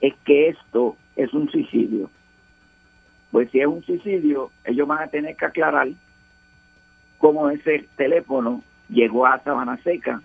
es 0.00 0.14
que 0.24 0.50
esto 0.50 0.96
es 1.16 1.34
un 1.34 1.50
suicidio. 1.50 2.08
Pues 3.32 3.50
si 3.50 3.58
es 3.58 3.66
un 3.66 3.82
suicidio, 3.82 4.52
ellos 4.64 4.86
van 4.86 5.02
a 5.02 5.08
tener 5.08 5.34
que 5.34 5.44
aclarar 5.44 5.88
cómo 7.18 7.50
ese 7.50 7.88
teléfono 7.96 8.62
llegó 8.88 9.26
a 9.26 9.40
Sabana 9.40 9.76
Seca, 9.78 10.22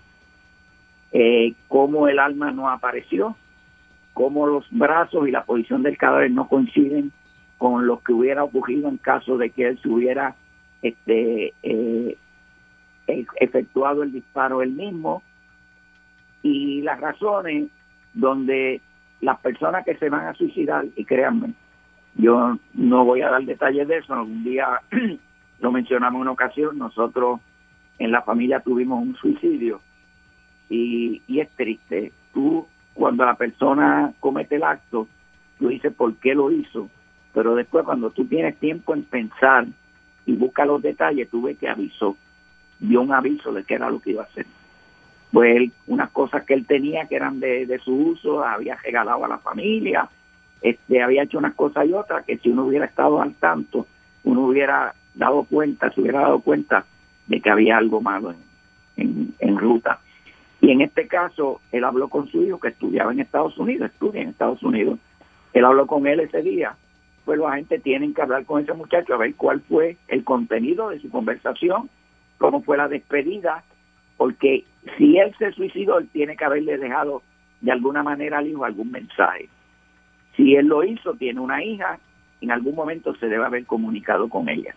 eh, 1.10 1.54
cómo 1.66 2.06
el 2.06 2.20
alma 2.20 2.52
no 2.52 2.70
apareció, 2.70 3.36
cómo 4.14 4.46
los 4.46 4.64
brazos 4.70 5.26
y 5.26 5.32
la 5.32 5.42
posición 5.42 5.82
del 5.82 5.98
cadáver 5.98 6.30
no 6.30 6.46
coinciden 6.46 7.10
con 7.58 7.84
lo 7.88 7.98
que 8.00 8.12
hubiera 8.12 8.44
ocurrido 8.44 8.88
en 8.88 8.96
caso 8.98 9.36
de 9.38 9.50
que 9.50 9.66
él 9.66 9.80
se 9.82 9.88
hubiera 9.88 10.36
este, 10.82 11.52
eh, 11.64 12.16
e- 13.08 13.26
efectuado 13.40 14.04
el 14.04 14.12
disparo 14.12 14.62
él 14.62 14.70
mismo 14.70 15.24
y 16.42 16.82
las 16.82 17.00
razones 17.00 17.68
donde 18.14 18.80
las 19.20 19.38
personas 19.40 19.84
que 19.84 19.96
se 19.96 20.08
van 20.08 20.26
a 20.26 20.34
suicidar, 20.34 20.86
y 20.96 21.04
créanme, 21.04 21.54
yo 22.14 22.56
no 22.74 23.04
voy 23.04 23.22
a 23.22 23.30
dar 23.30 23.44
detalles 23.44 23.86
de 23.86 23.98
eso, 23.98 24.14
algún 24.14 24.42
día 24.44 24.80
lo 25.60 25.72
mencionamos 25.72 26.18
en 26.18 26.22
una 26.22 26.32
ocasión, 26.32 26.78
nosotros 26.78 27.40
en 27.98 28.10
la 28.10 28.22
familia 28.22 28.60
tuvimos 28.60 29.02
un 29.02 29.14
suicidio 29.16 29.80
y, 30.68 31.22
y 31.26 31.40
es 31.40 31.50
triste. 31.50 32.12
Tú, 32.32 32.66
cuando 32.94 33.24
la 33.24 33.34
persona 33.34 34.12
comete 34.20 34.56
el 34.56 34.62
acto, 34.62 35.06
tú 35.58 35.68
dices 35.68 35.92
por 35.92 36.14
qué 36.16 36.34
lo 36.34 36.50
hizo, 36.50 36.88
pero 37.34 37.54
después 37.54 37.84
cuando 37.84 38.10
tú 38.10 38.24
tienes 38.24 38.56
tiempo 38.58 38.94
en 38.94 39.04
pensar 39.04 39.66
y 40.26 40.32
busca 40.32 40.64
los 40.64 40.80
detalles, 40.80 41.28
tú 41.28 41.42
ves 41.42 41.58
que 41.58 41.68
avisó, 41.68 42.16
dio 42.78 43.02
un 43.02 43.12
aviso 43.12 43.52
de 43.52 43.64
qué 43.64 43.74
era 43.74 43.90
lo 43.90 44.00
que 44.00 44.10
iba 44.10 44.22
a 44.22 44.26
hacer. 44.26 44.46
Pues 45.32 45.56
él, 45.56 45.72
unas 45.86 46.10
cosas 46.10 46.44
que 46.44 46.54
él 46.54 46.66
tenía 46.66 47.06
que 47.06 47.16
eran 47.16 47.40
de, 47.40 47.66
de 47.66 47.78
su 47.78 47.94
uso, 47.94 48.44
había 48.44 48.76
regalado 48.76 49.24
a 49.24 49.28
la 49.28 49.38
familia, 49.38 50.08
este, 50.60 51.02
había 51.02 51.22
hecho 51.22 51.38
unas 51.38 51.54
cosas 51.54 51.86
y 51.86 51.92
otras 51.92 52.24
que 52.24 52.38
si 52.38 52.50
uno 52.50 52.64
hubiera 52.64 52.84
estado 52.84 53.22
al 53.22 53.34
tanto, 53.34 53.86
uno 54.24 54.46
hubiera 54.46 54.94
dado 55.14 55.44
cuenta, 55.44 55.90
se 55.92 56.00
hubiera 56.00 56.20
dado 56.20 56.40
cuenta 56.40 56.84
de 57.26 57.40
que 57.40 57.50
había 57.50 57.78
algo 57.78 58.00
malo 58.00 58.32
en, 58.32 58.38
en, 58.96 59.34
en 59.38 59.58
ruta. 59.58 60.00
Y 60.60 60.70
en 60.72 60.82
este 60.82 61.06
caso, 61.06 61.60
él 61.72 61.84
habló 61.84 62.08
con 62.08 62.28
su 62.28 62.42
hijo 62.42 62.60
que 62.60 62.68
estudiaba 62.68 63.12
en 63.12 63.20
Estados 63.20 63.56
Unidos, 63.56 63.90
estudia 63.90 64.20
en 64.22 64.28
Estados 64.28 64.62
Unidos. 64.62 64.98
Él 65.52 65.64
habló 65.64 65.86
con 65.86 66.06
él 66.06 66.20
ese 66.20 66.42
día. 66.42 66.76
Pues 67.24 67.38
la 67.38 67.52
gente 67.52 67.78
tienen 67.78 68.12
que 68.12 68.22
hablar 68.22 68.44
con 68.44 68.62
ese 68.62 68.72
muchacho 68.74 69.14
a 69.14 69.18
ver 69.18 69.34
cuál 69.36 69.60
fue 69.60 69.96
el 70.08 70.24
contenido 70.24 70.90
de 70.90 71.00
su 71.00 71.10
conversación, 71.10 71.88
cómo 72.38 72.62
fue 72.62 72.76
la 72.76 72.88
despedida, 72.88 73.62
porque 74.20 74.64
si 74.98 75.16
él 75.16 75.34
se 75.38 75.50
suicidó, 75.52 75.96
él 75.96 76.10
tiene 76.12 76.36
que 76.36 76.44
haberle 76.44 76.76
dejado 76.76 77.22
de 77.62 77.72
alguna 77.72 78.02
manera 78.02 78.36
al 78.36 78.48
hijo 78.48 78.66
algún 78.66 78.90
mensaje. 78.90 79.48
Si 80.36 80.56
él 80.56 80.66
lo 80.66 80.84
hizo, 80.84 81.14
tiene 81.14 81.40
una 81.40 81.64
hija, 81.64 81.98
en 82.42 82.50
algún 82.50 82.74
momento 82.74 83.14
se 83.14 83.28
debe 83.28 83.46
haber 83.46 83.64
comunicado 83.64 84.28
con 84.28 84.50
ella. 84.50 84.74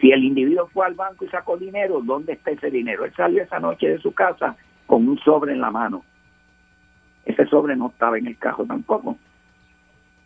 Si 0.00 0.10
el 0.10 0.24
individuo 0.24 0.68
fue 0.68 0.86
al 0.86 0.94
banco 0.94 1.26
y 1.26 1.28
sacó 1.28 1.58
dinero, 1.58 2.00
¿dónde 2.02 2.32
está 2.32 2.50
ese 2.50 2.70
dinero? 2.70 3.04
Él 3.04 3.12
salió 3.14 3.42
esa 3.42 3.60
noche 3.60 3.90
de 3.90 3.98
su 3.98 4.14
casa 4.14 4.56
con 4.86 5.06
un 5.06 5.18
sobre 5.18 5.52
en 5.52 5.60
la 5.60 5.70
mano. 5.70 6.02
Ese 7.26 7.44
sobre 7.48 7.76
no 7.76 7.88
estaba 7.88 8.16
en 8.16 8.26
el 8.26 8.38
carro 8.38 8.64
tampoco. 8.64 9.18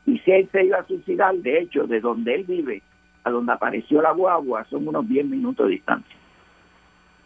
Y 0.07 0.21
si 0.21 0.31
él 0.31 0.49
se 0.53 0.67
iba 0.67 0.79
a 0.79 0.87
suicidar, 0.87 1.35
de 1.35 1.63
hecho, 1.63 1.89
de 1.89 1.99
donde 1.99 2.37
él 2.37 2.45
vive 2.45 2.81
a 3.25 3.31
donde 3.31 3.53
apareció 3.53 4.01
la 4.01 4.13
guagua 4.13 4.65
son 4.71 4.87
unos 4.87 5.09
10 5.09 5.27
minutos 5.27 5.67
de 5.67 5.73
distancia, 5.73 6.15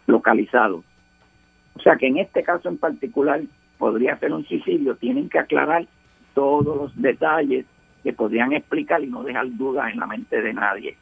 localizado. 0.07 0.83
O 1.75 1.79
sea 1.81 1.95
que 1.95 2.07
en 2.07 2.17
este 2.17 2.43
caso 2.43 2.69
en 2.69 2.77
particular 2.77 3.41
podría 3.77 4.17
ser 4.17 4.33
un 4.33 4.45
suicidio, 4.45 4.95
tienen 4.95 5.29
que 5.29 5.39
aclarar 5.39 5.85
todos 6.33 6.77
los 6.77 7.01
detalles 7.01 7.65
que 8.03 8.13
podrían 8.13 8.53
explicar 8.53 9.03
y 9.03 9.07
no 9.07 9.23
dejar 9.23 9.45
dudas 9.57 9.91
en 9.91 9.99
la 9.99 10.07
mente 10.07 10.41
de 10.41 10.53
nadie. 10.53 10.97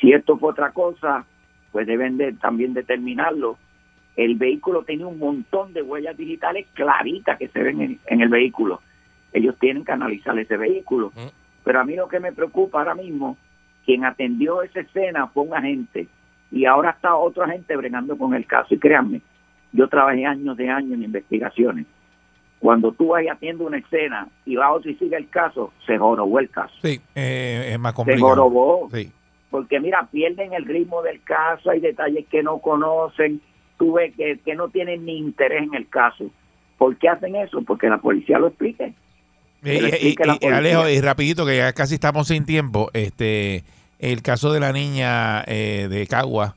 Si 0.00 0.12
esto 0.12 0.36
fue 0.36 0.50
otra 0.50 0.70
cosa, 0.70 1.24
pues 1.72 1.86
deben 1.86 2.16
de 2.16 2.32
también 2.32 2.74
determinarlo. 2.74 3.58
El 4.16 4.36
vehículo 4.36 4.84
tenía 4.84 5.06
un 5.06 5.18
montón 5.18 5.72
de 5.72 5.82
huellas 5.82 6.16
digitales 6.16 6.66
claritas 6.74 7.38
que 7.38 7.48
se 7.48 7.62
ven 7.62 7.80
en, 7.80 7.98
en 8.06 8.20
el 8.20 8.28
vehículo. 8.28 8.80
Ellos 9.32 9.56
tienen 9.58 9.84
que 9.84 9.92
analizar 9.92 10.38
ese 10.38 10.56
vehículo. 10.56 11.12
Pero 11.64 11.80
a 11.80 11.84
mí 11.84 11.96
lo 11.96 12.08
que 12.08 12.20
me 12.20 12.32
preocupa 12.32 12.78
ahora 12.78 12.94
mismo, 12.94 13.36
quien 13.84 14.04
atendió 14.04 14.62
esa 14.62 14.80
escena 14.80 15.26
fue 15.26 15.44
un 15.44 15.54
agente 15.54 16.06
y 16.52 16.66
ahora 16.66 16.90
está 16.90 17.16
otro 17.16 17.42
agente 17.42 17.76
bregando 17.76 18.16
con 18.16 18.34
el 18.34 18.46
caso. 18.46 18.74
Y 18.74 18.78
créanme, 18.78 19.20
yo 19.74 19.86
trabajé 19.88 20.24
años 20.24 20.56
de 20.56 20.70
años 20.70 20.92
en 20.94 21.02
investigaciones. 21.02 21.84
Cuando 22.60 22.92
tú 22.92 23.08
vas 23.08 23.22
y 23.22 23.28
atiendes 23.28 23.66
una 23.66 23.76
escena 23.76 24.26
y 24.46 24.56
va 24.56 24.72
otro 24.72 24.90
y 24.90 24.94
sigue 24.94 25.16
el 25.18 25.28
caso, 25.28 25.70
se 25.86 25.98
jorobó 25.98 26.38
el 26.38 26.48
caso. 26.48 26.72
Sí, 26.82 26.98
eh, 27.14 27.72
es 27.74 27.78
más 27.78 27.92
Se 27.92 27.96
complicado. 27.96 28.28
jorobó. 28.28 28.88
Sí. 28.94 29.12
Porque 29.50 29.78
mira, 29.80 30.08
pierden 30.10 30.54
el 30.54 30.64
ritmo 30.64 31.02
del 31.02 31.22
caso, 31.22 31.68
hay 31.70 31.80
detalles 31.80 32.24
que 32.30 32.42
no 32.42 32.58
conocen, 32.58 33.40
tú 33.78 33.92
ves 33.92 34.14
que, 34.16 34.38
que 34.44 34.54
no 34.54 34.68
tienen 34.70 35.04
ni 35.04 35.18
interés 35.18 35.64
en 35.64 35.74
el 35.74 35.88
caso. 35.88 36.24
¿Por 36.78 36.96
qué 36.96 37.08
hacen 37.10 37.36
eso? 37.36 37.60
Porque 37.62 37.88
la 37.88 37.98
policía 37.98 38.38
lo 38.38 38.46
explique. 38.48 38.94
Y, 39.62 39.64
Que 39.64 39.80
lo 39.80 39.88
y- 39.88 39.90
y- 40.08 40.14
policía. 40.16 40.56
Alejo, 40.56 40.88
y 40.88 41.00
rapidito, 41.00 41.44
que 41.46 41.58
ya 41.58 41.72
casi 41.72 41.94
estamos 41.94 42.28
sin 42.28 42.46
tiempo, 42.46 42.90
este 42.94 43.62
el 43.98 44.22
caso 44.22 44.52
de 44.52 44.60
la 44.60 44.72
niña 44.72 45.42
eh, 45.46 45.86
de 45.88 46.06
Cagua, 46.06 46.56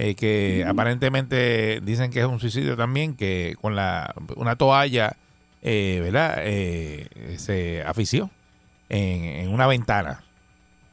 eh, 0.00 0.14
que 0.14 0.64
aparentemente 0.64 1.80
dicen 1.82 2.12
que 2.12 2.20
es 2.20 2.26
un 2.26 2.38
suicidio 2.38 2.76
también, 2.76 3.16
que 3.16 3.56
con 3.60 3.74
la 3.74 4.14
una 4.36 4.54
toalla, 4.54 5.16
eh, 5.60 5.98
¿verdad? 6.00 6.36
Eh, 6.44 7.08
se 7.36 7.82
afició 7.82 8.30
en, 8.88 9.24
en 9.24 9.52
una 9.52 9.66
ventana. 9.66 10.22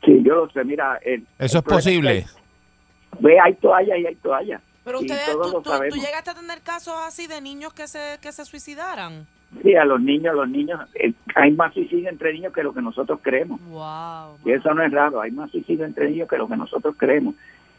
Sí, 0.04 0.24
yo 0.24 0.36
lo 0.36 0.50
sé, 0.50 0.64
mira. 0.64 0.98
el- 1.04 1.24
¿Eso 1.38 1.60
el 1.60 1.64
es 1.68 1.74
posible? 1.74 2.26
que- 2.26 3.22
Ve, 3.22 3.40
hay 3.40 3.54
toallas 3.54 3.98
y 4.00 4.08
hay 4.08 4.16
toallas. 4.16 4.62
Pero 4.84 5.00
ustedes, 5.00 5.30
tú, 5.64 5.96
llegaste 5.96 6.32
a 6.32 6.34
tener 6.36 6.62
casos 6.62 6.94
así 7.08 7.28
de 7.28 7.42
niños 7.42 7.74
que 7.74 7.88
se, 7.88 8.18
que 8.22 8.32
se 8.32 8.44
suicidaran. 8.44 9.28
Sí, 9.64 9.76
a 9.76 9.86
los 9.86 10.02
niños, 10.02 10.36
los 10.36 10.50
niños, 10.50 10.80
eh, 10.96 11.14
hay 11.36 11.52
más 11.52 11.74
suicidio 11.76 12.10
entre 12.10 12.34
niños 12.34 12.52
que 12.54 12.64
lo 12.64 12.74
que 12.74 12.82
nosotros 12.82 13.20
creemos. 13.22 13.62
Wow. 13.70 14.38
Y 14.46 14.52
eso 14.52 14.74
no 14.74 14.84
es 14.84 14.92
raro, 14.92 15.22
hay 15.22 15.32
más 15.32 15.50
suicidio 15.52 15.86
entre 15.86 16.10
niños 16.10 16.28
que 16.28 16.38
lo 16.38 16.48
que 16.48 16.58
nosotros 16.58 16.96
creemos. 16.98 17.36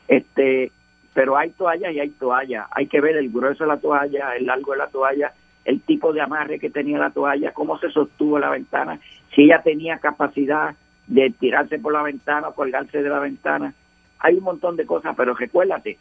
Este, 0.08 0.70
pero 1.16 1.38
hay 1.38 1.48
toallas 1.52 1.94
y 1.94 2.00
hay 2.00 2.10
toallas. 2.10 2.66
Hay 2.72 2.88
que 2.88 3.00
ver 3.00 3.16
el 3.16 3.30
grueso 3.30 3.64
de 3.64 3.68
la 3.68 3.78
toalla, 3.78 4.36
el 4.36 4.44
largo 4.44 4.72
de 4.72 4.78
la 4.78 4.88
toalla, 4.88 5.32
el 5.64 5.80
tipo 5.80 6.12
de 6.12 6.20
amarre 6.20 6.58
que 6.58 6.68
tenía 6.68 6.98
la 6.98 7.08
toalla, 7.08 7.54
cómo 7.54 7.78
se 7.78 7.90
sostuvo 7.90 8.38
la 8.38 8.50
ventana, 8.50 9.00
si 9.34 9.44
ella 9.44 9.62
tenía 9.64 9.96
capacidad 9.96 10.76
de 11.06 11.30
tirarse 11.30 11.78
por 11.78 11.94
la 11.94 12.02
ventana 12.02 12.48
o 12.48 12.54
colgarse 12.54 13.02
de 13.02 13.08
la 13.08 13.18
ventana. 13.18 13.72
Hay 14.18 14.34
un 14.34 14.44
montón 14.44 14.76
de 14.76 14.84
cosas, 14.84 15.14
pero 15.16 15.32
recuérdate 15.32 15.96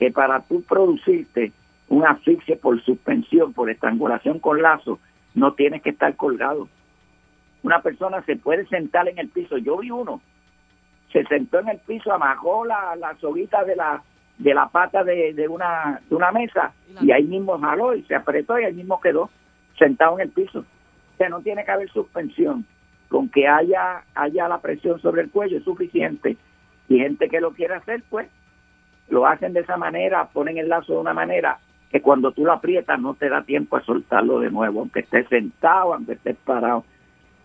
que 0.00 0.10
para 0.10 0.40
tú 0.40 0.62
producirte 0.62 1.52
un 1.88 2.04
asfixia 2.04 2.56
por 2.56 2.82
suspensión, 2.82 3.52
por 3.52 3.70
estrangulación 3.70 4.40
con 4.40 4.60
lazo, 4.60 4.98
no 5.36 5.52
tienes 5.52 5.80
que 5.80 5.90
estar 5.90 6.16
colgado. 6.16 6.68
Una 7.62 7.82
persona 7.82 8.20
se 8.22 8.34
puede 8.34 8.66
sentar 8.66 9.06
en 9.06 9.20
el 9.20 9.28
piso. 9.28 9.58
Yo 9.58 9.76
vi 9.76 9.92
uno, 9.92 10.20
se 11.12 11.22
sentó 11.26 11.60
en 11.60 11.68
el 11.68 11.78
piso, 11.78 12.12
amajó 12.12 12.64
la, 12.64 12.96
la 12.96 13.14
de 13.64 13.76
la 13.76 14.02
de 14.38 14.54
la 14.54 14.68
pata 14.68 15.02
de, 15.02 15.32
de 15.32 15.48
una 15.48 16.00
de 16.08 16.14
una 16.14 16.30
mesa 16.30 16.72
y 17.00 17.10
ahí 17.10 17.24
mismo 17.24 17.58
jaló 17.58 17.94
y 17.94 18.02
se 18.02 18.14
apretó 18.14 18.58
y 18.58 18.64
ahí 18.64 18.74
mismo 18.74 19.00
quedó 19.00 19.30
sentado 19.78 20.18
en 20.18 20.22
el 20.22 20.30
piso. 20.30 20.60
O 20.60 21.16
sea, 21.16 21.28
no 21.28 21.40
tiene 21.40 21.64
que 21.64 21.70
haber 21.70 21.90
suspensión. 21.90 22.64
Con 23.08 23.28
que 23.28 23.46
haya 23.46 24.02
haya 24.14 24.48
la 24.48 24.58
presión 24.58 25.00
sobre 25.00 25.22
el 25.22 25.30
cuello 25.30 25.58
es 25.58 25.64
suficiente. 25.64 26.36
Y 26.88 26.98
gente 26.98 27.28
que 27.28 27.40
lo 27.40 27.52
quiere 27.52 27.74
hacer, 27.74 28.02
pues, 28.10 28.28
lo 29.08 29.26
hacen 29.26 29.52
de 29.52 29.60
esa 29.60 29.76
manera, 29.76 30.28
ponen 30.32 30.58
el 30.58 30.68
lazo 30.68 30.94
de 30.94 30.98
una 30.98 31.14
manera 31.14 31.58
que 31.90 32.02
cuando 32.02 32.32
tú 32.32 32.44
lo 32.44 32.52
aprietas 32.52 33.00
no 33.00 33.14
te 33.14 33.28
da 33.28 33.42
tiempo 33.42 33.76
a 33.76 33.82
soltarlo 33.82 34.40
de 34.40 34.50
nuevo, 34.50 34.80
aunque 34.80 35.00
estés 35.00 35.28
sentado, 35.28 35.94
aunque 35.94 36.14
estés 36.14 36.36
parado. 36.44 36.84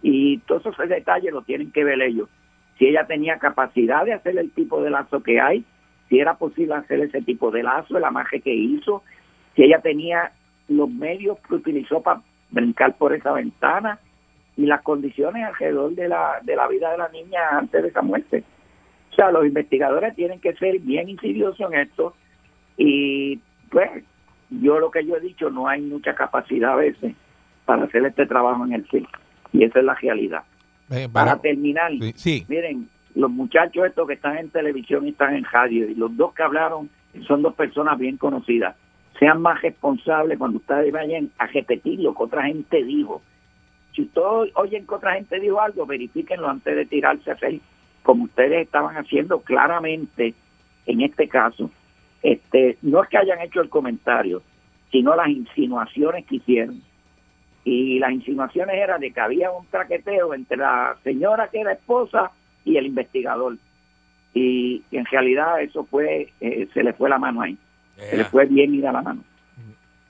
Y 0.01 0.39
todos 0.39 0.65
esos 0.65 0.89
detalles 0.89 1.31
lo 1.31 1.43
tienen 1.43 1.71
que 1.71 1.83
ver 1.83 2.01
ellos. 2.01 2.27
Si 2.77 2.87
ella 2.87 3.05
tenía 3.05 3.37
capacidad 3.37 4.03
de 4.03 4.13
hacer 4.13 4.37
el 4.37 4.51
tipo 4.51 4.81
de 4.81 4.89
lazo 4.89 5.21
que 5.21 5.39
hay, 5.39 5.63
si 6.11 6.19
era 6.19 6.33
posible 6.35 6.75
hacer 6.75 6.99
ese 6.99 7.21
tipo 7.21 7.51
de 7.51 7.63
lazo, 7.63 7.97
el 7.97 8.03
amaje 8.03 8.41
que 8.41 8.53
hizo, 8.53 9.01
si 9.55 9.63
ella 9.63 9.79
tenía 9.79 10.33
los 10.67 10.89
medios 10.89 11.37
que 11.47 11.55
utilizó 11.55 12.01
para 12.01 12.21
brincar 12.49 12.97
por 12.97 13.13
esa 13.15 13.31
ventana 13.31 13.97
y 14.57 14.65
las 14.65 14.81
condiciones 14.81 15.45
alrededor 15.45 15.95
de 15.95 16.09
la, 16.09 16.41
de 16.43 16.57
la 16.57 16.67
vida 16.67 16.91
de 16.91 16.97
la 16.97 17.07
niña 17.07 17.39
antes 17.53 17.81
de 17.81 17.87
esa 17.87 18.01
muerte. 18.01 18.43
O 19.11 19.15
sea, 19.15 19.31
los 19.31 19.45
investigadores 19.45 20.13
tienen 20.15 20.41
que 20.41 20.53
ser 20.55 20.79
bien 20.79 21.07
insidiosos 21.07 21.71
en 21.71 21.79
esto 21.79 22.13
y 22.75 23.39
pues 23.69 23.89
yo 24.49 24.79
lo 24.79 24.91
que 24.91 25.05
yo 25.05 25.15
he 25.15 25.21
dicho, 25.21 25.49
no 25.49 25.69
hay 25.69 25.79
mucha 25.79 26.13
capacidad 26.13 26.73
a 26.73 26.75
veces 26.75 27.15
para 27.63 27.85
hacer 27.85 28.05
este 28.05 28.25
trabajo 28.25 28.65
en 28.65 28.73
el 28.73 28.85
circo 28.89 29.17
y 29.53 29.63
esa 29.63 29.79
es 29.79 29.85
la 29.85 29.95
realidad. 29.95 30.43
Eh, 30.89 31.07
Para 31.11 31.31
para- 31.31 31.41
terminar, 31.41 31.91
sí. 32.15 32.45
miren, 32.49 32.89
los 33.15 33.31
muchachos 33.31 33.85
estos 33.85 34.07
que 34.07 34.13
están 34.13 34.37
en 34.37 34.49
televisión 34.49 35.05
y 35.05 35.09
están 35.09 35.35
en 35.35 35.45
radio, 35.45 35.89
y 35.89 35.95
los 35.95 36.15
dos 36.15 36.33
que 36.33 36.43
hablaron 36.43 36.89
son 37.27 37.41
dos 37.41 37.53
personas 37.55 37.97
bien 37.97 38.17
conocidas. 38.17 38.75
Sean 39.19 39.41
más 39.41 39.61
responsables 39.61 40.37
cuando 40.37 40.57
ustedes 40.57 40.91
vayan 40.91 41.31
a 41.37 41.47
repetir 41.47 41.99
lo 41.99 42.15
que 42.15 42.23
otra 42.23 42.43
gente 42.43 42.83
dijo. 42.83 43.21
Si 43.93 44.03
ustedes 44.03 44.51
oyen 44.55 44.87
que 44.87 44.95
otra 44.95 45.13
gente 45.13 45.39
dijo 45.39 45.61
algo, 45.61 45.85
verifíquenlo 45.85 46.49
antes 46.49 46.75
de 46.75 46.85
tirarse 46.85 47.29
a 47.29 47.33
hacer 47.33 47.59
como 48.03 48.23
ustedes 48.23 48.63
estaban 48.63 48.95
haciendo 48.97 49.41
claramente 49.41 50.33
en 50.85 51.01
este 51.01 51.27
caso. 51.27 51.69
Este, 52.23 52.77
no 52.81 53.03
es 53.03 53.09
que 53.09 53.17
hayan 53.17 53.41
hecho 53.41 53.61
el 53.61 53.69
comentario, 53.69 54.41
sino 54.91 55.15
las 55.15 55.27
insinuaciones 55.27 56.25
que 56.25 56.37
hicieron 56.37 56.81
y 57.63 57.99
las 57.99 58.11
insinuaciones 58.11 58.75
eran 58.75 59.01
de 59.01 59.11
que 59.11 59.19
había 59.19 59.51
un 59.51 59.65
traqueteo 59.67 60.33
entre 60.33 60.57
la 60.57 60.95
señora 61.03 61.49
que 61.49 61.61
era 61.61 61.73
esposa 61.73 62.31
y 62.65 62.77
el 62.77 62.85
investigador 62.87 63.57
y, 64.33 64.83
y 64.91 64.97
en 64.97 65.05
realidad 65.05 65.61
eso 65.61 65.85
fue 65.89 66.31
eh, 66.39 66.67
se 66.73 66.83
le 66.83 66.93
fue 66.93 67.09
la 67.09 67.17
mano 67.17 67.41
ahí 67.41 67.57
se 68.09 68.17
le 68.17 68.25
fue 68.25 68.45
bien 68.45 68.73
ida 68.73 68.91
la 68.91 69.01
mano 69.01 69.23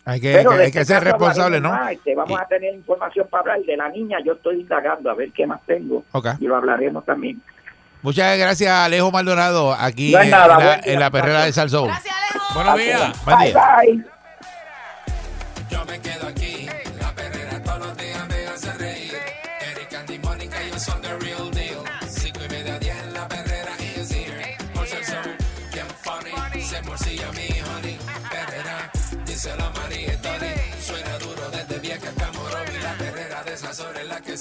Hay 0.05 0.19
que, 0.21 0.33
Pero 0.33 0.51
hay 0.51 0.57
de 0.57 0.71
que 0.71 0.79
este 0.79 0.93
ser 0.93 1.03
responsable, 1.03 1.59
¿no? 1.59 1.69
más, 1.69 1.91
este, 1.91 2.15
vamos 2.15 2.39
a 2.39 2.45
tener 2.45 2.73
información 2.73 3.27
para 3.29 3.41
hablar 3.53 3.61
de 3.65 3.77
la 3.77 3.89
niña 3.89 4.17
yo 4.25 4.33
estoy 4.33 4.61
indagando 4.61 5.09
a 5.09 5.13
ver 5.15 5.31
qué 5.31 5.45
más 5.47 5.61
tengo 5.65 6.03
Ok. 6.11 6.27
y 6.39 6.45
lo 6.45 6.55
hablaremos 6.55 7.03
también 7.05 7.41
Muchas 8.03 8.35
gracias, 8.39 8.71
Alejo 8.71 9.11
Maldonado, 9.11 9.73
aquí 9.73 10.11
No 10.11 10.21
en, 10.21 10.31
nada, 10.31 10.47
la, 10.57 10.57
día, 10.77 10.81
en 10.85 10.99
la 10.99 11.11
perrera 11.11 11.41
de 11.45 11.49
muchachos. 11.51 11.71
Salsón. 11.71 11.89
Buenos 12.55 12.77
días. 12.79 13.25
Buen 13.25 13.37
día. 13.39 13.53
bye. 13.79 14.05
Yo 15.69 15.85
me 15.85 15.99
quedo 15.99 16.30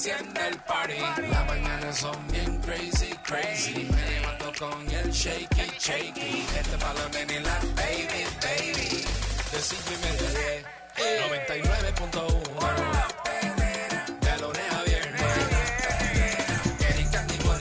siente 0.01 0.47
el 0.47 0.57
party. 0.57 0.99
Las 1.29 1.45
mañanas 1.47 1.97
son 1.97 2.15
bien 2.31 2.59
crazy, 2.61 3.13
crazy. 3.23 3.87
Me 3.93 4.09
levanto 4.09 4.51
con 4.57 4.89
el 4.89 5.11
shaky, 5.11 5.61
shaky. 5.79 6.43
Este 6.59 6.77
pa' 6.77 6.93
la 6.93 7.07
nena 7.09 7.33
y 7.33 7.39
la 7.43 7.59
baby, 7.75 8.25
baby. 8.41 9.05
De 9.51 9.61
cinco 9.61 9.91
y 9.93 9.97
media 10.05 10.27
a 10.27 10.31
diez. 10.31 10.65
99.1 10.97 13.20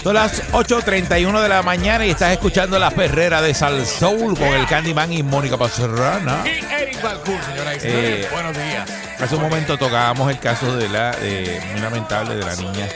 Son 0.03 0.15
las 0.15 0.43
8.31 0.53 1.43
de 1.43 1.49
la 1.49 1.63
mañana 1.63 2.07
y 2.07 2.11
estás 2.11 2.33
escuchando 2.33 2.79
la 2.79 2.91
perrera 2.91 3.43
de 3.43 3.53
Salsoul 3.53 4.37
con 4.39 4.49
el 4.49 4.67
Candyman 4.67 5.13
y 5.13 5.23
Mónica 5.23 5.59
Pastrana. 5.59 6.43
Y 6.47 6.65
Eric 6.73 7.03
Balcour, 7.03 7.39
señora 7.43 7.75
Eh. 7.83 8.27
Buenos 8.33 8.55
días. 8.57 8.91
Hace 9.21 9.37
un 9.37 9.43
momento 9.43 9.77
tocábamos 9.77 10.31
el 10.31 10.39
caso 10.39 10.75
de 10.75 10.89
la 10.89 11.15
eh, 11.21 11.61
muy 11.73 11.81
lamentable 11.83 12.35
de 12.35 12.43
la 12.43 12.57
niña 12.57 12.89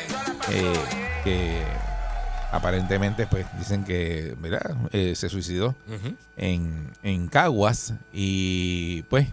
eh, 0.51 0.73
que 1.23 1.63
aparentemente 2.51 3.27
pues 3.27 3.45
dicen 3.59 3.85
que 3.85 4.35
¿verdad? 4.39 4.75
Eh, 4.93 5.15
se 5.15 5.29
suicidó 5.29 5.75
en, 6.39 6.91
en 7.03 7.29
Caguas 7.29 7.93
y 8.15 9.03
pues 9.11 9.29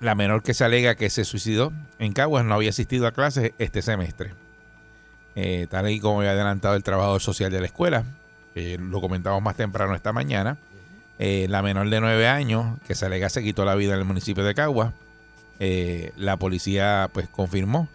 la 0.00 0.14
menor 0.14 0.42
que 0.42 0.54
se 0.54 0.64
alega 0.64 0.94
que 0.94 1.10
se 1.10 1.26
suicidó 1.26 1.70
en 1.98 2.14
Caguas 2.14 2.46
no 2.46 2.54
había 2.54 2.70
asistido 2.70 3.06
a 3.06 3.12
clases 3.12 3.52
este 3.58 3.82
semestre. 3.82 4.32
Eh, 5.34 5.66
tal 5.70 5.88
y 5.90 6.00
como 6.00 6.20
había 6.20 6.32
adelantado 6.32 6.74
el 6.74 6.82
trabajador 6.82 7.20
social 7.20 7.50
de 7.50 7.60
la 7.60 7.66
escuela, 7.66 8.04
lo 8.54 9.00
comentamos 9.00 9.42
más 9.42 9.56
temprano 9.56 9.94
esta 9.94 10.12
mañana, 10.12 10.58
eh, 11.24 11.46
la 11.48 11.62
menor 11.62 11.88
de 11.88 12.00
nueve 12.00 12.26
años 12.26 12.78
que 12.86 12.96
se 12.96 13.06
alega 13.06 13.28
se 13.28 13.44
quitó 13.44 13.64
la 13.64 13.76
vida 13.76 13.92
en 13.92 14.00
el 14.00 14.04
municipio 14.04 14.42
de 14.42 14.54
Caguas. 14.54 14.92
Eh, 15.60 16.12
la 16.16 16.36
policía 16.36 17.08
pues 17.12 17.28
confirmó 17.28 17.88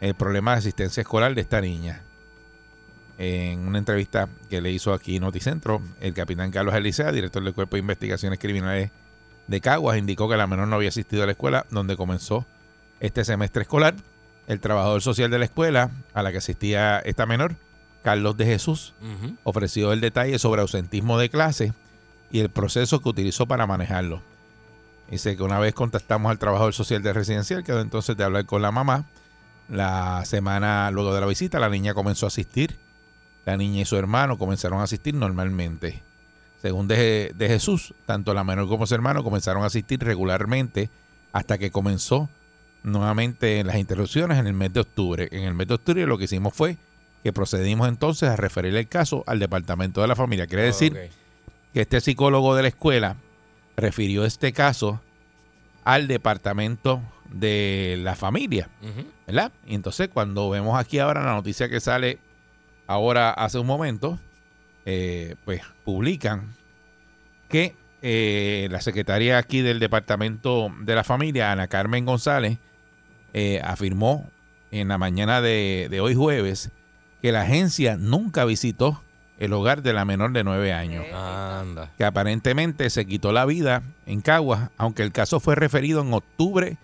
el 0.00 0.14
problema 0.14 0.52
de 0.52 0.58
asistencia 0.58 1.02
escolar 1.02 1.34
de 1.36 1.40
esta 1.40 1.60
niña. 1.60 2.02
En 3.16 3.60
una 3.60 3.78
entrevista 3.78 4.28
que 4.50 4.60
le 4.60 4.72
hizo 4.72 4.92
aquí 4.92 5.20
Noticentro, 5.20 5.80
el 6.00 6.14
capitán 6.14 6.50
Carlos 6.50 6.74
Elisea, 6.74 7.12
director 7.12 7.44
del 7.44 7.54
Cuerpo 7.54 7.76
de 7.76 7.80
Investigaciones 7.80 8.40
Criminales 8.40 8.90
de 9.46 9.60
Caguas, 9.60 9.96
indicó 9.96 10.28
que 10.28 10.36
la 10.36 10.48
menor 10.48 10.66
no 10.66 10.74
había 10.74 10.88
asistido 10.88 11.22
a 11.22 11.26
la 11.26 11.32
escuela 11.32 11.66
donde 11.70 11.96
comenzó 11.96 12.44
este 12.98 13.24
semestre 13.24 13.62
escolar. 13.62 13.94
El 14.46 14.60
trabajador 14.60 15.00
social 15.00 15.30
de 15.30 15.38
la 15.38 15.46
escuela 15.46 15.90
a 16.12 16.22
la 16.22 16.30
que 16.30 16.38
asistía 16.38 16.98
esta 16.98 17.26
menor, 17.26 17.56
Carlos 18.02 18.36
de 18.36 18.44
Jesús, 18.44 18.92
ofreció 19.42 19.92
el 19.92 20.00
detalle 20.00 20.38
sobre 20.38 20.60
ausentismo 20.60 21.18
de 21.18 21.30
clase 21.30 21.72
y 22.30 22.40
el 22.40 22.50
proceso 22.50 23.00
que 23.00 23.08
utilizó 23.08 23.46
para 23.46 23.66
manejarlo. 23.66 24.20
Dice 25.10 25.36
que 25.36 25.42
una 25.42 25.58
vez 25.58 25.74
contactamos 25.74 26.30
al 26.30 26.38
trabajador 26.38 26.74
social 26.74 27.02
de 27.02 27.12
residencial, 27.12 27.64
quedó 27.64 27.80
entonces 27.80 28.16
de 28.16 28.24
hablar 28.24 28.46
con 28.46 28.60
la 28.62 28.72
mamá. 28.72 29.04
La 29.68 30.24
semana 30.26 30.90
luego 30.90 31.14
de 31.14 31.20
la 31.20 31.26
visita, 31.26 31.58
la 31.58 31.70
niña 31.70 31.94
comenzó 31.94 32.26
a 32.26 32.28
asistir. 32.28 32.76
La 33.46 33.56
niña 33.56 33.82
y 33.82 33.84
su 33.84 33.96
hermano 33.96 34.36
comenzaron 34.38 34.80
a 34.80 34.84
asistir 34.84 35.14
normalmente. 35.14 36.02
Según 36.60 36.88
de, 36.88 37.32
de 37.34 37.48
Jesús, 37.48 37.94
tanto 38.06 38.34
la 38.34 38.44
menor 38.44 38.68
como 38.68 38.86
su 38.86 38.94
hermano 38.94 39.22
comenzaron 39.22 39.62
a 39.62 39.66
asistir 39.66 40.00
regularmente 40.02 40.90
hasta 41.32 41.58
que 41.58 41.70
comenzó 41.70 42.28
nuevamente 42.84 43.64
las 43.64 43.76
interrupciones 43.76 44.38
en 44.38 44.46
el 44.46 44.52
mes 44.54 44.72
de 44.72 44.80
octubre. 44.80 45.28
En 45.32 45.42
el 45.44 45.54
mes 45.54 45.66
de 45.66 45.74
octubre 45.74 46.06
lo 46.06 46.16
que 46.18 46.24
hicimos 46.24 46.54
fue 46.54 46.76
que 47.22 47.32
procedimos 47.32 47.88
entonces 47.88 48.28
a 48.28 48.36
referir 48.36 48.76
el 48.76 48.86
caso 48.86 49.24
al 49.26 49.38
departamento 49.40 50.00
de 50.02 50.06
la 50.08 50.14
familia. 50.14 50.46
Quiere 50.46 50.64
decir 50.64 50.92
Ok. 50.92 51.12
que 51.72 51.80
este 51.80 52.00
psicólogo 52.00 52.54
de 52.54 52.62
la 52.62 52.68
escuela 52.68 53.16
refirió 53.76 54.24
este 54.24 54.52
caso 54.52 55.00
al 55.84 56.06
departamento 56.06 57.02
de 57.30 57.96
la 58.00 58.14
familia. 58.14 58.68
¿verdad? 59.26 59.50
Y 59.66 59.74
entonces 59.74 60.08
cuando 60.12 60.50
vemos 60.50 60.78
aquí 60.78 60.98
ahora 60.98 61.24
la 61.24 61.32
noticia 61.32 61.68
que 61.68 61.80
sale 61.80 62.18
ahora 62.86 63.30
hace 63.30 63.58
un 63.58 63.66
momento, 63.66 64.18
eh, 64.84 65.34
pues 65.46 65.62
publican 65.84 66.54
que 67.48 67.74
eh, 68.02 68.68
la 68.70 68.82
secretaria 68.82 69.38
aquí 69.38 69.62
del 69.62 69.80
departamento 69.80 70.70
de 70.82 70.94
la 70.94 71.04
familia, 71.04 71.52
Ana 71.52 71.68
Carmen 71.68 72.04
González, 72.04 72.58
eh, 73.34 73.60
afirmó 73.62 74.28
en 74.70 74.88
la 74.88 74.96
mañana 74.98 75.40
de, 75.42 75.88
de 75.90 76.00
hoy 76.00 76.14
jueves 76.14 76.70
que 77.20 77.32
la 77.32 77.42
agencia 77.42 77.96
nunca 77.96 78.44
visitó 78.44 79.00
el 79.38 79.52
hogar 79.52 79.82
de 79.82 79.92
la 79.92 80.04
menor 80.04 80.32
de 80.32 80.44
nueve 80.44 80.72
años 80.72 81.04
Anda. 81.12 81.90
que 81.98 82.04
aparentemente 82.04 82.88
se 82.90 83.04
quitó 83.06 83.32
la 83.32 83.44
vida 83.44 83.82
en 84.06 84.20
Caguas, 84.20 84.70
aunque 84.76 85.02
el 85.02 85.10
caso 85.12 85.40
fue 85.40 85.54
referido 85.56 86.00
en 86.02 86.12
octubre 86.14 86.76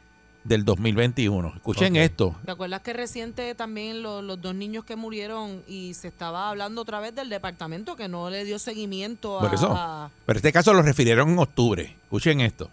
del 0.42 0.64
2021. 0.64 1.52
Escuchen 1.54 1.96
esto. 1.96 2.34
¿Te 2.44 2.50
acuerdas 2.52 2.80
que 2.80 2.92
reciente 2.94 3.54
también 3.54 4.02
lo- 4.02 4.22
los 4.22 4.40
dos 4.40 4.54
niños 4.54 4.84
que 4.84 4.96
murieron 4.96 5.62
y 5.68 5.94
se 5.94 6.08
estaba 6.08 6.48
hablando 6.48 6.80
otra 6.82 6.98
vez 6.98 7.14
del 7.14 7.28
departamento 7.28 7.94
que 7.94 8.08
no 8.08 8.30
le 8.30 8.44
dio 8.44 8.58
seguimiento 8.58 9.38
a... 9.38 9.42
Por 9.42 9.54
eso. 9.54 9.72
a- 9.76 10.10
Pero 10.26 10.38
este 10.38 10.52
caso 10.52 10.72
lo 10.72 10.82
refirieron 10.82 11.28
en 11.30 11.38
octubre. 11.38 11.94
Escuchen 12.04 12.40
esto. 12.40 12.70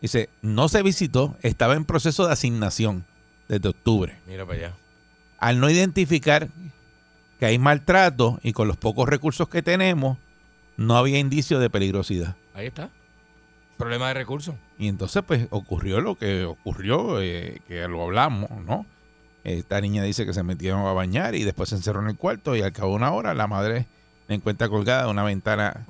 Dice, 0.00 0.30
no 0.40 0.68
se 0.68 0.82
visitó, 0.82 1.36
estaba 1.42 1.74
en 1.74 1.84
proceso 1.84 2.26
de 2.26 2.32
asignación 2.32 3.04
desde 3.50 3.68
octubre. 3.68 4.16
Mira 4.26 4.46
para 4.46 4.58
allá. 4.58 4.74
Al 5.38 5.58
no 5.60 5.68
identificar 5.68 6.48
que 7.38 7.46
hay 7.46 7.58
maltrato 7.58 8.38
y 8.42 8.52
con 8.52 8.68
los 8.68 8.76
pocos 8.76 9.08
recursos 9.08 9.48
que 9.48 9.60
tenemos, 9.62 10.18
no 10.76 10.96
había 10.96 11.18
indicio 11.18 11.58
de 11.58 11.68
peligrosidad. 11.68 12.36
Ahí 12.54 12.66
está. 12.66 12.90
Problema 13.76 14.08
de 14.08 14.14
recursos. 14.14 14.54
Y 14.78 14.88
entonces, 14.88 15.22
pues, 15.26 15.46
ocurrió 15.50 16.00
lo 16.00 16.16
que 16.16 16.44
ocurrió, 16.44 17.20
eh, 17.20 17.60
que 17.66 17.88
lo 17.88 18.02
hablamos, 18.04 18.50
¿no? 18.66 18.86
Esta 19.42 19.80
niña 19.80 20.02
dice 20.02 20.26
que 20.26 20.34
se 20.34 20.42
metieron 20.42 20.86
a 20.86 20.92
bañar 20.92 21.34
y 21.34 21.44
después 21.44 21.70
se 21.70 21.76
encerró 21.76 22.02
en 22.02 22.08
el 22.08 22.16
cuarto 22.16 22.54
y 22.56 22.60
al 22.62 22.72
cabo 22.72 22.90
de 22.90 22.96
una 22.96 23.10
hora 23.12 23.32
la 23.34 23.46
madre 23.46 23.86
la 24.28 24.34
encuentra 24.34 24.68
colgada 24.68 25.04
en 25.04 25.10
una 25.10 25.24
ventana 25.24 25.86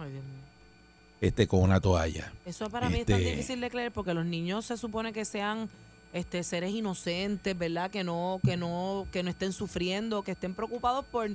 este, 1.20 1.46
con 1.48 1.60
una 1.62 1.80
toalla. 1.80 2.32
Eso 2.46 2.70
para 2.70 2.88
mí 2.88 3.00
es 3.00 3.06
tan 3.06 3.16
Este- 3.18 3.30
difícil 3.32 3.60
de 3.60 3.68
creer 3.70 3.90
porque 3.92 4.14
los 4.14 4.24
niños 4.24 4.64
se 4.66 4.76
supone 4.76 5.12
que 5.12 5.24
sean 5.24 5.68
este 6.12 6.42
seres 6.42 6.72
inocentes, 6.72 7.56
¿verdad? 7.56 7.90
Que 7.90 8.02
no 8.04 8.40
que 8.44 8.56
no 8.56 9.06
que 9.12 9.22
no 9.22 9.30
estén 9.30 9.52
sufriendo, 9.52 10.22
que 10.22 10.32
estén 10.32 10.54
preocupados 10.54 11.04
por 11.06 11.28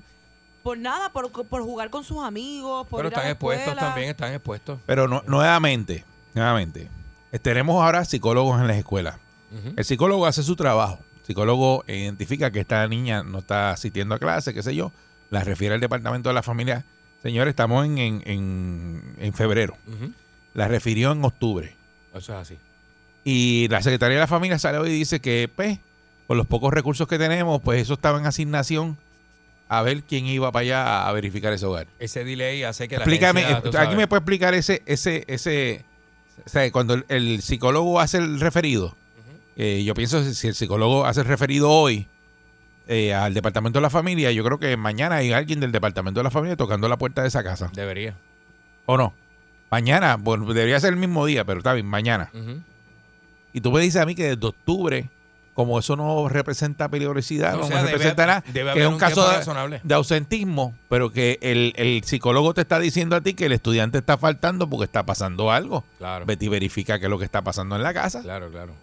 por 0.64 0.78
nada, 0.80 1.12
por, 1.12 1.32
por 1.32 1.62
jugar 1.62 1.92
con 1.92 2.04
sus 2.04 2.24
amigos, 2.24 2.88
por 2.88 2.98
Pero 2.98 3.10
ir 3.10 3.14
a 3.14 3.18
están 3.18 3.24
la 3.26 3.32
expuestos 3.32 3.68
escuela. 3.68 3.82
también, 3.88 4.10
están 4.10 4.34
expuestos. 4.34 4.80
Pero 4.88 5.08
no- 5.08 5.24
nuevamente, 5.28 6.04
nuevamente, 6.34 6.90
eh, 7.32 7.38
tenemos 7.40 7.76
ahora 7.84 8.04
psicólogos 8.04 8.60
en 8.60 8.68
las 8.68 8.78
escuelas. 8.78 9.18
El 9.78 9.86
psicólogo 9.86 10.26
hace 10.26 10.42
su 10.44 10.56
trabajo. 10.56 11.00
El 11.22 11.26
psicólogo 11.28 11.84
identifica 11.88 12.50
que 12.52 12.60
esta 12.62 12.86
niña 12.88 13.22
no 13.24 13.38
está 13.40 13.70
asistiendo 13.72 14.16
a 14.16 14.20
clase, 14.20 14.54
qué 14.56 14.64
sé 14.64 14.76
yo, 14.76 14.92
la 15.30 15.44
refiere 15.44 15.76
al 15.76 15.82
departamento 15.82 16.30
de 16.30 16.34
la 16.36 16.44
familia. 16.44 16.84
Señores, 17.24 17.52
estamos 17.52 17.86
en, 17.86 17.98
en, 18.00 18.24
en- 18.26 19.16
en 19.20 19.34
febrero. 19.34 19.78
La 20.56 20.68
refirió 20.68 21.12
en 21.12 21.24
octubre. 21.24 21.76
Eso 22.14 22.34
es 22.34 22.40
así. 22.40 22.58
Y 23.26 23.68
la 23.70 23.82
Secretaría 23.82 24.16
de 24.16 24.22
la 24.22 24.28
Familia 24.28 24.58
sale 24.60 24.78
hoy 24.78 24.92
y 24.92 24.94
dice 24.94 25.20
que, 25.20 25.50
pues, 25.54 25.80
con 26.28 26.38
los 26.38 26.46
pocos 26.48 26.72
recursos 26.74 27.08
que 27.08 27.18
tenemos, 27.18 27.60
pues 27.62 27.82
eso 27.82 27.96
estaba 27.96 28.20
en 28.20 28.26
asignación 28.28 28.98
a 29.68 29.82
ver 29.82 30.04
quién 30.04 30.28
iba 30.28 30.52
para 30.52 30.62
allá 30.62 31.08
a 31.08 31.12
verificar 31.12 31.52
ese 31.52 31.66
hogar. 31.66 31.88
Ese 32.00 32.24
delay 32.24 32.62
hace 32.64 32.88
que 32.88 32.96
la 32.98 33.04
Explícame, 33.04 33.42
agencia, 33.42 33.58
eh, 33.58 33.62
¿alguien 33.66 33.74
sabes. 33.74 33.98
me 33.98 34.08
puede 34.08 34.20
explicar 34.20 34.54
ese, 34.54 34.84
ese, 34.86 35.24
ese, 35.28 35.84
o 36.46 36.50
sea, 36.50 36.72
cuando 36.72 36.94
el, 36.94 37.06
el 37.10 37.42
psicólogo 37.42 38.00
hace 38.00 38.20
el 38.20 38.40
referido, 38.40 38.96
eh, 39.58 39.84
yo 39.84 39.96
pienso 39.96 40.24
si- 40.24 40.36
si 40.36 40.48
el 40.48 40.54
psicólogo 40.56 41.06
hace 41.06 41.22
el 41.22 41.26
referido 41.28 41.72
hoy 41.72 42.08
eh, 42.88 43.16
al 43.16 43.34
departamento 43.34 43.80
de 43.80 43.82
la 43.82 43.90
familia, 43.90 44.32
yo 44.32 44.44
creo 44.44 44.60
que 44.60 44.78
mañana 44.78 45.16
hay 45.16 45.32
alguien 45.34 45.60
del 45.60 45.72
departamento 45.72 46.20
de 46.20 46.26
la 46.26 46.30
familia 46.32 46.56
tocando 46.56 46.88
la 46.88 46.98
puerta 46.98 47.24
de 47.24 47.30
esa 47.30 47.44
casa. 47.44 47.72
Debería. 47.74 48.16
¿O 48.86 48.98
no? 48.98 49.16
Mañana, 49.72 50.18
bueno, 50.18 50.46
debería 50.54 50.80
ser 50.80 50.94
el 50.94 51.00
mismo 51.00 51.26
día, 51.26 51.44
pero 51.44 51.58
está 51.60 51.74
bien, 51.74 51.88
mañana. 51.88 52.30
Ujú. 52.36 52.62
Y 53.56 53.61
tú 53.61 53.72
me 53.72 53.80
dices 53.80 54.02
a 54.02 54.06
mí 54.06 54.15
que 54.15 54.36
desde 54.36 54.45
octubre, 54.48 55.10
como 55.53 55.80
eso 55.80 55.95
no 55.95 56.27
representa 56.27 56.90
peligrosidad, 56.90 57.53
No, 57.53 57.60
no, 57.60 57.64
o 57.65 57.68
sea, 57.69 57.84
representa 57.84 58.26
nada, 58.26 58.44
debe 58.52 58.73
que 58.73 58.82
es 58.82 58.86
un 58.88 58.95
un 58.95 58.99
caso 58.99 59.26
de, 59.30 59.80
de 59.82 59.95
ausentismo, 59.95 60.76
pero 60.90 61.10
que 61.10 61.40
el, 61.41 61.72
el 61.77 62.03
psicólogo 62.03 62.53
te 62.53 62.60
está 62.61 62.80
diciendo 62.80 63.15
a 63.15 63.22
ti 63.22 63.34
que 63.34 63.45
el 63.45 63.53
estudiante 63.53 63.98
está 63.99 64.18
faltando 64.18 64.69
porque 64.69 64.84
está 64.84 65.03
pasando 65.06 65.52
algo. 65.52 65.86
Claro. 65.99 66.26
Betty 66.26 66.49
verifica 66.49 66.99
qué 66.99 67.06
es 67.06 67.10
lo 67.10 67.18
que 67.18 67.23
está 67.23 67.41
pasando 67.44 67.77
en 67.77 67.84
la 67.84 67.94
casa. 67.94 68.22
Claro, 68.22 68.52
claro. 68.52 68.73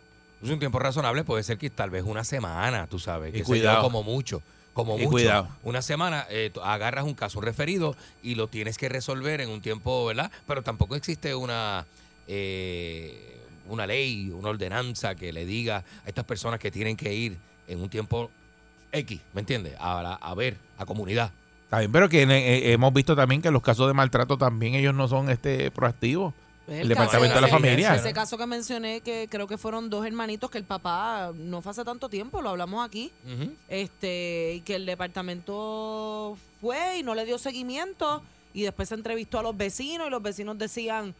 Es 0.42 0.48
un 0.48 0.58
tiempo 0.58 0.78
razonable, 0.78 1.22
puede 1.22 1.42
ser 1.42 1.58
que 1.58 1.68
tal 1.68 1.90
vez 1.90 2.02
una 2.04 2.24
semana, 2.24 2.86
tú 2.86 2.98
sabes. 2.98 3.34
Y 3.34 3.38
Que 3.38 3.44
cuidado. 3.44 3.82
como 3.82 4.02
mucho. 4.02 4.42
Como 4.72 4.96
mucho. 4.96 5.10
cuidado. 5.10 5.48
Una 5.64 5.82
semana 5.82 6.26
eh, 6.30 6.50
agarras 6.64 7.04
un 7.04 7.12
caso 7.12 7.42
referido 7.42 7.94
y 8.22 8.36
lo 8.36 8.48
tienes 8.48 8.78
que 8.78 8.88
resolver 8.88 9.42
en 9.42 9.50
un 9.50 9.60
tiempo, 9.60 10.06
¿verdad? 10.06 10.30
Pero 10.46 10.62
tampoco 10.62 10.96
existe 10.96 11.34
una 11.34 11.84
eh, 12.26 13.41
una 13.72 13.86
ley, 13.86 14.30
una 14.30 14.50
ordenanza 14.50 15.14
que 15.14 15.32
le 15.32 15.44
diga 15.44 15.78
a 16.04 16.08
estas 16.08 16.24
personas 16.24 16.60
que 16.60 16.70
tienen 16.70 16.96
que 16.96 17.12
ir 17.14 17.36
en 17.66 17.80
un 17.80 17.88
tiempo 17.88 18.30
X, 18.92 19.20
¿me 19.32 19.40
entiendes? 19.40 19.74
A, 19.78 20.02
la- 20.02 20.14
a 20.14 20.34
ver, 20.34 20.56
a 20.78 20.84
comunidad. 20.84 21.32
Está 21.64 21.78
bien, 21.78 21.90
pero 21.90 22.08
que 22.08 22.22
eh, 22.22 22.72
hemos 22.72 22.92
visto 22.92 23.16
también 23.16 23.40
que 23.40 23.50
los 23.50 23.62
casos 23.62 23.86
de 23.88 23.94
maltrato 23.94 24.36
también 24.36 24.74
ellos 24.74 24.94
no 24.94 25.08
son 25.08 25.30
este 25.30 25.70
proactivos. 25.70 26.34
El, 26.68 26.86
departamento 26.88 27.34
de 27.34 27.40
la 27.40 27.48
familia. 27.48 27.94
Ese 27.96 28.12
caso 28.12 28.38
que 28.38 28.46
mencioné, 28.46 29.00
que 29.00 29.26
creo 29.28 29.48
que 29.48 29.58
fueron 29.58 29.90
dos 29.90 30.06
hermanitos, 30.06 30.48
que 30.50 30.58
el 30.58 30.64
papá 30.64 31.32
no 31.34 31.60
fue 31.60 31.70
hace 31.72 31.84
tanto 31.84 32.08
tiempo, 32.08 32.40
lo 32.40 32.50
hablamos 32.50 32.86
aquí, 32.86 33.10
este 33.68 34.54
y 34.56 34.60
que 34.60 34.76
el 34.76 34.86
departamento 34.86 36.36
fue 36.60 36.98
y 36.98 37.02
no 37.02 37.14
le 37.14 37.24
dio 37.24 37.38
seguimiento 37.38 38.22
y 38.54 38.62
después 38.62 38.88
se 38.88 38.94
entrevistó 38.94 39.38
a 39.38 39.42
los 39.42 39.56
vecinos 39.56 40.06
y 40.06 40.10
los 40.10 40.22
vecinos 40.22 40.58
decían 40.58 41.14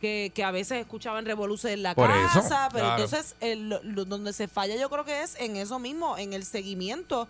que, 0.00 0.30
que 0.34 0.44
a 0.44 0.50
veces 0.50 0.78
escuchaban 0.80 1.24
revoluciones 1.24 1.76
en 1.78 1.82
la 1.82 1.94
Por 1.94 2.10
eso, 2.10 2.40
casa, 2.42 2.68
pero 2.72 2.84
claro. 2.86 3.02
entonces 3.04 3.34
el- 3.40 3.68
lo- 3.68 4.04
donde 4.04 4.32
se 4.32 4.46
falla 4.48 4.76
yo 4.76 4.90
creo 4.90 5.04
que 5.04 5.22
es 5.22 5.36
en 5.40 5.56
eso 5.56 5.78
mismo, 5.78 6.18
en 6.18 6.32
el 6.32 6.44
seguimiento, 6.44 7.28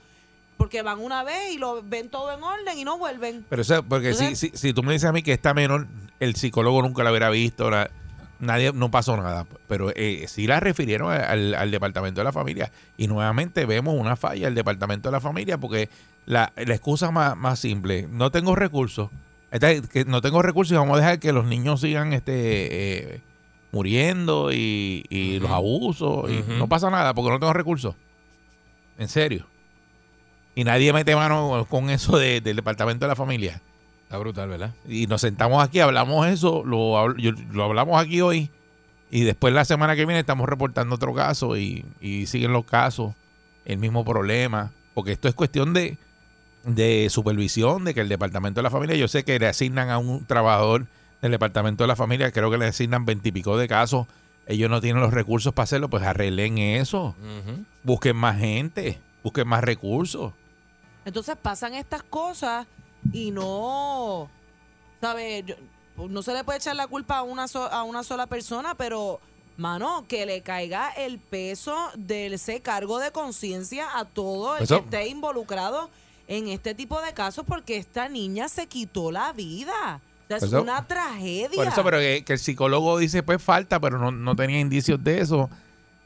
porque 0.57 0.83
van 0.83 0.99
una 1.01 1.23
vez 1.23 1.53
y 1.53 1.59
lo 1.59 1.83
ven 1.83 2.09
todo 2.09 2.33
en 2.33 2.43
orden 2.43 2.79
y 2.79 2.85
no 2.85 2.99
vuelven. 2.99 3.45
Pero 3.49 3.63
eso, 3.63 3.83
porque 3.83 4.15
si, 4.15 4.25
Entonces- 4.25 4.51
si, 4.53 4.57
si 4.59 4.73
tú 4.73 4.83
me 4.83 4.93
dices 4.95 5.09
a 5.09 5.13
mí 5.13 5.23
que 5.23 5.33
esta 5.33 5.55
menor, 5.55 5.87
el 6.19 6.35
psicólogo 6.35 6.83
nunca 6.83 7.05
la 7.05 7.11
hubiera 7.11 7.31
visto, 7.31 7.71
la- 7.71 7.91
nadie, 8.41 8.73
no 8.73 8.91
pasó 8.91 9.17
nada. 9.17 9.47
Pero 9.69 9.91
eh, 9.95 10.25
sí 10.29 10.47
la 10.47 10.59
refirieron 10.61 11.11
al, 11.13 11.55
al 11.55 11.71
departamento 11.71 12.21
de 12.21 12.25
la 12.25 12.33
familia. 12.33 12.73
Y 12.97 13.07
nuevamente 13.07 13.65
vemos 13.67 13.95
una 13.99 14.17
falla 14.17 14.49
al 14.49 14.55
departamento 14.55 15.09
de 15.09 15.13
la 15.13 15.21
familia 15.21 15.59
porque 15.59 15.89
la, 16.27 16.53
la 16.57 16.75
excusa 16.75 17.11
más, 17.11 17.37
más 17.37 17.59
simple, 17.61 18.09
no 18.11 18.31
tengo 18.31 18.55
recursos. 18.57 19.11
Que 19.51 20.05
no 20.07 20.21
tengo 20.21 20.43
recursos 20.43 20.73
y 20.73 20.77
vamos 20.77 20.97
a 20.97 21.01
dejar 21.01 21.19
que 21.21 21.33
los 21.33 21.47
niños 21.47 21.81
sigan 21.81 22.13
este 22.13 23.15
eh, 23.15 23.21
muriendo 23.73 24.53
y, 24.53 25.05
y 25.09 25.39
los 25.39 25.51
abusos. 25.51 26.31
Y 26.31 26.43
no 26.59 26.69
pasa 26.69 26.91
nada 26.91 27.15
porque 27.15 27.31
no 27.31 27.39
tengo 27.39 27.53
recursos. 27.53 27.95
En 28.99 29.09
serio. 29.09 29.47
Y 30.55 30.65
nadie 30.65 30.93
mete 30.93 31.15
mano 31.15 31.67
con 31.69 31.91
eso 31.91 32.17
de- 32.19 32.41
del 32.41 32.57
departamento 32.57 33.05
de 33.05 33.09
la 33.11 33.17
familia. 33.17 33.61
Está 34.05 34.19
brutal, 34.19 34.49
¿verdad? 34.49 34.73
Y 34.89 35.07
nos 35.07 35.21
sentamos 35.21 35.63
aquí, 35.63 35.81
hablamos 35.81 36.27
eso, 36.29 36.63
lo, 36.65 37.15
yo- 37.17 37.33
lo 37.53 37.65
hablamos 37.65 38.01
aquí 38.01 38.21
hoy. 38.21 38.51
Y 39.11 39.23
después 39.23 39.53
la 39.55 39.65
semana 39.65 39.95
que 39.97 40.07
viene 40.07 40.21
estamos 40.21 40.49
reportando 40.49 40.95
otro 40.95 41.13
caso 41.15 41.57
y, 41.57 41.85
y 42.01 42.27
siguen 42.27 42.53
los 42.53 42.65
casos, 42.65 43.15
el 43.65 43.79
mismo 43.79 44.05
problema. 44.05 44.73
Porque 44.95 45.13
esto 45.13 45.29
es 45.29 45.35
cuestión 45.35 45.73
de, 45.75 45.99
de 46.67 47.09
supervisión, 47.11 47.85
de 47.85 47.95
que 47.95 48.01
el 48.01 48.09
departamento 48.09 48.59
de 48.59 48.63
la 48.65 48.71
familia, 48.71 48.97
yo 48.97 49.09
sé 49.09 49.25
que 49.25 49.39
le 49.39 49.47
asignan 49.47 49.89
a 49.89 49.99
un 49.99 50.27
trabajador 50.27 50.87
del 51.23 51.31
departamento 51.31 51.85
de 51.85 51.89
la 51.89 51.97
familia, 51.97 52.31
creo 52.33 52.51
que 52.51 52.59
le 52.59 52.67
asignan 52.67 53.05
veintipico 53.07 53.57
de 53.57 53.69
casos. 53.69 54.07
Ellos 54.47 54.69
no 54.71 54.81
tienen 54.81 55.01
los 55.03 55.13
recursos 55.15 55.53
para 55.55 55.65
hacerlo, 55.65 55.89
pues 55.89 56.03
arreglen 56.05 56.59
eso. 56.59 57.15
Busquen 57.83 58.17
más 58.17 58.39
gente, 58.39 59.01
busquen 59.23 59.49
más 59.49 59.65
recursos. 59.65 60.33
Entonces 61.05 61.37
pasan 61.41 61.75
estas 61.75 62.03
cosas 62.03 62.67
y 63.13 63.31
no, 63.31 64.29
¿sabes? 65.01 65.45
Yo- 65.47 65.55
No 66.09 66.23
se 66.23 66.35
le 66.35 66.45
puede 66.45 66.59
echar 66.59 66.77
la 66.77 66.87
culpa 66.89 67.19
a 67.19 67.23
una, 67.23 67.49
so- 67.49 67.73
a 67.73 67.83
una 67.83 68.03
sola 68.03 68.27
persona, 68.27 68.75
pero, 68.75 69.19
mano, 69.57 70.05
que 70.07 70.27
le 70.27 70.43
caiga 70.43 70.91
el 70.91 71.19
peso 71.19 71.75
de 71.97 72.27
ese 72.27 72.61
cargo 72.61 72.99
de 72.99 73.13
conciencia 73.13 73.87
a 73.99 74.05
todo 74.05 74.59
el 74.59 74.65
Eso- 74.65 74.81
que 74.81 74.85
esté 74.85 75.09
involucrado 75.09 75.89
en 76.29 76.49
este 76.49 76.75
tipo 76.75 77.01
de 77.03 77.13
casos, 77.15 77.45
porque 77.47 77.77
esta 77.77 78.09
niña 78.09 78.49
se 78.49 78.67
quitó 78.67 79.11
la 79.13 79.33
vida. 79.33 80.01
O 80.25 80.29
sea, 80.29 80.37
es 80.39 80.43
Eso- 80.43 80.63
una 80.63 80.87
tragedia. 80.87 81.51
Por 81.55 81.67
eso, 81.69 81.85
pero 81.85 81.99
que, 81.99 82.25
que 82.25 82.33
el 82.33 82.39
psicólogo 82.39 82.99
dice, 82.99 83.23
pues 83.23 83.41
falta, 83.43 83.79
pero 83.81 83.99
no, 83.99 84.11
no 84.11 84.35
tenía 84.35 84.59
indicios 84.59 85.03
de 85.05 85.21
eso. 85.21 85.49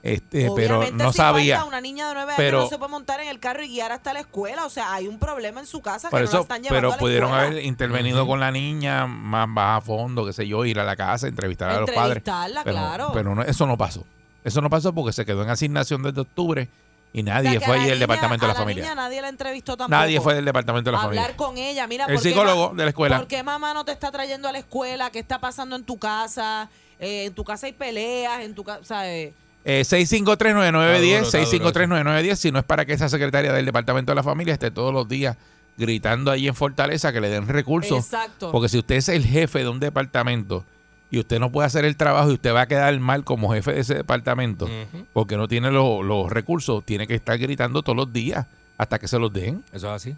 Este, 0.03 0.49
pero 0.57 0.79
Obviamente 0.79 1.05
no 1.05 1.13
si 1.13 1.19
sabía. 1.19 1.57
falta 1.57 1.69
una 1.69 1.81
niña 1.83 2.09
de 2.09 2.15
nueve 2.15 2.33
Pero- 2.39 2.59
años 2.61 2.71
no 2.71 2.75
se 2.75 2.79
puede 2.79 2.91
montar 2.91 3.21
en 3.21 3.29
el 3.29 3.39
carro 3.39 3.63
y 3.63 3.69
guiar 3.69 3.93
hasta 3.93 4.15
la 4.15 4.21
escuela. 4.21 4.65
O 4.65 4.71
sea, 4.71 4.95
hay 4.95 5.07
un 5.09 5.19
problema 5.19 5.61
en 5.61 5.67
su 5.67 5.83
casa 5.83 6.09
que 6.09 6.13
Por 6.13 6.21
no 6.21 6.25
la 6.25 6.29
eso, 6.31 6.41
están 6.41 6.63
llevando 6.63 6.79
a 6.79 6.81
pero 6.81 6.91
la 6.93 6.99
pudieron 6.99 7.31
escuela. 7.31 7.47
haber 7.49 7.65
intervenido 7.65 8.27
con 8.27 8.41
la 8.41 8.51
niña 8.51 9.07
más, 9.07 9.47
más 9.47 9.79
a 9.79 9.81
fondo, 9.85 10.25
qué 10.25 10.33
sé 10.33 10.47
yo, 10.49 10.65
ir 10.65 10.81
a 10.81 10.85
la 10.85 10.97
casa, 10.97 11.29
entrevistar 11.29 11.69
a 11.71 11.81
los 11.81 11.91
padres. 11.91 12.17
Entrevistarla, 12.19 12.65
Pero, 12.65 12.77
claro. 12.77 13.11
pero 13.13 13.35
no, 13.35 13.43
eso 13.43 13.67
no 13.67 13.77
pasó. 13.77 14.07
Eso 14.43 14.63
no 14.63 14.71
pasó 14.71 14.95
porque 14.95 15.13
se 15.13 15.27
quedó 15.27 15.43
en 15.43 15.51
asignación 15.51 16.03
desde 16.03 16.23
octubre 16.23 16.69
y 17.13 17.23
O 17.23 17.25
sea, 17.25 17.35
nadie 17.43 17.61
fue 17.61 17.67
a 17.69 17.73
ahí 17.75 17.81
la 17.81 17.87
del 17.87 17.95
niña- 17.95 17.99
departamento 18.01 18.47
de 18.47 18.51
a 18.51 18.55
la 18.55 18.61
familia. 18.61 18.83
niña 18.85 18.95
nadie 18.95 19.21
la 19.23 19.29
entrevistó 19.29 19.77
tampoco. 19.77 19.99
Nadie 20.01 20.21
fue 20.21 20.35
del 20.35 20.45
departamento 20.45 20.91
de 20.91 20.97
la 20.97 21.03
Hablar 21.03 21.25
familia. 21.25 21.37
con 21.37 21.59
ella. 21.59 21.87
Mira, 21.87 22.05
El 22.07 22.15
¿por 22.15 22.23
qué 22.23 22.29
psicólogo 22.29 22.73
de 22.75 22.83
la 22.85 22.89
escuela. 22.91 23.19
¿Por 23.19 23.27
qué 23.27 23.43
mamá 23.43 23.75
no 23.75 23.85
te 23.85 23.93
está 23.93 24.11
trayendo 24.13 24.49
a 24.49 24.53
la 24.53 24.59
escuela? 24.59 25.11
¿Qué 25.11 25.19
está 25.19 25.41
pasando 25.41 25.75
en 25.77 25.85
tu 25.85 25.99
casa? 25.99 26.69
Eh, 27.01 27.25
en 27.27 27.35
tu 27.35 27.45
casa 27.45 27.67
hay 27.67 27.73
peleas, 27.73 28.43
en 28.43 28.55
tu 28.55 28.63
casa, 28.63 28.85
¿sabes? 28.85 29.33
Eh, 29.65 29.83
6539910, 29.85 31.23
Está 31.23 31.39
duro, 31.39 31.49
está 31.49 31.59
duro 31.59 31.71
6539910, 31.71 32.35
si 32.39 32.51
no 32.53 32.59
es 32.61 32.65
para 32.65 32.85
que 32.85 32.93
esa 32.93 33.09
secretaria 33.09 33.53
del 33.53 33.67
Departamento 33.67 34.13
de 34.13 34.17
la 34.17 34.23
Familia 34.23 34.53
esté 34.55 34.71
todos 34.71 34.93
los 34.93 35.09
días 35.09 35.37
gritando 35.77 36.31
ahí 36.31 36.47
en 36.47 36.55
Fortaleza 36.55 37.13
que 37.13 37.21
le 37.21 37.29
den 37.29 37.49
recursos. 37.49 38.05
Exacto. 38.05 38.53
Porque 38.53 38.69
si 38.69 38.79
usted 38.79 38.97
es 38.97 39.09
el 39.09 39.25
jefe 39.27 39.61
de 39.61 39.69
un 39.69 39.81
departamento 39.81 40.65
y 41.11 41.19
usted 41.19 41.41
no 41.41 41.51
puede 41.51 41.67
hacer 41.67 41.85
el 41.85 41.97
trabajo 41.97 42.31
y 42.31 42.35
usted 42.35 42.55
va 42.55 42.63
a 42.63 42.67
quedar 42.69 42.99
mal 43.01 43.25
como 43.25 43.53
jefe 43.53 43.73
de 43.73 43.81
ese 43.81 43.95
departamento 43.95 44.69
porque 45.13 45.37
no 45.37 45.49
tiene 45.49 45.71
lo- 45.71 46.03
los 46.03 46.31
recursos, 46.31 46.85
tiene 46.85 47.07
que 47.07 47.15
estar 47.15 47.37
gritando 47.39 47.83
todos 47.83 47.97
los 47.97 48.13
días 48.13 48.47
hasta 48.79 48.99
que 48.99 49.09
se 49.09 49.19
los 49.19 49.33
den. 49.33 49.65
Eso 49.73 49.89
es 49.89 49.93
así. 49.95 50.17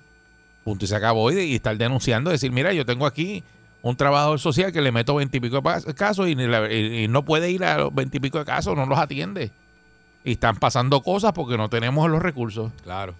Punto 0.64 0.84
y 0.84 0.88
se 0.88 0.94
acabó. 0.96 1.32
Y, 1.32 1.38
y 1.40 1.54
estar 1.56 1.76
denunciando, 1.76 2.30
decir, 2.30 2.52
mira, 2.52 2.72
yo 2.72 2.84
tengo 2.86 3.06
aquí 3.06 3.42
un 3.80 3.96
trabajador 3.96 4.38
social 4.38 4.70
que 4.72 4.80
le 4.80 4.92
meto 4.92 5.14
veintipico 5.16 5.60
de 5.60 5.94
casos 5.94 6.28
y, 6.28 6.36
ni 6.36 6.46
la- 6.46 6.72
y- 6.72 7.04
y 7.04 7.08
no 7.08 7.24
puede 7.24 7.50
ir 7.50 7.64
a 7.64 7.78
los 7.78 7.94
veintipico 7.94 8.38
de 8.38 8.44
casos, 8.44 8.76
no 8.76 8.86
los 8.86 8.98
atiende. 8.98 9.50
Y 10.24 10.32
están 10.32 10.56
pasando 10.56 11.02
cosas 11.02 11.32
porque 11.32 11.56
no 11.56 11.68
tenemos 11.68 12.08
los 12.08 12.22
recursos. 12.22 12.70
Claro. 12.84 13.14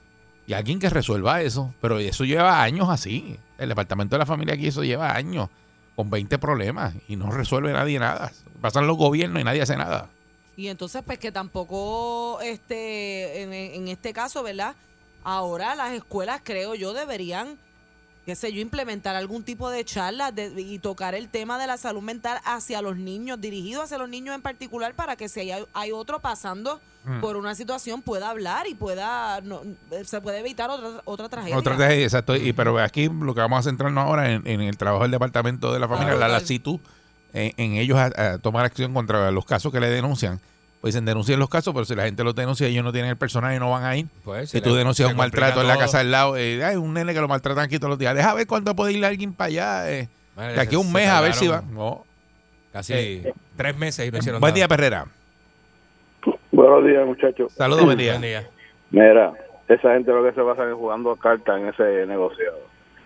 Y 0.46 0.52
alguien 0.52 0.78
que 0.78 0.88
resuelva 0.90 1.40
eso. 1.42 1.74
Pero 1.80 1.98
eso 1.98 2.24
lleva 2.24 2.62
años 2.62 2.88
así. 2.90 3.36
El 3.58 3.70
departamento 3.70 4.14
de 4.14 4.18
la 4.20 4.26
familia 4.26 4.54
aquí, 4.54 4.68
eso 4.68 4.84
lleva 4.84 5.12
años 5.16 5.48
con 5.96 6.10
20 6.10 6.38
problemas 6.38 6.94
y 7.08 7.16
no 7.16 7.30
resuelve 7.30 7.72
nadie 7.72 7.98
nada. 7.98 8.32
Pasan 8.60 8.86
los 8.86 8.96
gobiernos 8.96 9.40
y 9.40 9.44
nadie 9.44 9.62
hace 9.62 9.76
nada. 9.76 10.08
Y 10.56 10.68
entonces, 10.68 11.02
pues 11.04 11.18
que 11.18 11.32
tampoco, 11.32 12.40
este, 12.42 13.42
en, 13.42 13.52
en 13.52 13.88
este 13.88 14.12
caso, 14.12 14.42
¿verdad? 14.42 14.74
Ahora 15.24 15.74
las 15.74 15.92
escuelas, 15.92 16.40
creo 16.44 16.74
yo, 16.74 16.92
deberían 16.92 17.58
qué 18.26 18.36
sé 18.36 18.52
yo, 18.52 18.60
implementar 18.60 19.16
algún 19.16 19.42
tipo 19.42 19.68
de 19.70 19.84
charla 19.84 20.30
de- 20.32 20.52
y 20.60 20.78
tocar 20.78 21.14
el 21.14 21.28
tema 21.28 21.58
de 21.58 21.66
la 21.66 21.76
salud 21.76 22.02
mental 22.02 22.40
hacia 22.44 22.80
los 22.82 22.96
niños, 22.96 23.40
dirigido 23.40 23.82
hacia 23.82 23.98
los 23.98 24.08
niños 24.08 24.34
en 24.34 24.42
particular, 24.42 24.94
para 24.94 25.16
que 25.16 25.28
si 25.28 25.40
hay, 25.50 25.64
hay 25.72 25.92
otro 25.92 26.20
pasando 26.20 26.80
Mm. 27.04 27.20
por 27.20 27.36
una 27.36 27.56
situación 27.56 28.00
pueda 28.00 28.30
hablar 28.30 28.68
y 28.68 28.76
pueda, 28.76 29.40
no, 29.40 29.62
se 30.04 30.20
puede 30.20 30.38
evitar 30.38 30.70
otra, 30.70 31.02
otra 31.04 31.28
tragedia. 31.28 31.58
Otra 31.58 31.74
tragedia, 31.76 32.04
exacto. 32.04 32.36
Y, 32.36 32.52
pero 32.52 32.78
aquí 32.78 33.08
lo 33.08 33.34
que 33.34 33.40
vamos 33.40 33.58
a 33.58 33.62
centrarnos 33.68 34.04
ahora 34.04 34.30
en, 34.30 34.46
en 34.46 34.60
el 34.60 34.76
trabajo 34.76 35.02
del 35.02 35.10
Departamento 35.10 35.72
de 35.72 35.80
la 35.80 35.88
Familia, 35.88 36.14
la, 36.14 36.28
la 36.28 36.38
CITU, 36.38 36.78
en, 37.32 37.52
en 37.56 37.72
ellos 37.72 37.98
a, 37.98 38.34
a 38.34 38.38
tomar 38.38 38.64
acción 38.64 38.94
contra 38.94 39.32
los 39.32 39.44
casos 39.44 39.72
que 39.72 39.80
le 39.80 39.90
denuncian. 39.90 40.40
Pues 40.82 40.92
dicen 40.94 41.04
denuncien 41.06 41.38
los 41.38 41.48
casos, 41.48 41.72
pero 41.72 41.84
si 41.86 41.94
la 41.94 42.02
gente 42.04 42.22
los 42.24 42.34
denuncia, 42.34 42.66
ellos 42.66 42.82
no 42.84 42.92
tienen 42.92 43.10
el 43.12 43.16
personal 43.16 43.54
y 43.54 43.58
no 43.58 43.70
van 43.70 43.84
a 43.84 43.96
ir. 43.96 44.06
Pues, 44.24 44.50
si 44.50 44.60
tú 44.60 44.74
denuncias 44.74 45.08
un 45.10 45.16
maltrato 45.16 45.60
en 45.62 45.68
la 45.68 45.78
casa 45.78 46.00
al 46.00 46.10
lado, 46.10 46.36
eh, 46.36 46.62
hay 46.64 46.76
un 46.76 46.92
nene 46.92 47.14
que 47.14 47.20
lo 47.20 47.28
maltratan 47.28 47.64
aquí 47.64 47.78
todos 47.78 47.90
los 47.90 47.98
días. 48.00 48.14
Deja 48.14 48.34
ver 48.34 48.46
cuándo 48.48 48.74
puede 48.76 48.92
ir 48.92 49.04
alguien 49.04 49.32
para 49.32 49.46
allá. 49.46 49.90
eh, 49.92 50.08
de 50.36 50.60
aquí 50.60 50.74
a 50.74 50.78
un 50.80 50.92
mes 50.92 51.08
a 51.08 51.20
ver 51.20 51.34
si 51.34 51.46
va. 51.46 51.62
No. 51.62 52.04
Casi 52.72 52.92
Eh, 52.94 53.32
tres 53.56 53.76
meses 53.78 54.08
y 54.08 54.10
no 54.10 54.18
hicieron 54.18 54.40
Buen 54.40 54.50
nada. 54.50 54.56
día, 54.56 54.68
Perrera. 54.68 55.06
Buenos 56.50 56.84
días, 56.84 57.06
muchachos. 57.06 57.52
Saludos, 57.52 57.84
buen 57.84 57.98
día. 57.98 58.12
Buen 58.12 58.22
día. 58.22 58.48
Mira, 58.90 59.32
esa 59.68 59.92
gente 59.94 60.10
lo 60.12 60.22
que 60.22 60.32
se 60.32 60.42
pasa 60.42 60.68
es 60.68 60.74
jugando 60.74 61.14
cartas 61.16 61.60
en 61.60 61.68
ese 61.68 62.06
negociado. 62.06 62.58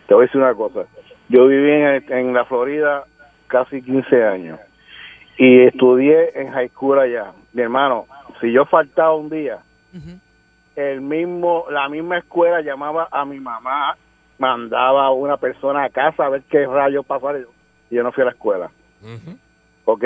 Te 0.08 0.14
voy 0.14 0.24
a 0.24 0.26
decir 0.26 0.40
una 0.40 0.54
cosa. 0.54 0.84
Yo 1.28 1.46
viví 1.46 1.70
en, 1.70 2.12
en 2.12 2.32
la 2.32 2.44
Florida 2.44 3.04
casi 3.48 3.82
15 3.82 4.24
años 4.24 4.58
y 5.38 5.62
estudié 5.66 6.40
en 6.40 6.52
high 6.52 6.68
school 6.70 6.98
allá. 6.98 7.32
Mi 7.56 7.62
hermano, 7.62 8.04
si 8.38 8.52
yo 8.52 8.66
faltaba 8.66 9.14
un 9.14 9.30
día, 9.30 9.60
el 10.76 11.00
mismo, 11.00 11.64
la 11.70 11.88
misma 11.88 12.18
escuela 12.18 12.60
llamaba 12.60 13.08
a 13.10 13.24
mi 13.24 13.40
mamá, 13.40 13.96
mandaba 14.36 15.06
a 15.06 15.10
una 15.10 15.38
persona 15.38 15.84
a 15.84 15.88
casa 15.88 16.26
a 16.26 16.28
ver 16.28 16.42
qué 16.50 16.66
rayos 16.66 17.06
pasaba 17.06 17.38
y 17.38 17.94
yo 17.94 18.02
no 18.02 18.12
fui 18.12 18.20
a 18.20 18.26
la 18.26 18.32
escuela. 18.32 18.70
¿ok? 19.86 20.04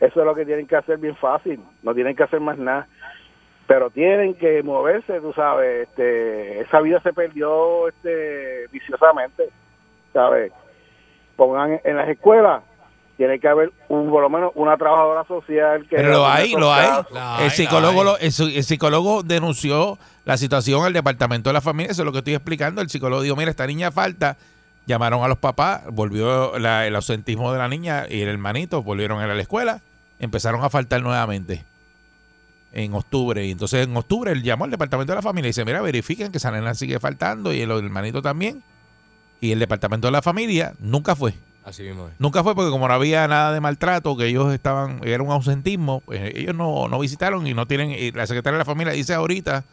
Eso 0.00 0.20
es 0.20 0.26
lo 0.26 0.34
que 0.34 0.44
tienen 0.44 0.66
que 0.66 0.74
hacer 0.74 0.98
bien 0.98 1.14
fácil, 1.14 1.60
no 1.84 1.94
tienen 1.94 2.16
que 2.16 2.24
hacer 2.24 2.40
más 2.40 2.58
nada. 2.58 2.88
Pero 3.68 3.90
tienen 3.90 4.34
que 4.34 4.60
moverse, 4.64 5.20
tú 5.20 5.32
sabes, 5.34 5.86
este, 5.88 6.62
esa 6.62 6.80
vida 6.80 6.98
se 7.02 7.12
perdió 7.12 7.86
este, 7.86 8.66
viciosamente, 8.72 9.50
¿sabes? 10.12 10.52
Pongan 11.36 11.80
en 11.84 11.96
las 11.96 12.08
escuelas, 12.08 12.64
tiene 13.18 13.38
que 13.40 13.48
haber 13.48 13.72
un, 13.88 14.08
por 14.08 14.22
lo 14.22 14.30
menos 14.30 14.52
una 14.54 14.76
trabajadora 14.78 15.24
social 15.26 15.86
que... 15.90 15.96
Pero 15.96 16.12
lo 16.12 16.26
hay, 16.26 16.52
lo 16.52 16.72
hay. 16.72 16.88
El 17.40 17.50
psicólogo, 17.50 18.04
lo- 18.04 18.16
el, 18.18 18.32
psicólogo 18.32 19.22
denunció 19.24 19.98
la 20.24 20.36
situación 20.38 20.84
al 20.86 20.92
departamento 20.94 21.50
de 21.50 21.54
la 21.54 21.60
familia. 21.60 21.90
Eso 21.92 22.02
es 22.02 22.06
lo 22.06 22.12
que 22.12 22.18
estoy 22.18 22.34
explicando. 22.34 22.80
El 22.80 22.88
psicólogo 22.88 23.20
dijo, 23.22 23.36
mira, 23.36 23.50
esta 23.50 23.66
niña 23.66 23.90
falta. 23.92 24.36
Llamaron 24.86 25.22
a 25.22 25.28
los 25.28 25.36
papás, 25.36 25.82
volvió 25.92 26.58
la- 26.58 26.86
el 26.86 26.96
ausentismo 26.96 27.52
de 27.52 27.58
la 27.58 27.68
niña 27.68 28.06
y 28.08 28.22
el 28.22 28.28
hermanito, 28.28 28.82
volvieron 28.82 29.20
a 29.20 29.24
ir 29.26 29.30
a 29.30 29.34
la 29.34 29.42
escuela, 29.42 29.82
empezaron 30.18 30.64
a 30.64 30.70
faltar 30.70 31.02
nuevamente 31.02 31.62
en 32.72 32.94
octubre. 32.94 33.44
Y 33.44 33.50
entonces 33.50 33.86
en 33.86 33.94
octubre 33.96 34.32
él 34.32 34.42
llamó 34.42 34.64
al 34.64 34.70
departamento 34.70 35.12
de 35.12 35.16
la 35.16 35.22
familia 35.22 35.48
y 35.48 35.50
dice, 35.50 35.64
mira, 35.66 35.82
verifiquen 35.82 36.30
que 36.32 36.38
esa 36.38 36.50
nena 36.52 36.72
sigue 36.74 36.98
faltando 37.00 37.52
y 37.52 37.60
el 37.60 37.70
hermanito 37.70 38.22
también. 38.22 38.62
Y 39.40 39.52
el 39.52 39.58
departamento 39.58 40.06
de 40.06 40.12
la 40.12 40.22
familia 40.22 40.72
nunca 40.78 41.14
fue. 41.16 41.34
Así 41.68 41.82
mismo 41.82 42.08
es. 42.08 42.14
Nunca 42.18 42.42
fue 42.42 42.54
porque 42.54 42.70
como 42.70 42.88
no 42.88 42.94
había 42.94 43.28
nada 43.28 43.52
de 43.52 43.60
maltrato, 43.60 44.16
que 44.16 44.26
ellos 44.26 44.52
estaban, 44.54 45.00
era 45.04 45.22
un 45.22 45.30
ausentismo, 45.30 46.00
pues 46.00 46.34
ellos 46.34 46.54
no, 46.54 46.88
no 46.88 46.98
visitaron 46.98 47.46
y 47.46 47.52
no 47.52 47.66
tienen, 47.66 47.90
y 47.90 48.10
la 48.10 48.26
secretaria 48.26 48.54
de 48.54 48.60
la 48.60 48.64
familia 48.64 48.94
dice 48.94 49.12
ahorita, 49.12 49.64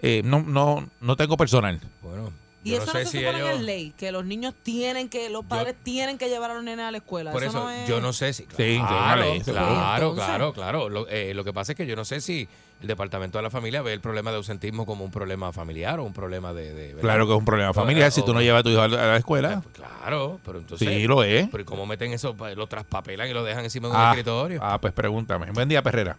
eh, 0.00 0.22
no, 0.24 0.42
no, 0.42 0.88
no 1.00 1.16
tengo 1.16 1.36
personal. 1.36 1.80
Bueno, 2.02 2.32
Y 2.64 2.74
eso 2.74 2.86
no, 2.86 2.92
se 2.92 3.06
supone 3.06 3.50
en 3.52 3.66
ley, 3.66 3.94
que 3.96 4.10
los 4.10 4.24
niños 4.24 4.52
tienen 4.62 5.08
que, 5.08 5.30
los 5.30 5.44
padres 5.44 5.76
tienen 5.84 6.18
que 6.18 6.28
llevar 6.28 6.50
a 6.50 6.54
los 6.54 6.64
nenes 6.64 6.84
a 6.86 6.90
la 6.90 6.98
escuela. 6.98 7.30
Por 7.30 7.42
eso, 7.44 7.50
eso, 7.56 7.64
no 7.64 7.70
es... 7.70 7.88
yo 7.88 8.00
no 8.00 8.12
sé 8.12 8.32
si. 8.32 8.42
Sí, 8.42 8.48
sí, 8.56 8.78
Claro, 8.86 9.20
ley, 9.22 9.40
claro, 9.40 10.06
Entonces- 10.08 10.24
claro, 10.24 10.52
claro. 10.52 10.88
Lo, 10.88 11.08
eh, 11.08 11.32
lo 11.34 11.44
que 11.44 11.52
pasa 11.52 11.72
es 11.72 11.76
que 11.76 11.86
yo 11.86 11.94
no 11.94 12.04
sé 12.04 12.20
si 12.20 12.48
el 12.82 12.88
departamento 12.88 13.38
de 13.38 13.42
la 13.42 13.50
familia 13.50 13.80
ve 13.82 13.92
el 13.92 14.00
problema 14.00 14.30
de 14.32 14.38
ausentismo 14.38 14.86
como 14.86 15.04
un 15.04 15.10
problema 15.12 15.52
familiar 15.52 16.00
o 16.00 16.04
un 16.04 16.12
problema 16.12 16.52
de. 16.52 16.74
de- 16.74 16.86
¿verdad? 16.88 17.00
Claro 17.02 17.26
que 17.26 17.32
es 17.32 17.38
un 17.38 17.44
problema 17.44 17.72
familiar 17.72 18.10
si 18.10 18.22
tú 18.24 18.34
no 18.34 18.40
llevas 18.42 18.60
a 18.60 18.62
tu 18.64 18.70
hijo 18.70 18.82
a 18.82 18.88
la 18.88 19.16
escuela. 19.16 19.62
Claro, 19.72 20.40
pero 20.44 20.58
entonces. 20.58 20.86
Sí, 20.88 21.06
lo 21.06 21.22
es. 21.22 21.48
Pero 21.48 21.62
¿y 21.62 21.64
cómo 21.64 21.86
meten 21.86 22.12
eso? 22.12 22.34
Lo 22.56 22.66
traspapelan 22.66 23.28
y 23.28 23.32
lo 23.32 23.44
dejan 23.44 23.64
encima 23.64 23.88
de 23.88 23.94
un 23.94 24.00
Ah, 24.00 24.10
escritorio. 24.10 24.60
ah, 24.62 24.78
pues 24.80 24.92
pregúntame. 24.92 25.52
Buen 25.52 25.68
día, 25.68 25.80
Perrera. 25.82 26.16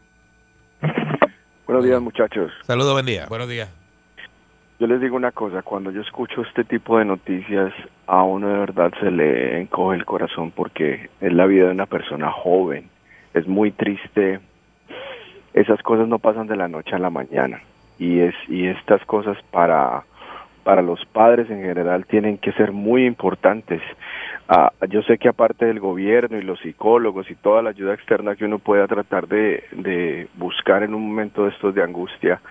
Buenos 1.68 1.84
días, 1.86 2.02
muchachos. 2.02 2.52
Saludos, 2.66 2.94
buen 2.94 3.06
día. 3.06 3.26
Buenos 3.28 3.48
días. 3.50 3.70
Yo 4.80 4.88
les 4.88 5.02
digo 5.02 5.18
una 5.18 5.34
cosa, 5.34 5.62
cuando 5.62 5.92
yo 5.92 6.00
escucho 6.00 6.42
este 6.42 6.64
tipo 6.64 6.98
de 6.98 7.04
noticias, 7.04 7.74
a 8.08 8.24
uno 8.24 8.48
de 8.48 8.60
verdad 8.60 8.94
se 9.02 9.12
le 9.12 9.60
encoge 9.60 9.98
el 9.98 10.06
corazón 10.06 10.52
porque 10.52 11.10
es 11.20 11.34
la 11.34 11.48
vida 11.48 11.66
de 11.66 11.72
una 11.72 11.86
persona 11.86 12.32
joven. 12.32 12.86
Es 13.34 13.46
muy 13.46 13.72
triste. 13.72 14.40
Esas 15.54 15.82
cosas 15.84 16.08
no 16.08 16.18
pasan 16.18 16.48
de 16.48 16.56
la 16.56 16.70
noche 16.70 16.96
a 16.96 17.00
la 17.00 17.10
mañana. 17.10 17.62
Y 17.98 18.22
es 18.22 18.34
y 18.48 18.68
estas 18.68 19.04
cosas 19.04 19.38
para 19.52 20.04
para 20.64 20.82
los 20.82 21.04
padres 21.08 21.50
en 21.50 21.62
general 21.62 22.06
tienen 22.06 22.38
que 22.38 22.54
ser 22.54 22.72
muy 22.72 23.06
importantes. 23.06 23.82
Ah, 24.52 24.72
yo 24.90 25.04
sé 25.04 25.20
que 25.20 25.30
aparte 25.30 25.68
del 25.68 25.80
gobierno 25.80 26.40
y 26.40 26.42
los 26.42 26.60
psicólogos 26.62 27.30
y 27.30 27.36
toda 27.36 27.62
la 27.62 27.70
ayuda 27.70 27.94
externa 27.94 28.36
que 28.36 28.46
uno 28.46 28.58
pueda 28.58 28.88
tratar 28.88 29.28
de, 29.28 29.64
de 29.74 30.28
buscar 30.38 30.82
en 30.82 30.96
un 30.96 31.08
momento 31.08 31.44
de 31.44 31.52
estos 31.52 31.76
de 31.76 31.84
angustia, 31.84 32.42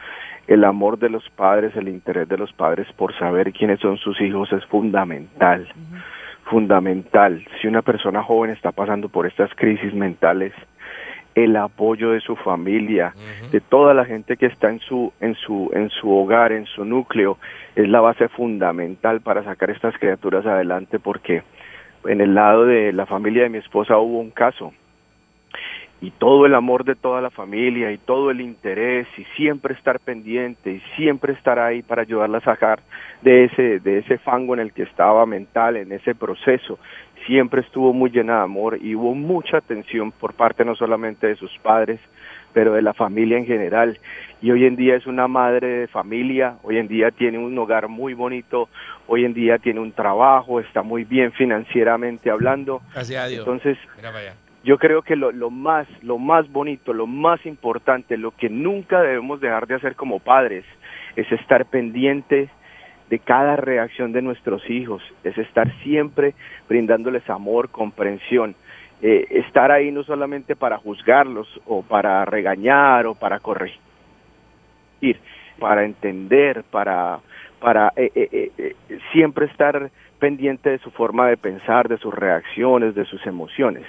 el 0.47 0.63
amor 0.63 1.01
de 1.01 1.11
los 1.11 1.29
padres, 1.31 1.75
el 1.75 1.89
interés 1.89 2.29
de 2.29 2.39
los 2.39 2.53
padres 2.53 2.87
por 2.93 3.19
saber 3.19 3.53
quiénes 3.53 3.81
son 3.81 3.97
sus 3.99 4.21
hijos 4.21 4.53
es 4.53 4.65
fundamental, 4.67 5.67
fundamental. 6.45 7.45
Si 7.61 7.67
una 7.67 7.83
persona 7.83 8.23
joven 8.23 8.53
está 8.53 8.71
pasando 8.71 9.09
por 9.09 9.27
estas 9.27 9.53
crisis 9.57 9.93
mentales, 9.93 10.53
el 11.35 11.57
apoyo 11.57 12.13
de 12.13 12.21
su 12.21 12.37
familia, 12.37 13.13
de 13.51 13.61
toda 13.61 13.93
la 13.93 14.05
gente 14.05 14.37
que 14.37 14.47
está 14.47 14.71
en 14.71 14.79
su 14.79 15.13
en 15.21 15.35
su 15.35 15.69
en 15.75 15.91
su 15.91 16.17
hogar, 16.17 16.53
en 16.53 16.67
su 16.67 16.85
núcleo, 16.85 17.39
es 17.75 17.89
la 17.89 18.01
base 18.01 18.29
fundamental 18.29 19.21
para 19.21 19.43
sacar 19.43 19.71
estas 19.71 19.99
criaturas 19.99 20.47
adelante 20.47 21.01
porque 21.01 21.43
en 22.09 22.21
el 22.21 22.35
lado 22.35 22.65
de 22.65 22.93
la 22.93 23.07
familia 23.07 23.45
de 23.45 23.51
mi 23.51 23.59
esposa 23.59 23.99
hubo 23.99 24.19
un 24.19 24.31
caso. 24.31 24.73
Y 26.01 26.13
todo 26.13 26.47
el 26.47 26.55
amor 26.55 26.85
de 26.85 26.95
toda 26.95 27.21
la 27.21 27.31
familia 27.31 27.91
y 27.91 27.99
todo 27.99 28.31
el 28.31 28.41
interés 28.41 29.09
y 29.17 29.25
siempre 29.37 29.75
estar 29.75 29.99
pendiente 29.99 30.71
y 30.71 30.81
siempre 30.97 31.33
estar 31.33 31.59
ahí 31.59 31.83
para 31.83 32.03
ayudarla 32.03 32.39
a 32.39 32.43
sacar 32.43 32.81
de 33.23 33.45
ese 33.45 33.81
de 33.81 33.99
ese 33.99 34.19
fango 34.19 34.55
en 34.55 34.61
el 34.61 34.73
que 34.73 34.85
estaba 34.85 35.27
mental 35.27 35.77
en 35.77 35.91
ese 35.91 36.15
proceso 36.15 36.79
siempre 37.27 37.63
estuvo 37.63 37.93
muy 37.93 38.11
llena 38.11 38.37
de 38.37 38.43
amor 38.45 38.79
y 38.81 38.95
hubo 38.95 39.13
mucha 39.13 39.57
atención 39.57 40.13
por 40.13 40.35
parte 40.35 40.65
no 40.65 40.77
solamente 40.77 41.27
de 41.27 41.35
sus 41.35 41.51
padres 41.59 41.99
pero 42.53 42.73
de 42.73 42.83
la 42.83 42.95
familia 42.95 43.39
en 43.39 43.47
general 43.47 43.99
y 44.41 44.51
hoy 44.51 44.65
en 44.67 44.77
día 44.77 44.95
es 44.97 45.07
una 45.07 45.27
madre 45.27 45.67
de 45.67 45.87
familia, 45.89 46.57
hoy 46.63 46.79
en 46.79 46.87
día 46.89 47.11
tiene 47.11 47.39
un 47.39 47.59
hogar 47.59 47.89
muy 47.89 48.15
bonito, 48.15 48.69
hoy 49.07 49.25
en 49.25 49.35
día 49.35 49.59
tiene 49.59 49.81
un 49.81 49.93
trabajo, 49.93 50.61
está 50.61 50.83
muy 50.83 51.05
bien 51.05 51.33
financieramente 51.33 52.31
hablando. 52.31 52.81
Gracias 52.95 53.25
a 53.25 53.27
Dios. 53.27 53.41
Entonces, 53.41 53.77
Mira 53.97 54.11
para 54.11 54.21
allá. 54.21 54.35
yo 54.63 54.79
creo 54.79 55.03
que 55.03 55.17
lo, 55.17 55.33
lo 55.33 55.51
más 55.51 55.89
lo 56.03 56.19
más 56.19 56.51
bonito, 56.53 56.93
lo 56.93 57.07
más 57.07 57.45
importante, 57.47 58.17
lo 58.17 58.31
que 58.31 58.49
nunca 58.49 59.01
debemos 59.03 59.41
dejar 59.41 59.67
de 59.67 59.75
hacer 59.75 59.97
como 59.97 60.21
padres 60.21 60.65
es 61.17 61.31
estar 61.33 61.67
pendientes 61.67 62.49
de 63.11 63.19
cada 63.19 63.57
reacción 63.57 64.13
de 64.13 64.23
nuestros 64.23 64.69
hijos, 64.71 65.03
es 65.25 65.37
estar 65.39 65.73
siempre 65.83 66.35
brindándoles 66.69 67.29
amor, 67.29 67.71
comprensión, 67.71 68.55
eh, 69.03 69.27
estar 69.31 69.71
ahí 69.71 69.91
no 69.93 70.03
solamente 70.05 70.57
para 70.57 70.79
juzgarlos 70.79 71.47
o 71.67 71.83
para 71.83 72.25
regañar 72.25 73.07
o 73.07 73.15
para 73.15 73.39
corregir, 73.41 73.79
para 75.59 75.85
entender, 75.85 76.65
para 76.65 77.21
para 77.61 77.93
eh, 77.97 78.13
eh, 78.15 78.29
eh, 78.31 78.53
eh, 78.89 78.99
siempre 79.13 79.47
estar 79.47 79.91
pendiente 80.21 80.71
de 80.71 80.79
su 80.79 80.93
forma 80.93 81.27
de 81.29 81.37
pensar, 81.37 81.89
de 81.89 81.99
sus 81.99 82.15
reacciones, 82.15 82.95
de 82.95 83.05
sus 83.05 83.25
emociones. 83.27 83.85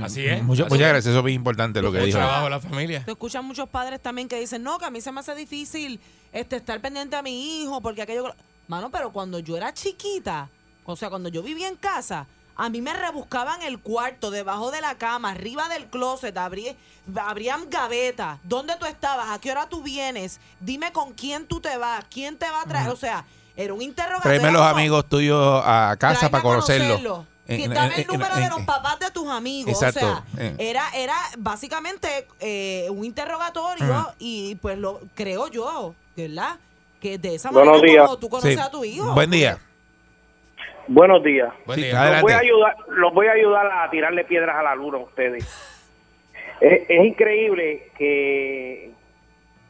Así 0.00 0.26
es. 0.26 0.42
Mucho- 0.42 0.64
así 0.64 0.72
muchas 0.74 0.88
gracias, 0.88 1.06
eso 1.06 1.18
es 1.20 1.24
bien 1.24 1.36
importante 1.36 1.80
lo 1.80 1.92
que 1.92 1.98
dijo. 2.00 2.18
trabajo 2.18 2.48
la 2.48 2.58
familia. 2.58 3.04
Te 3.04 3.12
escuchan 3.12 3.44
muchos 3.44 3.68
padres 3.68 4.00
también 4.00 4.26
que 4.28 4.40
dicen, 4.40 4.64
no, 4.64 4.76
que 4.78 4.86
a 4.86 4.90
mí 4.90 5.00
se 5.00 5.12
me 5.12 5.20
hace 5.20 5.36
difícil 5.36 6.00
este, 6.32 6.56
estar 6.56 6.80
pendiente 6.80 7.14
a 7.14 7.22
mi 7.22 7.62
hijo, 7.62 7.80
porque 7.80 8.02
aquello... 8.02 8.24
Mano, 8.66 8.90
pero 8.90 9.12
cuando 9.12 9.38
yo 9.38 9.56
era 9.56 9.72
chiquita, 9.72 10.48
o 10.84 10.96
sea, 10.96 11.10
cuando 11.10 11.28
yo 11.28 11.44
vivía 11.44 11.68
en 11.68 11.76
casa, 11.76 12.26
a 12.56 12.68
mí 12.68 12.80
me 12.80 12.92
rebuscaban 12.92 13.62
el 13.62 13.78
cuarto, 13.80 14.30
debajo 14.30 14.70
de 14.70 14.80
la 14.80 14.94
cama, 14.96 15.30
arriba 15.30 15.68
del 15.68 15.86
closet, 15.86 16.34
abrí- 16.36 16.76
abrían 17.16 17.68
gavetas. 17.70 18.38
¿Dónde 18.44 18.74
tú 18.78 18.86
estabas? 18.86 19.30
¿A 19.30 19.40
qué 19.40 19.50
hora 19.50 19.68
tú 19.68 19.82
vienes? 19.82 20.40
Dime 20.60 20.92
con 20.92 21.12
quién 21.12 21.46
tú 21.46 21.60
te 21.60 21.76
vas, 21.76 22.04
quién 22.10 22.36
te 22.36 22.48
va 22.50 22.62
a 22.62 22.64
traer. 22.64 22.90
O 22.90 22.96
sea, 22.96 23.24
era 23.56 23.74
un 23.74 23.82
interrogatorio. 23.82 24.40
Tráeme 24.40 24.52
los 24.56 24.62
amigos 24.66 25.08
tuyos 25.08 25.62
a 25.64 25.96
casa 25.98 26.30
para 26.30 26.42
conocerlos. 26.42 26.98
conocerlo. 26.98 27.26
En- 27.46 27.58
Que 27.58 27.64
en- 27.64 27.74
dame 27.74 27.94
el 27.96 28.00
en- 28.00 28.06
número 28.06 28.34
en- 28.36 28.42
de 28.44 28.48
los 28.48 28.60
papás 28.62 28.98
de 29.00 29.10
tus 29.10 29.28
amigos. 29.28 29.70
Exacto. 29.82 29.98
O 30.06 30.36
sea, 30.36 30.46
Eh. 30.46 30.56
era, 30.58 30.88
era 30.94 31.14
básicamente 31.36 32.26
eh, 32.40 32.86
un 32.90 33.04
interrogatorio 33.04 34.14
y 34.18 34.54
pues 34.56 34.78
lo 34.78 35.00
creo 35.14 35.48
yo, 35.48 35.94
¿verdad? 36.16 36.58
Que 37.00 37.18
de 37.18 37.34
esa 37.34 37.50
Buenos 37.50 37.74
manera 37.76 37.92
días. 37.92 38.06
como 38.06 38.18
tú 38.18 38.28
conoces 38.30 38.54
Sí. 38.54 38.60
a 38.60 38.70
tu 38.70 38.82
hijo. 38.84 39.12
Buen 39.12 39.30
día. 39.30 39.58
Buenos 40.88 41.22
días. 41.22 41.52
Buen 41.66 41.80
día. 41.80 42.10
Los 42.12 42.22
voy, 42.22 42.32
a 42.32 42.38
ayudar, 42.38 42.76
los 42.88 43.14
voy 43.14 43.26
a 43.26 43.32
ayudar 43.32 43.66
a 43.66 43.90
tirarle 43.90 44.24
piedras 44.24 44.56
a 44.56 44.62
la 44.62 44.74
luna 44.74 44.98
a 44.98 45.02
ustedes. 45.02 45.44
Es, 46.60 46.82
es 46.88 47.04
increíble 47.04 47.88
que, 47.98 48.92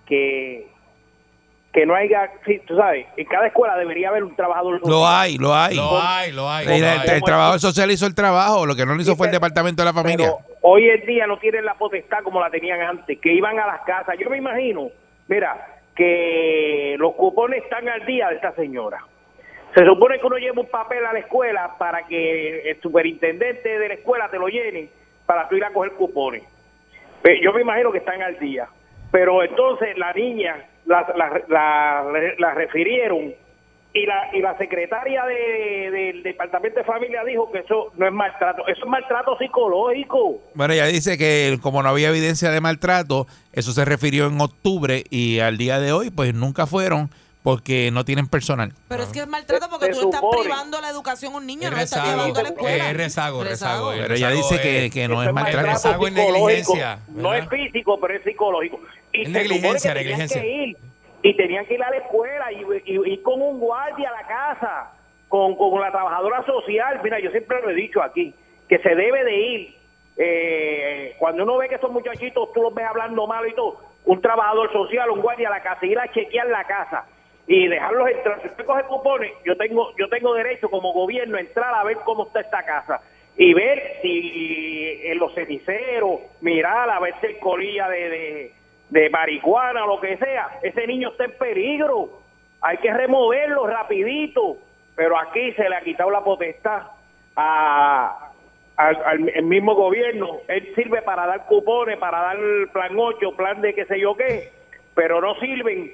que, 0.06 0.68
que 1.72 1.86
no 1.86 1.94
haya, 1.94 2.30
sí, 2.44 2.60
tú 2.66 2.76
sabes, 2.76 3.06
en 3.16 3.24
cada 3.24 3.46
escuela 3.46 3.74
debería 3.76 4.10
haber 4.10 4.22
un 4.22 4.36
trabajador 4.36 4.78
social. 4.80 4.92
Lo 4.92 5.08
hay, 5.08 5.38
lo 5.38 5.54
hay. 5.54 5.74
Lo 5.76 5.98
hay, 6.00 6.32
lo 6.32 6.48
hay. 6.48 6.66
El, 6.66 6.70
lo 6.70 6.76
el- 6.76 6.84
hay. 7.00 7.08
el 7.16 7.22
trabajador 7.22 7.58
social 7.58 7.90
hizo 7.90 8.06
el 8.06 8.14
trabajo, 8.14 8.66
lo 8.66 8.76
que 8.76 8.84
no 8.84 8.94
lo 8.94 9.00
hizo 9.00 9.16
fue 9.16 9.28
el 9.28 9.32
departamento 9.32 9.82
de 9.82 9.86
la 9.86 9.94
familia. 9.94 10.26
Pero 10.26 10.38
hoy 10.60 10.88
en 10.90 11.04
día 11.06 11.26
no 11.26 11.38
tienen 11.38 11.64
la 11.64 11.74
potestad 11.74 12.22
como 12.22 12.38
la 12.38 12.50
tenían 12.50 12.80
antes, 12.82 13.18
que 13.18 13.32
iban 13.32 13.58
a 13.58 13.66
las 13.66 13.80
casas. 13.80 14.14
Yo 14.22 14.28
me 14.28 14.36
imagino, 14.36 14.90
mira, 15.26 15.80
que 15.96 16.96
los 16.98 17.14
cupones 17.14 17.64
están 17.64 17.88
al 17.88 18.04
día 18.04 18.28
de 18.28 18.36
esta 18.36 18.54
señora. 18.54 18.98
Se 19.74 19.84
supone 19.84 20.18
que 20.20 20.26
uno 20.26 20.36
lleva 20.36 20.60
un 20.60 20.68
papel 20.68 21.04
a 21.04 21.12
la 21.12 21.18
escuela 21.18 21.74
para 21.78 22.06
que 22.06 22.70
el 22.70 22.80
superintendente 22.80 23.78
de 23.78 23.88
la 23.88 23.94
escuela 23.94 24.28
te 24.30 24.38
lo 24.38 24.46
llene 24.48 24.88
para 25.26 25.48
tú 25.48 25.56
ir 25.56 25.64
a 25.64 25.72
coger 25.72 25.92
cupones. 25.92 26.42
Pe- 27.22 27.40
Yo 27.42 27.52
me 27.52 27.62
imagino 27.62 27.90
que 27.90 27.98
están 27.98 28.22
al 28.22 28.38
día. 28.38 28.68
Pero 29.10 29.42
entonces 29.42 29.96
la 29.98 30.12
niña 30.12 30.56
la, 30.86 31.06
la, 31.16 31.42
la- 31.48 32.34
la 32.38 32.54
refirieron 32.54 33.32
y 33.96 34.06
la, 34.06 34.28
y 34.32 34.40
la 34.40 34.56
secretaria 34.58 35.24
de- 35.24 35.90
del 35.90 36.22
Departamento 36.22 36.80
de 36.80 36.84
Familia 36.84 37.22
dijo 37.24 37.50
que 37.52 37.60
eso 37.60 37.92
no 37.96 38.06
es 38.06 38.12
maltrato, 38.12 38.66
eso 38.68 38.80
es 38.84 38.88
maltrato 38.90 39.36
psicológico. 39.38 40.40
Bueno, 40.54 40.74
ella 40.74 40.86
dice 40.86 41.16
que 41.16 41.58
como 41.62 41.82
no 41.82 41.88
había 41.90 42.08
evidencia 42.10 42.50
de 42.50 42.60
maltrato, 42.60 43.26
eso 43.52 43.72
se 43.72 43.84
refirió 43.84 44.26
en 44.26 44.40
octubre 44.40 45.04
y 45.10 45.38
al 45.40 45.56
día 45.58 45.78
de 45.80 45.92
hoy 45.92 46.10
pues 46.10 46.34
nunca 46.34 46.66
fueron 46.66 47.08
porque 47.44 47.90
no 47.92 48.06
tienen 48.06 48.26
personal. 48.26 48.72
Pero 48.88 49.02
es 49.02 49.10
que 49.10 49.20
es 49.20 49.28
maltrato 49.28 49.68
porque 49.68 49.86
Se 49.86 49.92
tú 49.92 49.98
le 50.00 50.04
estás 50.06 50.20
supone. 50.22 50.42
privando 50.44 50.80
la 50.80 50.88
educación 50.88 51.34
a 51.34 51.36
un 51.36 51.46
niño, 51.46 51.64
Es 51.64 51.70
no 51.72 51.76
le 51.76 51.82
estás 51.82 52.04
llevando 52.08 52.40
a 52.40 52.42
la 52.42 52.48
escuela. 52.48 52.90
es 52.90 52.96
rezago, 52.96 53.44
rezago. 53.44 53.90
Pero 53.90 54.14
ella 54.14 54.30
dice 54.30 54.60
que, 54.62 54.86
es- 54.86 54.92
que 54.94 55.06
no 55.08 55.22
es 55.22 55.30
maltrato. 55.30 55.66
Rezago 55.66 56.06
es 56.06 56.14
negligencia, 56.14 56.98
No 57.08 57.34
es 57.34 57.46
físico, 57.50 58.00
pero 58.00 58.14
es 58.14 58.24
psicológico. 58.24 58.80
Y 59.12 59.22
Es 59.24 59.28
negligencia, 59.28 59.92
que 59.92 59.98
negligencia. 60.00 60.40
que 60.40 60.48
ir, 60.48 60.76
y 61.22 61.36
tenían 61.36 61.66
que 61.66 61.74
ir 61.74 61.82
a 61.82 61.90
la 61.90 61.96
escuela 61.98 62.50
y, 62.50 62.64
y- 62.90 63.12
y 63.12 63.18
con 63.18 63.42
un 63.42 63.60
guardia 63.60 64.08
a 64.08 64.22
la 64.22 64.26
casa, 64.26 64.90
con, 65.28 65.54
con 65.54 65.78
la 65.82 65.90
trabajadora 65.92 66.46
social. 66.46 66.98
Mira, 67.04 67.20
yo 67.20 67.30
siempre 67.30 67.60
lo 67.60 67.68
he 67.68 67.74
dicho 67.74 68.02
aquí, 68.02 68.34
que 68.70 68.78
se 68.78 68.88
debe 68.94 69.22
de 69.22 69.36
ir. 69.36 69.76
eh, 70.16 71.16
cuando 71.18 71.42
uno 71.42 71.56
ve 71.58 71.68
que 71.68 71.74
esos 71.74 71.90
muchachitos, 71.90 72.52
tú 72.54 72.62
los 72.62 72.72
ves 72.74 72.86
hablando 72.86 73.26
mal 73.26 73.46
y 73.48 73.54
todo, 73.54 73.80
un 74.04 74.20
trabajador 74.22 74.72
social, 74.72 75.10
un 75.10 75.20
guardia 75.20 75.48
a 75.48 75.50
la 75.50 75.60
casa, 75.62 75.84
ir 75.84 75.98
a 75.98 76.10
chequear 76.12 76.46
la 76.46 76.64
casa 76.64 77.04
y 77.46 77.68
dejarlos 77.68 78.08
entrar. 78.08 78.40
Si 78.42 78.48
usted 78.48 78.64
coge 78.64 78.84
cupones, 78.84 79.32
yo 79.44 79.56
tengo, 79.56 79.94
yo 79.98 80.08
tengo 80.08 80.34
derecho 80.34 80.68
como 80.70 80.92
gobierno 80.92 81.36
a 81.36 81.40
entrar 81.40 81.74
a 81.74 81.84
ver 81.84 81.98
cómo 82.04 82.26
está 82.26 82.40
esta 82.40 82.62
casa 82.64 83.00
y 83.36 83.52
ver 83.52 83.98
si 84.00 85.00
en 85.04 85.18
los 85.18 85.34
ceniceros, 85.34 86.20
mirar 86.40 86.88
a 86.88 87.00
ver 87.00 87.14
si 87.20 87.26
hay 87.26 87.34
colilla 87.40 87.88
de, 87.88 88.52
de, 88.88 89.10
marihuana 89.10 89.84
o 89.84 89.88
lo 89.88 90.00
que 90.00 90.16
sea, 90.16 90.60
ese 90.62 90.86
niño 90.86 91.10
está 91.10 91.24
en 91.24 91.38
peligro. 91.38 92.20
Hay 92.60 92.78
que 92.78 92.92
removerlo 92.92 93.66
rapidito. 93.66 94.58
Pero 94.96 95.18
aquí 95.18 95.52
se 95.54 95.68
le 95.68 95.74
ha 95.74 95.80
quitado 95.80 96.08
la 96.10 96.22
potestad 96.22 96.82
a, 97.34 98.30
al, 98.76 99.42
mismo 99.42 99.74
gobierno. 99.74 100.38
Él 100.48 100.72
sirve 100.74 101.02
para 101.02 101.26
dar 101.26 101.46
cupones, 101.46 101.98
para 101.98 102.20
dar 102.20 102.38
plan 102.72 102.96
8, 102.96 103.36
plan 103.36 103.60
de 103.60 103.74
qué 103.74 103.84
sé 103.86 103.98
yo 103.98 104.16
qué, 104.16 104.52
pero 104.94 105.20
no 105.20 105.34
sirven 105.36 105.92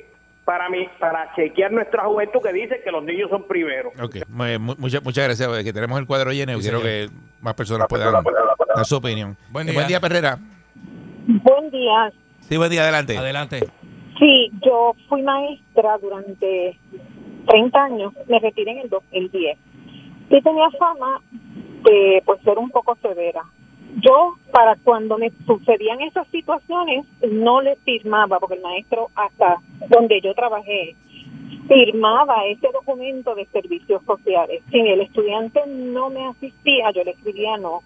para 0.50 0.68
mí, 0.68 0.84
para 0.98 1.32
chequear 1.36 1.70
nuestra 1.70 2.02
juventud 2.06 2.40
que 2.42 2.52
dice 2.52 2.80
que 2.82 2.90
los 2.90 3.04
niños 3.04 3.30
son 3.30 3.46
primeros. 3.46 3.92
Ok, 4.02 4.16
mu- 4.28 4.58
mu- 4.58 4.74
muchas, 4.78 5.00
muchas 5.04 5.24
gracias, 5.26 5.46
porque 5.48 5.62
que 5.62 5.72
tenemos 5.72 5.96
el 6.00 6.06
cuadro 6.08 6.32
lleno 6.32 6.50
y 6.52 6.56
Sí, 6.56 6.62
quiero 6.62 6.80
señor. 6.80 7.08
que 7.08 7.14
más 7.40 7.54
personas 7.54 7.86
puedan 7.88 8.12
dar 8.12 8.84
su 8.84 8.96
opinión. 8.96 9.36
Buen 9.52 9.68
Eh, 9.68 9.70
día. 9.70 9.78
Buen 9.78 9.86
día, 9.86 10.00
Perrera. 10.00 10.38
Buen 11.28 11.70
día. 11.70 12.12
Sí, 12.40 12.56
buen 12.56 12.68
día, 12.68 12.82
adelante. 12.82 13.16
Adelante. 13.16 13.60
Sí, 14.18 14.50
yo 14.66 14.92
fui 15.08 15.22
maestra 15.22 15.96
durante 16.02 16.76
30 17.46 17.84
años, 17.84 18.12
me 18.26 18.40
retiré 18.40 18.72
en 18.72 18.78
el 18.78 18.88
2010. 18.90 19.56
Y 20.30 20.42
tenía 20.42 20.68
fama 20.80 21.20
de 21.84 22.22
pues 22.26 22.42
ser 22.42 22.58
un 22.58 22.70
poco 22.70 22.98
severa. 23.00 23.44
Yo, 23.96 24.34
para 24.52 24.76
cuando 24.76 25.18
me 25.18 25.30
sucedían 25.46 26.00
esas 26.00 26.26
situaciones, 26.28 27.06
no 27.30 27.60
le 27.60 27.76
firmaba, 27.76 28.38
porque 28.38 28.54
el 28.54 28.62
maestro, 28.62 29.08
hasta 29.14 29.56
donde 29.88 30.20
yo 30.20 30.32
trabajé, 30.34 30.94
firmaba 31.66 32.46
ese 32.46 32.68
documento 32.72 33.34
de 33.34 33.46
servicios 33.46 34.02
sociales. 34.04 34.62
Si 34.70 34.78
el 34.78 35.00
estudiante 35.00 35.60
no 35.66 36.10
me 36.10 36.26
asistía, 36.26 36.90
yo 36.92 37.04
le 37.04 37.12
escribía 37.12 37.56
no. 37.56 37.82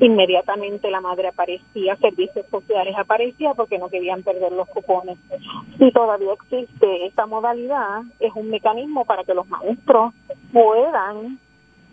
Inmediatamente 0.00 0.90
la 0.90 1.00
madre 1.00 1.28
aparecía, 1.28 1.96
servicios 1.96 2.46
sociales 2.50 2.94
aparecía 2.98 3.54
porque 3.54 3.78
no 3.78 3.88
querían 3.88 4.22
perder 4.22 4.52
los 4.52 4.68
cupones. 4.68 5.18
Si 5.78 5.92
todavía 5.92 6.32
existe 6.32 7.06
esta 7.06 7.26
modalidad, 7.26 8.02
es 8.18 8.32
un 8.34 8.50
mecanismo 8.50 9.04
para 9.04 9.22
que 9.24 9.34
los 9.34 9.48
maestros 9.48 10.12
puedan, 10.52 11.38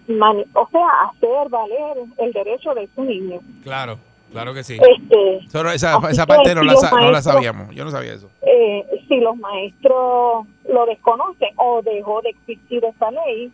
mani- 0.07 0.45
o 0.53 0.67
sea, 0.71 0.87
hacer 1.09 1.49
valer 1.49 1.97
el 2.17 2.31
derecho 2.33 2.73
de 2.73 2.87
su 2.95 3.03
niño. 3.03 3.39
Claro, 3.63 3.97
claro 4.31 4.53
que 4.53 4.63
sí. 4.63 4.77
Este, 4.77 5.47
Solo 5.49 5.71
esa, 5.71 5.97
esa 6.09 6.25
parte 6.25 6.53
no 6.55 6.61
si 6.61 6.67
la, 6.67 6.91
no 7.01 7.11
la 7.11 7.21
sabíamos. 7.21 7.73
Yo 7.75 7.83
no 7.85 7.91
sabía 7.91 8.13
eso. 8.13 8.29
eh, 8.41 8.85
si 9.07 9.17
los 9.19 9.35
maestros 9.37 10.45
lo 10.69 10.85
desconocen 10.85 11.49
o 11.57 11.81
dejó 11.81 12.21
de 12.21 12.29
existir 12.29 12.83
esta 12.85 13.11
ley, 13.11 13.51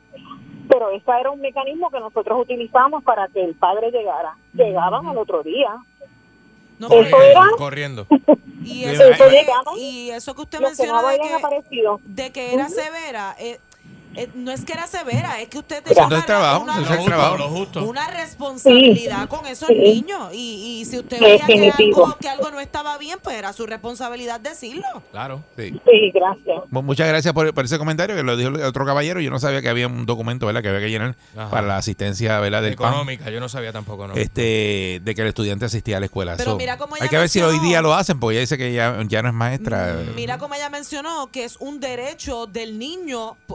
pero 0.70 0.90
ese 0.92 1.10
era 1.20 1.32
un 1.32 1.40
mecanismo 1.42 1.90
que 1.90 2.00
nosotros 2.00 2.40
utilizamos 2.42 3.04
para 3.04 3.28
que 3.30 3.44
el 3.44 3.56
padre 3.56 3.90
llegara. 3.92 4.36
Llegaban 4.54 5.06
al 5.08 5.18
otro 5.18 5.42
día. 5.44 5.70
No, 6.80 6.88
Eso 6.88 6.96
porque- 7.12 7.32
era 7.32 7.42
Corriendo. 7.58 8.06
Y 8.64 8.84
eso, 8.84 9.04
y 9.78 10.10
eso 10.10 10.36
que 10.36 10.42
usted 10.42 10.60
los 10.60 10.76
que 10.76 10.88
no 10.88 10.96
menciona 10.96 11.02
de 11.02 11.16
habían 11.22 11.28
que, 11.40 11.46
aparecido. 11.46 12.00
de 12.04 12.32
que 12.34 12.54
era 12.54 12.68
severa, 12.68 13.34
eh, 13.40 13.60
eh, 14.18 14.30
no 14.36 14.52
es 14.52 14.66
que 14.66 14.74
era 14.74 14.88
severa, 14.88 15.40
es 15.42 15.48
que 15.50 15.60
usted 15.60 15.84
tenía 15.84 16.04
el 16.10 16.26
trabajo, 16.26 16.64
una, 16.64 16.74
justo, 16.76 17.04
trabajo. 17.06 17.38
lo 17.38 17.50
justo. 17.50 17.84
una 17.86 18.08
responsabilidad 18.10 19.22
Sí. 19.24 19.28
con 19.28 19.46
esos 19.46 19.68
Sí. 19.68 19.76
niños. 19.76 20.30
Y, 20.34 20.80
y 20.82 20.86
si 20.86 21.00
usted 21.00 21.20
veía 21.20 21.46
que 21.46 21.72
algo, 21.84 22.16
que 22.20 22.30
algo 22.30 22.52
no 22.52 22.60
estaba 22.60 22.98
bien, 22.98 23.20
pues 23.24 23.36
era 23.38 23.54
su 23.54 23.66
responsabilidad 23.66 24.40
decirlo. 24.40 24.84
Claro. 25.12 25.44
Sí. 25.58 25.72
Sí, 25.86 26.12
gracias. 26.14 26.64
Mu- 26.72 26.82
Muchas 26.82 27.08
gracias 27.08 27.34
por, 27.34 27.54
por 27.54 27.66
ese 27.66 27.78
comentario 27.78 28.16
que 28.16 28.24
lo 28.24 28.36
dijo 28.38 28.50
el 28.50 28.62
otro 28.64 28.86
caballero. 28.86 29.20
Yo 29.20 29.30
no 29.30 29.40
sabía 29.40 29.62
que 29.62 29.70
había 29.70 29.88
un 29.88 30.06
documento 30.06 30.46
¿verdad? 30.46 30.62
que 30.62 30.70
había 30.70 30.82
que 30.82 30.90
llenar 30.90 31.16
Ajá. 31.36 31.50
para 31.50 31.68
la 31.68 31.78
asistencia 31.78 32.40
¿verdad? 32.40 32.62
del 32.62 32.76
PAN, 32.76 32.90
Económica, 32.94 33.30
yo 33.30 33.40
no 33.40 33.50
sabía 33.50 33.72
tampoco, 33.74 34.08
¿no? 34.08 34.14
este, 34.16 35.02
de 35.04 35.16
que 35.16 35.22
el 35.22 35.28
estudiante 35.28 35.66
asistía 35.66 35.98
a 35.98 36.00
la 36.00 36.06
escuela. 36.08 36.36
Pero 36.38 36.52
So, 36.52 36.58
mira 36.58 36.78
cómo 36.78 36.96
ella 36.96 37.04
hay 37.04 37.10
que 37.10 37.18
ver 37.18 37.30
si 37.30 37.42
hoy 37.42 37.60
día 37.60 37.82
lo 37.82 37.94
hacen, 37.94 38.20
porque 38.20 38.34
ella 38.36 38.42
dice 38.42 38.58
que 38.58 38.74
ya, 38.74 38.98
ya 39.08 39.22
no 39.22 39.30
es 39.30 39.34
maestra. 39.36 39.98
Mira 40.16 40.38
como 40.38 40.56
ella 40.56 40.70
mencionó 40.70 41.30
que 41.32 41.44
es 41.44 41.58
un 41.58 41.80
derecho 41.80 42.48
del 42.48 42.80
niño 42.80 43.36
p- 43.48 43.54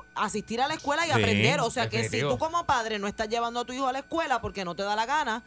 asistir 0.52 0.60
a 0.62 0.68
la 0.68 0.74
escuela 0.74 1.02
y 1.06 1.10
Sí, 1.10 1.12
aprender. 1.12 1.60
O 1.60 1.70
sea 1.70 1.88
que 1.88 2.08
si 2.08 2.20
tú 2.20 2.38
como 2.38 2.64
padre 2.64 2.98
no 2.98 3.06
estás 3.08 3.28
llevando 3.28 3.60
a 3.60 3.64
tu 3.64 3.72
hijo 3.72 3.86
a 3.88 3.92
la 3.92 4.00
escuela 4.00 4.40
porque 4.40 4.64
no 4.64 4.74
te 4.74 4.82
da 4.82 4.94
la 4.96 5.06
gana, 5.06 5.42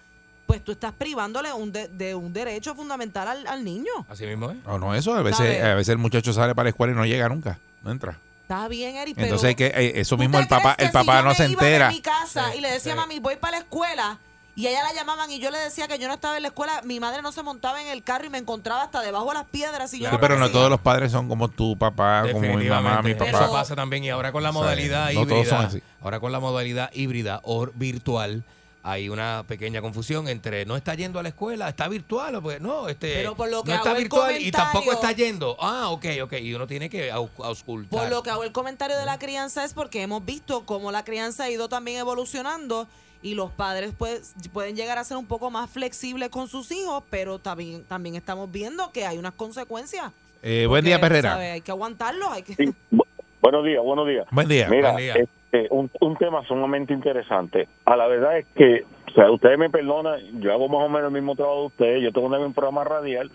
pues 0.48 0.64
tú 0.64 0.72
estás 0.72 0.94
privándole 0.94 1.52
un 1.54 1.72
de, 1.72 1.88
de 1.88 2.14
un 2.16 2.32
derecho 2.34 2.76
fundamental 2.76 3.28
al, 3.28 3.48
al 3.48 3.64
niño. 3.64 3.92
Así 4.10 4.26
mismo, 4.26 4.52
¿eh? 4.52 4.58
O 4.68 4.78
no 4.78 4.94
eso, 4.96 5.14
a 5.16 5.22
veces, 5.22 5.64
a 5.64 5.74
veces 5.76 5.90
el 5.90 5.98
muchacho 5.98 6.34
sale 6.34 6.54
para 6.56 6.66
la 6.66 6.70
escuela 6.70 6.94
y 6.94 6.96
no 6.96 7.06
llega 7.06 7.28
nunca, 7.30 7.60
no 7.84 7.92
entra. 7.92 8.18
Está 8.44 8.68
bien, 8.68 8.96
Eric, 8.96 9.16
pero 9.16 9.26
Entonces 9.28 9.48
hay 9.48 9.56
que, 9.56 9.66
eh, 9.68 9.94
eso 10.02 10.16
¿tú 10.16 10.20
mismo 10.22 10.38
el 10.38 10.48
papá, 10.48 10.76
el 10.78 10.88
si 10.88 10.94
papá 10.94 11.18
yo 11.18 11.24
no 11.24 11.30
me 11.30 11.36
se 11.36 11.50
iba 11.50 11.62
de 11.64 11.68
entera. 11.68 11.90
mi 11.90 12.00
casa 12.02 12.52
Sí, 12.52 12.60
y 12.60 12.62
le 12.62 12.72
decía 12.72 12.94
sí. 12.94 12.98
mami, 12.98 13.20
voy 13.20 13.38
para 13.38 13.58
la 13.58 13.64
escuela. 13.64 14.20
Y 14.58 14.68
ella 14.68 14.84
la 14.84 14.94
llamaban 14.94 15.30
y 15.32 15.40
yo 15.40 15.52
le 15.52 15.60
decía 15.60 15.88
que 15.90 16.00
yo 16.00 16.08
no 16.08 16.14
estaba 16.14 16.38
en 16.38 16.42
la 16.44 16.48
escuela. 16.48 16.82
Mi 16.86 17.02
madre 17.02 17.22
no 17.22 17.34
se 17.34 17.44
montaba 17.44 17.82
en 17.82 17.90
el 17.90 18.04
carro 18.04 18.26
y 18.26 18.30
me 18.30 18.38
encontraba 18.38 18.84
hasta 18.84 19.02
debajo 19.02 19.28
de 19.28 19.34
las 19.34 19.46
piedras. 19.46 19.94
Y 19.94 20.00
yo 20.00 20.08
Sí, 20.08 20.14
no 20.14 20.20
pero 20.22 20.38
no 20.40 20.50
todos 20.50 20.70
los 20.70 20.80
padres 20.80 21.12
son 21.12 21.28
como 21.28 21.50
tu 21.50 21.78
papá, 21.78 22.22
como 22.32 22.40
mi 22.40 22.48
mamá, 22.70 23.02
mi 23.02 23.10
Definitivamente. 23.10 23.26
papá. 23.34 23.44
Eso 23.46 23.52
pasa 23.54 23.76
también. 23.76 24.06
Y 24.06 24.10
ahora 24.12 24.32
con 24.32 24.44
la 24.44 24.52
O 24.52 24.54
sea, 24.54 24.62
modalidad 24.62 25.12
no 25.12 25.28
todos 25.28 25.48
son 25.48 25.58
híbrida, 25.58 25.68
así. 25.68 25.84
ahora 26.02 26.20
con 26.22 26.32
la 26.32 26.40
modalidad 26.40 26.90
híbrida 26.94 27.42
o 27.44 27.68
virtual, 27.74 28.44
hay 28.82 29.10
una 29.10 29.44
pequeña 29.48 29.82
confusión 29.82 30.28
entre 30.30 30.64
no 30.66 30.76
está 30.78 30.94
yendo 30.94 31.20
a 31.20 31.24
la 31.24 31.30
escuela, 31.30 31.68
está 31.68 31.88
virtual 31.90 32.36
o 32.36 32.42
pues 32.42 32.62
no, 32.62 32.88
este 32.88 33.14
Pero 33.16 33.36
por 33.36 33.50
lo 33.50 33.64
que 33.64 33.72
no 33.72 33.78
está 33.78 33.94
virtual 33.94 34.38
y 34.40 34.52
tampoco 34.52 34.92
está 34.94 35.12
yendo. 35.12 35.58
Ah, 35.60 35.90
ok, 35.90 36.06
ok. 36.24 36.34
Y 36.40 36.54
uno 36.54 36.66
tiene 36.68 36.90
que 36.90 37.12
au- 37.12 37.30
auscultar. 37.44 38.00
Por 38.00 38.10
lo 38.10 38.22
que 38.24 38.30
hago 38.30 38.44
el 38.46 38.52
comentario 38.54 38.96
de 38.98 39.06
la 39.06 39.20
crianza 39.20 39.66
es 39.66 39.74
porque 39.74 40.02
hemos 40.04 40.24
visto 40.24 40.66
cómo 40.66 40.92
la 40.94 41.04
crianza 41.04 41.44
ha 41.46 41.50
ido 41.50 41.68
también 41.68 41.98
evolucionando 42.00 42.88
y 43.26 43.34
los 43.34 43.50
padres 43.52 43.92
pues, 43.98 44.36
pueden 44.54 44.76
llegar 44.76 45.00
a 45.00 45.04
ser 45.04 45.18
un 45.18 45.26
poco 45.26 45.50
más 45.50 45.68
flexibles 45.70 46.30
con 46.30 46.48
sus 46.48 46.72
hijos, 46.72 47.04
pero 47.10 47.40
también, 47.40 47.84
también 47.86 48.16
estamos 48.16 48.52
viendo 48.52 48.92
que 48.92 49.06
hay 49.06 49.18
unas 49.18 49.34
consecuencias. 49.34 50.12
Eh, 50.44 50.68
buen 50.68 50.86
día, 50.86 51.00
Perrera. 51.02 51.32
¿sabe? 51.32 51.52
Hay 51.52 51.62
que 51.62 51.72
aguantarlos, 51.72 52.30
hay 52.32 52.44
que... 52.44 52.54
Sí. 52.54 52.66
Bu- 52.92 53.04
Buenos 53.42 53.66
días, 53.66 53.84
buenos 53.84 54.08
días. 54.08 54.26
Buen 54.32 54.48
día. 54.48 54.68
Mira, 54.70 54.92
Buen 54.92 55.04
día. 55.04 55.14
este, 55.16 55.68
un, 55.72 55.90
un 56.02 56.16
tema 56.18 56.44
sumamente 56.48 56.94
interesante. 56.94 57.68
A 57.86 57.96
la 57.96 58.08
verdad 58.08 58.38
es 58.40 58.46
que, 58.56 58.84
o 59.10 59.12
sea, 59.14 59.30
ustedes 59.32 59.58
me 59.60 59.70
perdonan, 59.70 60.20
yo 60.42 60.52
hago 60.52 60.68
más 60.68 60.82
o 60.86 60.90
menos 60.90 61.08
el 61.10 61.14
mismo 61.14 61.36
trabajo 61.36 61.62
de 61.62 61.66
ustedes, 61.68 62.04
yo 62.04 62.12
tengo 62.12 62.28
un 62.28 62.54
programa 62.54 62.84
radial. 62.84 63.32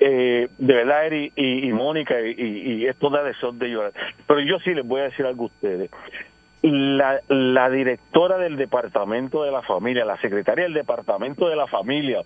Eh, 0.00 0.48
de 0.58 0.74
verdad, 0.74 1.06
Eri 1.06 1.32
y, 1.36 1.68
y 1.68 1.72
Mónica 1.72 2.14
y, 2.20 2.30
y- 2.40 2.72
y 2.82 2.86
esto 2.86 3.10
da 3.10 3.22
deseo 3.22 3.52
de 3.52 3.68
llorar. 3.68 3.92
Pero 4.26 4.40
yo 4.40 4.58
sí 4.64 4.74
les 4.74 4.86
voy 4.86 5.00
a 5.00 5.04
decir 5.04 5.26
algo 5.26 5.44
a 5.44 5.46
ustedes. 5.46 5.90
La, 6.62 7.20
la 7.28 7.70
directora 7.70 8.38
del 8.38 8.56
departamento 8.56 9.42
de 9.44 9.50
la 9.52 9.62
familia, 9.62 10.04
la 10.04 10.20
secretaria 10.20 10.64
del 10.64 10.74
departamento 10.74 11.48
de 11.48 11.56
la 11.56 11.66
familia, 11.66 12.22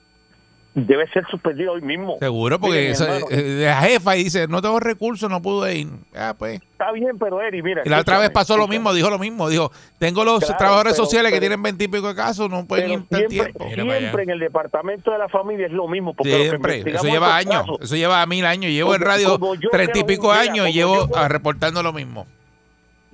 debe 0.76 1.06
ser 1.12 1.24
suspendida 1.30 1.70
hoy 1.70 1.82
mismo. 1.82 2.16
Seguro, 2.18 2.58
porque 2.58 2.90
eso, 2.90 3.04
hermano, 3.04 3.26
eh, 3.30 3.62
la 3.64 3.76
jefa 3.82 4.16
y 4.16 4.24
dice, 4.24 4.48
no 4.48 4.60
tengo 4.60 4.80
recursos, 4.80 5.30
no 5.30 5.40
pude 5.40 5.76
ir. 5.76 5.88
Ah, 6.16 6.34
pues. 6.36 6.60
está 6.72 6.90
bien, 6.90 7.16
pero 7.16 7.40
Eri, 7.40 7.62
mira. 7.62 7.82
Y 7.84 7.88
la 7.88 8.00
otra 8.00 8.18
vez 8.18 8.30
pasó 8.30 8.56
lo 8.56 8.66
mismo, 8.66 8.92
dijo 8.92 9.08
lo 9.08 9.20
mismo. 9.20 9.48
Dijo, 9.48 9.70
tengo 10.00 10.24
los 10.24 10.40
Claro, 10.40 10.56
trabajadores 10.58 10.94
pero- 10.94 11.04
sociales 11.04 11.30
que 11.32 11.38
tienen 11.38 11.62
veintipico 11.62 12.08
de 12.08 12.16
casos, 12.16 12.50
no 12.50 12.66
pueden 12.66 12.90
ir 12.90 12.98
siempre, 13.08 13.28
tiempo. 13.28 13.68
siempre 13.72 14.22
en 14.24 14.30
el 14.30 14.40
departamento 14.40 15.12
de 15.12 15.18
la 15.18 15.28
familia 15.28 15.66
es 15.66 15.72
lo 15.72 15.86
mismo. 15.86 16.12
Porque 16.12 16.32
lo 16.32 16.38
que 16.38 16.48
Siempre, 16.48 16.72
eso 16.72 16.88
investigamos 16.88 17.12
lleva 17.14 17.36
años, 17.36 17.60
casos, 17.60 17.78
eso 17.80 17.94
lleva 17.94 18.26
mil 18.26 18.44
años. 18.44 18.72
Llevo 18.72 18.96
en 18.96 19.00
radio 19.00 19.38
treinta 19.70 19.96
y 20.00 20.02
pico 20.02 20.30
mira, 20.32 20.40
años 20.40 20.68
y 20.70 20.72
llevo 20.72 21.08
yo- 21.08 21.28
reportando 21.28 21.84
lo 21.84 21.92
mismo. 21.92 22.26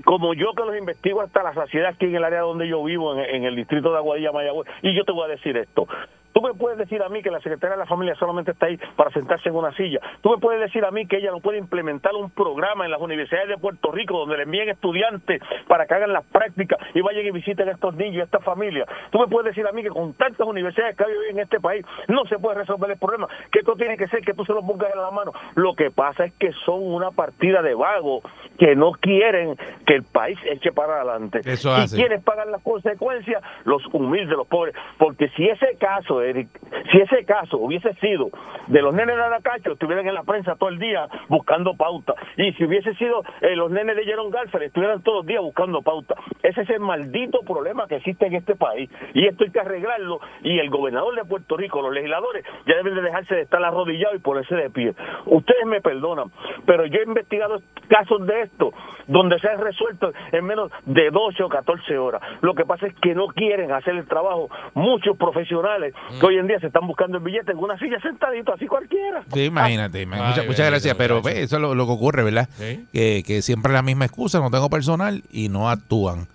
Como 0.05 0.35
yo 0.35 0.53
que 0.55 0.65
los 0.65 0.77
investigo 0.77 1.21
hasta 1.21 1.43
la 1.43 1.55
saciedad 1.55 1.91
aquí 1.91 2.07
en 2.07 2.17
el 2.17 2.25
área 2.25 2.41
donde 2.41 2.69
yo 2.69 2.83
vivo, 2.85 3.15
en, 3.15 3.21
en 3.21 3.45
el 3.45 3.57
distrito 3.57 3.91
de 3.91 3.99
Aguadilla, 3.99 4.33
Mayagüez. 4.33 4.69
Y 4.83 4.95
yo 4.95 5.05
te 5.05 5.13
voy 5.13 5.25
a 5.25 5.29
decir 5.29 5.57
esto. 5.57 5.87
Tú 6.33 6.43
me 6.43 6.55
puedes 6.55 6.79
decir 6.79 7.03
a 7.03 7.09
mí 7.09 7.23
que 7.23 7.31
la 7.31 7.41
secretaria 7.41 7.77
de 7.77 7.81
la 7.81 7.87
familia 7.87 8.15
solamente 8.15 8.53
está 8.53 8.67
ahí 8.67 8.79
para 8.97 9.11
sentarse 9.11 9.49
en 9.49 9.55
una 9.55 9.73
silla. 9.75 10.01
Tú 10.21 10.31
me 10.31 10.39
puedes 10.39 10.61
decir 10.61 10.85
a 10.85 10.91
mí 10.91 11.07
que 11.07 11.17
ella 11.17 11.31
no 11.31 11.41
puede 11.41 11.59
implementar 11.59 12.15
un 12.15 12.31
programa 12.31 12.85
en 12.85 12.91
las 12.91 13.01
universidades 13.01 13.49
de 13.49 13.59
Puerto 13.59 13.91
Rico 13.93 14.19
donde 14.19 14.37
le 14.37 14.45
envíen 14.45 14.69
estudiantes 14.69 15.43
para 15.67 15.87
que 15.87 15.95
hagan 15.95 16.13
las 16.13 16.25
prácticas 16.27 16.79
y 16.95 17.01
vayan 17.01 17.27
y 17.27 17.31
visiten 17.31 17.69
a 17.69 17.73
estos 17.73 17.95
niños 17.95 18.17
y 18.17 18.21
a 18.21 18.25
esta 18.25 18.41
familia. 18.41 18.87
Tú 19.11 19.19
me 19.19 19.27
puedes 19.27 19.55
decir 19.55 19.67
a 19.67 19.73
mí 19.73 19.83
que 19.83 19.91
con 19.91 20.15
tantas 20.15 20.47
universidades 20.47 20.97
que 20.97 21.05
hay 21.05 21.13
hoy 21.13 21.31
en 21.31 21.39
este 21.41 21.61
país 21.61 21.85
no 22.09 22.25
se 22.27 22.39
puede 22.39 22.59
resolver 22.59 22.91
el 22.91 22.99
problema. 22.99 23.29
Que 23.51 23.61
esto 23.61 23.75
tiene 23.75 23.97
que 23.97 24.09
ser 24.09 24.21
que 24.23 24.35
tú 24.35 24.45
se 24.45 24.53
lo 24.53 24.65
pongas 24.65 24.93
en 24.93 25.01
la 25.01 25.11
mano. 25.11 25.33
Lo 25.55 25.75
que 25.75 25.91
pasa 25.91 26.25
es 26.25 26.33
que 26.35 26.53
son 26.65 26.83
una 26.83 27.11
partida 27.11 27.63
de 27.63 27.75
vagos 27.75 28.23
que 28.59 28.77
no 28.77 28.93
quieren 28.93 29.57
que 29.87 29.95
el 29.95 30.03
país 30.05 30.39
eche 30.45 30.73
para 30.73 30.97
adelante. 30.97 31.41
Eso 31.45 31.71
y 31.71 31.83
hace. 31.83 31.97
quienes 31.97 32.23
pagan 32.23 32.51
las 32.51 32.63
consecuencias, 32.63 33.43
los 33.65 33.83
humildes, 33.93 34.37
los 34.37 34.47
pobres. 34.47 34.75
Porque 34.99 35.29
si 35.31 35.49
ese 35.49 35.77
caso, 35.79 36.20
Eric, 36.23 36.49
si 36.91 36.99
ese 36.99 37.25
caso 37.25 37.59
hubiese 37.59 37.95
sido 37.95 38.31
de 38.67 38.83
los 38.83 38.95
nenes 38.95 39.17
de 39.17 39.23
Aracacho, 39.23 39.73
estuvieran 39.73 40.07
en 40.07 40.15
la 40.15 40.23
prensa 40.23 40.57
todo 40.57 40.71
el 40.71 40.79
día 40.79 41.09
buscando 41.29 41.75
pauta. 41.75 42.15
Y 42.37 42.53
si 42.53 42.65
hubiese 42.65 42.95
sido 42.95 43.23
eh, 43.41 43.57
los 43.57 43.71
nenes 43.71 43.97
de 43.97 44.05
Jerome 44.05 44.31
Garfield, 44.31 44.65
estuvieran 44.65 45.03
todos 45.03 45.19
los 45.19 45.27
días 45.27 45.43
buscando 45.43 45.83
pauta. 45.83 46.15
Ese 46.43 46.63
es 46.63 46.71
el 46.71 46.81
maldito 46.81 47.41
problema 47.41 47.87
que 47.87 47.97
existe 47.97 48.27
en 48.27 48.35
este 48.35 48.57
país. 48.57 48.91
Y 49.15 49.27
esto 49.27 49.45
hay 49.45 49.51
que 49.51 49.61
arreglarlo. 49.61 50.21
Y 50.43 50.59
el 50.59 50.71
gobernador 50.71 51.15
de 51.15 51.25
Puerto 51.25 51.57
Rico, 51.57 51.83
los 51.83 51.93
legisladores, 51.93 52.45
ya 52.67 52.77
deben 52.77 52.95
de 52.95 53.03
dejarse 53.03 53.35
de 53.35 53.43
estar 53.43 53.63
arrodillados 53.63 54.17
y 54.17 54.21
ponerse 54.21 54.55
de 54.55 54.71
pie. 54.71 54.95
Ustedes 55.27 55.67
me 55.67 55.81
perdonan, 55.81 56.31
pero 56.67 56.87
yo 56.87 57.01
he 57.01 57.05
investigado 57.05 57.61
casos 57.89 58.27
de 58.27 58.43
esto 58.43 58.73
donde 59.07 59.39
se 59.41 59.49
han 59.49 59.61
resuelto 59.61 60.13
en 60.31 60.45
menos 60.45 60.71
de 60.87 61.11
12 61.11 61.43
o 61.43 61.49
14 61.49 61.99
horas. 61.99 62.23
Lo 62.43 62.55
que 62.55 62.65
pasa 62.65 62.87
es 62.87 62.95
que 63.01 63.15
no 63.15 63.27
quieren 63.27 63.73
hacer 63.73 63.97
el 63.97 64.07
trabajo 64.07 64.49
muchos 64.75 65.17
profesionales 65.17 65.95
que 66.19 66.27
hoy 66.27 66.39
en 66.39 66.47
día 66.47 66.59
se 66.61 66.69
están 66.69 66.87
buscando 66.87 67.19
el 67.19 67.25
billete 67.25 67.53
en 67.53 67.59
una 67.59 67.79
silla 67.79 68.01
sentadito, 68.01 68.53
así 68.53 68.67
cualquiera. 68.67 69.23
Sí, 69.33 69.45
imagínate. 69.45 70.03
imagínate. 70.03 70.41
Ay, 70.41 70.49
muchas, 70.49 70.67
gracias, 70.67 70.95
pero 70.97 71.23
ve, 71.23 71.43
eso 71.43 71.57
es 71.57 71.63
lo, 71.63 71.75
lo 71.75 71.87
que 71.87 71.93
ocurre, 71.93 72.23
¿verdad? 72.23 72.49
Sí. 72.59 72.87
Que, 72.93 73.23
que 73.27 73.43
siempre 73.43 73.71
es 73.71 73.75
la 73.75 73.83
misma 73.83 74.05
excusa, 74.05 74.41
no 74.41 74.51
tengo 74.51 74.71
personal 74.71 75.23
y 75.31 75.49
no 75.49 75.71
actúan. 75.71 76.27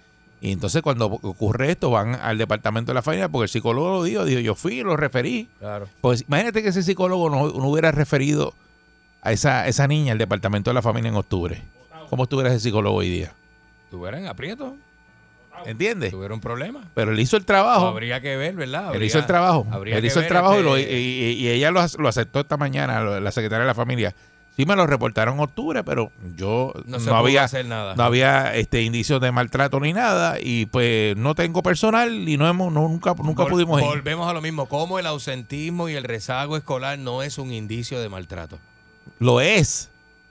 Y 0.42 0.52
entonces 0.52 0.82
cuando 0.82 1.08
ocurre 1.08 1.72
esto 1.72 1.90
van 1.90 2.16
al 2.16 2.38
departamento 2.38 2.92
de 2.92 2.94
la 2.94 3.02
familia 3.02 3.30
porque 3.30 3.44
el 3.44 3.50
psicólogo 3.50 3.90
lo 3.90 4.04
dijo, 4.04 4.26
dijo, 4.26 4.40
yo 4.42 4.54
fui, 4.54 4.82
lo 4.82 4.96
referí. 4.96 5.50
Claro. 5.60 5.88
Pues 6.02 6.24
imagínate 6.28 6.62
que 6.62 6.70
ese 6.70 6.84
psicólogo 6.84 7.30
no, 7.30 7.48
no 7.48 7.68
hubiera 7.68 7.92
referido 7.92 8.54
a 9.24 9.32
esa, 9.32 9.68
esa 9.68 9.88
niña 9.88 10.12
al 10.12 10.20
departamento 10.20 10.70
de 10.70 10.76
la 10.76 10.84
familia 10.84 11.10
en 11.10 11.16
octubre. 11.16 11.64
¿Cómo 12.12 12.24
estuviera 12.24 12.52
ese 12.52 12.60
psicólogo 12.60 12.98
hoy 12.98 13.10
día? 13.10 13.34
Tuvieran 13.90 14.28
aprieto. 14.28 14.76
¿Entiendes? 15.66 16.12
Tuviera 16.12 16.34
un 16.34 16.42
problema. 16.42 16.82
Pero 16.94 17.12
él 17.12 17.20
hizo 17.20 17.38
el 17.38 17.46
trabajo. 17.46 17.88
Habría 17.88 18.22
que 18.22 18.36
ver, 18.38 18.56
¿verdad? 18.56 18.94
Él 18.96 19.04
hizo 19.04 19.20
el 19.20 19.26
trabajo. 19.26 19.66
Él 19.86 20.06
hizo 20.06 20.20
el 20.20 20.28
trabajo 20.28 20.78
y, 20.78 20.82
este, 20.82 21.00
y- 21.00 21.24
y- 21.24 21.32
y 21.44 21.48
ella 21.50 21.72
lo, 21.72 21.82
ac- 21.82 21.98
lo 21.98 22.08
aceptó 22.08 22.40
esta 22.42 22.58
mañana, 22.58 23.02
la 23.20 23.32
secretaria 23.32 23.62
de 23.62 23.68
la 23.68 23.74
familia. 23.76 24.14
Sí 24.58 24.66
me 24.66 24.78
lo 24.78 24.88
reportaron 24.88 25.34
en 25.36 25.42
octubre, 25.42 25.84
pero 25.84 26.12
yo 26.38 26.72
No 26.86 26.98
no, 27.00 27.16
había 27.18 27.44
hacer 27.44 27.66
nada. 27.66 27.94
no 27.96 28.04
había 28.04 28.56
este 28.56 28.84
indicios 28.84 29.20
de 29.20 29.30
maltrato 29.34 29.82
ni 29.82 29.92
nada 29.92 30.38
y 30.42 30.66
pues 30.68 31.18
no 31.18 31.36
tengo 31.36 31.62
personal 31.62 32.30
y 32.30 32.38
no 32.38 32.48
hemos 32.48 32.72
no, 32.72 32.88
nunca 32.88 33.14
nunca 33.22 33.44
Vol- 33.44 33.50
pudimos 33.50 33.82
ir. 33.82 33.88
Volvemos 33.88 34.30
a 34.30 34.34
lo 34.34 34.42
mismo. 34.42 34.68
Como 34.68 34.98
el 34.98 35.08
ausentismo 35.08 35.90
y 35.90 35.96
el 35.96 36.06
rezago 36.06 36.56
escolar 36.56 36.98
no 36.98 37.22
es 37.22 37.38
un 37.38 37.52
indicio 37.52 38.00
de 38.00 38.08
maltrato. 38.08 38.58
Lo 39.20 39.42
es. 39.42 39.90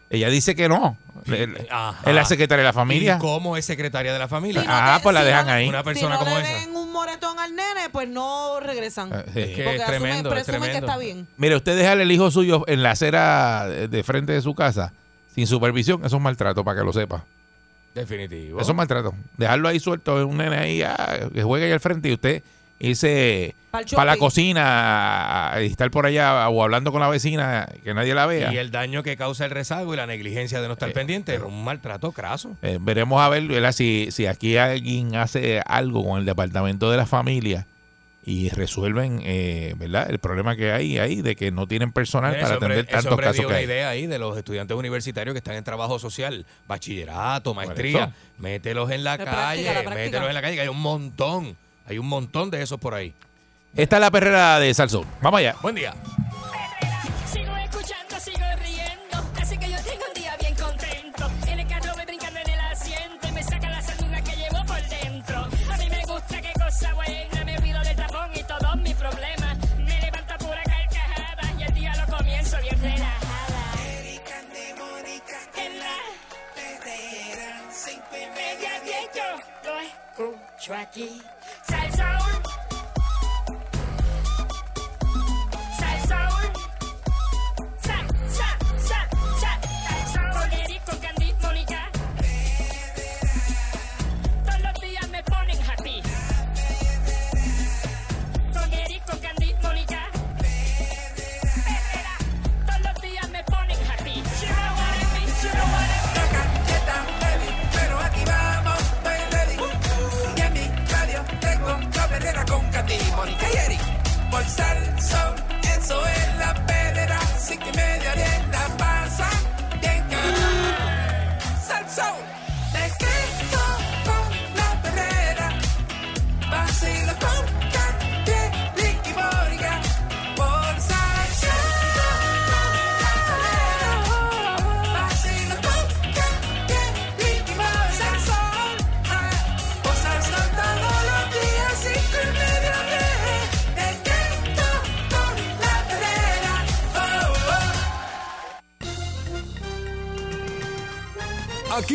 Ella 0.08 0.30
dice 0.30 0.54
que 0.54 0.70
no. 0.70 0.96
El- 1.26 1.66
Ajá. 1.70 2.00
Es 2.08 2.14
la 2.14 2.24
secretaria 2.24 2.62
de 2.62 2.68
la 2.68 2.72
familia. 2.72 3.16
¿Y 3.16 3.18
cómo 3.18 3.56
es 3.56 3.64
secretaria 3.64 4.12
de 4.12 4.18
la 4.18 4.28
familia? 4.28 4.64
Ah, 4.66 5.00
pues 5.02 5.14
la 5.14 5.20
si 5.20 5.26
dejan 5.26 5.46
no- 5.46 5.52
ahí. 5.52 5.68
Una 5.68 5.82
persona 5.82 6.16
si 6.16 6.20
no 6.20 6.24
como 6.24 6.38
le 6.38 6.44
esa. 6.44 6.66
ven 6.66 6.76
un 6.76 6.92
moretón 6.92 7.38
al 7.38 7.54
nene, 7.54 7.88
pues 7.90 8.08
no 8.08 8.60
regresan. 8.60 9.10
Sí. 9.32 9.40
Es 9.40 9.48
que 9.56 9.62
Porque 9.64 9.76
es 9.76 9.82
asumen- 9.82 9.86
tremendo, 9.86 10.28
es 10.28 10.34
presumen 10.44 10.60
que 10.62 10.66
tremendo. 10.68 10.86
está 10.86 10.98
bien. 10.98 11.26
Mire, 11.36 11.56
usted 11.56 11.76
dejar 11.76 12.00
el 12.00 12.10
hijo 12.12 12.30
suyo 12.30 12.64
en 12.66 12.82
la 12.82 12.90
acera 12.92 13.66
de 13.68 13.88
de 13.88 14.02
frente 14.02 14.32
de 14.32 14.42
su 14.42 14.54
casa 14.54 14.92
sin 15.34 15.46
supervisión, 15.46 16.04
eso 16.04 16.16
es 16.16 16.22
maltrato 16.22 16.62
para 16.64 16.78
que 16.80 16.84
lo 16.84 16.92
sepa. 16.92 17.24
Definitivo. 17.94 18.60
Eso 18.60 18.72
es 18.72 18.76
maltrato. 18.76 19.14
Dejarlo 19.36 19.68
ahí 19.68 19.78
suelto, 19.78 20.26
un 20.26 20.36
nene 20.36 20.56
ahí 20.56 20.82
ah, 20.82 21.28
que 21.32 21.42
juegue 21.42 21.66
ahí 21.66 21.72
al 21.72 21.80
frente 21.80 22.08
y 22.08 22.12
usted 22.14 22.42
irse 22.84 23.54
Pa'l 23.70 23.84
para 23.94 24.12
la 24.12 24.16
cocina 24.16 25.54
y 25.60 25.66
estar 25.66 25.90
por 25.90 26.06
allá 26.06 26.48
o 26.48 26.62
hablando 26.62 26.92
con 26.92 27.00
la 27.00 27.08
vecina 27.08 27.68
que 27.82 27.92
nadie 27.94 28.14
la 28.14 28.26
vea. 28.26 28.52
Y 28.52 28.58
el 28.58 28.70
daño 28.70 29.02
que 29.02 29.16
causa 29.16 29.44
el 29.44 29.50
rezago 29.50 29.94
y 29.94 29.96
la 29.96 30.06
negligencia 30.06 30.60
de 30.60 30.68
no 30.68 30.74
estar 30.74 30.92
pendiente 30.92 31.34
es 31.34 31.40
un 31.42 31.64
maltrato 31.64 32.12
craso. 32.12 32.56
Eh, 32.62 32.78
veremos 32.80 33.20
a 33.20 33.28
ver 33.28 33.42
¿verdad? 33.48 33.72
Si, 33.72 34.08
si 34.10 34.26
aquí 34.26 34.56
alguien 34.56 35.16
hace 35.16 35.60
algo 35.66 36.04
con 36.04 36.18
el 36.20 36.24
departamento 36.24 36.90
de 36.90 36.96
la 36.96 37.06
familia 37.06 37.66
y 38.26 38.48
resuelven 38.48 39.20
eh, 39.22 39.74
¿verdad? 39.76 40.06
el 40.08 40.18
problema 40.18 40.56
que 40.56 40.72
hay 40.72 40.96
ahí 40.98 41.20
de 41.20 41.36
que 41.36 41.50
no 41.50 41.66
tienen 41.66 41.92
personal 41.92 42.30
Mira, 42.32 42.42
para 42.42 42.54
ese 42.54 42.64
hombre- 42.64 42.74
atender 42.78 42.84
ese 42.86 42.92
tantos 42.94 43.12
hombre 43.12 43.26
casos 43.26 43.36
dio 43.40 43.48
que 43.48 43.52
una 43.52 43.58
hay. 43.58 43.64
idea 43.64 43.88
ahí 43.90 44.06
de 44.06 44.18
los 44.18 44.38
estudiantes 44.38 44.74
universitarios 44.76 45.34
que 45.34 45.38
están 45.38 45.56
en 45.56 45.64
trabajo 45.64 45.98
social, 45.98 46.46
bachillerato, 46.66 47.52
maestría. 47.52 48.12
Mételos 48.38 48.90
en 48.92 49.04
la 49.04 49.16
La 49.18 49.24
calle, 49.24 49.34
práctica, 49.64 49.72
la 49.74 49.80
práctica. 49.82 49.94
mételos 50.04 50.28
en 50.28 50.34
la 50.34 50.40
calle, 50.42 50.54
que 50.54 50.60
hay 50.62 50.68
un 50.68 50.80
montón. 50.80 51.56
Hay 51.86 51.98
un 51.98 52.06
montón 52.06 52.50
de 52.50 52.62
esos 52.62 52.78
por 52.80 52.94
ahí. 52.94 53.12
Esta 53.76 53.96
es 53.96 54.00
la 54.00 54.10
perrera 54.10 54.58
de 54.58 54.72
Salsón. 54.72 55.04
Vamos 55.20 55.38
allá. 55.40 55.56
Buen 55.60 55.74
día. 55.74 55.94
Sigo 57.30 57.54
escuchando, 57.56 58.20
sigo 58.20 58.38
riendo. 58.62 59.30
Así 59.40 59.58
que 59.58 59.70
yo 59.70 59.76
tengo 59.82 60.04
un 60.08 60.14
día 60.14 60.36
bien 60.40 60.54
contento. 60.54 61.30
En 61.46 61.60
el 61.60 61.66
carro 61.66 61.92
voy 61.94 62.04
brincando 62.06 62.40
en 62.40 62.50
el 62.50 62.60
asiento 62.60 63.28
y 63.28 63.32
me 63.32 63.42
saca 63.42 63.68
la 63.68 63.82
sanduna 63.82 64.22
que 64.22 64.36
llevo 64.36 64.64
por 64.64 64.80
dentro. 64.88 65.38
A 65.38 65.76
mí 65.76 65.90
me 65.90 66.04
gusta, 66.06 66.40
qué 66.40 66.52
cosa 66.52 66.94
buena. 66.94 67.44
Me 67.44 67.58
olvido 67.58 67.82
del 67.82 67.96
tapón 67.96 68.30
y 68.34 68.42
todos 68.44 68.76
mis 68.76 68.94
problemas. 68.94 69.58
Me 69.78 70.00
levanto 70.00 70.34
pura 70.38 70.62
carcajada 70.62 71.52
y 71.58 71.62
el 71.64 71.74
día 71.74 71.94
lo 71.96 72.16
comienzo 72.16 72.56
bien 72.62 72.80
relajada. 72.80 73.14
En 75.56 75.78
la 75.78 75.96
perrera, 76.54 77.60
cinco 77.70 78.16
y 78.16 78.26
media, 78.34 78.80
diez, 78.84 79.10
yo 79.14 79.22
lo 79.64 79.80
escucho 79.80 80.74
aquí. 80.74 81.22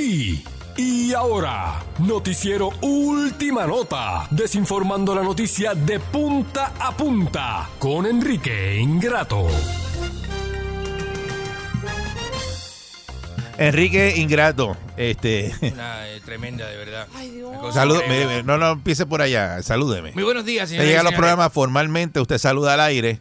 Aquí, 0.09 0.43
Y 0.75 1.13
ahora, 1.13 1.83
noticiero 1.99 2.71
Última 2.81 3.67
Nota, 3.67 4.27
desinformando 4.31 5.13
la 5.13 5.21
noticia 5.21 5.75
de 5.75 5.99
punta 5.99 6.73
a 6.79 6.97
punta 6.97 7.69
con 7.77 8.07
Enrique 8.07 8.79
Ingrato. 8.79 9.45
Enrique 13.59 14.15
Ingrato, 14.17 14.75
este. 14.97 15.53
Una 15.73 16.09
eh, 16.09 16.21
tremenda, 16.25 16.67
de 16.67 16.77
verdad. 16.77 17.07
Salud, 17.71 18.01
mire, 18.09 18.41
no, 18.41 18.57
no 18.57 18.71
empiece 18.71 19.05
por 19.05 19.21
allá, 19.21 19.61
salúdeme. 19.61 20.13
Muy 20.13 20.23
buenos 20.23 20.43
días, 20.43 20.69
señores. 20.69 20.89
llega 20.89 21.01
a 21.01 21.03
los 21.03 21.13
programas 21.13 21.53
formalmente, 21.53 22.19
usted 22.19 22.39
saluda 22.39 22.73
al 22.73 22.79
aire 22.79 23.19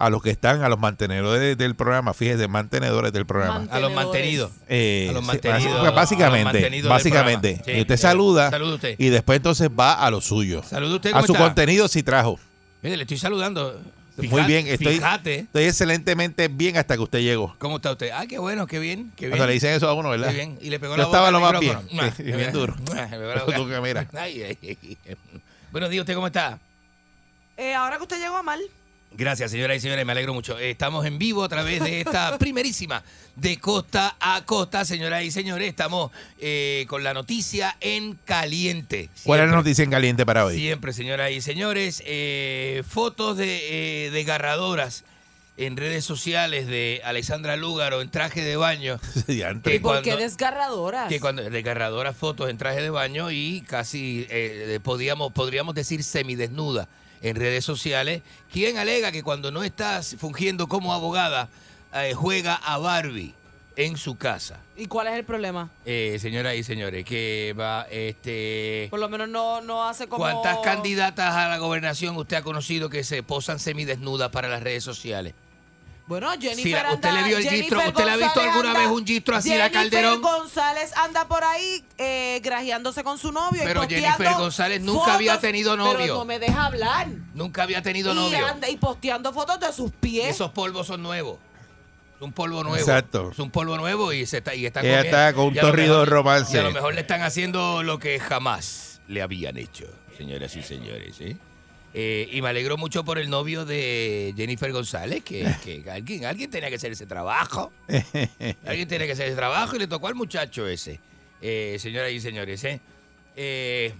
a 0.00 0.10
los 0.10 0.22
que 0.22 0.30
están, 0.30 0.62
a 0.62 0.68
los 0.68 0.78
mantenedores 0.78 1.40
de- 1.40 1.56
del 1.56 1.74
programa, 1.74 2.14
fíjese, 2.14 2.48
mantenedores 2.48 3.12
del 3.12 3.26
programa. 3.26 3.66
A 3.70 3.78
los 3.80 3.92
mantenidos. 3.92 4.50
Eh, 4.68 5.08
A 5.10 5.12
los 5.12 5.24
mantenidos, 5.24 5.84
los 5.84 5.94
básicamente, 5.94 6.44
mantenidos 6.44 6.88
básicamente. 6.90 7.62
Sí, 7.64 7.72
y 7.72 7.80
usted 7.82 7.94
eh, 7.94 7.98
saluda 7.98 8.50
salude 8.50 8.74
usted. 8.74 8.94
y 8.98 9.08
después 9.10 9.36
entonces 9.36 9.68
va 9.68 9.92
a 9.94 10.10
lo 10.10 10.20
suyo. 10.20 10.62
Salude 10.62 10.94
usted, 10.96 11.10
A 11.10 11.14
¿cómo 11.14 11.26
su 11.26 11.32
está? 11.34 11.44
contenido 11.44 11.86
si 11.86 12.02
trajo. 12.02 12.38
Mire, 12.82 12.96
le 12.96 13.02
estoy 13.02 13.18
saludando. 13.18 13.80
Muy 14.16 14.42
bien, 14.42 14.66
estoy, 14.66 14.94
Fíjate. 14.96 15.38
estoy 15.40 15.64
excelentemente 15.64 16.48
bien 16.48 16.76
hasta 16.76 16.94
que 16.94 17.02
usted 17.02 17.20
llegó. 17.20 17.54
¿Cómo 17.58 17.76
está 17.76 17.92
usted? 17.92 18.10
Ah, 18.12 18.26
qué 18.28 18.38
bueno, 18.38 18.66
qué 18.66 18.78
bien, 18.78 19.12
qué 19.16 19.26
bien. 19.26 19.30
Cuando 19.32 19.46
le 19.46 19.52
dicen 19.54 19.72
eso 19.72 19.88
a 19.88 19.94
uno, 19.94 20.10
¿verdad? 20.10 20.28
Qué 20.28 20.34
bien. 20.34 20.58
Y 20.60 20.68
le 20.68 20.78
pegó 20.78 20.92
Yo 20.94 20.98
la 20.98 21.04
estaba 21.04 21.30
lo 21.30 21.40
más 21.40 21.58
bien, 21.58 21.78
sí, 22.16 22.22
bien 22.24 22.52
duro. 22.52 22.74
Buenos 25.72 25.90
días, 25.90 26.02
¿usted 26.02 26.14
cómo 26.14 26.26
está? 26.26 26.58
Eh, 27.56 27.74
ahora 27.74 27.96
que 27.96 28.02
usted 28.02 28.18
llegó 28.20 28.36
a 28.36 28.42
mal. 28.42 28.60
Gracias, 29.12 29.50
señoras 29.50 29.76
y 29.76 29.80
señores, 29.80 30.06
me 30.06 30.12
alegro 30.12 30.32
mucho. 30.32 30.58
Eh, 30.58 30.70
Estamos 30.70 31.04
en 31.04 31.18
vivo 31.18 31.42
a 31.42 31.48
través 31.48 31.82
de 31.82 32.00
esta 32.00 32.38
primerísima 32.38 33.02
de 33.34 33.58
costa 33.58 34.16
a 34.20 34.44
costa, 34.44 34.84
señoras 34.84 35.24
y 35.24 35.30
señores. 35.32 35.68
Estamos 35.68 36.12
eh, 36.38 36.86
con 36.88 37.02
la 37.02 37.12
noticia 37.12 37.76
en 37.80 38.14
caliente. 38.24 39.08
¿Cuál 39.24 39.40
es 39.40 39.48
la 39.48 39.56
noticia 39.56 39.82
en 39.82 39.90
caliente 39.90 40.24
para 40.24 40.44
hoy? 40.44 40.56
Siempre, 40.56 40.92
señoras 40.92 41.32
y 41.32 41.40
señores, 41.40 42.02
eh, 42.06 42.84
fotos 42.88 43.36
de 43.36 44.06
eh, 44.06 44.10
desgarradoras 44.10 45.04
en 45.56 45.76
redes 45.76 46.04
sociales 46.04 46.68
de 46.68 47.02
Alexandra 47.04 47.56
Lúgaro 47.56 48.00
en 48.02 48.10
traje 48.10 48.42
de 48.42 48.56
baño. 48.56 49.00
¿Y 49.28 49.78
por 49.80 50.02
qué 50.02 50.16
desgarradoras? 50.16 51.08
que 51.08 51.18
cuando 51.20 51.42
desgarradoras 51.42 52.16
fotos 52.16 52.48
en 52.48 52.58
traje 52.58 52.80
de 52.80 52.90
baño 52.90 53.30
y 53.32 53.62
casi 53.62 54.26
eh, 54.30 54.78
podíamos, 54.82 55.32
podríamos 55.32 55.74
decir 55.74 56.04
semidesnuda 56.04 56.88
en 57.22 57.36
redes 57.36 57.64
sociales, 57.64 58.22
quien 58.52 58.78
alega 58.78 59.12
que 59.12 59.22
cuando 59.22 59.50
no 59.50 59.62
estás 59.62 60.16
fungiendo 60.18 60.68
como 60.68 60.92
abogada, 60.92 61.48
eh, 61.94 62.14
juega 62.14 62.54
a 62.54 62.78
Barbie 62.78 63.34
en 63.76 63.96
su 63.96 64.16
casa. 64.16 64.60
¿Y 64.76 64.86
cuál 64.86 65.08
es 65.08 65.14
el 65.14 65.24
problema? 65.24 65.70
Eh, 65.84 66.18
señoras 66.20 66.54
y 66.54 66.62
señores, 66.62 67.04
que 67.04 67.54
va 67.58 67.86
este 67.90 68.88
Por 68.90 69.00
lo 69.00 69.08
menos 69.08 69.28
no, 69.28 69.60
no 69.60 69.88
hace 69.88 70.06
como... 70.06 70.22
¿Cuántas 70.22 70.58
candidatas 70.58 71.34
a 71.34 71.48
la 71.48 71.58
gobernación 71.58 72.16
usted 72.16 72.36
ha 72.36 72.42
conocido 72.42 72.90
que 72.90 73.04
se 73.04 73.22
posan 73.22 73.58
semidesnudas 73.58 74.30
para 74.30 74.48
las 74.48 74.62
redes 74.62 74.84
sociales? 74.84 75.34
Bueno, 76.10 76.28
Jennifer 76.32 76.56
Sí, 76.64 76.70
la- 76.72 76.92
¿usted 76.92 77.08
anda- 77.08 77.20
le 77.22 77.28
vio 77.28 77.36
el 77.38 77.42
Jennifer 77.44 77.62
gistro? 77.62 77.78
¿Usted 77.88 78.04
le 78.04 78.10
ha 78.10 78.16
visto 78.16 78.32
González 78.34 78.50
alguna 78.56 78.68
anda- 78.70 78.80
vez 78.80 78.88
un 78.90 79.06
gistro 79.06 79.36
así, 79.36 79.48
Jennifer 79.50 79.72
Calderón? 79.72 80.22
González 80.22 80.92
anda 80.96 81.28
por 81.28 81.44
ahí 81.44 81.84
eh, 81.98 82.40
grajeándose 82.42 83.04
con 83.04 83.16
su 83.16 83.30
novio. 83.30 83.62
y 83.62 83.64
Pero 83.66 83.82
posteando 83.82 84.08
Jennifer 84.16 84.36
González 84.36 84.80
nunca 84.80 84.98
fotos, 85.02 85.14
había 85.14 85.38
tenido 85.38 85.76
novio. 85.76 85.98
Pero 85.98 86.14
no 86.16 86.24
me 86.24 86.40
deja 86.40 86.64
hablar. 86.66 87.06
Nunca 87.32 87.62
había 87.62 87.80
tenido 87.80 88.12
y, 88.12 88.16
novio. 88.16 88.44
anda- 88.44 88.68
y 88.68 88.76
posteando 88.76 89.32
fotos 89.32 89.60
de 89.60 89.72
sus 89.72 89.92
pies. 89.92 90.26
Esos 90.34 90.50
polvos 90.50 90.88
son 90.88 91.00
nuevos. 91.00 91.38
Es 92.16 92.22
un 92.22 92.32
polvo 92.32 92.64
nuevo. 92.64 92.76
Exacto. 92.76 93.30
Es 93.30 93.38
un 93.38 93.52
polvo 93.52 93.76
nuevo 93.76 94.12
y 94.12 94.26
se 94.26 94.38
está, 94.38 94.52
y 94.52 94.66
está 94.66 94.80
Ella 94.80 95.02
está 95.02 95.32
con 95.32 95.46
un 95.46 95.54
y 95.54 95.58
a 95.58 95.62
torrido 95.62 96.04
romance. 96.06 96.56
Y 96.56 96.58
a 96.58 96.64
lo 96.64 96.72
mejor 96.72 96.92
le 96.92 97.02
están 97.02 97.22
haciendo 97.22 97.84
lo 97.84 98.00
que 98.00 98.18
jamás 98.18 99.00
le 99.06 99.22
habían 99.22 99.56
hecho, 99.56 99.86
señoras 100.18 100.56
y 100.56 100.62
señores. 100.64 101.20
¿eh? 101.20 101.36
Eh, 101.92 102.28
y 102.30 102.40
me 102.40 102.48
alegro 102.48 102.76
mucho 102.76 103.04
por 103.04 103.18
el 103.18 103.28
novio 103.30 103.64
de 103.64 104.32
Jennifer 104.36 104.70
González, 104.72 105.24
que, 105.24 105.44
que 105.64 105.90
alguien, 105.90 106.24
alguien 106.24 106.50
tenía 106.50 106.68
que 106.68 106.76
hacer 106.76 106.92
ese 106.92 107.06
trabajo. 107.06 107.72
Alguien 108.66 108.86
tenía 108.88 109.06
que 109.06 109.12
hacer 109.12 109.26
ese 109.26 109.36
trabajo 109.36 109.74
y 109.76 109.80
le 109.80 109.86
tocó 109.88 110.06
al 110.08 110.14
muchacho 110.14 110.68
ese, 110.68 111.00
eh, 111.42 111.76
señoras 111.80 112.12
y 112.12 112.20
señores. 112.20 112.62
¿eh? 112.64 112.80
Eh, 113.36 113.92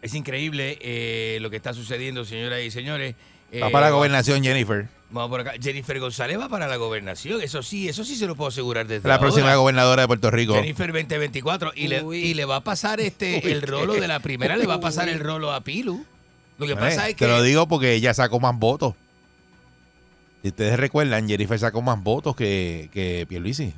es 0.00 0.14
increíble 0.14 0.78
eh, 0.80 1.38
lo 1.40 1.50
que 1.50 1.56
está 1.56 1.74
sucediendo, 1.74 2.24
señoras 2.24 2.60
y 2.62 2.70
señores. 2.70 3.14
Va 3.62 3.68
Eh, 3.68 3.72
para 3.72 3.86
la 3.86 3.92
gobernación, 3.92 4.42
Jennifer. 4.42 4.86
Vamos 5.10 5.30
por 5.30 5.40
acá. 5.40 5.52
Jennifer 5.60 5.98
González 5.98 6.38
va 6.38 6.48
para 6.50 6.68
la 6.68 6.76
gobernación. 6.76 7.40
Eso 7.42 7.62
sí, 7.62 7.88
eso 7.88 8.04
sí 8.04 8.14
se 8.14 8.26
lo 8.26 8.36
puedo 8.36 8.48
asegurar 8.48 8.86
desde 8.86 9.08
La 9.08 9.14
ahora. 9.14 9.26
próxima 9.26 9.54
gobernadora 9.54 10.02
de 10.02 10.06
Puerto 10.08 10.30
Rico. 10.30 10.54
Jennifer 10.54 10.92
2024. 10.92 11.72
Y 11.74 11.88
le, 11.88 12.02
y 12.16 12.34
le 12.34 12.44
va 12.44 12.56
a 12.56 12.60
pasar 12.64 13.00
este 13.00 13.40
Uy, 13.42 13.50
el 13.52 13.62
rolo 13.62 13.94
qué- 13.94 14.00
de 14.02 14.08
la 14.08 14.20
primera, 14.20 14.56
le 14.56 14.66
va 14.66 14.74
a 14.74 14.80
pasar 14.80 15.08
el 15.08 15.18
rolo 15.20 15.52
a 15.52 15.62
Pilu. 15.62 16.04
Lo 16.58 16.66
que 16.66 16.72
Eh, 16.72 16.76
pasa 16.76 17.08
es 17.08 17.14
que. 17.14 17.24
Te 17.24 17.30
lo 17.30 17.42
digo 17.42 17.66
porque 17.68 17.94
ella 17.94 18.12
sacó 18.14 18.40
más 18.40 18.58
votos. 18.58 18.94
Si 20.42 20.48
ustedes 20.48 20.78
recuerdan, 20.78 21.28
Jennifer 21.28 21.58
sacó 21.58 21.82
más 21.82 22.02
votos 22.02 22.36
que, 22.36 22.90
que 22.92 23.26
Pierluisi. 23.28 23.72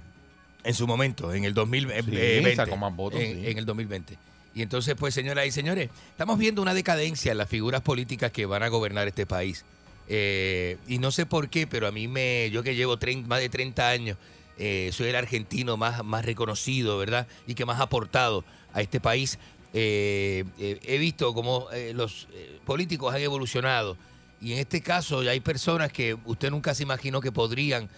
En 0.63 0.75
su 0.75 0.87
momento, 0.87 1.33
en 1.33 1.45
el 1.45 1.55
2020. 1.55 2.11
Sí, 2.11 2.17
eh, 2.21 2.57
sacó 2.57 2.77
más 2.77 2.95
votos, 2.95 3.19
En, 3.21 3.41
sí. 3.41 3.47
en 3.51 3.59
el 3.59 3.65
2020. 3.65 4.19
Y 4.55 4.63
entonces, 4.63 4.95
pues, 4.99 5.15
señoras 5.15 5.47
y 5.47 5.53
señores, 5.53 5.89
estamos 6.11 6.39
viendo 6.39 6.61
una 6.61 6.75
decadencia 6.75 7.33
en 7.33 7.39
las 7.39 7.49
figuras 7.49 7.81
políticas 7.81 8.31
que 8.33 8.45
van 8.47 8.63
a 8.63 8.69
gobernar 8.69 9.09
este 9.09 9.25
país. 9.25 9.65
Eh, 10.09 10.77
y 10.89 10.99
no 10.99 11.13
sé 11.13 11.25
por 11.25 11.49
qué, 11.49 11.67
pero 11.67 11.87
a 11.87 11.93
mí 11.93 12.09
me. 12.09 12.51
Yo 12.51 12.63
que 12.63 12.75
llevo 12.75 12.99
más 13.27 13.41
de 13.41 13.49
30 13.49 13.89
años, 13.89 14.19
eh, 14.59 14.91
soy 14.93 15.09
el 15.09 15.17
argentino 15.17 15.77
más, 15.77 16.05
más 16.05 16.25
reconocido, 16.25 16.99
¿verdad? 16.99 17.27
Y 17.47 17.55
que 17.55 17.65
más 17.65 17.81
ha 17.81 17.85
aportado 17.85 18.45
a 18.75 18.83
este 18.83 19.01
país. 19.01 19.39
Eh, 19.73 20.45
eh, 20.59 20.81
he 20.83 20.99
visto 20.99 21.33
cómo 21.33 21.69
eh, 21.73 21.93
los 21.95 22.27
políticos 22.65 23.15
han 23.15 23.21
evolucionado. 23.21 23.97
Y 24.41 24.53
en 24.55 24.59
este 24.59 24.81
caso, 24.81 25.23
ya 25.23 25.33
hay 25.33 25.41
personas 25.41 25.93
que 25.93 26.17
usted 26.25 26.51
nunca 26.51 26.75
se 26.75 26.83
imaginó 26.83 27.21
que 27.21 27.31
podrían 27.33 27.89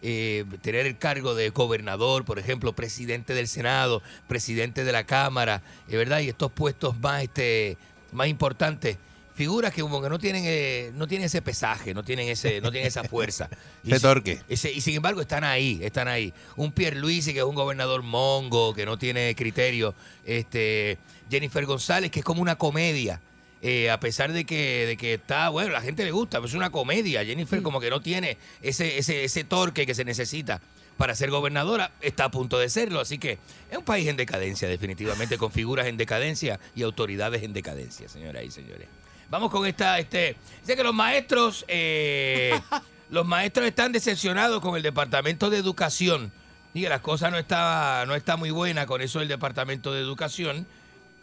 tener 0.00 0.86
el 0.86 0.98
cargo 0.98 1.36
de 1.36 1.50
gobernador, 1.50 2.24
por 2.24 2.40
ejemplo, 2.40 2.72
presidente 2.72 3.34
del 3.34 3.46
Senado, 3.46 4.02
presidente 4.26 4.82
de 4.82 4.90
la 4.90 5.04
Cámara, 5.04 5.62
¿verdad? 5.88 6.18
Y 6.18 6.28
estos 6.28 6.50
puestos 6.50 6.98
más, 6.98 7.22
este, 7.22 7.76
más 8.10 8.26
importantes. 8.26 8.96
Figuras 9.36 9.72
que 9.72 9.80
como 9.80 10.02
que 10.02 10.08
no 10.10 10.18
tienen, 10.18 10.98
no 10.98 11.06
tienen 11.06 11.26
ese 11.26 11.40
pesaje, 11.40 11.94
no 11.94 12.02
tienen 12.02 12.28
ese, 12.28 12.60
no 12.60 12.72
tienen 12.72 12.88
esa 12.88 13.04
fuerza. 13.04 13.48
Si- 13.84 13.98
torque. 14.00 14.40
ese- 14.48 14.72
y 14.72 14.80
sin 14.80 14.96
embargo 14.96 15.20
están 15.20 15.44
ahí, 15.44 15.78
están 15.82 16.08
ahí. 16.08 16.34
Un 16.56 16.72
Pierluisi 16.72 17.32
que 17.32 17.38
es 17.38 17.44
un 17.44 17.54
gobernador 17.54 18.02
mongo, 18.02 18.74
que 18.74 18.84
no 18.84 18.98
tiene 18.98 19.34
criterio. 19.36 19.94
Este, 20.24 20.98
Jennifer 21.32 21.64
González, 21.64 22.10
que 22.10 22.20
es 22.20 22.24
como 22.24 22.42
una 22.42 22.56
comedia. 22.56 23.20
eh, 23.64 23.90
a 23.90 23.98
pesar 24.00 24.32
de 24.32 24.44
que, 24.44 24.86
de 24.86 24.96
que 24.96 25.14
está, 25.14 25.48
bueno, 25.48 25.70
la 25.70 25.80
gente 25.80 26.04
le 26.04 26.10
gusta, 26.10 26.38
pero 26.38 26.48
es 26.48 26.54
una 26.54 26.70
comedia. 26.70 27.24
Jennifer 27.24 27.62
como 27.62 27.80
que 27.80 27.90
no 27.90 28.00
tiene 28.00 28.36
ese, 28.60 28.98
ese, 28.98 29.22
ese 29.24 29.44
torque 29.44 29.86
que 29.86 29.94
se 29.94 30.04
necesita 30.04 30.60
para 30.96 31.14
ser 31.14 31.30
gobernadora, 31.30 31.92
está 32.00 32.24
a 32.24 32.30
punto 32.30 32.58
de 32.58 32.68
serlo. 32.68 33.00
Así 33.00 33.18
que 33.18 33.38
es 33.70 33.78
un 33.78 33.84
país 33.84 34.06
en 34.08 34.16
decadencia, 34.16 34.68
definitivamente, 34.68 35.38
con 35.38 35.50
figuras 35.52 35.86
en 35.86 35.96
decadencia 35.96 36.58
y 36.74 36.82
autoridades 36.82 37.42
en 37.44 37.52
decadencia, 37.52 38.08
señoras 38.08 38.44
y 38.44 38.50
señores. 38.50 38.88
Vamos 39.30 39.50
con 39.50 39.64
esta, 39.64 39.98
este, 39.98 40.36
dice 40.60 40.76
que 40.76 40.82
los 40.82 40.94
maestros, 40.94 41.64
eh, 41.68 42.60
los 43.10 43.24
maestros 43.24 43.66
están 43.66 43.92
decepcionados 43.92 44.60
con 44.60 44.76
el 44.76 44.82
Departamento 44.82 45.48
de 45.50 45.58
Educación 45.58 46.30
y 46.74 46.82
que 46.82 46.88
las 46.88 47.00
cosas 47.00 47.30
no 47.30 47.38
está, 47.38 48.04
no 48.06 48.14
está 48.14 48.36
muy 48.36 48.50
buena 48.50 48.86
con 48.86 49.00
eso 49.00 49.20
del 49.20 49.28
Departamento 49.28 49.92
de 49.92 50.00
Educación. 50.00 50.66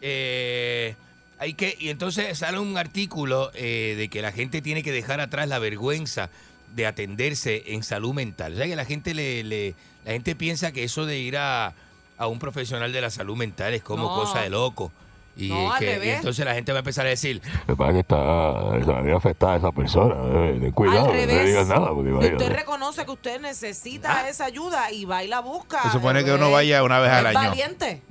Eh, 0.00 0.94
hay 1.38 1.54
que, 1.54 1.76
y 1.78 1.88
entonces 1.88 2.38
sale 2.38 2.58
un 2.58 2.76
artículo 2.76 3.50
eh, 3.54 3.94
de 3.96 4.08
que 4.08 4.20
la 4.22 4.32
gente 4.32 4.60
tiene 4.60 4.82
que 4.82 4.92
dejar 4.92 5.20
atrás 5.20 5.48
la 5.48 5.58
vergüenza 5.58 6.28
de 6.74 6.86
atenderse 6.86 7.64
en 7.74 7.82
salud 7.82 8.12
mental. 8.14 8.52
O 8.54 8.56
sea 8.56 8.66
que 8.66 8.76
la 8.76 8.84
gente 8.84 9.14
le, 9.14 9.42
le- 9.44 9.74
la 10.04 10.12
gente 10.12 10.34
piensa 10.34 10.72
que 10.72 10.84
eso 10.84 11.04
de 11.06 11.18
ir 11.18 11.36
a, 11.36 11.72
a 12.18 12.26
un 12.26 12.38
profesional 12.38 12.92
de 12.92 13.00
la 13.00 13.10
salud 13.10 13.36
mental 13.36 13.74
es 13.74 13.82
como 13.82 14.04
No. 14.04 14.14
cosa 14.14 14.40
de 14.42 14.50
loco. 14.50 14.92
Y, 15.36 15.48
No, 15.48 15.72
que- 15.78 16.00
y 16.04 16.08
entonces 16.10 16.44
la 16.44 16.54
gente 16.54 16.72
va 16.72 16.78
a 16.78 16.80
empezar 16.80 17.06
a 17.06 17.10
decir, 17.10 17.40
Me 17.66 17.74
parece 17.76 17.94
que 17.96 18.00
está, 18.00 18.76
está 18.78 19.00
bien 19.00 19.16
afectada 19.16 19.56
esa 19.56 19.72
persona. 19.72 20.14
eh, 20.50 20.58
Ten 20.60 20.72
cuidado, 20.72 21.06
Al 21.06 21.06
no 21.06 21.12
le 21.26 21.44
digas 21.46 21.66
nada. 21.66 21.88
Porque 21.88 22.10
imagínate. 22.10 22.44
usted 22.44 22.56
reconoce 22.56 23.04
que 23.06 23.10
usted 23.12 23.40
necesita 23.40 24.28
esa 24.28 24.44
ayuda 24.44 24.90
y 24.92 25.04
va 25.06 25.24
y 25.24 25.28
la 25.28 25.40
busca. 25.40 25.82
Se 25.84 25.90
supone 25.92 26.24
que 26.24 26.32
uno 26.32 26.50
vaya 26.50 26.82
una 26.82 26.98
vez 27.00 27.10
al 27.10 27.26
es 27.26 27.36
año. 27.36 27.48
Valiente. 27.48 28.02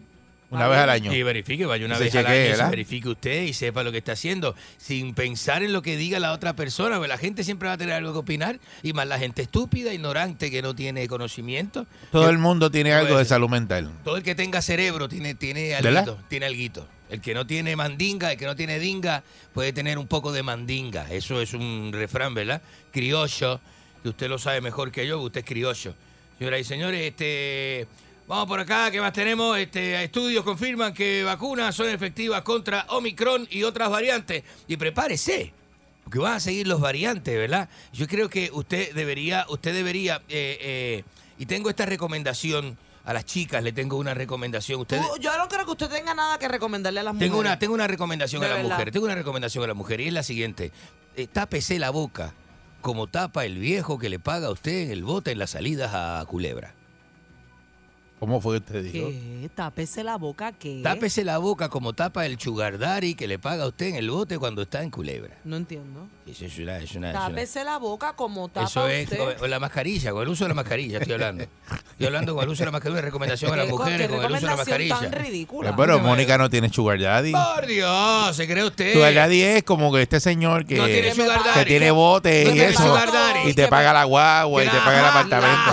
Una 0.51 0.67
vez 0.67 0.79
al 0.79 0.89
año. 0.89 1.13
Y 1.13 1.21
verifique, 1.21 1.65
vaya 1.65 1.85
una 1.85 1.97
Se 1.97 2.05
vez 2.05 2.15
al 2.15 2.25
año, 2.25 2.35
y 2.35 2.43
se 2.43 2.49
¿verdad? 2.49 2.69
verifique 2.71 3.09
usted 3.09 3.43
y 3.43 3.53
sepa 3.53 3.83
lo 3.83 3.91
que 3.91 3.99
está 3.99 4.13
haciendo, 4.13 4.55
sin 4.77 5.13
pensar 5.13 5.61
en 5.61 5.73
lo 5.73 5.81
que 5.81 5.95
diga 5.95 6.19
la 6.19 6.33
otra 6.33 6.53
persona, 6.55 6.95
porque 6.95 7.07
la 7.07 7.17
gente 7.17 7.43
siempre 7.43 7.67
va 7.67 7.73
a 7.73 7.77
tener 7.77 7.93
algo 7.93 8.13
que 8.13 8.19
opinar, 8.19 8.59
y 8.81 8.93
más 8.93 9.07
la 9.07 9.19
gente 9.19 9.43
estúpida, 9.43 9.93
ignorante, 9.93 10.49
que 10.49 10.61
no 10.61 10.75
tiene 10.75 11.07
conocimiento. 11.07 11.85
Todo 12.11 12.29
el 12.29 12.39
mundo 12.39 12.71
tiene 12.71 12.93
algo 12.93 13.17
de 13.17 13.25
salud 13.25 13.49
mental. 13.49 13.91
Todo 14.03 14.17
el 14.17 14.23
que 14.23 14.33
tenga 14.33 14.61
cerebro 14.61 15.07
tiene, 15.07 15.35
tiene 15.35 15.75
tiene 16.29 16.45
alguito. 16.45 16.87
El 17.09 17.21
que 17.21 17.33
no 17.33 17.45
tiene 17.47 17.75
mandinga, 17.75 18.31
el 18.31 18.37
que 18.37 18.45
no 18.45 18.55
tiene 18.55 18.79
dinga, 18.79 19.23
puede 19.53 19.73
tener 19.73 19.97
un 19.97 20.07
poco 20.07 20.31
de 20.31 20.43
mandinga. 20.43 21.11
Eso 21.11 21.41
es 21.41 21.53
un 21.53 21.89
refrán, 21.91 22.33
¿verdad? 22.35 22.61
Criollo, 22.91 23.59
que 24.03 24.09
usted 24.09 24.29
lo 24.29 24.37
sabe 24.37 24.61
mejor 24.61 24.91
que 24.91 25.07
yo, 25.07 25.19
usted 25.19 25.39
es 25.41 25.45
criollo. 25.45 25.95
Señoras 26.37 26.61
y 26.61 26.63
señores, 26.63 27.01
este, 27.01 27.87
Vamos 28.29 28.45
por 28.45 28.59
acá, 28.59 28.91
¿qué 28.91 29.01
más 29.01 29.11
tenemos? 29.11 29.57
Este, 29.57 30.03
estudios 30.03 30.43
confirman 30.43 30.93
que 30.93 31.23
vacunas 31.23 31.73
son 31.73 31.89
efectivas 31.89 32.43
contra 32.43 32.85
Omicron 32.89 33.47
y 33.49 33.63
otras 33.63 33.89
variantes. 33.89 34.43
Y 34.67 34.77
prepárese, 34.77 35.51
porque 36.03 36.19
van 36.19 36.33
a 36.33 36.39
seguir 36.39 36.67
los 36.67 36.79
variantes, 36.79 37.35
¿verdad? 37.35 37.69
Yo 37.91 38.07
creo 38.07 38.29
que 38.29 38.51
usted 38.53 38.93
debería, 38.93 39.47
usted 39.49 39.73
debería, 39.73 40.17
eh, 40.29 40.59
eh, 40.61 41.03
y 41.39 41.47
tengo 41.47 41.71
esta 41.71 41.87
recomendación 41.87 42.77
a 43.03 43.13
las 43.13 43.25
chicas, 43.25 43.63
le 43.63 43.71
tengo 43.71 43.97
una 43.97 44.13
recomendación. 44.13 44.79
Usted, 44.81 45.01
Tú- 45.01 45.19
yo 45.19 45.35
no 45.35 45.47
creo 45.47 45.65
que 45.65 45.71
usted 45.71 45.89
tenga 45.89 46.13
nada 46.13 46.37
que 46.37 46.47
recomendarle 46.47 46.99
a 46.99 47.03
las 47.05 47.15
mujeres. 47.15 47.31
tengo 47.31 47.39
una, 47.41 47.57
tengo 47.57 47.73
una 47.73 47.87
recomendación 47.87 48.41
De 48.41 48.47
a 48.47 48.53
las 48.57 48.63
mujeres. 48.63 48.93
Tengo 48.93 49.07
una 49.07 49.15
recomendación 49.15 49.63
a 49.63 49.67
las 49.67 49.75
mujeres 49.75 50.05
y 50.05 50.07
es 50.09 50.13
la 50.13 50.21
siguiente. 50.21 50.71
Eh, 51.15 51.25
tápese 51.25 51.79
la 51.79 51.89
boca 51.89 52.35
como 52.81 53.07
tapa 53.07 53.43
el 53.45 53.57
viejo 53.57 53.97
que 53.97 54.07
le 54.07 54.19
paga 54.19 54.49
a 54.49 54.51
usted 54.51 54.83
en 54.83 54.91
el 54.91 55.03
bote 55.03 55.31
en 55.31 55.39
las 55.39 55.49
salidas 55.49 55.95
a 55.95 56.23
Culebra. 56.27 56.75
¿Cómo 58.19 58.41
fue 58.41 58.59
que 58.59 58.65
usted 58.65 58.83
dijo? 58.91 59.07
¿Qué? 59.07 59.49
Tápese 59.55 60.03
la 60.03 60.17
boca, 60.17 60.51
¿qué? 60.51 60.81
Tápese 60.83 61.23
la 61.23 61.37
boca 61.37 61.69
como 61.69 61.93
tapa 61.93 62.25
el 62.25 62.35
chugardari 62.37 63.15
que 63.15 63.27
le 63.29 63.39
paga 63.39 63.63
a 63.63 63.67
usted 63.67 63.85
en 63.87 63.95
el 63.95 64.11
bote 64.11 64.37
cuando 64.37 64.61
está 64.63 64.83
en 64.83 64.89
Culebra. 64.91 65.37
No 65.45 65.55
entiendo. 65.55 66.05
Eso 66.27 66.43
es 66.45 66.59
una... 66.59 66.79
es 66.79 66.91
una- 66.95 67.11
es 67.11 67.15
una- 67.15 67.27
Tápese 67.29 67.63
la 67.63 67.77
boca 67.77 68.13
como 68.17 68.49
tapa 68.49 68.67
eso 68.67 68.87
es 68.89 69.05
usted. 69.09 69.37
con, 69.37 69.49
la 69.49 69.59
mascarilla, 69.61 70.11
con 70.11 70.23
el 70.23 70.27
uso 70.27 70.43
de 70.43 70.49
la 70.49 70.53
mascarilla 70.53 70.97
estoy 70.97 71.13
hablando. 71.13 71.45
Estoy 71.91 72.07
hablando 72.07 72.35
con 72.35 72.43
el 72.43 72.49
uso 72.49 72.59
de 72.59 72.65
la 72.65 72.71
mascarilla, 72.71 72.99
una 72.99 73.05
recomendación 73.05 73.53
a 73.53 73.55
las 73.55 73.69
mujeres 73.69 74.09
con 74.09 74.19
el 74.19 74.25
uso 74.25 74.35
de 74.35 74.41
la 74.41 74.55
recomendación 74.57 74.57
mascarilla. 74.57 74.99
tan 74.99 75.11
ridícula. 75.25 75.69
Eh, 75.69 75.73
Pero 75.77 75.99
Mónica 75.99 76.37
no 76.37 76.49
tiene 76.49 76.69
sugar 76.73 76.99
daddy. 76.99 77.31
Por 77.31 77.65
Dios, 77.67 78.35
¿se 78.35 78.47
cree 78.47 78.65
usted? 78.65 78.93
Sugar 78.95 79.13
daddy 79.13 79.41
es 79.43 79.63
como 79.63 79.93
que 79.93 80.01
este 80.01 80.19
señor 80.19 80.65
que, 80.65 80.75
No 80.75 80.87
tiene 80.87 81.13
sugar 81.15 81.41
que 81.53 81.65
tiene 81.65 81.89
bote 81.91 82.43
No 82.43 82.49
y 82.49 82.53
tiene 82.53 82.69
eso. 82.71 82.83
sugar 82.83 83.11
daddy. 83.13 83.49
Y 83.49 83.53
te 83.53 83.67
paga 83.69 83.93
la 83.93 84.03
guagua 84.03 84.63
y 84.65 84.67
te 84.67 84.77
paga 84.77 84.99
el 84.99 85.05
Ajá, 85.05 85.19
apartamento. 85.21 85.71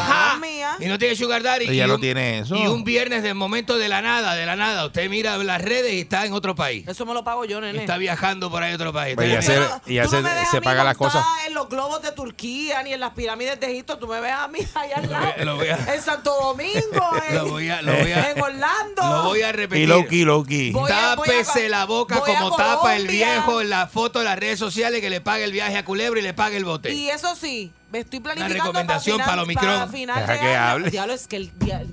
Y 0.81 0.87
no 0.87 0.99
tiene 0.99 1.17
sugar 1.17 1.43
daddy. 1.43 1.67
Ella 1.69 1.85
y 1.85 1.89
no 1.89 1.95
un- 1.95 2.01
tiene 2.01 2.39
eso. 2.41 2.57
Y 2.57 2.67
un 2.67 2.85
viernes 2.85 3.23
de 3.23 3.35
momento 3.35 3.79
de 3.79 3.89
la 3.89 4.03
nada, 4.03 4.35
de 4.35 4.47
la 4.47 4.57
nada. 4.57 4.87
Usted 4.87 5.09
mira 5.11 5.37
las 5.39 5.63
redes 5.63 5.93
y 5.93 6.01
está 6.01 6.27
en 6.27 6.33
otro 6.33 6.55
país. 6.55 6.87
Eso 6.89 7.07
me 7.07 7.15
lo 7.15 7.25
pago 7.25 7.45
yo, 7.45 7.61
nene. 7.61 7.79
Está 7.79 7.97
viajando 7.99 8.51
por 8.51 8.63
ahí 8.63 8.73
a 8.73 8.77
otro 8.77 8.93
país. 8.93 9.15
Pues 9.17 9.31
ya 9.33 9.43
se, 9.43 9.59
ya 9.93 10.07
se, 10.09 10.21
me 10.23 10.31
se 10.51 10.61
paga 10.61 10.85
las 10.85 10.97
cosas. 10.97 11.25
en 11.47 11.55
los 11.55 11.69
globos 11.69 12.03
de 12.03 12.13
Turquía 12.13 12.83
ni 12.83 12.93
en 12.93 13.01
las 13.01 13.13
pirámides 13.15 13.59
de 13.61 13.71
Egipto. 13.71 13.99
Tú 13.99 14.07
me 14.09 14.21
ves 14.21 14.33
a 14.33 14.49
mí 14.49 14.59
allá 14.75 14.97
al 14.97 15.11
lado. 15.11 15.33
Lo 15.45 15.57
voy 15.57 15.69
a- 15.69 15.95
En 15.95 16.03
Santo 16.03 16.35
Domingo, 16.43 17.11
en, 17.29 17.35
Lo 17.35 17.47
voy 17.49 17.69
a, 17.69 17.83
lo 17.83 17.93
voy 17.97 18.13
a, 18.13 18.31
en 18.31 18.41
Orlando. 18.41 19.03
lo 19.03 19.23
voy 19.25 19.43
a 19.43 19.53
repetir. 19.53 19.85
Y 19.85 19.87
Loki, 19.87 20.25
Loki. 20.25 20.73
Tápese 20.89 21.69
la 21.69 21.85
boca 21.87 22.21
como 22.21 22.57
tapa 22.57 22.97
el 22.97 23.07
viejo 23.09 23.61
en 23.61 23.71
la 23.71 23.87
foto 23.87 24.19
de 24.21 24.25
las 24.25 24.39
redes 24.39 24.59
sociales 24.59 25.01
que 25.01 25.11
le 25.11 25.21
pague 25.21 25.45
el 25.45 25.53
viaje 25.53 25.77
a 25.77 25.85
Culebra 25.85 26.21
y 26.21 26.23
le 26.23 26.35
pague 26.35 26.57
el 26.57 26.65
bote. 26.65 26.93
Y 26.93 27.09
eso 27.09 27.35
sí, 27.37 27.73
me 27.97 28.01
estoy 28.03 28.21
planificando 28.21 28.63
recomendación 28.65 29.19
para, 29.19 29.31
para 29.33 29.47
final, 29.47 29.65
para 29.79 29.87
final 29.89 30.21
Deja 30.21 30.33
de 30.33 30.39
que 30.41 30.57
hable. 30.57 30.91
Diablo, 30.91 31.13
es 31.15 31.27
que 31.27 31.37
el 31.37 31.59
diablo. 31.59 31.89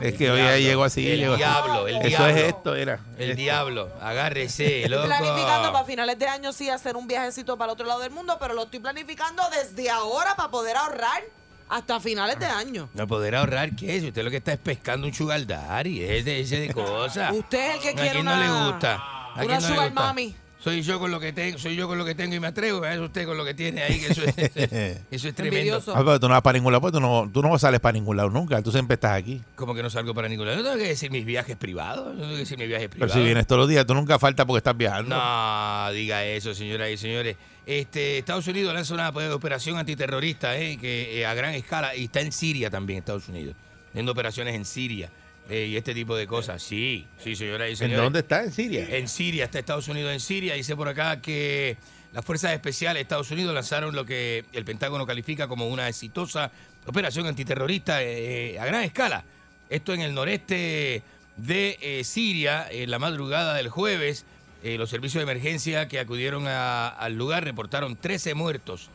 Es 0.00 0.14
que 0.14 0.30
hoy 0.30 0.38
ya 0.40 0.56
llegó 0.58 0.84
así. 0.84 1.08
El 1.08 1.18
llegó. 1.20 1.36
diablo, 1.36 1.86
el 1.88 1.96
Eso 1.96 2.06
diablo. 2.08 2.26
es 2.28 2.42
esto, 2.44 2.74
era. 2.74 3.00
El 3.18 3.36
diablo, 3.36 3.90
agárrese, 4.00 4.82
Estoy 4.82 4.90
loco. 4.90 5.06
planificando 5.06 5.72
para 5.72 5.84
finales 5.84 6.18
de 6.18 6.26
año 6.26 6.52
sí 6.52 6.68
hacer 6.68 6.96
un 6.96 7.06
viajecito 7.06 7.56
para 7.56 7.70
el 7.70 7.74
otro 7.74 7.86
lado 7.86 8.00
del 8.00 8.10
mundo, 8.10 8.36
pero 8.40 8.54
lo 8.54 8.64
estoy 8.64 8.80
planificando 8.80 9.42
desde 9.50 9.90
ahora 9.90 10.34
para 10.36 10.50
poder 10.50 10.76
ahorrar 10.76 11.22
hasta 11.68 12.00
finales 12.00 12.38
de 12.38 12.46
año. 12.46 12.88
No 12.94 13.06
poder 13.06 13.36
ahorrar, 13.36 13.74
¿qué 13.76 13.96
es? 13.96 14.04
Usted 14.04 14.22
lo 14.24 14.30
que 14.30 14.38
está 14.38 14.52
es 14.52 14.58
pescando 14.58 15.06
un 15.06 15.14
sugar 15.14 15.46
daddy, 15.46 16.02
es 16.02 16.24
de 16.24 16.40
ese 16.40 16.58
de 16.58 16.72
cosas. 16.74 17.32
Usted 17.32 17.70
es 17.70 17.74
el 17.76 17.80
que 17.80 17.88
¿A 17.90 17.94
quiere 17.94 18.10
quién 18.10 18.26
una, 18.26 18.36
no 18.36 18.42
le 18.64 18.70
gusta? 18.70 18.94
¿A 18.96 19.32
una 19.34 19.46
quién 19.46 19.48
no 19.48 19.54
le 19.60 19.66
sugar 19.74 19.88
gusta? 19.90 20.00
mami. 20.02 20.36
Soy 20.64 20.80
yo 20.80 20.98
con 20.98 21.10
lo 21.10 21.20
que 21.20 21.34
tengo, 21.34 21.58
soy 21.58 21.76
yo 21.76 21.86
con 21.86 21.98
lo 21.98 22.06
que 22.06 22.14
tengo 22.14 22.34
y 22.34 22.40
me 22.40 22.46
atrevo, 22.46 22.86
es 22.86 22.98
usted 22.98 23.26
con 23.26 23.36
lo 23.36 23.44
que 23.44 23.52
tiene 23.52 23.82
ahí, 23.82 24.00
que 24.00 24.06
eso 24.06 24.22
es, 24.24 24.96
eso 25.10 25.28
es 25.28 25.34
tremendo. 25.36 25.76
Ah, 25.88 25.98
pero 25.98 26.18
tú 26.18 26.26
no 26.26 26.32
vas 26.32 26.40
para 26.40 26.56
ningún 26.56 26.72
lado, 26.72 26.80
pues 26.80 26.94
tú 26.94 27.00
no, 27.00 27.30
tú 27.30 27.42
no 27.42 27.58
sales 27.58 27.80
para 27.80 27.92
ningún 27.92 28.16
lado 28.16 28.30
nunca. 28.30 28.62
Tú 28.62 28.72
siempre 28.72 28.94
estás 28.94 29.12
aquí. 29.12 29.42
Como 29.56 29.74
que 29.74 29.82
no 29.82 29.90
salgo 29.90 30.14
para 30.14 30.26
ningún 30.26 30.46
lado. 30.46 30.56
No 30.56 30.64
tengo 30.64 30.78
que 30.78 30.88
decir 30.88 31.10
mis 31.10 31.26
viajes 31.26 31.56
privados, 31.58 32.14
no 32.14 32.22
tengo 32.22 32.32
que 32.32 32.38
decir 32.38 32.56
mis 32.56 32.66
viajes 32.68 32.88
Pero 32.88 33.00
privados. 33.00 33.12
si 33.12 33.22
vienes 33.22 33.46
todos 33.46 33.58
los 33.60 33.68
días, 33.68 33.84
tú 33.84 33.92
nunca 33.92 34.18
faltas 34.18 34.46
porque 34.46 34.56
estás 34.56 34.74
viajando. 34.74 35.14
No, 35.14 35.92
diga 35.92 36.24
eso, 36.24 36.54
señoras 36.54 36.88
y 36.88 36.96
señores. 36.96 37.36
Este, 37.66 38.16
Estados 38.16 38.46
Unidos 38.46 38.72
lanza 38.72 38.94
una 38.94 39.10
operación 39.10 39.76
antiterrorista 39.76 40.56
eh, 40.56 40.78
que 40.78 41.20
eh, 41.20 41.26
a 41.26 41.34
gran 41.34 41.52
escala 41.52 41.94
y 41.94 42.04
está 42.04 42.22
en 42.22 42.32
Siria 42.32 42.70
también, 42.70 43.00
Estados 43.00 43.28
Unidos. 43.28 43.54
Haciendo 43.90 44.12
operaciones 44.12 44.54
en 44.54 44.64
Siria 44.64 45.10
eh, 45.48 45.66
y 45.70 45.76
este 45.76 45.94
tipo 45.94 46.16
de 46.16 46.26
cosas. 46.26 46.62
Sí, 46.62 47.06
sí, 47.22 47.36
señoras 47.36 47.68
y 47.68 47.72
¿En 47.72 47.76
señores. 47.76 48.02
dónde 48.04 48.18
está? 48.20 48.44
¿En 48.44 48.52
Siria? 48.52 48.86
En 48.88 49.08
Siria, 49.08 49.44
está 49.44 49.58
Estados 49.58 49.88
Unidos 49.88 50.12
en 50.12 50.20
Siria. 50.20 50.54
Dice 50.54 50.74
por 50.76 50.88
acá 50.88 51.20
que 51.20 51.76
las 52.12 52.24
fuerzas 52.24 52.52
especiales 52.52 52.96
de 52.96 53.02
Estados 53.02 53.30
Unidos 53.30 53.54
lanzaron 53.54 53.94
lo 53.94 54.04
que 54.06 54.44
el 54.52 54.64
Pentágono 54.64 55.06
califica 55.06 55.48
como 55.48 55.68
una 55.68 55.88
exitosa 55.88 56.50
operación 56.86 57.26
antiterrorista 57.26 58.02
eh, 58.02 58.58
a 58.58 58.66
gran 58.66 58.84
escala. 58.84 59.24
Esto 59.70 59.92
en 59.94 60.00
el 60.02 60.14
noreste 60.14 61.02
de 61.36 61.78
eh, 61.80 62.04
Siria, 62.04 62.66
en 62.70 62.90
la 62.90 62.98
madrugada 62.98 63.54
del 63.54 63.68
jueves. 63.68 64.24
eh, 64.62 64.78
los 64.78 64.88
servicios 64.88 65.20
de 65.24 65.30
emergencia 65.30 65.88
que 65.88 65.98
acudieron 65.98 66.46
a- 66.46 66.88
al 66.88 67.14
lugar 67.16 67.44
reportaron 67.44 67.96
13 67.96 68.32
muertos, 68.34 68.88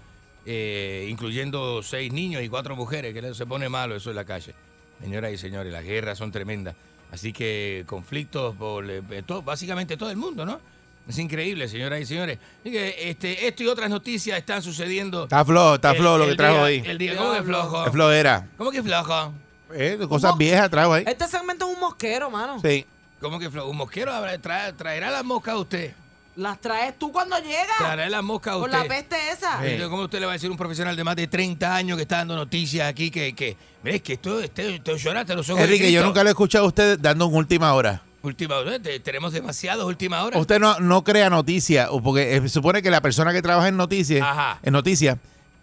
eh, 0.47 1.05
incluyendo 1.09 1.83
6 1.83 2.11
niños 2.11 2.41
y 2.41 2.49
4 2.49 2.75
mujeres, 2.75 3.13
que 3.13 3.33
se 3.35 3.45
pone 3.45 3.69
malo 3.69 3.95
eso 3.95 4.09
en 4.09 4.15
la 4.15 4.25
calle. 4.25 4.55
Señoras 5.01 5.31
y 5.31 5.37
señores, 5.37 5.71
las 5.71 5.83
guerras 5.83 6.17
son 6.17 6.31
tremendas. 6.31 6.75
Así 7.11 7.33
que 7.33 7.83
conflictos 7.87 8.55
por 8.55 8.89
eh, 8.89 9.01
todo- 9.25 9.41
básicamente 9.41 9.97
todo 9.97 10.11
el 10.11 10.17
mundo, 10.17 10.45
¿no? 10.45 10.59
Es 11.07 11.17
increíble, 11.17 11.67
señoras 11.67 12.01
y 12.01 12.05
señores. 12.05 12.37
Así 12.61 12.71
que 12.71 13.09
este, 13.09 13.47
esto 13.47 13.63
y 13.63 13.67
otras 13.67 13.89
noticias 13.89 14.37
están 14.37 14.61
sucediendo. 14.61 15.23
Está 15.23 15.43
flojo, 15.43 15.75
está 15.75 15.95
flojo 15.95 16.17
lo 16.19 16.27
que 16.27 16.35
trajo 16.35 16.55
día- 16.57 16.65
ahí. 16.65 16.83
El 16.85 16.97
día, 16.99 17.17
¿Cómo 17.17 17.33
que 17.33 17.41
flojo? 17.43 17.85
Es 17.85 17.91
flojera. 17.91 18.47
¿Cómo 18.57 18.71
que 18.71 18.83
flojo? 18.83 19.33
Eh, 19.73 19.97
cosas 20.07 20.37
viejas 20.37 20.69
trajo 20.69 20.93
ahí. 20.93 21.03
Este 21.07 21.27
segmento 21.27 21.67
es 21.67 21.73
un 21.75 21.79
mosquero, 21.79 22.29
mano. 22.29 22.59
Sí. 22.61 22.85
¿Cómo 23.19 23.39
que 23.39 23.49
flojo? 23.49 23.69
¿Un 23.69 23.77
mosquero 23.77 24.11
traerá 24.41 25.09
las 25.09 25.23
moscas 25.25 25.55
a 25.55 25.57
usted? 25.57 25.93
Las 26.39 26.59
traes 26.61 26.97
tú 26.97 27.11
cuando 27.11 27.37
llegas. 27.39 27.77
Traerá 27.77 28.09
las 28.09 28.23
moscas 28.23 28.53
a 28.55 28.59
Con 28.59 28.69
usted. 28.69 28.77
la 28.83 28.87
peste 28.87 29.15
esa. 29.31 29.55
Entonces, 29.63 29.87
¿Cómo 29.89 30.03
usted 30.03 30.19
le 30.19 30.25
va 30.25 30.31
a 30.31 30.35
decir 30.35 30.47
a 30.47 30.51
un 30.51 30.57
profesional 30.57 30.95
de 30.95 31.03
más 31.03 31.15
de 31.15 31.27
30 31.27 31.75
años 31.75 31.97
que 31.97 32.03
está 32.03 32.17
dando 32.17 32.35
noticias 32.37 32.87
aquí 32.87 33.11
que, 33.11 33.35
que 33.35 33.57
mire, 33.83 33.97
es 33.97 34.01
que 34.03 34.13
esto, 34.13 34.39
esto, 34.39 34.61
esto 34.61 34.95
lloraste 34.95 35.35
los 35.35 35.49
ojos 35.49 35.61
Enrique, 35.63 35.91
yo 35.91 36.01
nunca 36.03 36.23
lo 36.23 36.29
he 36.29 36.31
escuchado 36.31 36.63
a 36.63 36.67
usted 36.69 36.97
dando 36.97 37.25
en 37.27 37.35
última 37.35 37.73
hora. 37.73 38.01
Última 38.21 38.55
hora, 38.57 38.79
te- 38.79 38.99
tenemos 39.01 39.31
demasiadas 39.33 39.85
última 39.85 40.23
hora. 40.23 40.37
Usted 40.39 40.59
no, 40.59 40.79
no 40.79 41.03
crea 41.03 41.29
noticias, 41.29 41.87
o 41.91 42.01
porque 42.01 42.35
eh, 42.37 42.41
se 42.41 42.49
supone 42.49 42.81
que 42.81 42.89
la 42.89 43.01
persona 43.01 43.31
que 43.33 43.41
trabaja 43.41 43.67
en 43.67 43.77
noticias, 43.77 44.21
Ajá. 44.21 44.59
en 44.63 44.73
noticias, 44.73 45.17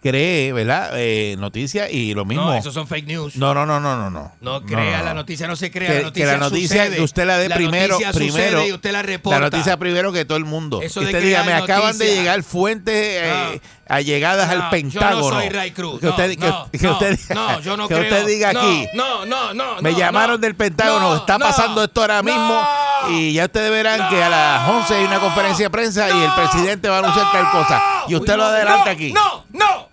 cree, 0.09 0.53
¿verdad? 0.53 0.91
Eh, 0.95 1.35
noticias 1.39 1.89
y 1.91 2.13
lo 2.13 2.25
mismo. 2.25 2.45
No, 2.45 2.53
esos 2.53 2.73
son 2.73 2.87
fake 2.87 3.07
news. 3.07 3.35
No, 3.35 3.53
no, 3.53 3.65
no, 3.65 3.79
no, 3.79 3.95
no, 3.97 4.09
no. 4.09 4.31
No 4.41 4.61
crea 4.63 4.99
no. 4.99 5.05
la 5.05 5.13
noticia, 5.13 5.47
no 5.47 5.55
se 5.55 5.71
crea 5.71 5.87
Que, 5.87 5.93
la 5.93 5.99
que 5.99 6.05
noticia. 6.05 6.31
la 6.33 6.37
noticia 6.37 6.83
sucede. 6.83 6.95
que 6.97 7.01
usted 7.03 7.25
la 7.25 7.37
dé 7.37 7.49
primero, 7.49 7.97
primero. 8.13 8.65
y 8.65 8.71
usted 8.73 8.91
la 8.91 9.01
reporta. 9.01 9.39
La 9.39 9.45
noticia 9.49 9.77
primero 9.77 10.11
que 10.11 10.25
todo 10.25 10.37
el 10.37 10.45
mundo. 10.45 10.81
Eso 10.81 10.99
que 11.01 11.07
de 11.07 11.11
usted 11.13 11.23
diga, 11.25 11.43
me 11.43 11.53
acaban 11.53 11.97
de 11.97 12.15
llegar 12.15 12.41
fuentes 12.43 12.93
eh, 12.95 13.61
allegadas 13.87 14.47
No, 14.47 14.53
al 14.53 14.57
yo 14.59 14.63
no 14.65 14.69
Pentágono. 14.71 15.39
soy 15.39 15.49
Ray 15.49 15.71
Cruz. 15.71 15.99
Que 15.99 16.07
usted, 16.09 16.37
No, 16.37 16.67
que- 16.71 16.77
que 16.79 16.87
usted, 16.87 17.19
yo 17.63 17.77
no 17.77 17.87
que 17.87 17.95
creo. 17.95 18.13
usted 18.13 18.27
diga 18.27 18.49
aquí. 18.49 18.87
No, 18.93 19.25
no, 19.25 19.53
no. 19.53 19.81
Me 19.81 19.93
llamaron 19.95 20.39
del 20.41 20.55
Pentágono, 20.55 21.09
No, 21.09 21.15
está 21.17 21.37
pasando 21.39 21.83
esto 21.83 22.01
ahora 22.01 22.23
mismo 22.23 22.61
y 23.09 23.33
ya 23.33 23.45
ustedes 23.45 23.69
verán 23.71 24.09
que 24.09 24.21
a 24.21 24.29
las 24.29 24.69
11 24.69 24.95
hay 24.95 25.05
una 25.05 25.19
conferencia 25.19 25.65
de 25.65 25.69
prensa 25.69 26.09
y 26.09 26.23
el 26.23 26.31
presidente 26.33 26.89
va 26.89 26.95
a 26.97 26.99
anunciar 26.99 27.31
tal 27.31 27.51
cosa. 27.51 27.81
Y 28.07 28.15
usted 28.15 28.35
lo 28.35 28.45
adelanta 28.45 28.89
aquí. 28.89 29.11
No, 29.13 29.45
no. 29.53 29.89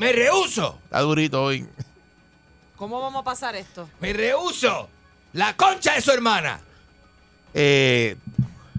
Me 0.00 0.12
rehuso. 0.12 0.78
Está 0.84 1.00
durito 1.00 1.42
hoy. 1.42 1.66
¿Cómo 2.76 3.02
vamos 3.02 3.20
a 3.20 3.24
pasar 3.24 3.54
esto? 3.54 3.86
Me 4.00 4.14
rehuso. 4.14 4.88
La 5.34 5.54
concha 5.54 5.94
de 5.94 6.00
su 6.00 6.10
hermana. 6.10 6.58
Eh, 7.52 8.16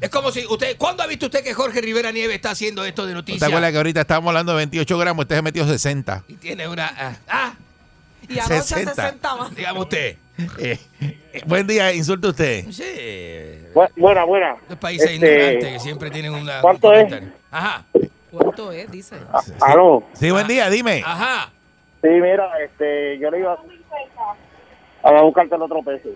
Es 0.02 0.10
como 0.10 0.32
si 0.32 0.44
usted. 0.48 0.76
¿Cuándo 0.78 1.04
ha 1.04 1.08
visto 1.08 1.28
usted 1.28 1.44
que 1.44 1.54
Jorge 1.54 1.80
Rivera 1.80 2.12
Nieves 2.12 2.36
está 2.38 2.50
haciendo 2.50 2.84
esto 2.84 3.04
de 3.06 3.12
¿Te 3.12 3.16
noticias? 3.16 3.44
acuerdas 3.44 3.70
que 3.72 3.78
ahorita 3.78 4.02
estábamos 4.02 4.30
hablando 4.30 4.54
de 4.54 4.58
28 4.58 4.98
gramos? 4.98 5.24
Usted 5.26 5.36
se 5.36 5.42
metió 5.44 5.68
60. 5.68 6.24
Y 6.28 6.34
tiene 6.38 6.68
una. 6.68 6.88
ah, 6.98 7.16
ah, 7.30 7.54
Y 8.28 8.40
anoche 8.40 8.62
60. 8.64 8.96
60 8.96 9.36
más. 9.36 9.56
dígame 9.56 9.80
usted. 9.80 10.18
Eh, 10.58 10.80
eh, 11.02 11.44
buen 11.46 11.68
día, 11.68 11.94
insulte 11.94 12.28
usted. 12.30 12.72
Sé. 12.72 13.70
buena, 13.96 14.24
buena. 14.24 14.56
Estos 14.64 14.78
países 14.80 15.12
Este, 15.12 15.16
ignorantes 15.28 15.74
que 15.74 15.80
siempre 15.80 16.10
tienen 16.10 16.34
una. 16.34 16.62
¿cuánto 16.62 16.90
un 16.90 16.96
es? 16.96 17.24
Ajá. 17.52 17.86
¿Cuánto 18.32 18.72
es? 18.72 18.90
Dice. 18.92 19.18
Aló. 19.62 20.04
Sí, 20.14 20.32
buen 20.32 20.48
día, 20.48 20.70
dime. 20.70 21.02
Ajá. 21.06 21.50
Sí, 22.02 22.08
mira, 22.10 22.50
este, 22.64 23.20
yo 23.20 23.30
le 23.30 23.40
iba 23.40 23.58
a 25.04 25.22
buscarte 25.22 25.56
el 25.56 25.62
otro 25.62 25.82
peso. 25.84 26.10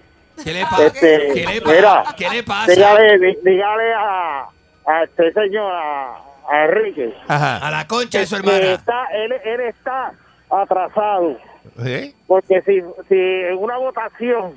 ¿Qué 0.44 0.54
le 0.54 0.62
pasa? 0.64 0.86
Este, 0.88 1.32
¿Qué 1.34 1.46
le 1.46 1.62
pasa? 1.62 1.76
mira, 1.76 2.04
¿Qué 2.18 2.30
le 2.30 2.44
pasa? 2.44 2.72
Dígale, 2.72 3.18
dí- 3.20 3.38
dígale 3.44 3.94
a, 3.94 4.48
a 4.86 5.04
este 5.04 5.32
señor, 5.34 5.72
a, 5.74 6.18
a 6.50 6.66
Enrique. 6.66 7.14
Ajá. 7.28 7.58
A 7.68 7.72
la 7.72 7.88
concha 7.88 8.20
de 8.20 8.26
su 8.26 8.42
que 8.42 8.50
hermana. 8.50 8.74
está, 8.74 9.06
él, 9.14 9.34
él 9.44 9.62
está 9.62 10.12
atrasado. 10.50 11.38
¿Eh? 11.86 12.14
Porque 12.28 12.62
si, 12.62 12.82
si 13.10 13.16
en 13.16 13.58
una 13.58 13.78
votación 13.78 14.56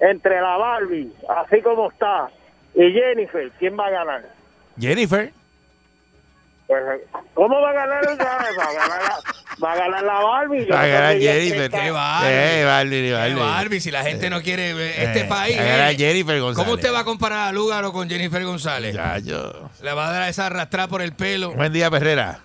entre 0.00 0.40
la 0.40 0.56
Barbie, 0.56 1.12
así 1.28 1.60
como 1.62 1.90
está, 1.90 2.28
y 2.74 2.90
Jennifer, 2.92 3.50
¿quién 3.58 3.78
va 3.78 3.86
a 3.86 3.90
ganar? 3.90 4.22
Jennifer. 4.78 5.32
¿Cómo 7.34 7.60
va 7.60 7.70
a 7.70 7.72
ganar 7.72 8.02
el 8.08 8.18
va 8.20 8.24
a 8.24 8.72
ganar, 8.72 9.02
la, 9.02 9.64
Va 9.66 9.72
a 9.72 9.76
ganar 9.76 10.02
la 10.02 10.14
Barbie. 10.20 10.66
Yo 10.66 10.74
Va 10.74 10.82
a 10.82 10.86
ganar 10.86 11.18
Jennifer. 11.18 11.70
Qué 11.70 11.90
Barbie. 11.90 12.28
Eh, 12.30 12.64
Barbie, 12.64 13.02
Qué 13.02 13.12
Barbie. 13.12 13.34
Barbie, 13.40 13.80
si 13.80 13.90
la 13.90 14.02
gente 14.02 14.30
no 14.30 14.42
quiere 14.42 14.70
eh, 14.70 15.04
este 15.04 15.20
Eh, 15.20 15.24
país. 15.24 15.56
va 15.58 15.62
a 15.62 15.66
ganar 15.66 15.92
eh. 15.92 15.96
Jennifer 15.96 16.40
González. 16.40 16.64
¿Cómo 16.64 16.74
usted 16.76 16.92
va 16.92 17.00
a 17.00 17.04
comparar 17.04 17.48
a 17.48 17.52
Lúgaro 17.52 17.92
con 17.92 18.08
Jennifer 18.08 18.42
González? 18.44 18.94
Ya, 18.94 19.18
yo. 19.18 19.70
Le 19.82 19.92
va 19.92 20.08
a 20.08 20.12
dar 20.12 20.28
esa 20.28 20.46
arrastrada 20.46 20.88
por 20.88 21.02
el 21.02 21.12
pelo. 21.14 21.52
Buen 21.52 21.72
día, 21.72 21.90
Perrera. 21.90 22.40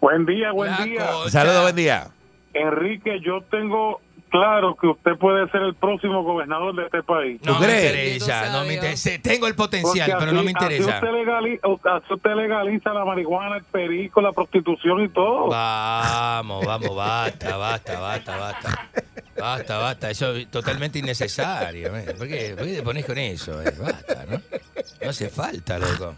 Buen 0.00 0.24
día, 0.26 0.52
buen 0.52 0.70
La 0.70 0.78
día. 0.84 1.06
Saludos, 1.28 1.62
buen 1.62 1.76
día. 1.76 2.08
Enrique, 2.54 3.20
yo 3.20 3.40
tengo 3.50 4.00
claro 4.30 4.76
que 4.76 4.86
usted 4.88 5.16
puede 5.18 5.48
ser 5.50 5.62
el 5.62 5.74
próximo 5.74 6.22
gobernador 6.22 6.74
de 6.74 6.84
este 6.84 7.02
país. 7.02 7.40
No 7.44 7.54
¿Tú 7.54 7.60
me 7.60 7.66
interesa, 7.66 8.50
no 8.52 8.64
me 8.64 8.74
interesa. 8.74 9.10
Tengo 9.22 9.46
el 9.46 9.54
potencial, 9.54 10.16
pero 10.18 10.32
no 10.32 10.42
me 10.42 10.50
interesa. 10.50 10.98
Así 10.98 11.06
usted, 11.06 11.18
legaliza, 11.18 11.66
así 11.96 12.14
usted 12.14 12.34
legaliza 12.34 12.92
la 12.92 13.04
marihuana, 13.04 13.56
el 13.56 13.64
perico, 13.64 14.20
la 14.20 14.32
prostitución 14.32 15.02
y 15.04 15.08
todo. 15.08 15.48
Vamos, 15.48 16.64
vamos, 16.66 16.96
basta, 16.96 17.56
basta, 17.56 17.98
basta, 18.00 18.36
basta. 18.36 18.88
Basta, 19.38 19.78
basta, 19.78 20.10
eso 20.10 20.34
es 20.34 20.50
totalmente 20.50 20.98
innecesario. 20.98 21.94
¿eh? 21.94 22.14
¿Por 22.16 22.26
qué, 22.26 22.54
por 22.56 22.66
qué 22.66 22.74
te 22.76 22.82
pones 22.82 23.04
con 23.04 23.18
eso? 23.18 23.62
eh? 23.62 23.70
Basta, 23.78 24.24
¿no? 24.30 24.40
No 25.02 25.10
hace 25.10 25.28
falta, 25.28 25.78
loco. 25.78 26.14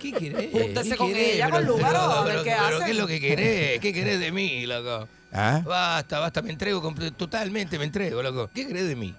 ¿Qué 0.00 0.12
querés? 0.12 0.50
Júntese 0.52 0.90
¿Qué 0.90 0.96
con 0.96 1.08
querés? 1.08 1.34
ella, 1.34 1.50
con 1.50 1.60
Pero- 1.62 1.76
Lugaro, 1.76 1.98
a 1.98 2.24
ver 2.24 2.32
pero- 2.32 2.44
qué 2.44 2.50
pero 2.50 2.76
hace. 2.76 2.84
¿Qué 2.84 2.90
es 2.90 2.96
lo 2.96 3.06
que 3.06 3.20
querés? 3.20 3.80
¿Qué 3.80 3.92
querés 3.92 4.20
de 4.20 4.32
mí, 4.32 4.66
loco? 4.66 5.08
¿Ah? 5.32 5.60
Basta, 5.64 6.18
basta, 6.20 6.40
me 6.42 6.50
entrego, 6.50 6.94
totalmente 7.16 7.78
me 7.78 7.84
entrego, 7.84 8.22
loco. 8.22 8.48
¿Qué 8.54 8.66
querés 8.66 8.88
de 8.88 8.96
mí? 8.96 9.14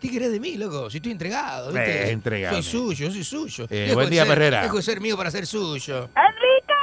¿Qué 0.00 0.10
querés 0.10 0.32
de 0.32 0.40
mí, 0.40 0.56
loco? 0.56 0.88
Si 0.90 0.98
estoy 0.98 1.12
entregado, 1.12 1.72
¿viste? 1.72 2.04
Eh, 2.08 2.10
entregado. 2.10 2.54
Soy 2.54 2.62
suyo, 2.62 3.10
soy 3.10 3.24
suyo. 3.24 3.64
Eh, 3.68 3.80
Dejo 3.88 3.94
buen 3.96 4.10
día, 4.10 4.22
ser- 4.22 4.28
Perrera. 4.34 4.62
Dejo 4.62 4.76
de 4.76 4.82
ser 4.82 5.00
mío 5.00 5.16
para 5.16 5.30
ser 5.30 5.46
suyo. 5.46 6.08
¡Enrique! 6.16 6.74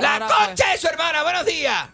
¡La 0.00 0.14
Ahora, 0.14 0.28
concha 0.46 0.70
de 0.72 0.78
su 0.78 0.86
hermana! 0.86 1.22
¡Buenos 1.22 1.46
días! 1.46 1.88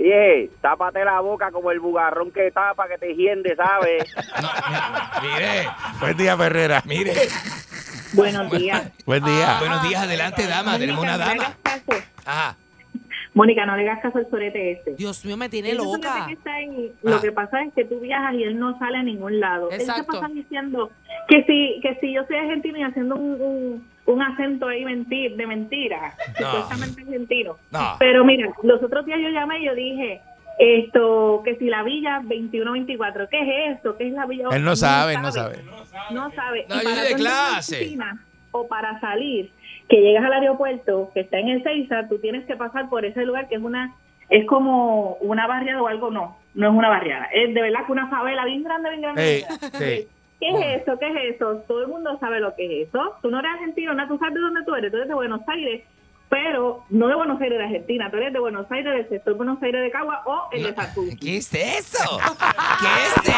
Oye, 0.00 0.50
tápate 0.60 1.04
la 1.04 1.20
boca 1.20 1.50
como 1.52 1.70
el 1.70 1.78
bugarrón 1.78 2.32
que 2.32 2.50
tapa, 2.50 2.88
que 2.88 2.98
te 2.98 3.14
hiende, 3.14 3.54
¿sabes? 3.54 4.02
Mire, 5.22 5.68
Buen 6.00 6.16
día, 6.16 6.36
Perrera. 6.36 6.82
mire. 6.86 7.12
Buenos 8.14 8.50
días. 8.50 8.92
Buen 9.06 9.24
día. 9.24 9.56
Buenos 9.60 9.82
días, 9.88 10.02
adelante, 10.02 10.46
dama. 10.46 10.78
Tenemos 10.78 11.02
una 11.02 11.12
no 11.12 11.18
dama. 11.18 11.56
caso. 11.62 12.02
Ajá. 12.24 12.56
Mónica, 13.34 13.64
no 13.64 13.76
le 13.76 13.88
hagas 13.88 14.02
caso 14.02 14.18
al 14.18 14.28
sorete 14.28 14.72
este. 14.72 14.94
Dios 14.94 15.24
mío, 15.24 15.38
me 15.38 15.48
tiene 15.48 15.68
Ese 15.70 15.78
loca. 15.78 16.26
que 16.26 16.34
está 16.34 16.50
Ah. 16.52 16.88
Lo 17.02 17.20
que 17.20 17.32
pasa 17.32 17.62
es 17.62 17.72
que 17.72 17.84
tú 17.86 17.98
viajas 18.00 18.34
y 18.34 18.42
él 18.44 18.58
no 18.58 18.78
sale 18.78 18.98
a 18.98 19.02
ningún 19.02 19.40
lado. 19.40 19.70
Él 19.70 19.80
Exacto. 19.80 20.12
se 20.12 20.18
pasa 20.20 20.32
diciendo 20.34 20.90
que 21.28 21.42
si, 21.44 21.80
que 21.80 21.98
si 22.00 22.12
yo 22.12 22.24
soy 22.26 22.36
argentino 22.36 22.78
y 22.78 22.82
haciendo 22.82 23.16
un, 23.16 23.40
un, 23.40 23.88
un 24.04 24.22
acento 24.22 24.68
ahí 24.68 24.84
mentir, 24.84 25.34
de 25.36 25.46
mentira, 25.46 26.14
No. 26.40 26.46
supuestamente 26.50 27.00
argentino. 27.02 27.56
No. 27.70 27.96
Pero 27.98 28.22
mira, 28.24 28.48
los 28.62 28.82
otros 28.82 29.06
días 29.06 29.18
yo 29.22 29.30
llamé 29.30 29.60
y 29.60 29.64
yo 29.66 29.74
dije, 29.74 30.20
esto, 30.62 31.42
que 31.44 31.56
si 31.56 31.66
la 31.66 31.82
Villa 31.82 32.20
2124, 32.22 33.28
¿qué 33.28 33.40
es 33.40 33.76
esto? 33.76 33.96
¿Qué 33.96 34.08
es 34.08 34.12
la 34.12 34.26
Villa? 34.26 34.48
Él 34.52 34.64
no 34.64 34.76
sabe, 34.76 35.18
no 35.18 35.32
sabe. 35.32 35.58
No 36.12 36.30
sabe. 36.32 36.66
No, 36.68 36.82
yo 36.82 37.02
de 37.02 37.14
clase. 37.14 37.76
oficina 37.76 38.24
O 38.52 38.68
para 38.68 39.00
salir, 39.00 39.50
que 39.88 40.00
llegas 40.00 40.24
al 40.24 40.34
aeropuerto, 40.34 41.10
que 41.14 41.20
está 41.20 41.38
en 41.38 41.48
el 41.48 41.62
Ceiza, 41.62 42.06
tú 42.08 42.18
tienes 42.18 42.46
que 42.46 42.56
pasar 42.56 42.88
por 42.88 43.04
ese 43.04 43.24
lugar 43.24 43.48
que 43.48 43.56
es 43.56 43.62
una, 43.62 43.94
es 44.28 44.46
como 44.46 45.14
una 45.16 45.46
barriada 45.46 45.82
o 45.82 45.88
algo, 45.88 46.10
no, 46.10 46.38
no 46.54 46.68
es 46.68 46.74
una 46.74 46.88
barriada, 46.88 47.26
es 47.32 47.52
de 47.54 47.60
verdad 47.60 47.86
que 47.86 47.92
una 47.92 48.08
favela 48.08 48.44
bien 48.44 48.62
grande, 48.62 48.90
bien 48.90 49.02
grande. 49.02 49.44
Grande. 49.46 49.78
sí. 49.78 50.08
¿Qué 50.38 50.48
es 50.48 50.82
eso? 50.82 50.98
¿Qué 50.98 51.06
es 51.06 51.36
eso? 51.36 51.62
Todo 51.68 51.82
el 51.82 51.88
mundo 51.88 52.18
sabe 52.18 52.40
lo 52.40 52.54
que 52.56 52.82
es 52.82 52.88
eso. 52.88 53.16
Tú 53.22 53.30
no 53.30 53.38
eres 53.38 53.52
argentino, 53.52 53.94
no, 53.94 54.08
tú 54.08 54.18
sabes 54.18 54.34
de 54.34 54.40
dónde 54.40 54.64
tú 54.64 54.74
eres, 54.74 54.90
tú 54.90 54.96
eres 54.96 55.08
de 55.08 55.14
Buenos 55.14 55.40
Aires, 55.46 55.84
pero 56.32 56.82
no 56.88 57.08
de 57.08 57.14
Buenos 57.14 57.38
Aires 57.42 57.58
de 57.58 57.64
Argentina, 57.66 58.10
tú 58.10 58.16
eres 58.16 58.32
de 58.32 58.38
Buenos 58.38 58.64
Aires, 58.70 58.90
del 58.94 59.06
sector 59.10 59.34
Buenos 59.34 59.62
Aires 59.62 59.82
de 59.82 59.90
Cagua 59.90 60.22
o 60.24 60.48
el 60.52 60.62
de 60.62 60.74
Sacudo. 60.74 61.10
¿Qué 61.20 61.36
es 61.36 61.52
eso? 61.52 62.18
¿Qué 62.80 62.86
es 63.04 63.34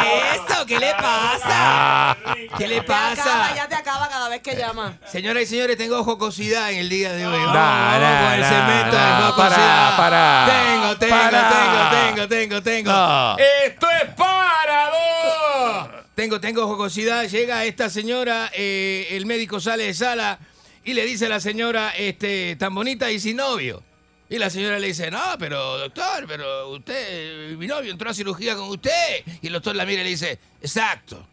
eso? 0.49 0.65
¿Qué 0.65 0.79
le 0.79 0.93
pasa? 0.93 2.17
¿Qué 2.57 2.69
le 2.69 2.79
acaba, 2.79 3.17
pasa? 3.17 3.57
ya 3.57 3.67
te 3.69 3.75
acaba 3.75 4.09
cada 4.09 4.29
vez 4.29 4.43
que 4.43 4.55
llama. 4.55 4.97
Señoras 5.07 5.43
y 5.43 5.47
señores, 5.47 5.77
tengo 5.77 6.05
jocosidad 6.05 6.71
en 6.71 6.79
el 6.79 6.89
día 6.89 7.13
de 7.15 7.27
hoy. 7.27 7.33
Vamos, 7.37 7.53
No, 7.53 7.61
vamos 7.61 8.01
no, 8.01 8.23
con 8.23 8.33
el 8.33 8.41
de 8.41 9.27
jocosidad. 9.27 9.97
para, 9.97 9.97
para. 9.97 10.47
Tengo, 10.47 10.97
tengo, 10.97 11.17
Para. 11.17 11.51
tengo, 11.51 12.29
tengo, 12.29 12.29
tengo, 12.29 12.63
tengo. 12.63 12.93
No. 12.93 13.37
Esto 13.67 13.89
es 13.91 14.09
para 14.15 14.91
vos. 14.91 15.89
Tengo, 16.15 16.41
tengo 16.41 16.69
jocosidad. 16.69 17.25
Llega 17.27 17.65
esta 17.65 17.91
señora, 17.91 18.53
eh, 18.55 19.09
el 19.11 19.27
médico 19.27 19.59
sale 19.59 19.83
de 19.87 19.95
sala 19.95 20.39
y 20.85 20.95
le 20.95 21.05
dice 21.07 21.27
a 21.27 21.29
la 21.29 21.41
señora, 21.41 21.91
este, 21.97 22.57
tan 22.57 22.75
bonita 22.75 23.11
y 23.11 23.19
sin 23.19 23.37
novio. 23.37 23.83
Y 24.29 24.39
la 24.39 24.51
señora 24.51 24.79
le 24.79 24.89
dice, 24.89 25.11
no, 25.11 25.37
pero 25.39 25.79
doctor, 25.79 26.25
pero 26.27 26.71
usted, 26.71 27.57
mi 27.57 27.67
novio 27.67 27.91
entró 27.91 28.11
a 28.11 28.15
cirugía 28.15 28.55
con 28.57 28.69
usted. 28.69 29.23
Y 29.43 29.47
el 29.47 29.53
doctor 29.55 29.77
la 29.77 29.87
mira 29.87 30.01
y 30.01 30.05
le 30.05 30.11
dice, 30.11 30.39
exacto. 30.61 31.27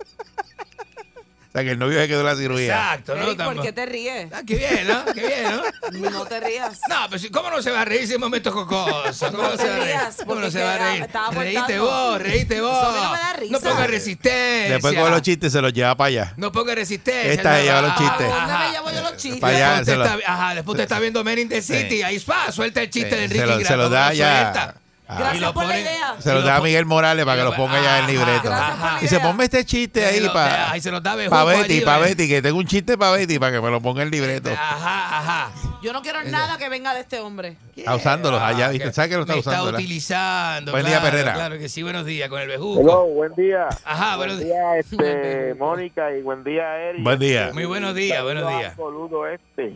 O 1.53 1.55
sea, 1.55 1.63
que 1.65 1.69
el 1.73 1.77
novio 1.77 1.99
se 1.99 2.07
quedó 2.07 2.21
en 2.21 2.25
la 2.25 2.35
cirugía. 2.35 2.65
Exacto, 2.73 3.15
¿no? 3.15 3.23
Eric, 3.27 3.43
¿Por 3.43 3.61
qué 3.61 3.71
te 3.71 3.85
ríes? 3.85 4.27
Ah, 4.33 4.41
qué 4.45 4.55
bien, 4.55 4.87
¿no? 4.87 5.05
Qué 5.13 5.21
bien, 5.27 5.43
¿no? 5.43 6.09
No 6.09 6.25
te 6.25 6.39
rías. 6.39 6.79
No, 6.89 6.95
pero 7.07 7.19
si- 7.19 7.29
¿cómo 7.29 7.51
no 7.51 7.61
se 7.61 7.69
va 7.69 7.81
a 7.81 7.85
reír 7.85 8.07
si 8.07 8.13
es 8.13 8.19
momento 8.19 8.51
jocoso? 8.51 9.27
¿Cómo 9.31 9.43
No 9.43 9.49
no 9.51 9.55
te 9.55 9.63
se 9.63 9.69
va 9.69 9.75
a 9.75 9.79
reír? 9.79 9.95
¿Cómo 10.25 10.41
no 10.41 10.49
se 10.49 10.63
va 10.63 10.73
a 10.73 10.77
reír? 10.79 11.03
aportando. 11.03 11.85
vos, 11.85 12.21
reíte 12.23 12.59
vos. 12.59 12.71
Eso 12.75 12.87
a 12.89 12.91
mí 12.91 12.99
no 13.03 13.11
me 13.11 13.17
da 13.19 13.33
risa. 13.33 13.51
No 13.51 13.59
ponga 13.59 13.85
resistencia. 13.87 14.71
Después 14.73 14.95
con 14.95 15.11
los 15.11 15.21
chistes 15.21 15.51
se 15.53 15.61
los 15.61 15.73
lleva 15.73 15.95
para 15.95 16.07
allá. 16.07 16.33
No 16.37 16.51
ponga 16.51 16.73
resistencia. 16.73 17.31
Esta 17.33 17.57
no, 17.57 17.63
lleva 17.63 17.81
los 17.83 17.91
ah, 17.91 17.95
chistes. 17.99 18.31
ajá. 18.31 18.47
¿Dónde 18.47 18.65
me 18.65 18.71
llevo 18.71 18.91
yo 18.91 19.01
los 19.11 19.17
chistes? 19.21 19.39
Para 19.41 19.55
allá, 19.55 19.67
Después 19.67 19.81
usted 19.81 19.91
se 19.93 19.97
lo- 19.97 20.05
está- 20.19 20.33
ajá, 20.33 20.55
después 20.55 20.73
usted 20.73 20.83
está 20.83 20.99
viendo 20.99 21.23
Men 21.23 21.37
in 21.39 21.49
the 21.49 21.61
City. 21.61 22.01
Ahí 22.01 22.17
va, 22.27 22.51
suelta 22.51 22.81
el 22.81 22.89
chiste 22.89 23.09
Sí, 23.11 23.15
de 23.15 23.23
Enrique 23.25 23.43
se 23.65 23.77
lo- 23.77 23.87
se 23.87 23.93
da 23.93 24.03
¿cómo 24.05 24.13
ya. 24.15 24.75
Ah. 25.13 25.17
Y 25.17 25.21
Gracias 25.21 25.41
lo 25.41 25.53
por 25.53 25.65
la 25.65 25.79
idea. 25.79 26.15
Se 26.19 26.33
los 26.33 26.43
da 26.43 26.55
a 26.57 26.61
Miguel 26.61 26.85
Morales 26.85 27.25
para 27.25 27.37
que 27.37 27.43
los 27.43 27.55
ponga 27.55 27.81
ya 27.81 27.99
en 27.99 28.09
el 28.09 28.17
Ajá. 28.17 28.25
libreto. 28.25 28.49
Gracias 28.49 28.77
por 28.77 28.91
la 28.93 28.99
Dice, 28.99 29.15
idea. 29.15 29.27
ponme 29.27 29.43
este 29.45 29.65
chiste 29.65 30.05
ahí 30.05 30.19
lo- 30.19 30.33
para 30.33 30.71
ahí 30.71 30.81
se 30.81 30.91
los 30.91 31.03
da 31.03 31.15
Bejuco 31.15 31.45
Betty, 31.45 31.59
allí, 31.75 31.81
para 31.81 31.97
¿ves? 31.99 32.09
Betty, 32.09 32.27
que 32.29 32.41
tengo 32.41 32.57
un 32.57 32.65
chiste 32.67 32.97
para 32.97 33.11
Betty 33.13 33.39
para 33.39 33.51
que 33.51 33.61
me 33.61 33.69
lo 33.69 33.81
ponga 33.81 34.01
en 34.01 34.07
el 34.07 34.11
libreto. 34.11 34.49
Ajá, 34.51 35.19
ajá. 35.19 35.51
Yo 35.81 35.91
no 35.93 36.01
quiero 36.01 36.23
nada 36.23 36.57
que 36.57 36.69
venga 36.69 36.93
de 36.93 37.01
este 37.01 37.19
hombre. 37.19 37.57
Está 37.75 37.95
usándolos 37.95 38.41
allá, 38.41 38.69
¿viste? 38.69 38.91
¿Sabes 38.93 39.09
que 39.09 39.15
lo 39.15 39.21
está 39.23 39.33
Me 39.33 39.39
usando? 39.39 39.57
está 39.57 39.65
verdad? 39.65 39.79
utilizando. 39.79 40.71
Buen 40.71 40.85
día, 40.85 40.99
claro, 40.99 41.11
Perrera. 41.11 41.33
Claro 41.33 41.57
que 41.59 41.69
sí, 41.69 41.83
buenos 41.83 42.05
días 42.05 42.29
con 42.29 42.39
el 42.41 42.47
bejuco. 42.47 42.79
Hello, 42.81 43.05
buen 43.07 43.33
día. 43.35 43.67
Ajá, 43.83 44.15
buen 44.15 44.29
buenos 44.29 44.39
día, 44.45 44.77
este, 44.77 45.53
Mónica, 45.55 46.15
y 46.15 46.21
buen 46.21 46.43
día, 46.43 46.77
Eric. 46.89 47.03
Buen 47.03 47.19
día. 47.19 47.49
Muy 47.53 47.65
buenos 47.65 47.93
días, 47.95 48.23
buenos 48.23 48.47
días. 48.47 48.71
Absoluto 48.71 49.27
este. 49.27 49.75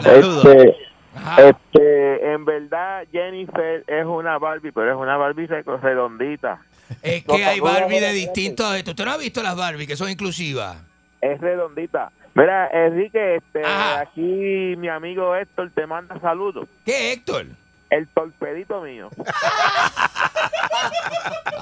Saludos. 0.00 0.44
Este, 0.44 0.76
Ajá. 1.14 1.48
este, 1.48 2.32
en 2.32 2.44
verdad, 2.44 3.04
Jennifer 3.12 3.84
es 3.86 4.04
una 4.04 4.38
Barbie, 4.38 4.72
pero 4.72 4.90
es 4.92 4.96
una 4.96 5.16
Barbie 5.16 5.46
redondita. 5.46 6.60
Es 7.02 7.24
que 7.24 7.44
hay 7.44 7.60
Barbie 7.60 8.00
de 8.00 8.12
distintos. 8.12 8.66
Usted 8.86 9.04
no 9.04 9.12
ha 9.12 9.16
visto 9.16 9.42
las 9.42 9.56
Barbie 9.56 9.86
que 9.86 9.96
son 9.96 10.10
inclusivas. 10.10 10.76
Es 11.20 11.40
redondita. 11.40 12.12
Mira, 12.34 12.68
Enrique, 12.72 13.36
este, 13.36 13.64
Ajá. 13.64 14.00
aquí 14.00 14.74
mi 14.76 14.88
amigo 14.88 15.34
Héctor 15.36 15.70
te 15.74 15.86
manda 15.86 16.18
saludos. 16.20 16.68
¿Qué, 16.84 17.12
Héctor? 17.12 17.46
El 17.94 18.08
torpedito 18.08 18.80
mío. 18.80 19.08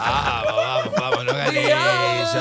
Ah, 0.05 0.43
vamos, 0.47 0.93
vamos, 0.99 1.25
no 1.25 1.33
hagan 1.33 1.57
eso. 1.57 2.39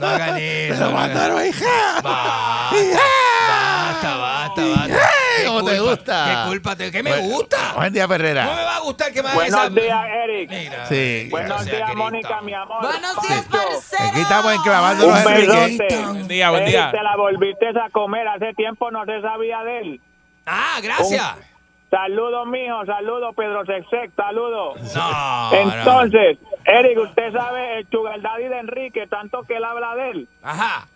No 0.00 0.06
hagan 0.06 0.36
eso. 0.38 0.74
¡Me 0.74 0.80
lo 0.86 0.90
no 0.90 0.98
hagan- 0.98 1.46
hija! 1.46 2.00
Basta, 2.02 4.16
basta, 4.18 4.66
basta. 4.66 4.98
¿Qué 5.38 5.44
¿Cómo 5.46 5.64
te 5.64 5.80
gusta? 5.80 6.24
¿Qué 6.26 6.48
culpa 6.48 6.76
te- 6.76 6.92
¿Qué 6.92 7.02
me 7.02 7.10
Buen- 7.10 7.30
gusta? 7.30 7.72
Buen 7.76 7.92
día, 7.92 8.02
¿Cómo 8.04 8.14
me 8.14 8.18
Perrera. 8.18 8.46
va 8.46 8.76
a 8.76 8.80
gustar 8.80 9.12
que 9.12 9.22
me 9.22 9.28
haga 9.28 9.34
Buenos 9.36 9.60
esa- 9.60 9.70
días, 9.70 10.04
Eric. 10.24 10.50
Mira, 10.50 10.86
Sí. 10.86 11.28
Buenos 11.30 11.50
gracias, 11.64 11.76
días. 11.76 11.94
Mónica, 11.96 12.40
mi 12.42 12.54
amor. 12.54 12.82
Buenos 12.82 13.16
días, 13.28 13.44
parcero. 13.50 14.10
Aquí 14.10 14.20
estamos 14.20 14.52
enclavando 14.54 15.06
Un 15.06 15.10
los 15.14 15.26
Enrique. 15.26 15.96
Buen 16.04 16.28
día, 16.28 16.50
buen 16.50 16.62
Eric, 16.62 16.74
día. 16.74 16.90
te 16.90 17.02
la 17.02 17.16
volviste 17.16 17.66
a 17.68 17.90
comer. 17.90 18.28
Hace 18.28 18.52
tiempo 18.54 18.90
no 18.90 19.04
se 19.06 19.20
sabía 19.22 19.62
de 19.62 19.78
él. 19.80 20.00
Ah, 20.46 20.78
gracias. 20.82 21.22
Saludos, 21.96 22.46
mijo. 22.48 22.84
Saludos, 22.84 23.34
Pedro 23.34 23.64
Sexec. 23.64 24.14
Saludos. 24.14 24.78
No, 24.94 25.50
Entonces, 25.52 26.36
Eric, 26.66 26.98
usted 26.98 27.32
sabe 27.32 27.78
el 27.78 27.86
sugar 27.90 28.20
daddy 28.20 28.48
de 28.48 28.58
Enrique, 28.58 29.06
tanto 29.06 29.42
que 29.44 29.56
él 29.56 29.64
habla 29.64 29.94
de 29.94 30.10
él. 30.10 30.28
Ajá. 30.42 30.86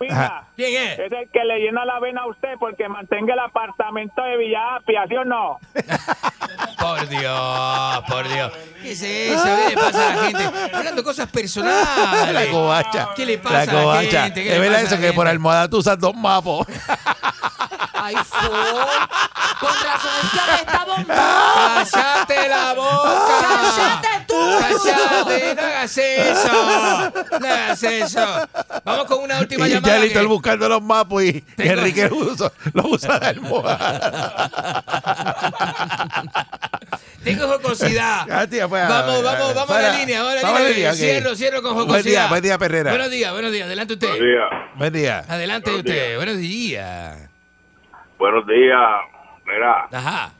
Mira, 0.00 0.14
Ajá. 0.26 0.44
¿Quién 0.56 0.82
es? 0.88 0.98
es 0.98 1.12
el 1.12 1.30
que 1.30 1.44
le 1.44 1.60
llena 1.60 1.84
la 1.84 2.00
vena 2.00 2.22
a 2.22 2.26
usted 2.26 2.54
porque 2.58 2.88
mantenga 2.88 3.32
el 3.34 3.38
apartamento 3.38 4.22
de 4.24 4.36
Villa 4.36 4.74
Apia, 4.74 5.04
¿sí 5.08 5.14
o 5.14 5.24
no? 5.24 5.58
Por 6.80 7.08
Dios, 7.08 8.00
por 8.08 8.28
Dios. 8.28 8.52
¿Qué 8.82 8.90
es 8.92 9.02
eso? 9.02 9.42
¿Qué 9.44 9.70
le 9.70 9.74
pasa 9.76 10.12
a 10.12 10.16
la 10.16 10.22
gente? 10.24 10.76
Hablando 10.76 11.02
cosas 11.04 11.30
personales. 11.30 12.32
La 12.32 12.50
covacha. 12.50 13.08
¿Qué 13.16 13.24
le 13.24 13.38
pasa 13.38 13.54
La 13.54 13.62
a 13.62 13.66
la 13.74 13.82
covacha. 13.82 14.22
gente? 14.24 14.42
¿Qué 14.42 14.48
Es 14.48 14.54
le 14.54 14.58
verdad 14.60 14.82
pasa 14.82 14.94
a 14.94 14.98
eso 14.98 15.06
que 15.06 15.12
por 15.14 15.26
almohada 15.28 15.68
tú 15.70 15.78
usas 15.78 15.98
dos 15.98 16.14
mapos. 16.14 16.66
Ay, 18.06 18.16
Ford. 18.16 19.08
Con 19.60 19.70
razón 19.82 20.12
es 20.22 20.30
que 20.30 20.54
está. 20.60 20.84
¡Cállate 21.90 22.48
la 22.50 22.74
boca! 22.74 23.36
¡Cállate 23.40 24.24
tú! 24.28 24.58
¡Cállate! 24.60 25.54
¡No 25.54 25.62
hagas 25.62 25.98
eso! 25.98 27.12
¡No 27.40 27.46
hagas 27.48 27.82
eso! 27.82 28.48
Vamos 28.84 29.04
con 29.06 29.22
una 29.22 29.38
última 29.40 29.66
Y 29.66 29.70
llamada. 29.72 29.94
ya 29.96 30.02
listo 30.02 30.20
que- 30.20 30.26
buscando 30.26 30.68
los 30.68 30.82
mapos 30.82 31.22
y, 31.22 31.40
Tengo- 31.40 31.72
Enrique 31.72 32.08
lo 32.10 32.16
usa, 32.16 32.52
lo 32.74 32.82
usa 32.88 33.18
de 33.18 33.26
almohada. 33.28 34.82
Tengo 37.24 37.48
jocosidad. 37.48 38.26
Ah, 38.30 38.46
tía, 38.46 38.68
pues, 38.68 38.86
Vamos, 38.86 39.22
vamos, 39.22 39.54
vamos 39.54 39.70
a 39.76 39.80
la 39.80 39.96
línea, 39.96 40.20
vamos 40.22 40.32
a 40.32 40.36
la 40.36 40.42
Vamos 40.42 40.60
a 40.60 40.62
la 40.62 40.68
línea. 40.68 40.92
línea, 40.92 40.92
ok. 40.92 40.96
Cierro, 41.20 41.36
cierro 41.36 41.62
con 41.62 41.72
jocosidad. 41.74 41.94
Buen 41.94 42.04
día, 42.04 42.26
buen 42.28 42.42
día, 42.42 42.58
Perrera. 42.58 42.90
Buenos 42.90 43.10
días, 43.10 43.32
buenos 43.32 43.50
días. 43.52 43.64
Adelante 43.66 43.94
usted. 43.94 44.08
Buenos 44.08 44.26
días. 44.26 44.44
Buen 44.76 44.92
día. 44.92 45.24
Adelante 45.26 45.70
Buenos 45.70 45.86
usted. 45.86 46.04
días. 46.06 46.16
Buenos 46.16 46.36
días. 46.38 47.23
Buenos 48.24 48.46
días. 48.46 48.80
Mira, 49.44 49.86
Ajá. 49.92 50.32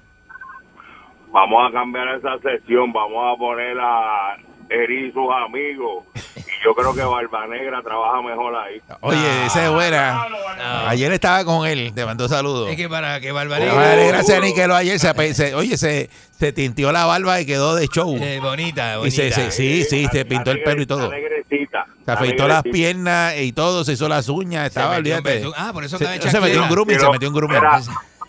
vamos 1.30 1.68
a 1.68 1.70
cambiar 1.70 2.08
esa 2.16 2.38
sesión. 2.38 2.90
Vamos 2.94 3.34
a 3.34 3.38
poner 3.38 3.76
a 3.78 4.36
Eri 4.70 5.08
y 5.08 5.12
sus 5.12 5.30
amigos. 5.30 6.04
Y 6.34 6.64
yo 6.64 6.74
creo 6.74 6.94
que 6.94 7.02
Barba 7.02 7.46
Negra 7.46 7.82
trabaja 7.82 8.22
mejor 8.22 8.56
ahí. 8.56 8.80
Oye, 9.02 9.44
esa 9.44 9.66
es 9.66 9.70
buena. 9.70 10.14
No. 10.56 10.88
Ayer 10.88 11.12
estaba 11.12 11.44
con 11.44 11.66
él, 11.66 11.92
te 11.94 12.06
mandó 12.06 12.26
saludos. 12.26 12.70
Es 12.70 12.76
que 12.78 12.88
para 12.88 13.20
que 13.20 13.26
Le 13.26 13.32
Barbarella. 13.32 13.74
va 13.74 13.82
a 13.82 13.96
dar 13.96 14.06
gracias 14.08 14.38
a 14.38 14.40
Niquelo 14.40 14.74
ayer. 14.74 14.98
Se, 14.98 15.10
ape- 15.14 15.34
se- 15.34 15.54
oye, 15.54 15.76
se, 15.76 16.08
se 16.08 16.52
tintió 16.54 16.90
la 16.90 17.04
barba 17.04 17.38
y 17.42 17.44
quedó 17.44 17.74
de 17.74 17.86
show. 17.88 18.16
Eh, 18.18 18.40
bonita, 18.42 18.94
Y 19.04 19.10
se- 19.10 19.24
bonita. 19.24 19.36
se- 19.36 19.50
sí, 19.50 19.84
sí, 19.84 20.06
se 20.10 20.24
pintó 20.24 20.52
el 20.52 20.62
pelo 20.62 20.80
y 20.80 20.86
todo. 20.86 21.10
Negrecita. 21.10 21.83
Se 22.04 22.10
afeitó 22.10 22.46
las 22.48 22.62
piernas 22.62 23.34
y 23.38 23.52
todo, 23.52 23.84
se 23.84 23.92
hizo 23.92 24.08
las 24.08 24.28
uñas, 24.28 24.66
estaba, 24.68 24.96
olvídate. 24.96 25.44
Ah, 25.56 25.70
por 25.72 25.84
eso 25.84 25.98
se, 25.98 26.20
se 26.20 26.40
metió 26.40 26.62
un 26.62 26.68
grooming, 26.68 27.00
se 27.00 27.10
metió 27.10 27.28
un 27.28 27.34
grooming. 27.34 27.58
mira, 27.58 27.80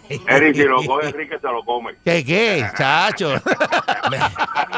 Eri, 0.28 0.54
si 0.54 0.64
lo 0.64 0.84
coge 0.84 1.08
Enrique, 1.08 1.40
se 1.40 1.48
lo 1.48 1.64
come. 1.66 1.96
¿Qué, 2.04 2.24
qué, 2.24 2.66
chacho? 2.78 3.30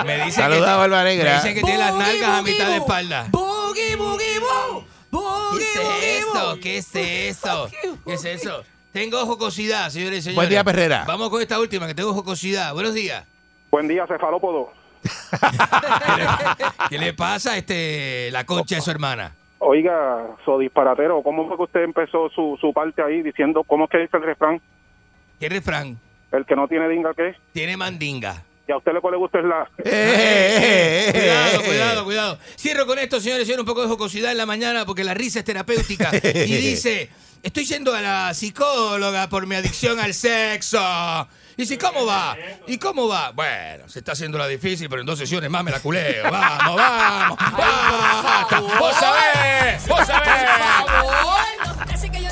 Me 0.05 0.15
dicen 0.17 0.31
Saluda 0.31 0.65
que, 0.65 0.71
a 0.71 0.75
Barba 0.77 1.03
Me 1.03 1.15
Negra. 1.15 1.35
dicen 1.35 1.55
que 1.55 1.61
tiene 1.61 1.79
las 1.79 1.95
nalgas 1.95 2.29
a 2.29 2.41
mitad 2.41 2.67
de 2.67 2.77
espalda. 2.77 3.27
Boogie, 3.29 3.95
boogie, 3.97 4.39
boo. 4.39 4.85
Boogie, 5.11 5.65
¿Qué 5.73 6.17
es 6.17 6.25
eso? 6.25 6.59
¿Qué 6.61 6.77
es 6.77 6.95
eso? 6.95 7.69
¿Qué 8.05 8.13
es 8.13 8.25
eso? 8.25 8.63
Tengo 8.93 9.25
jocosidad, 9.25 9.89
señores 9.89 10.19
y 10.19 10.21
señores. 10.21 10.35
Buen 10.35 10.49
día, 10.49 10.63
Perrera. 10.63 11.03
Vamos 11.05 11.29
con 11.29 11.41
esta 11.41 11.59
última, 11.59 11.87
que 11.87 11.93
tengo 11.93 12.13
jocosidad. 12.13 12.73
Buenos 12.73 12.93
días. 12.93 13.25
Buen 13.69 13.87
día, 13.87 14.07
cefalópodo. 14.07 14.71
¿Qué 16.89 16.97
le 16.97 17.13
pasa 17.13 17.53
a 17.53 17.57
este, 17.57 18.29
la 18.31 18.45
concha 18.45 18.75
de 18.75 18.81
su 18.81 18.91
hermana? 18.91 19.35
Oiga, 19.59 20.35
so 20.45 20.59
disparatero, 20.59 21.21
¿cómo 21.23 21.47
fue 21.47 21.57
que 21.57 21.63
usted 21.63 21.83
empezó 21.83 22.29
su, 22.29 22.57
su 22.61 22.71
parte 22.73 23.01
ahí 23.01 23.21
diciendo, 23.21 23.63
cómo 23.63 23.85
es 23.85 23.89
que 23.89 23.97
dice 23.99 24.17
el 24.17 24.23
refrán? 24.23 24.61
¿Qué 25.39 25.49
refrán? 25.49 25.97
El 26.31 26.45
que 26.45 26.55
no 26.55 26.67
tiene 26.67 26.87
dinga, 26.89 27.13
¿qué? 27.15 27.35
Tiene 27.53 27.75
mandinga. 27.77 28.43
Y 28.67 28.71
a 28.71 28.77
usted 28.77 28.91
le, 28.91 28.99
le 28.99 29.17
gusta 29.17 29.39
es 29.39 29.45
la... 29.45 29.69
Eh, 29.83 31.09
Cuidado, 31.13 31.63
cuidado, 31.63 32.03
cuidado. 32.05 32.39
Cierro 32.57 32.85
con 32.85 32.99
esto, 32.99 33.19
señores 33.21 33.45
señores, 33.45 33.61
un 33.61 33.65
poco 33.65 33.81
de 33.81 33.87
jocosidad 33.87 34.31
en 34.31 34.37
la 34.37 34.45
mañana 34.45 34.85
porque 34.85 35.05
la 35.05 35.13
risa 35.13 35.39
es 35.39 35.45
terapéutica. 35.45 36.11
Y 36.23 36.57
dice, 36.57 37.09
estoy 37.43 37.63
yendo 37.63 37.93
a 37.93 38.01
la 38.01 38.33
psicóloga 38.33 39.29
por 39.29 39.47
mi 39.47 39.55
adicción 39.55 39.99
al 39.99 40.13
sexo. 40.13 40.79
Y 41.57 41.63
dice, 41.63 41.75
¿cómo 41.79 42.05
va? 42.05 42.37
¿Y 42.67 42.77
cómo 42.77 43.07
va? 43.07 43.31
Bueno, 43.31 43.89
se 43.89 43.97
está 43.99 44.11
haciendo 44.11 44.37
la 44.37 44.47
difícil, 44.47 44.87
pero 44.89 45.01
en 45.01 45.07
dos 45.07 45.17
sesiones 45.17 45.49
más 45.49 45.63
me 45.63 45.71
la 45.71 45.79
culeo. 45.79 46.23
Vamos, 46.31 46.75
vamos. 46.75 47.37
¡Basta! 47.39 48.59
¡Vos 48.59 48.95
sabés! 48.95 49.87
¡Vos 49.87 50.05
sabés! 50.05 50.27
Un 52.03 52.11
día 52.11 52.29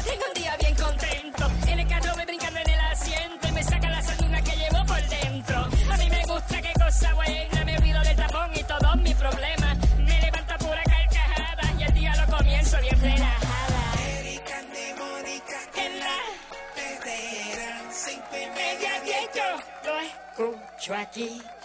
yo 20.38 20.52
lo 20.52 21.65